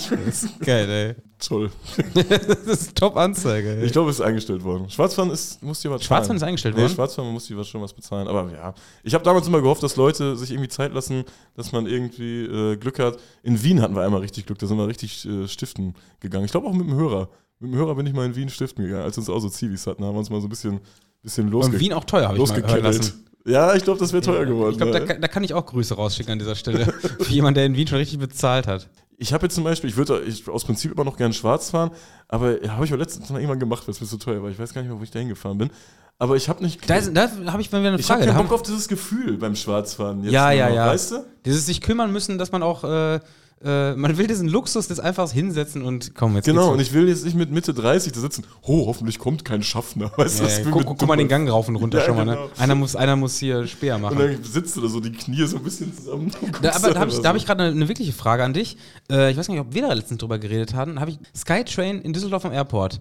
Geil, 0.61 0.89
ey. 0.89 1.14
Toll. 1.45 1.72
Das 2.14 2.83
ist 2.83 2.95
Top-Anzeige. 2.95 3.83
Ich 3.83 3.91
glaube, 3.91 4.11
es 4.11 4.20
ist 4.20 4.24
eingestellt 4.24 4.62
worden. 4.62 4.89
Schwarzfahren 4.89 5.33
ist, 5.33 5.61
muss 5.64 5.80
dir 5.80 5.91
was 5.91 6.05
Schwarzfahren 6.05 6.37
ist 6.37 6.45
eingestellt 6.45 6.76
Nee, 6.76 6.83
worden? 6.83 6.95
Schwarzfahren 6.95 7.33
muss 7.33 7.47
dir 7.47 7.57
was 7.57 7.66
schon 7.66 7.83
was 7.83 7.93
bezahlen. 7.93 8.28
Aber 8.28 8.53
ja, 8.53 8.74
ich 9.03 9.14
habe 9.14 9.24
damals 9.24 9.49
immer 9.49 9.61
gehofft, 9.61 9.83
dass 9.83 9.97
Leute 9.97 10.37
sich 10.37 10.53
irgendwie 10.53 10.68
Zeit 10.68 10.95
lassen, 10.95 11.24
dass 11.57 11.72
man 11.72 11.87
irgendwie 11.87 12.45
äh, 12.45 12.76
Glück 12.76 13.01
hat. 13.01 13.18
In 13.43 13.61
Wien 13.64 13.83
hatten 13.83 13.97
wir 13.97 14.03
einmal 14.03 14.20
richtig 14.20 14.47
Glück, 14.47 14.61
da 14.61 14.68
sind 14.68 14.76
wir 14.78 14.87
richtig 14.87 15.26
äh, 15.26 15.49
stiften 15.49 15.95
gegangen. 16.20 16.45
Ich 16.45 16.53
glaube 16.53 16.68
auch 16.68 16.72
mit 16.72 16.87
dem 16.87 16.95
Hörer. 16.95 17.28
Mit 17.62 17.72
dem 17.72 17.78
Hörer 17.78 17.94
bin 17.94 18.06
ich 18.06 18.12
mal 18.12 18.26
in 18.26 18.34
Wien 18.34 18.48
stiften 18.48 18.84
gegangen, 18.84 19.04
als 19.04 19.16
wir 19.16 19.20
uns 19.20 19.30
auch 19.30 19.38
so 19.38 19.48
Zivis 19.48 19.86
hatten, 19.86 20.04
haben 20.04 20.14
wir 20.14 20.18
uns 20.18 20.30
mal 20.30 20.40
so 20.40 20.48
ein 20.48 20.50
bisschen, 20.50 20.80
bisschen 21.22 21.46
Und 21.46 21.52
losge 21.52 21.78
Wien 21.78 21.92
auch 21.92 22.04
teuer, 22.04 22.28
habe 22.28 22.36
ich 22.36 22.48
mal 22.48 22.62
hören 22.62 22.82
lassen. 22.82 23.24
Ja, 23.46 23.74
ich 23.74 23.82
glaube, 23.84 23.98
das 24.00 24.12
wäre 24.12 24.22
teuer 24.22 24.44
geworden. 24.46 24.72
Ich 24.72 24.78
glaube, 24.78 24.92
da, 24.92 24.98
ja. 24.98 25.04
kann- 25.04 25.20
da 25.20 25.28
kann 25.28 25.42
ich 25.44 25.54
auch 25.54 25.64
Grüße 25.66 25.94
rausschicken 25.94 26.32
an 26.32 26.38
dieser 26.38 26.54
Stelle. 26.56 26.86
Für 27.20 27.32
jemanden, 27.32 27.56
der 27.56 27.66
in 27.66 27.76
Wien 27.76 27.86
schon 27.88 27.98
richtig 27.98 28.18
bezahlt 28.18 28.66
hat. 28.66 28.88
Ich 29.16 29.32
habe 29.32 29.44
jetzt 29.46 29.54
zum 29.54 29.62
Beispiel, 29.64 29.90
ich 29.90 29.96
würde 29.96 30.22
ich, 30.26 30.48
aus 30.48 30.64
Prinzip 30.64 30.92
immer 30.92 31.04
noch 31.04 31.16
gerne 31.16 31.34
schwarz 31.34 31.70
fahren, 31.70 31.90
aber 32.28 32.64
ja, 32.64 32.72
habe 32.74 32.84
ich 32.84 32.92
auch 32.92 32.98
letztens 32.98 33.30
mal 33.30 33.38
irgendwann 33.38 33.60
gemacht, 33.60 33.86
weil 33.86 33.92
es 33.94 34.00
mir 34.00 34.06
so 34.08 34.16
teuer 34.16 34.42
war. 34.42 34.50
Ich 34.50 34.58
weiß 34.58 34.74
gar 34.74 34.82
nicht 34.82 34.90
mehr, 34.90 34.98
wo 34.98 35.04
ich 35.04 35.10
da 35.12 35.20
hingefahren 35.20 35.58
bin. 35.58 35.70
Aber 36.18 36.36
ich 36.36 36.48
habe 36.48 36.62
nicht. 36.62 36.88
Da, 36.88 37.00
da 37.00 37.30
habe 37.52 37.62
ich 37.62 37.70
mal 37.72 37.80
wieder 37.80 37.90
eine 37.90 37.98
ich 38.00 38.04
habe 38.10 38.18
Frage. 38.18 38.20
Da 38.20 38.26
keinen 38.26 38.38
haben, 38.38 38.48
Bock 38.48 38.54
auf 38.60 38.62
dieses 38.62 38.86
Gefühl 38.88 39.36
beim 39.38 39.54
Schwarzfahren. 39.56 40.22
Jetzt 40.24 40.32
Ja, 40.32 40.50
ja, 40.52 40.68
ja. 40.68 40.86
Weißt 40.86 41.12
du? 41.12 41.24
dieses 41.44 41.66
sich 41.66 41.80
kümmern 41.80 42.12
müssen, 42.12 42.38
dass 42.38 42.52
man 42.52 42.62
auch, 42.62 42.84
äh, 42.84 43.20
äh, 43.64 43.94
man 43.94 44.16
will 44.18 44.26
diesen 44.26 44.48
Luxus 44.48 44.88
des 44.88 45.00
einfach 45.00 45.30
hinsetzen 45.32 45.82
und 45.82 46.14
komm, 46.14 46.34
jetzt 46.36 46.44
Genau, 46.46 46.72
und 46.72 46.80
ich 46.80 46.92
will 46.92 47.08
jetzt 47.08 47.24
nicht 47.24 47.36
mit 47.36 47.50
Mitte 47.50 47.72
30 47.74 48.12
da 48.12 48.20
sitzen. 48.20 48.44
Oh, 48.62 48.86
hoffentlich 48.86 49.18
kommt 49.18 49.44
kein 49.44 49.62
Schaffner. 49.62 50.10
Weißt 50.16 50.38
du, 50.40 50.44
Ja, 50.44 50.48
das 50.48 50.58
ja, 50.64 50.70
guck, 50.70 50.84
guck, 50.84 51.06
mal 51.06 51.16
den. 51.16 51.28
Gang 51.28 51.48
rauf 51.48 51.68
und 51.68 51.76
runter 51.76 51.98
Ja, 52.00 52.04
schon 52.06 52.16
mal. 52.16 52.24
genau. 52.24 52.44
Ne? 52.46 52.50
Einer, 52.58 52.74
muss, 52.74 52.96
einer 52.96 53.16
muss 53.16 53.38
hier 53.38 53.66
Speer 53.66 53.96
Und 53.96 54.02
machen. 54.02 54.18
dann 54.18 54.42
sitzt 54.42 54.76
du 54.76 54.80
da 54.80 54.88
so 54.88 55.00
die 55.00 55.12
Knie 55.12 55.46
so 55.46 55.56
ein 55.58 55.62
bisschen 55.62 55.94
zusammen. 55.94 56.30
und 56.40 56.52
Da, 56.62 56.72
aber 56.76 56.90
da 56.92 57.00
habe 57.00 57.10
ich, 57.10 57.16
so. 57.16 57.24
hab 57.24 57.36
ich 57.36 57.46
gerade 57.46 57.62
eine, 57.64 57.72
eine 57.72 57.88
wirkliche 57.88 58.12
Frage 58.12 58.44
an 58.44 58.52
dich. 58.52 58.76
Äh, 59.10 59.30
ich 59.30 59.36
weiß 59.36 59.46
gar 59.46 59.54
nicht, 59.54 59.60
ob 59.66 59.72
wir 59.74 59.82
da 59.82 59.92
letztens 59.92 60.18
drüber 60.18 60.38
geredet 60.38 60.74
hatten. 60.74 61.00
Habe 61.00 61.12
ich 61.12 61.18
Skytrain 61.36 62.00
in 62.00 62.12
Düsseldorf 62.12 62.44
am 62.44 62.52
Airport. 62.52 63.00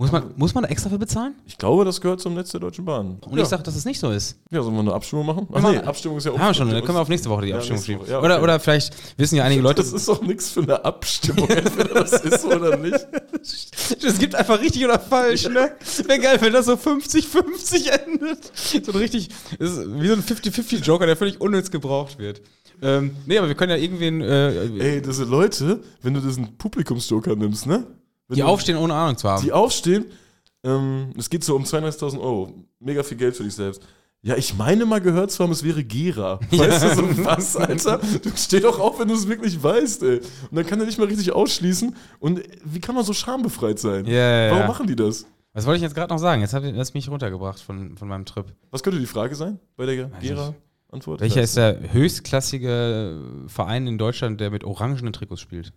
Muss 0.00 0.10
man, 0.10 0.32
muss 0.34 0.54
man 0.54 0.64
da 0.64 0.70
extra 0.70 0.88
für 0.88 0.98
bezahlen? 0.98 1.34
Ich 1.44 1.58
glaube, 1.58 1.84
das 1.84 2.00
gehört 2.00 2.22
zum 2.22 2.32
Netz 2.32 2.50
der 2.52 2.60
Deutschen 2.60 2.86
Bahn. 2.86 3.18
Und 3.20 3.36
ja. 3.36 3.42
ich 3.42 3.48
sage, 3.50 3.62
dass 3.62 3.76
es 3.76 3.84
nicht 3.84 4.00
so 4.00 4.10
ist. 4.10 4.38
ja, 4.50 4.62
sollen 4.62 4.74
wir 4.74 4.80
eine 4.80 4.94
Abstimmung 4.94 5.26
machen? 5.26 5.46
Ach 5.52 5.60
nee, 5.60 5.76
Abstimmung 5.76 6.16
ist 6.16 6.24
ja 6.24 6.32
Haben 6.32 6.40
wir 6.40 6.54
schon, 6.54 6.70
dann 6.70 6.82
können 6.82 6.96
wir 6.96 7.02
auf 7.02 7.10
nächste 7.10 7.28
Woche 7.28 7.42
die 7.42 7.48
Ja, 7.48 7.56
Abstimmung 7.56 7.82
schieben. 7.82 8.06
Ja, 8.08 8.20
oder, 8.20 8.36
okay. 8.36 8.44
oder 8.44 8.60
vielleicht 8.60 8.94
wissen 9.18 9.36
ja 9.36 9.44
einige 9.44 9.60
Leute, 9.60 9.82
Das 9.82 9.92
ist 9.92 10.08
doch 10.08 10.22
nichts 10.22 10.48
für 10.48 10.62
eine 10.62 10.82
Abstimmung, 10.82 11.46
entweder 11.50 12.02
das 12.02 12.12
ist 12.12 12.46
oder 12.46 12.78
nicht. 12.78 13.06
Es 14.02 14.18
gibt 14.18 14.34
einfach 14.34 14.58
richtig 14.58 14.86
oder 14.86 14.98
falsch, 14.98 15.46
ne? 15.50 15.72
Wäre 16.06 16.18
geil, 16.18 16.38
wenn 16.40 16.54
das 16.54 16.64
so 16.64 16.76
50-50 16.76 17.90
endet. 17.90 18.52
So 18.56 18.92
ein 18.92 18.98
richtig, 18.98 19.28
das 19.58 19.72
ist 19.72 20.00
wie 20.00 20.08
so 20.08 20.14
ein 20.14 20.22
50-50-Joker, 20.22 21.04
der 21.04 21.18
völlig 21.18 21.42
unnütz 21.42 21.70
gebraucht 21.70 22.18
wird. 22.18 22.40
Ähm, 22.80 23.16
nee, 23.26 23.36
aber 23.36 23.48
wir 23.48 23.54
können 23.54 23.70
ja 23.70 23.76
irgendwen, 23.76 24.22
äh, 24.22 24.64
Ey, 24.78 25.02
diese 25.02 25.24
Leute, 25.24 25.80
wenn 26.00 26.14
du 26.14 26.20
diesen 26.20 26.56
Publikumsjoker 26.56 27.36
nimmst, 27.36 27.66
ne? 27.66 27.86
Wenn 28.30 28.36
die 28.36 28.42
du, 28.42 28.46
aufstehen, 28.46 28.78
ohne 28.78 28.94
Ahnung 28.94 29.18
zu 29.18 29.28
haben. 29.28 29.42
Die 29.42 29.50
aufstehen, 29.50 30.06
ähm, 30.62 31.12
es 31.18 31.28
geht 31.28 31.42
so 31.42 31.56
um 31.56 31.64
32.000 31.64 32.20
Euro. 32.20 32.54
Mega 32.78 33.02
viel 33.02 33.16
Geld 33.16 33.36
für 33.36 33.42
dich 33.42 33.54
selbst. 33.54 33.82
Ja, 34.22 34.36
ich 34.36 34.54
meine 34.54 34.86
mal 34.86 35.00
gehört 35.00 35.32
zu 35.32 35.42
haben, 35.42 35.50
es 35.50 35.64
wäre 35.64 35.82
Gera. 35.82 36.38
Weißt 36.50 36.84
du, 36.84 36.94
so 36.94 37.24
was, 37.24 37.56
Alter? 37.56 37.98
Du 37.98 38.30
steh 38.36 38.60
doch 38.60 38.78
auf, 38.78 39.00
wenn 39.00 39.08
du 39.08 39.14
es 39.14 39.26
wirklich 39.26 39.60
weißt, 39.60 40.04
ey. 40.04 40.18
Und 40.18 40.56
dann 40.56 40.64
kann 40.64 40.78
er 40.78 40.86
nicht 40.86 40.98
mal 40.98 41.08
richtig 41.08 41.32
ausschließen. 41.32 41.96
Und 42.20 42.42
wie 42.64 42.78
kann 42.78 42.94
man 42.94 43.02
so 43.02 43.12
schambefreit 43.12 43.80
sein? 43.80 44.06
Ja, 44.06 44.12
ja, 44.44 44.50
Warum 44.50 44.62
ja. 44.62 44.68
machen 44.68 44.86
die 44.86 44.94
das? 44.94 45.26
Was 45.54 45.66
wollte 45.66 45.78
ich 45.78 45.82
jetzt 45.82 45.94
gerade 45.94 46.12
noch 46.12 46.20
sagen? 46.20 46.42
Jetzt 46.42 46.54
hat 46.54 46.62
das 46.64 46.94
mich 46.94 47.08
runtergebracht 47.08 47.58
von, 47.60 47.96
von 47.96 48.06
meinem 48.06 48.26
Trip. 48.26 48.44
Was 48.70 48.84
könnte 48.84 49.00
die 49.00 49.06
Frage 49.06 49.34
sein 49.34 49.58
bei 49.76 49.86
der 49.86 50.08
Gera-Antwort? 50.20 51.20
Welcher 51.20 51.42
ist 51.42 51.56
der 51.56 51.92
höchstklassige 51.92 53.18
Verein 53.48 53.88
in 53.88 53.98
Deutschland, 53.98 54.40
der 54.40 54.50
mit 54.50 54.62
orangenen 54.62 55.12
Trikots 55.12 55.40
spielt? 55.40 55.72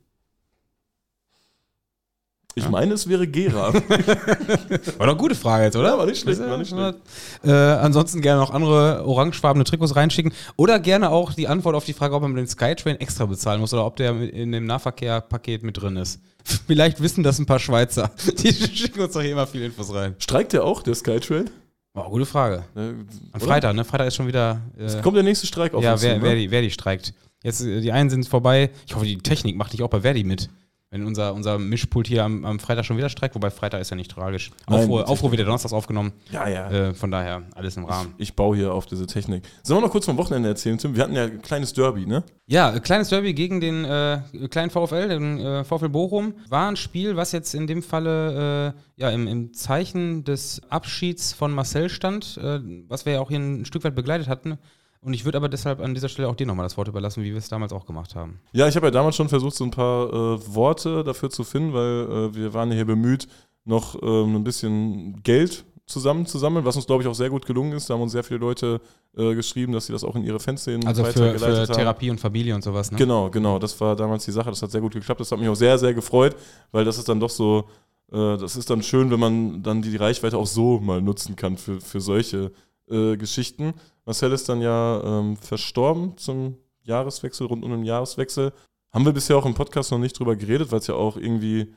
Ich 2.55 2.69
meine, 2.69 2.93
es 2.93 3.09
wäre 3.09 3.27
Gera. 3.27 3.73
War 3.73 3.81
doch 3.81 4.99
eine 4.99 5.15
gute 5.15 5.35
Frage 5.35 5.65
jetzt, 5.65 5.75
oder? 5.75 5.89
Ja, 5.89 5.97
war 5.97 6.05
nicht 6.05 6.21
schlecht, 6.21 6.39
war 6.39 6.57
nicht 6.57 6.69
schlecht. 6.69 6.97
Äh, 7.43 7.51
ansonsten 7.51 8.21
gerne 8.21 8.41
noch 8.41 8.51
andere 8.51 9.05
orangefarbene 9.05 9.63
Trikots 9.63 9.95
reinschicken. 9.95 10.31
Oder 10.55 10.79
gerne 10.79 11.09
auch 11.09 11.33
die 11.33 11.47
Antwort 11.47 11.75
auf 11.75 11.85
die 11.85 11.93
Frage, 11.93 12.13
ob 12.13 12.21
man 12.21 12.35
den 12.35 12.47
Skytrain 12.47 12.99
extra 12.99 13.25
bezahlen 13.25 13.59
muss 13.59 13.73
oder 13.73 13.85
ob 13.85 13.95
der 13.95 14.11
in 14.21 14.51
dem 14.51 14.65
Nahverkehrpaket 14.65 15.63
mit 15.63 15.81
drin 15.81 15.97
ist. 15.97 16.19
Vielleicht 16.67 17.01
wissen 17.01 17.23
das 17.23 17.39
ein 17.39 17.45
paar 17.45 17.59
Schweizer. 17.59 18.11
Die 18.37 18.53
schicken 18.53 18.99
uns 18.99 19.13
doch 19.13 19.21
hier 19.21 19.31
immer 19.31 19.47
viele 19.47 19.65
Infos 19.65 19.93
rein. 19.93 20.15
Streikt 20.19 20.53
der 20.53 20.63
auch, 20.63 20.83
der 20.83 20.93
Skytrain? 20.93 21.49
Wow, 21.93 22.09
gute 22.09 22.25
Frage. 22.25 22.63
Äh, 22.75 22.79
Am 22.79 23.07
oder? 23.33 23.45
Freitag, 23.45 23.75
ne? 23.75 23.85
Freitag 23.85 24.07
ist 24.07 24.15
schon 24.15 24.27
wieder. 24.27 24.61
Äh, 24.77 25.01
Kommt 25.01 25.15
der 25.15 25.23
nächste 25.23 25.47
Streik 25.47 25.73
auf 25.73 25.83
ja, 25.83 25.99
wer, 26.01 26.21
wer, 26.21 26.61
ne? 26.61 26.69
streikt. 26.69 27.13
Jetzt, 27.43 27.61
äh, 27.61 27.81
die 27.81 27.91
einen 27.91 28.09
sind 28.09 28.27
vorbei. 28.27 28.71
Ich 28.87 28.95
hoffe, 28.95 29.05
die 29.05 29.17
Technik 29.17 29.55
macht 29.55 29.73
nicht 29.73 29.83
auch 29.83 29.89
bei 29.89 30.01
Verdi 30.01 30.23
mit. 30.23 30.49
Wenn 30.93 31.07
unser, 31.07 31.33
unser 31.33 31.57
Mischpult 31.57 32.05
hier 32.05 32.23
am, 32.23 32.45
am 32.45 32.59
Freitag 32.59 32.85
schon 32.85 32.97
wieder 32.97 33.09
streikt, 33.09 33.33
wobei 33.33 33.49
Freitag 33.49 33.81
ist 33.81 33.89
ja 33.89 33.95
nicht 33.95 34.11
tragisch. 34.11 34.51
Aufruhr, 34.67 35.31
wird 35.31 35.39
ja 35.39 35.45
donnerstags 35.45 35.73
aufgenommen. 35.73 36.13
Ja, 36.31 36.47
ja. 36.47 36.69
Äh, 36.69 36.93
von 36.93 37.09
daher, 37.09 37.41
alles 37.55 37.75
im 37.77 37.85
Rahmen. 37.85 38.13
Ich 38.19 38.35
baue 38.35 38.55
hier 38.55 38.75
auf 38.75 38.85
diese 38.85 39.07
Technik. 39.07 39.43
Sollen 39.63 39.79
wir 39.79 39.87
noch 39.87 39.91
kurz 39.91 40.05
vom 40.05 40.17
Wochenende 40.17 40.49
erzählen, 40.49 40.77
Tim? 40.77 40.95
Wir 40.95 41.01
hatten 41.01 41.15
ja 41.15 41.23
ein 41.23 41.41
kleines 41.41 41.73
Derby, 41.73 42.05
ne? 42.05 42.23
Ja, 42.45 42.75
äh, 42.75 42.79
kleines 42.79 43.09
Derby 43.09 43.33
gegen 43.33 43.59
den 43.59 43.85
äh, 43.85 44.19
kleinen 44.51 44.69
VfL, 44.69 45.07
den 45.07 45.39
äh, 45.39 45.63
VfL 45.63 45.89
Bochum. 45.89 46.35
War 46.49 46.69
ein 46.69 46.75
Spiel, 46.75 47.15
was 47.15 47.31
jetzt 47.31 47.55
in 47.55 47.65
dem 47.65 47.81
Falle 47.81 48.75
äh, 48.75 49.01
ja, 49.01 49.09
im, 49.09 49.25
im 49.25 49.51
Zeichen 49.55 50.23
des 50.23 50.61
Abschieds 50.69 51.33
von 51.33 51.51
Marcel 51.53 51.89
stand, 51.89 52.37
äh, 52.37 52.59
was 52.87 53.07
wir 53.07 53.13
ja 53.13 53.19
auch 53.19 53.29
hier 53.29 53.39
ein 53.39 53.65
Stück 53.65 53.83
weit 53.83 53.95
begleitet 53.95 54.27
hatten. 54.27 54.59
Und 55.03 55.13
ich 55.13 55.25
würde 55.25 55.37
aber 55.37 55.49
deshalb 55.49 55.81
an 55.81 55.93
dieser 55.93 56.07
Stelle 56.07 56.29
auch 56.29 56.35
dir 56.35 56.47
nochmal 56.47 56.65
das 56.65 56.77
Wort 56.77 56.87
überlassen, 56.87 57.23
wie 57.23 57.31
wir 57.31 57.37
es 57.37 57.49
damals 57.49 57.73
auch 57.73 57.85
gemacht 57.85 58.15
haben. 58.15 58.39
Ja, 58.53 58.67
ich 58.67 58.75
habe 58.75 58.87
ja 58.87 58.91
damals 58.91 59.15
schon 59.15 59.29
versucht, 59.29 59.55
so 59.55 59.65
ein 59.65 59.71
paar 59.71 60.07
äh, 60.07 60.55
Worte 60.55 61.03
dafür 61.03 61.29
zu 61.29 61.43
finden, 61.43 61.73
weil 61.73 62.29
äh, 62.31 62.35
wir 62.35 62.53
waren 62.53 62.69
ja 62.69 62.75
hier 62.75 62.85
bemüht, 62.85 63.27
noch 63.65 64.01
ähm, 64.01 64.35
ein 64.35 64.43
bisschen 64.43 65.21
Geld 65.23 65.65
zusammenzusammeln, 65.85 66.65
was 66.65 66.75
uns, 66.75 66.85
glaube 66.85 67.03
ich, 67.03 67.09
auch 67.09 67.15
sehr 67.15 67.29
gut 67.29 67.45
gelungen 67.45 67.73
ist. 67.73 67.89
Da 67.89 67.93
haben 67.95 68.01
uns 68.01 68.13
sehr 68.13 68.23
viele 68.23 68.39
Leute 68.39 68.79
äh, 69.17 69.35
geschrieben, 69.35 69.73
dass 69.73 69.87
sie 69.87 69.93
das 69.93 70.03
auch 70.03 70.15
in 70.15 70.23
ihre 70.23 70.39
Fanszenen 70.39 70.87
Also 70.87 71.03
für, 71.03 71.11
für 71.11 71.19
weitergeleitet 71.19 71.69
haben. 71.69 71.77
Therapie 71.77 72.09
und 72.09 72.19
Familie 72.19 72.55
und 72.55 72.63
sowas, 72.63 72.91
ne? 72.91 72.97
Genau, 72.97 73.29
genau. 73.29 73.59
Das 73.59 73.79
war 73.81 73.95
damals 73.95 74.25
die 74.25 74.31
Sache. 74.31 74.49
Das 74.49 74.61
hat 74.61 74.71
sehr 74.71 74.81
gut 74.81 74.93
geklappt. 74.93 75.19
Das 75.19 75.31
hat 75.31 75.39
mich 75.39 75.49
auch 75.49 75.55
sehr, 75.55 75.77
sehr 75.77 75.93
gefreut, 75.93 76.35
weil 76.71 76.85
das 76.85 76.97
ist 76.97 77.09
dann 77.09 77.19
doch 77.19 77.29
so, 77.29 77.65
äh, 78.11 78.37
das 78.37 78.55
ist 78.55 78.69
dann 78.69 78.81
schön, 78.81 79.11
wenn 79.11 79.19
man 79.19 79.61
dann 79.61 79.81
die 79.81 79.95
Reichweite 79.97 80.37
auch 80.37 80.47
so 80.47 80.79
mal 80.79 81.01
nutzen 81.01 81.35
kann 81.35 81.57
für, 81.57 81.81
für 81.81 81.99
solche 81.99 82.51
äh, 82.89 83.17
Geschichten. 83.17 83.73
Marcel 84.05 84.31
ist 84.31 84.49
dann 84.49 84.61
ja 84.61 85.01
ähm, 85.03 85.37
verstorben 85.37 86.17
zum 86.17 86.57
Jahreswechsel, 86.83 87.47
rund 87.47 87.63
um 87.63 87.71
den 87.71 87.83
Jahreswechsel. 87.83 88.51
Haben 88.91 89.05
wir 89.05 89.13
bisher 89.13 89.37
auch 89.37 89.45
im 89.45 89.53
Podcast 89.53 89.91
noch 89.91 89.99
nicht 89.99 90.17
drüber 90.17 90.35
geredet, 90.35 90.71
weil 90.71 90.79
es 90.79 90.87
ja 90.87 90.95
auch 90.95 91.17
irgendwie, 91.17 91.73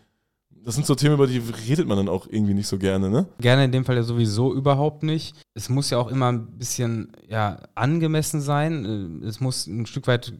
das 0.51 0.75
sind 0.75 0.87
so 0.87 0.95
Themen, 0.95 1.15
über 1.15 1.27
die 1.27 1.39
redet 1.69 1.87
man 1.87 1.97
dann 1.97 2.09
auch 2.09 2.27
irgendwie 2.29 2.55
nicht 2.55 2.67
so 2.67 2.77
gerne, 2.77 3.09
ne? 3.09 3.27
Gerne 3.41 3.65
in 3.65 3.73
dem 3.73 3.85
Fall 3.85 3.97
ja 3.97 4.03
sowieso 4.03 4.53
überhaupt 4.53 5.03
nicht. 5.03 5.35
Es 5.55 5.69
muss 5.69 5.91
ja 5.91 5.99
auch 5.99 6.09
immer 6.09 6.33
ein 6.33 6.59
bisschen 6.59 7.13
ja, 7.29 7.59
angemessen 7.75 8.41
sein. 8.41 9.21
Äh, 9.23 9.27
Es 9.27 9.41
muss 9.41 9.67
ein 9.67 9.87
Stück 9.87 10.09
weit, 10.09 10.35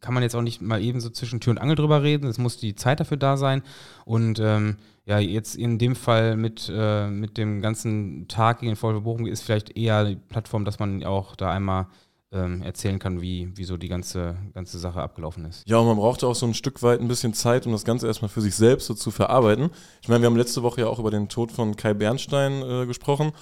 kann 0.00 0.14
man 0.14 0.22
jetzt 0.22 0.34
auch 0.34 0.42
nicht 0.42 0.62
mal 0.62 0.80
eben 0.80 1.00
so 1.00 1.10
zwischen 1.10 1.40
Tür 1.40 1.50
und 1.50 1.58
Angel 1.58 1.76
drüber 1.76 2.02
reden. 2.02 2.28
Es 2.28 2.38
muss 2.38 2.56
die 2.56 2.74
Zeit 2.74 3.00
dafür 3.00 3.16
da 3.16 3.36
sein. 3.36 3.62
Und 4.04 4.38
ähm, 4.40 4.76
ja, 5.04 5.18
jetzt 5.18 5.56
in 5.56 5.78
dem 5.78 5.96
Fall 5.96 6.36
mit, 6.36 6.70
äh, 6.72 7.08
mit 7.08 7.36
dem 7.36 7.60
ganzen 7.60 8.28
Tag 8.28 8.60
gegen 8.60 8.72
den 8.72 8.76
VfB 8.76 9.00
Bochum 9.00 9.26
ist 9.26 9.42
vielleicht 9.42 9.76
eher 9.76 10.04
die 10.04 10.16
Plattform, 10.16 10.64
dass 10.64 10.78
man 10.78 11.02
auch 11.04 11.34
da 11.34 11.50
einmal 11.50 11.86
ähm, 12.32 12.62
erzählen 12.62 12.98
kann, 12.98 13.20
wie, 13.20 13.50
wie 13.56 13.64
so 13.64 13.76
die 13.76 13.88
ganze, 13.88 14.36
ganze 14.54 14.78
Sache 14.78 15.02
abgelaufen 15.02 15.44
ist. 15.44 15.68
Ja, 15.68 15.78
und 15.78 15.86
man 15.86 15.96
brauchte 15.96 16.26
auch 16.26 16.34
so 16.34 16.46
ein 16.46 16.54
Stück 16.54 16.82
weit 16.82 17.00
ein 17.00 17.08
bisschen 17.08 17.34
Zeit, 17.34 17.66
um 17.66 17.72
das 17.72 17.84
Ganze 17.84 18.06
erstmal 18.06 18.30
für 18.30 18.40
sich 18.40 18.54
selbst 18.54 18.86
so 18.86 18.94
zu 18.94 19.10
verarbeiten. 19.10 19.70
Ich 20.00 20.08
meine, 20.08 20.22
wir 20.22 20.26
haben 20.26 20.36
letzte 20.36 20.62
Woche 20.62 20.82
ja 20.82 20.86
auch 20.86 20.98
über 20.98 21.10
den 21.10 21.28
Tod 21.28 21.52
von 21.52 21.76
Kai 21.76 21.94
Bernstein 21.94 22.62
äh, 22.62 22.86
gesprochen, 22.86 23.32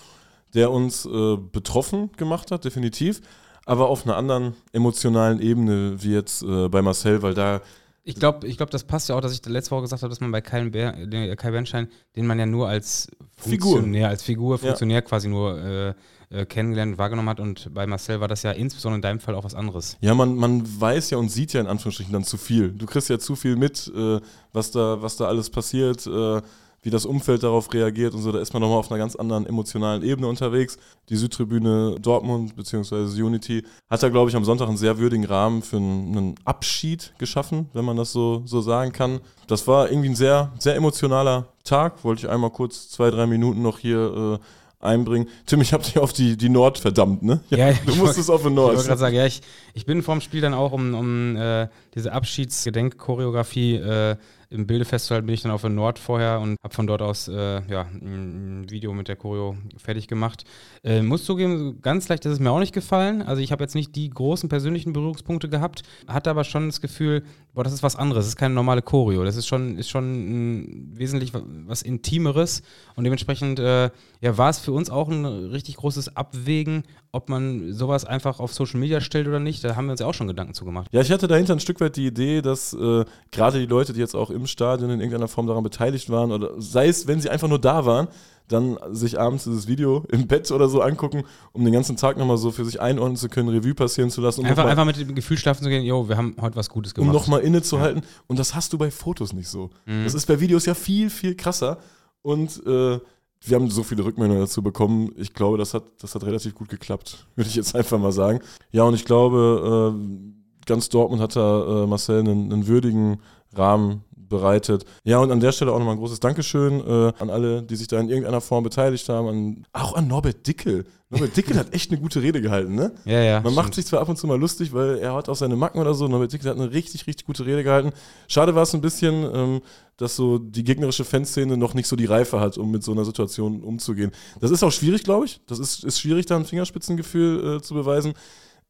der 0.55 0.71
uns 0.73 1.07
äh, 1.07 1.37
betroffen 1.37 2.11
gemacht 2.17 2.51
hat, 2.51 2.65
definitiv, 2.65 3.21
aber 3.65 3.89
auf 3.89 4.05
einer 4.05 4.17
anderen 4.17 4.55
emotionalen 4.73 5.41
Ebene 5.41 6.03
wie 6.03 6.13
jetzt 6.13 6.43
äh, 6.43 6.69
bei 6.69 6.83
Marcel, 6.83 7.23
weil 7.23 7.35
da 7.35 7.61
Ich 8.03 8.15
glaube, 8.15 8.47
ich 8.47 8.57
glaub, 8.57 8.71
das 8.71 8.85
passt 8.85 9.09
ja 9.09 9.15
auch, 9.15 9.21
dass 9.21 9.33
ich 9.33 9.45
letzte 9.45 9.73
Woche 9.73 9.83
gesagt 9.83 10.03
habe, 10.03 10.09
dass 10.11 10.21
man 10.21 10.33
bei 10.33 10.41
Kai, 10.41 10.69
Ber 10.71 10.93
Kai 11.37 11.51
Bernstein, 11.51 11.89
den 12.17 12.27
man 12.27 12.39
ja 12.39 12.47
nur 12.47 12.69
als 12.69 13.09
Figur. 13.37 13.73
Funktionär, 13.73 14.09
als 14.09 14.23
Figur, 14.23 14.57
Ja. 14.57 14.69
Funktionär 14.69 15.03
quasi 15.03 15.29
nur 15.29 15.59
äh, 15.63 15.95
äh, 16.31 16.47
kennengelernt, 16.47 16.97
wahrgenommen 16.97 17.29
hat. 17.29 17.41
Und 17.41 17.73
bei 17.75 17.87
Marcel 17.87 18.21
war 18.21 18.29
das 18.29 18.43
ja 18.43 18.53
insbesondere 18.53 18.97
in 18.97 19.03
deinem 19.03 19.21
Fall 19.21 19.35
auch 19.35 19.45
was 19.45 19.55
anderes. 19.55 19.97
Ja, 20.01 20.15
man, 20.15 20.35
man 20.37 20.63
weiß 20.81 21.11
ja 21.11 21.19
und 21.19 21.29
sieht 21.29 21.53
ja 21.53 21.61
in 21.61 21.67
Anführungsstrichen 21.67 22.13
dann 22.13 22.25
zu 22.25 22.39
viel. 22.39 22.71
Du 22.73 22.87
kriegst 22.87 23.11
ja 23.11 23.19
zu 23.19 23.37
viel 23.37 23.57
mit, 23.57 23.91
äh, 23.95 24.21
was, 24.53 24.71
da, 24.71 25.03
was 25.03 25.17
da 25.17 25.27
alles 25.27 25.51
passiert, 25.51 26.07
äh, 26.07 26.41
wie 26.83 26.91
das 26.91 27.05
Umfeld 27.07 27.43
darauf 27.43 27.73
reagiert 27.73 28.15
und 28.15 28.23
so. 28.23 28.33
Da 28.33 28.41
ist 28.41 28.53
man 28.53 28.63
nochmal 28.63 28.79
auf 28.79 28.91
einer 28.91 28.99
ganz 28.99 29.17
anderen 29.17 29.47
emotionalen 29.47 30.03
Ebene 30.03 30.27
unterwegs. 30.27 30.79
Die 31.09 31.17
Südtribüne 31.17 31.97
Dortmund 32.01 32.57
bzw. 32.57 33.23
Unity 33.23 33.65
hat 33.89 34.03
da, 34.03 34.09
glaube 34.09 34.31
ich, 34.31 34.37
am 34.37 34.45
Sonntag 34.45 34.69
einen 34.69 34.77
sehr 34.77 34.99
würdigen 34.99 35.25
Rahmen 35.25 35.63
für 35.63 35.77
einen, 35.77 36.35
Abschied 36.45 37.13
geschaffen, 37.19 37.69
wenn 37.73 37.85
man 37.85 37.97
das 37.97 38.13
so, 38.13 38.43
so 38.45 38.61
sagen 38.61 38.93
kann. 38.93 39.21
Das 39.47 39.67
war 39.67 39.91
irgendwie 39.91 40.11
ein 40.11 40.17
sehr, 40.17 40.53
sehr 40.59 40.75
emotionaler 40.77 41.49
Tag. 41.65 42.03
Wollte 42.05 42.27
ich 42.27 42.31
einmal 42.31 42.51
kurz 42.51 42.89
zwei, 42.89 43.11
drei 43.11 43.27
Minuten 43.27 43.63
noch 43.63 43.79
hier 43.79 44.39
äh, 44.41 44.45
einbringen. 44.81 45.29
Tim, 45.47 45.61
ich 45.61 45.73
habe 45.73 45.85
dich 45.85 45.99
auf 45.99 46.13
die, 46.13 46.37
die 46.37 46.49
Nord 46.49 46.79
verdammt, 46.79 47.23
ne? 47.23 47.41
Ja, 47.51 47.73
du 47.87 47.93
ich 47.93 47.97
musstest 47.99 48.31
auf 48.31 48.43
den 48.43 48.53
Ich 48.53 48.57
Nord. 48.57 48.75
wollte 48.75 48.89
gerade 48.89 49.01
sagen, 49.01 49.17
ja, 49.17 49.27
ich, 49.27 49.43
ich 49.75 49.85
bin 49.87 50.03
vorm 50.03 50.21
Spiel 50.21 50.41
dann 50.41 50.55
auch, 50.55 50.73
um, 50.73 50.95
um 50.95 51.37
äh, 51.37 51.69
diese 51.95 52.13
Abschiedsgedenkchoreografie 52.13 53.75
äh, 53.77 54.17
im 54.51 54.67
Bilde 54.67 54.85
festzuhalten, 54.85 55.27
bin 55.27 55.35
ich 55.35 55.43
dann 55.43 55.53
auf 55.53 55.61
der 55.61 55.71
Nord 55.71 55.99
vorher 55.99 56.41
und 56.41 56.57
habe 56.63 56.75
von 56.75 56.87
dort 56.87 57.03
aus 57.03 57.29
äh, 57.29 57.63
ja, 57.71 57.83
ein, 57.83 58.67
Video 58.69 58.93
mit 58.93 59.07
der 59.07 59.17
Choreo 59.17 59.57
fertig 59.77 60.09
gemacht. 60.09 60.45
Äh, 60.83 61.03
muss 61.03 61.25
zugeben, 61.25 61.81
ganz 61.83 62.09
leicht 62.09 62.27
ist 62.27 62.33
es 62.33 62.41
mir 62.41 62.51
auch 62.51 62.59
nicht 62.59 62.75
gefallen. 62.75 63.23
Also 63.23 63.41
ich 63.43 63.53
habe 63.53 63.63
jetzt 63.63 63.75
nicht 63.77 63.95
die 63.95 64.11
großen 64.11 64.49
persönlichen 64.49 64.93
Berührungspunkte 64.93 65.49
gehabt, 65.49 65.83
hatte 66.09 66.31
aber 66.31 66.43
schon 66.45 66.67
das 66.67 66.81
Gefühl, 66.81 67.23
boah, 67.55 67.63
das 67.63 67.73
ist 67.73 67.83
was 67.83 67.95
anderes, 67.97 68.25
das 68.25 68.29
ist 68.31 68.37
keine 68.37 68.55
normale 68.55 68.83
Choreo. 68.83 69.25
Das 69.25 69.37
ist 69.37 69.47
schon, 69.47 69.79
ist 69.79 69.89
schon 69.89 70.91
wesentlich 70.95 71.33
wa- 71.33 71.43
was 71.67 71.83
Intimeres 71.83 72.63
und 72.97 73.05
dementsprechend 73.05 73.61
äh, 73.61 73.91
ja, 74.21 74.37
war 74.37 74.51
es 74.51 74.59
für 74.59 74.73
uns 74.73 74.91
auch 74.91 75.09
ein 75.09 75.25
richtig 75.25 75.77
großes 75.77 76.17
Abwägen, 76.17 76.83
ob 77.13 77.29
man 77.29 77.73
sowas 77.73 78.05
einfach 78.05 78.41
auf 78.41 78.53
Social 78.53 78.79
Media 78.81 79.01
stellt 79.01 79.27
oder 79.27 79.41
nicht. 79.41 79.65
Da 79.65 79.77
haben 79.77 79.87
wir 79.87 79.93
uns 79.93 80.01
ja 80.01 80.07
auch 80.07 80.15
schon 80.15 80.29
Gedanken 80.29 80.55
zu 80.55 80.65
gemacht. 80.65 80.89
Ja, 80.93 81.01
ich 81.01 81.11
hatte 81.11 81.27
dahinter 81.29 81.55
ein 81.55 81.61
Stück 81.61 81.81
weit 81.81 81.97
die 81.97 82.07
Idee, 82.07 82.43
dass 82.43 82.73
äh, 82.73 83.05
gerade 83.31 83.59
die 83.59 83.67
Leute, 83.67 83.93
die 83.93 84.01
jetzt 84.01 84.15
auch 84.15 84.31
im 84.31 84.40
Stadion 84.47 84.91
in 84.91 85.01
irgendeiner 85.01 85.29
Form 85.29 85.47
daran 85.47 85.63
beteiligt 85.63 86.11
waren, 86.11 86.33
oder 86.33 86.53
sei 86.59 86.89
es, 86.89 87.07
wenn 87.07 87.21
sie 87.21 87.31
einfach 87.31 87.49
nur 87.49 87.59
da 87.59 87.87
waren, 87.87 88.09
dann 88.49 88.79
sich 88.91 89.19
abends 89.19 89.45
dieses 89.45 89.69
Video 89.69 90.05
im 90.13 90.27
Bett 90.27 90.51
oder 90.51 90.69
so 90.69 90.81
angucken, 90.81 91.25
um 91.53 91.65
den 91.65 91.73
ganzen 91.73 91.97
Tag 91.97 92.17
nochmal 92.19 92.37
so 92.37 92.51
für 92.51 92.65
sich 92.65 92.81
einordnen 92.81 93.17
zu 93.17 93.29
können, 93.29 93.49
Revue 93.49 93.75
passieren 93.75 94.11
zu 94.11 94.21
lassen, 94.21 94.41
um 94.41 94.47
Einfach, 94.47 94.65
nochmal 94.65 94.73
einfach 94.73 94.99
mit 94.99 95.09
dem 95.09 95.15
Gefühl 95.15 95.39
schlafen 95.39 95.63
zu 95.63 95.69
gehen, 95.69 95.85
jo, 95.85 96.09
wir 96.09 96.17
haben 96.17 96.37
heute 96.41 96.57
was 96.57 96.69
Gutes 96.69 96.93
um 96.95 97.07
gemacht. 97.07 97.29
noch 97.29 97.39
innezuhalten. 97.39 98.03
Und 98.27 98.39
das 98.39 98.55
hast 98.55 98.73
du 98.73 98.79
bei 98.79 98.91
Fotos 98.91 99.33
nicht 99.33 99.49
so. 99.49 99.71
Mhm. 99.87 100.05
Das 100.05 100.15
ist 100.15 100.27
bei 100.27 100.41
Videos 100.41 100.67
ja 100.67 100.75
viel, 100.75 101.11
viel 101.11 101.35
krasser. 101.35 101.79
Und 102.23 102.61
äh, 102.67 102.99
wir 103.43 103.57
haben 103.57 103.71
so 103.71 103.83
viele 103.83 104.05
Rückmeldungen 104.05 104.43
dazu 104.43 104.63
bekommen. 104.63 105.13
Ich 105.17 105.33
glaube, 105.33 105.57
das 105.57 105.73
hat, 105.73 105.85
das 106.01 106.15
hat 106.15 106.25
relativ 106.25 106.55
gut 106.55 106.69
geklappt, 106.69 107.27
würde 107.37 107.49
ich 107.49 107.57
jetzt 107.57 107.75
einfach 107.75 107.99
mal 107.99 108.13
sagen. 108.13 108.41
Ja, 108.71 108.85
und 108.85 108.95
ich 108.95 109.05
glaube, 109.05 109.95
äh, 109.95 110.67
ganz 110.67 110.89
Dortmund 110.89 111.23
hat 111.23 111.37
da 111.37 111.85
äh, 111.85 111.87
Marcel 111.87 112.21
einen, 112.21 112.53
einen 112.53 112.67
würdigen 112.67 113.21
Rahmen 113.55 114.05
bereitet. 114.31 114.87
Ja, 115.05 115.19
und 115.19 115.31
an 115.31 115.41
der 115.41 115.53
Stelle 115.53 115.73
auch 115.73 115.79
nochmal 115.79 115.97
ein 115.97 115.99
großes 115.99 116.21
Dankeschön 116.21 116.81
äh, 116.81 117.13
an 117.19 117.29
alle, 117.29 117.63
die 117.63 117.77
sich 117.77 117.89
da 117.89 118.01
in 118.01 118.09
irgendeiner 118.09 118.41
Form 118.41 118.65
beteiligt 118.65 119.07
haben. 119.11 119.29
An, 119.29 119.67
auch 119.75 119.95
an 119.95 120.09
Norbert 120.09 120.47
Dickel. 120.47 120.87
Norbert 121.11 121.37
Dickel 121.37 121.59
hat 121.59 121.75
echt 121.75 121.91
eine 121.91 122.01
gute 122.01 122.23
Rede 122.23 122.41
gehalten, 122.41 122.75
ne? 122.75 122.93
ja, 123.05 123.21
ja. 123.21 123.41
Man 123.41 123.53
macht 123.55 123.75
sich 123.75 123.85
zwar 123.85 124.01
ab 124.01 124.09
und 124.09 124.17
zu 124.17 124.27
mal 124.27 124.39
lustig, 124.39 124.73
weil 124.73 124.99
er 124.99 125.13
hat 125.13 125.29
auch 125.29 125.35
seine 125.35 125.57
Macken 125.57 125.81
oder 125.81 125.93
so, 125.93 126.09
Norbert 126.09 126.33
Dickel 126.33 126.49
hat 126.49 126.57
eine 126.57 126.73
richtig, 126.73 127.07
richtig 127.07 127.27
gute 127.27 127.45
Rede 127.45 127.65
gehalten. 127.65 127.91
Schade 128.29 128.55
war 128.55 128.63
es 128.63 128.73
ein 128.75 128.81
bisschen, 128.81 129.29
ähm, 129.35 129.61
dass 129.97 130.17
so 130.17 130.39
die 130.39 130.65
gegnerische 130.65 131.05
Fanszene 131.05 131.57
noch 131.57 131.75
nicht 131.75 131.89
so 131.89 131.97
die 131.97 132.07
Reife 132.07 132.41
hat, 132.41 132.57
um 132.57 132.71
mit 132.71 132.83
so 132.83 132.93
einer 132.93 133.05
Situation 133.05 133.61
umzugehen. 133.63 134.13
Das 134.41 134.51
ist 134.51 134.63
auch 134.63 134.73
schwierig, 134.73 135.03
glaube 135.03 135.27
ich. 135.27 135.41
Das 135.47 135.59
ist, 135.59 135.85
ist 135.85 136.01
schwierig, 136.01 136.27
da 136.27 136.37
ein 136.37 136.47
Fingerspitzengefühl 136.47 137.57
äh, 137.57 137.61
zu 137.61 137.75
beweisen. 137.75 138.15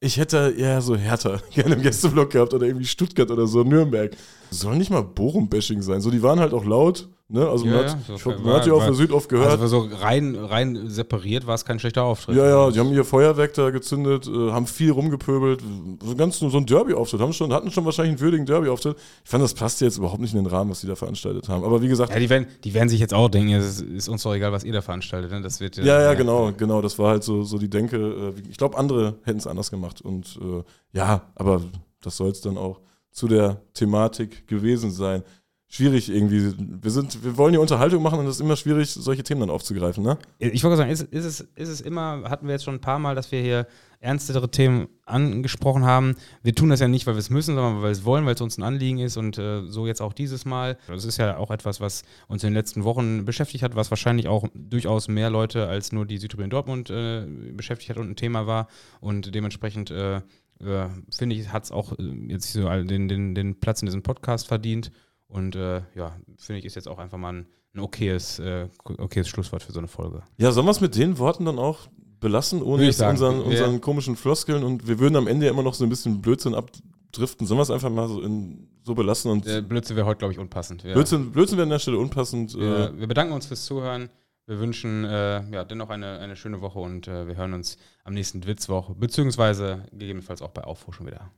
Ich 0.02 0.16
hätte 0.16 0.54
eher 0.56 0.80
so 0.80 0.96
Hertha 0.96 1.40
gerne 1.50 1.74
im 1.74 1.82
Gästeblock 1.82 2.30
gehabt 2.30 2.54
oder 2.54 2.66
irgendwie 2.66 2.86
Stuttgart 2.86 3.30
oder 3.30 3.46
so, 3.46 3.62
Nürnberg. 3.62 4.16
Soll 4.50 4.76
nicht 4.76 4.90
mal 4.90 5.02
Bochum-Bashing 5.02 5.82
sein. 5.82 6.00
So, 6.00 6.10
die 6.10 6.22
waren 6.22 6.40
halt 6.40 6.54
auch 6.54 6.64
laut. 6.64 7.08
Ne? 7.32 7.48
Also 7.48 7.64
man, 7.64 7.74
Ja, 7.74 7.80
hat, 7.84 7.96
ja, 8.08 8.18
so 8.18 8.30
man 8.30 8.54
hat 8.54 8.66
ja 8.66 8.72
auf 8.72 8.84
der 8.84 8.94
Süd 8.94 9.12
oft 9.12 9.28
gehört. 9.28 9.60
Also 9.60 9.66
so 9.68 9.88
rein, 10.00 10.34
rein 10.34 10.88
separiert 10.88 11.46
war 11.46 11.54
es 11.54 11.64
kein 11.64 11.78
schlechter 11.78 12.02
Auftritt. 12.02 12.36
Ja, 12.36 12.44
ja, 12.44 12.70
die 12.70 12.80
haben 12.80 12.92
ihr 12.92 13.04
Feuerwerk 13.04 13.54
da 13.54 13.70
gezündet, 13.70 14.26
äh, 14.26 14.50
haben 14.50 14.66
viel 14.66 14.90
rumgepöbelt. 14.90 15.62
So 16.02 16.16
ganz 16.16 16.40
so 16.40 16.48
ein 16.56 16.66
Derby-Auftritt, 16.66 17.20
haben 17.20 17.32
schon, 17.32 17.52
hatten 17.52 17.70
schon 17.70 17.84
wahrscheinlich 17.84 18.12
einen 18.14 18.20
würdigen 18.20 18.46
Derby-Auftritt. 18.46 18.96
Ich 19.24 19.30
fand, 19.30 19.44
das 19.44 19.54
passte 19.54 19.84
jetzt 19.84 19.98
überhaupt 19.98 20.20
nicht 20.20 20.34
in 20.34 20.42
den 20.42 20.46
Rahmen, 20.46 20.70
was 20.70 20.80
die 20.80 20.88
da 20.88 20.96
veranstaltet 20.96 21.48
haben. 21.48 21.62
Aber 21.62 21.80
wie 21.82 21.88
gesagt, 21.88 22.12
Ja, 22.12 22.18
die 22.18 22.28
werden, 22.28 22.48
die 22.64 22.74
werden 22.74 22.88
sich 22.88 22.98
jetzt 22.98 23.14
auch 23.14 23.28
denken, 23.28 23.52
es 23.52 23.80
ist 23.80 24.08
uns 24.08 24.24
doch 24.24 24.34
egal, 24.34 24.50
was 24.50 24.64
ihr 24.64 24.72
da 24.72 24.82
veranstaltet. 24.82 25.30
Ne? 25.30 25.40
Das 25.40 25.60
wird, 25.60 25.78
äh, 25.78 25.84
ja, 25.84 26.02
ja, 26.02 26.14
genau, 26.14 26.50
genau, 26.56 26.82
das 26.82 26.98
war 26.98 27.10
halt 27.10 27.22
so, 27.22 27.44
so 27.44 27.58
die 27.58 27.70
Denke. 27.70 28.34
Äh, 28.36 28.50
ich 28.50 28.56
glaube, 28.56 28.76
andere 28.76 29.18
hätten 29.22 29.38
es 29.38 29.46
anders 29.46 29.70
gemacht. 29.70 30.00
Und 30.00 30.36
äh, 30.42 30.64
ja, 30.92 31.30
aber 31.36 31.62
das 32.02 32.16
soll 32.16 32.30
es 32.30 32.40
dann 32.40 32.58
auch 32.58 32.80
zu 33.12 33.28
der 33.28 33.60
Thematik 33.74 34.46
gewesen 34.46 34.90
sein. 34.90 35.22
Schwierig 35.70 36.10
irgendwie. 36.10 36.52
Wir 36.58 36.90
sind, 36.90 37.22
wir 37.24 37.36
wollen 37.36 37.52
die 37.52 37.58
Unterhaltung 37.58 38.02
machen 38.02 38.18
und 38.18 38.26
es 38.26 38.36
ist 38.36 38.40
immer 38.40 38.56
schwierig, 38.56 38.90
solche 38.90 39.22
Themen 39.22 39.40
dann 39.40 39.50
aufzugreifen, 39.50 40.02
ne? 40.02 40.18
Ich 40.38 40.64
wollte 40.64 40.76
sagen, 40.76 40.90
ist, 40.90 41.02
ist, 41.02 41.24
es, 41.24 41.40
ist 41.54 41.68
es 41.68 41.80
immer, 41.80 42.24
hatten 42.28 42.46
wir 42.46 42.52
jetzt 42.52 42.64
schon 42.64 42.74
ein 42.74 42.80
paar 42.80 42.98
Mal, 42.98 43.14
dass 43.14 43.30
wir 43.30 43.40
hier 43.40 43.66
ernstere 44.00 44.50
Themen 44.50 44.88
angesprochen 45.06 45.84
haben. 45.84 46.16
Wir 46.42 46.54
tun 46.54 46.70
das 46.70 46.80
ja 46.80 46.88
nicht, 46.88 47.06
weil 47.06 47.14
wir 47.14 47.20
es 47.20 47.30
müssen, 47.30 47.54
sondern 47.54 47.76
weil 47.76 47.82
wir 47.84 47.90
es 47.90 48.04
wollen, 48.04 48.26
weil 48.26 48.34
es 48.34 48.40
uns 48.40 48.58
ein 48.58 48.64
Anliegen 48.64 48.98
ist 48.98 49.16
und 49.16 49.38
äh, 49.38 49.62
so 49.66 49.86
jetzt 49.86 50.02
auch 50.02 50.12
dieses 50.12 50.44
Mal. 50.44 50.76
Das 50.88 51.04
ist 51.04 51.18
ja 51.18 51.36
auch 51.36 51.50
etwas, 51.52 51.80
was 51.80 52.02
uns 52.26 52.42
in 52.42 52.48
den 52.48 52.54
letzten 52.54 52.82
Wochen 52.82 53.24
beschäftigt 53.24 53.62
hat, 53.62 53.76
was 53.76 53.90
wahrscheinlich 53.90 54.26
auch 54.26 54.48
durchaus 54.54 55.06
mehr 55.06 55.30
Leute 55.30 55.68
als 55.68 55.92
nur 55.92 56.04
die 56.04 56.18
Südtribüne 56.18 56.48
Dortmund 56.48 56.90
äh, 56.90 57.24
beschäftigt 57.52 57.90
hat 57.90 57.98
und 57.98 58.10
ein 58.10 58.16
Thema 58.16 58.46
war 58.48 58.66
und 59.00 59.34
dementsprechend 59.34 59.90
äh, 59.92 60.16
äh 60.16 60.88
finde 61.16 61.36
ich, 61.36 61.52
hat 61.52 61.64
es 61.64 61.70
auch 61.70 61.92
äh, 61.92 62.02
jetzt 62.28 62.54
so 62.54 62.68
den, 62.82 63.06
den, 63.06 63.34
den 63.34 63.60
Platz 63.60 63.82
in 63.82 63.86
diesem 63.86 64.02
Podcast 64.02 64.48
verdient 64.48 64.90
und 65.30 65.56
äh, 65.56 65.82
ja, 65.94 66.16
finde 66.36 66.58
ich, 66.58 66.64
ist 66.64 66.76
jetzt 66.76 66.88
auch 66.88 66.98
einfach 66.98 67.18
mal 67.18 67.32
ein, 67.32 67.46
ein 67.74 67.80
okayes, 67.80 68.42
okayes 68.84 69.28
Schlusswort 69.28 69.62
für 69.62 69.72
so 69.72 69.78
eine 69.78 69.88
Folge. 69.88 70.22
Ja, 70.36 70.52
sollen 70.52 70.66
wir 70.66 70.72
es 70.72 70.80
mit 70.80 70.96
den 70.96 71.18
Worten 71.18 71.44
dann 71.44 71.58
auch 71.58 71.88
belassen, 72.20 72.62
ohne 72.62 72.84
jetzt 72.84 73.02
unseren, 73.02 73.40
unseren 73.40 73.72
ja. 73.74 73.78
komischen 73.78 74.14
Floskeln 74.14 74.62
und 74.62 74.86
wir 74.86 74.98
würden 74.98 75.16
am 75.16 75.26
Ende 75.26 75.46
ja 75.46 75.52
immer 75.52 75.62
noch 75.62 75.74
so 75.74 75.84
ein 75.84 75.90
bisschen 75.90 76.20
Blödsinn 76.20 76.54
abdriften. 76.54 77.46
Sollen 77.46 77.58
wir 77.58 77.62
es 77.62 77.70
einfach 77.70 77.90
mal 77.90 78.08
so, 78.08 78.20
in, 78.20 78.68
so 78.84 78.94
belassen? 78.94 79.30
Und 79.30 79.46
Der 79.46 79.62
Blödsinn 79.62 79.96
wäre 79.96 80.06
heute, 80.06 80.18
glaube 80.18 80.32
ich, 80.32 80.38
unpassend. 80.38 80.84
Ja. 80.84 80.92
Blödsinn, 80.92 81.32
Blödsinn 81.32 81.56
wäre 81.56 81.64
an 81.64 81.70
der 81.70 81.78
Stelle 81.78 81.98
unpassend. 81.98 82.54
Wir, 82.54 82.90
äh, 82.90 82.98
wir 82.98 83.06
bedanken 83.06 83.32
uns 83.32 83.46
fürs 83.46 83.64
Zuhören. 83.64 84.10
Wir 84.46 84.58
wünschen 84.58 85.04
äh, 85.04 85.48
ja, 85.50 85.64
dennoch 85.64 85.90
eine, 85.90 86.18
eine 86.18 86.36
schöne 86.36 86.60
Woche 86.60 86.80
und 86.80 87.08
äh, 87.08 87.26
wir 87.26 87.36
hören 87.36 87.54
uns 87.54 87.78
am 88.04 88.14
nächsten 88.14 88.46
Witzwoch, 88.46 88.90
beziehungsweise 88.96 89.84
gegebenenfalls 89.92 90.42
auch 90.42 90.50
bei 90.50 90.64
Aufruhr 90.64 90.92
schon 90.92 91.06
wieder. 91.06 91.30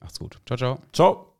Macht's 0.00 0.18
gut. 0.18 0.38
Ciao, 0.46 0.56
ciao. 0.58 0.78
Ciao. 0.92 1.31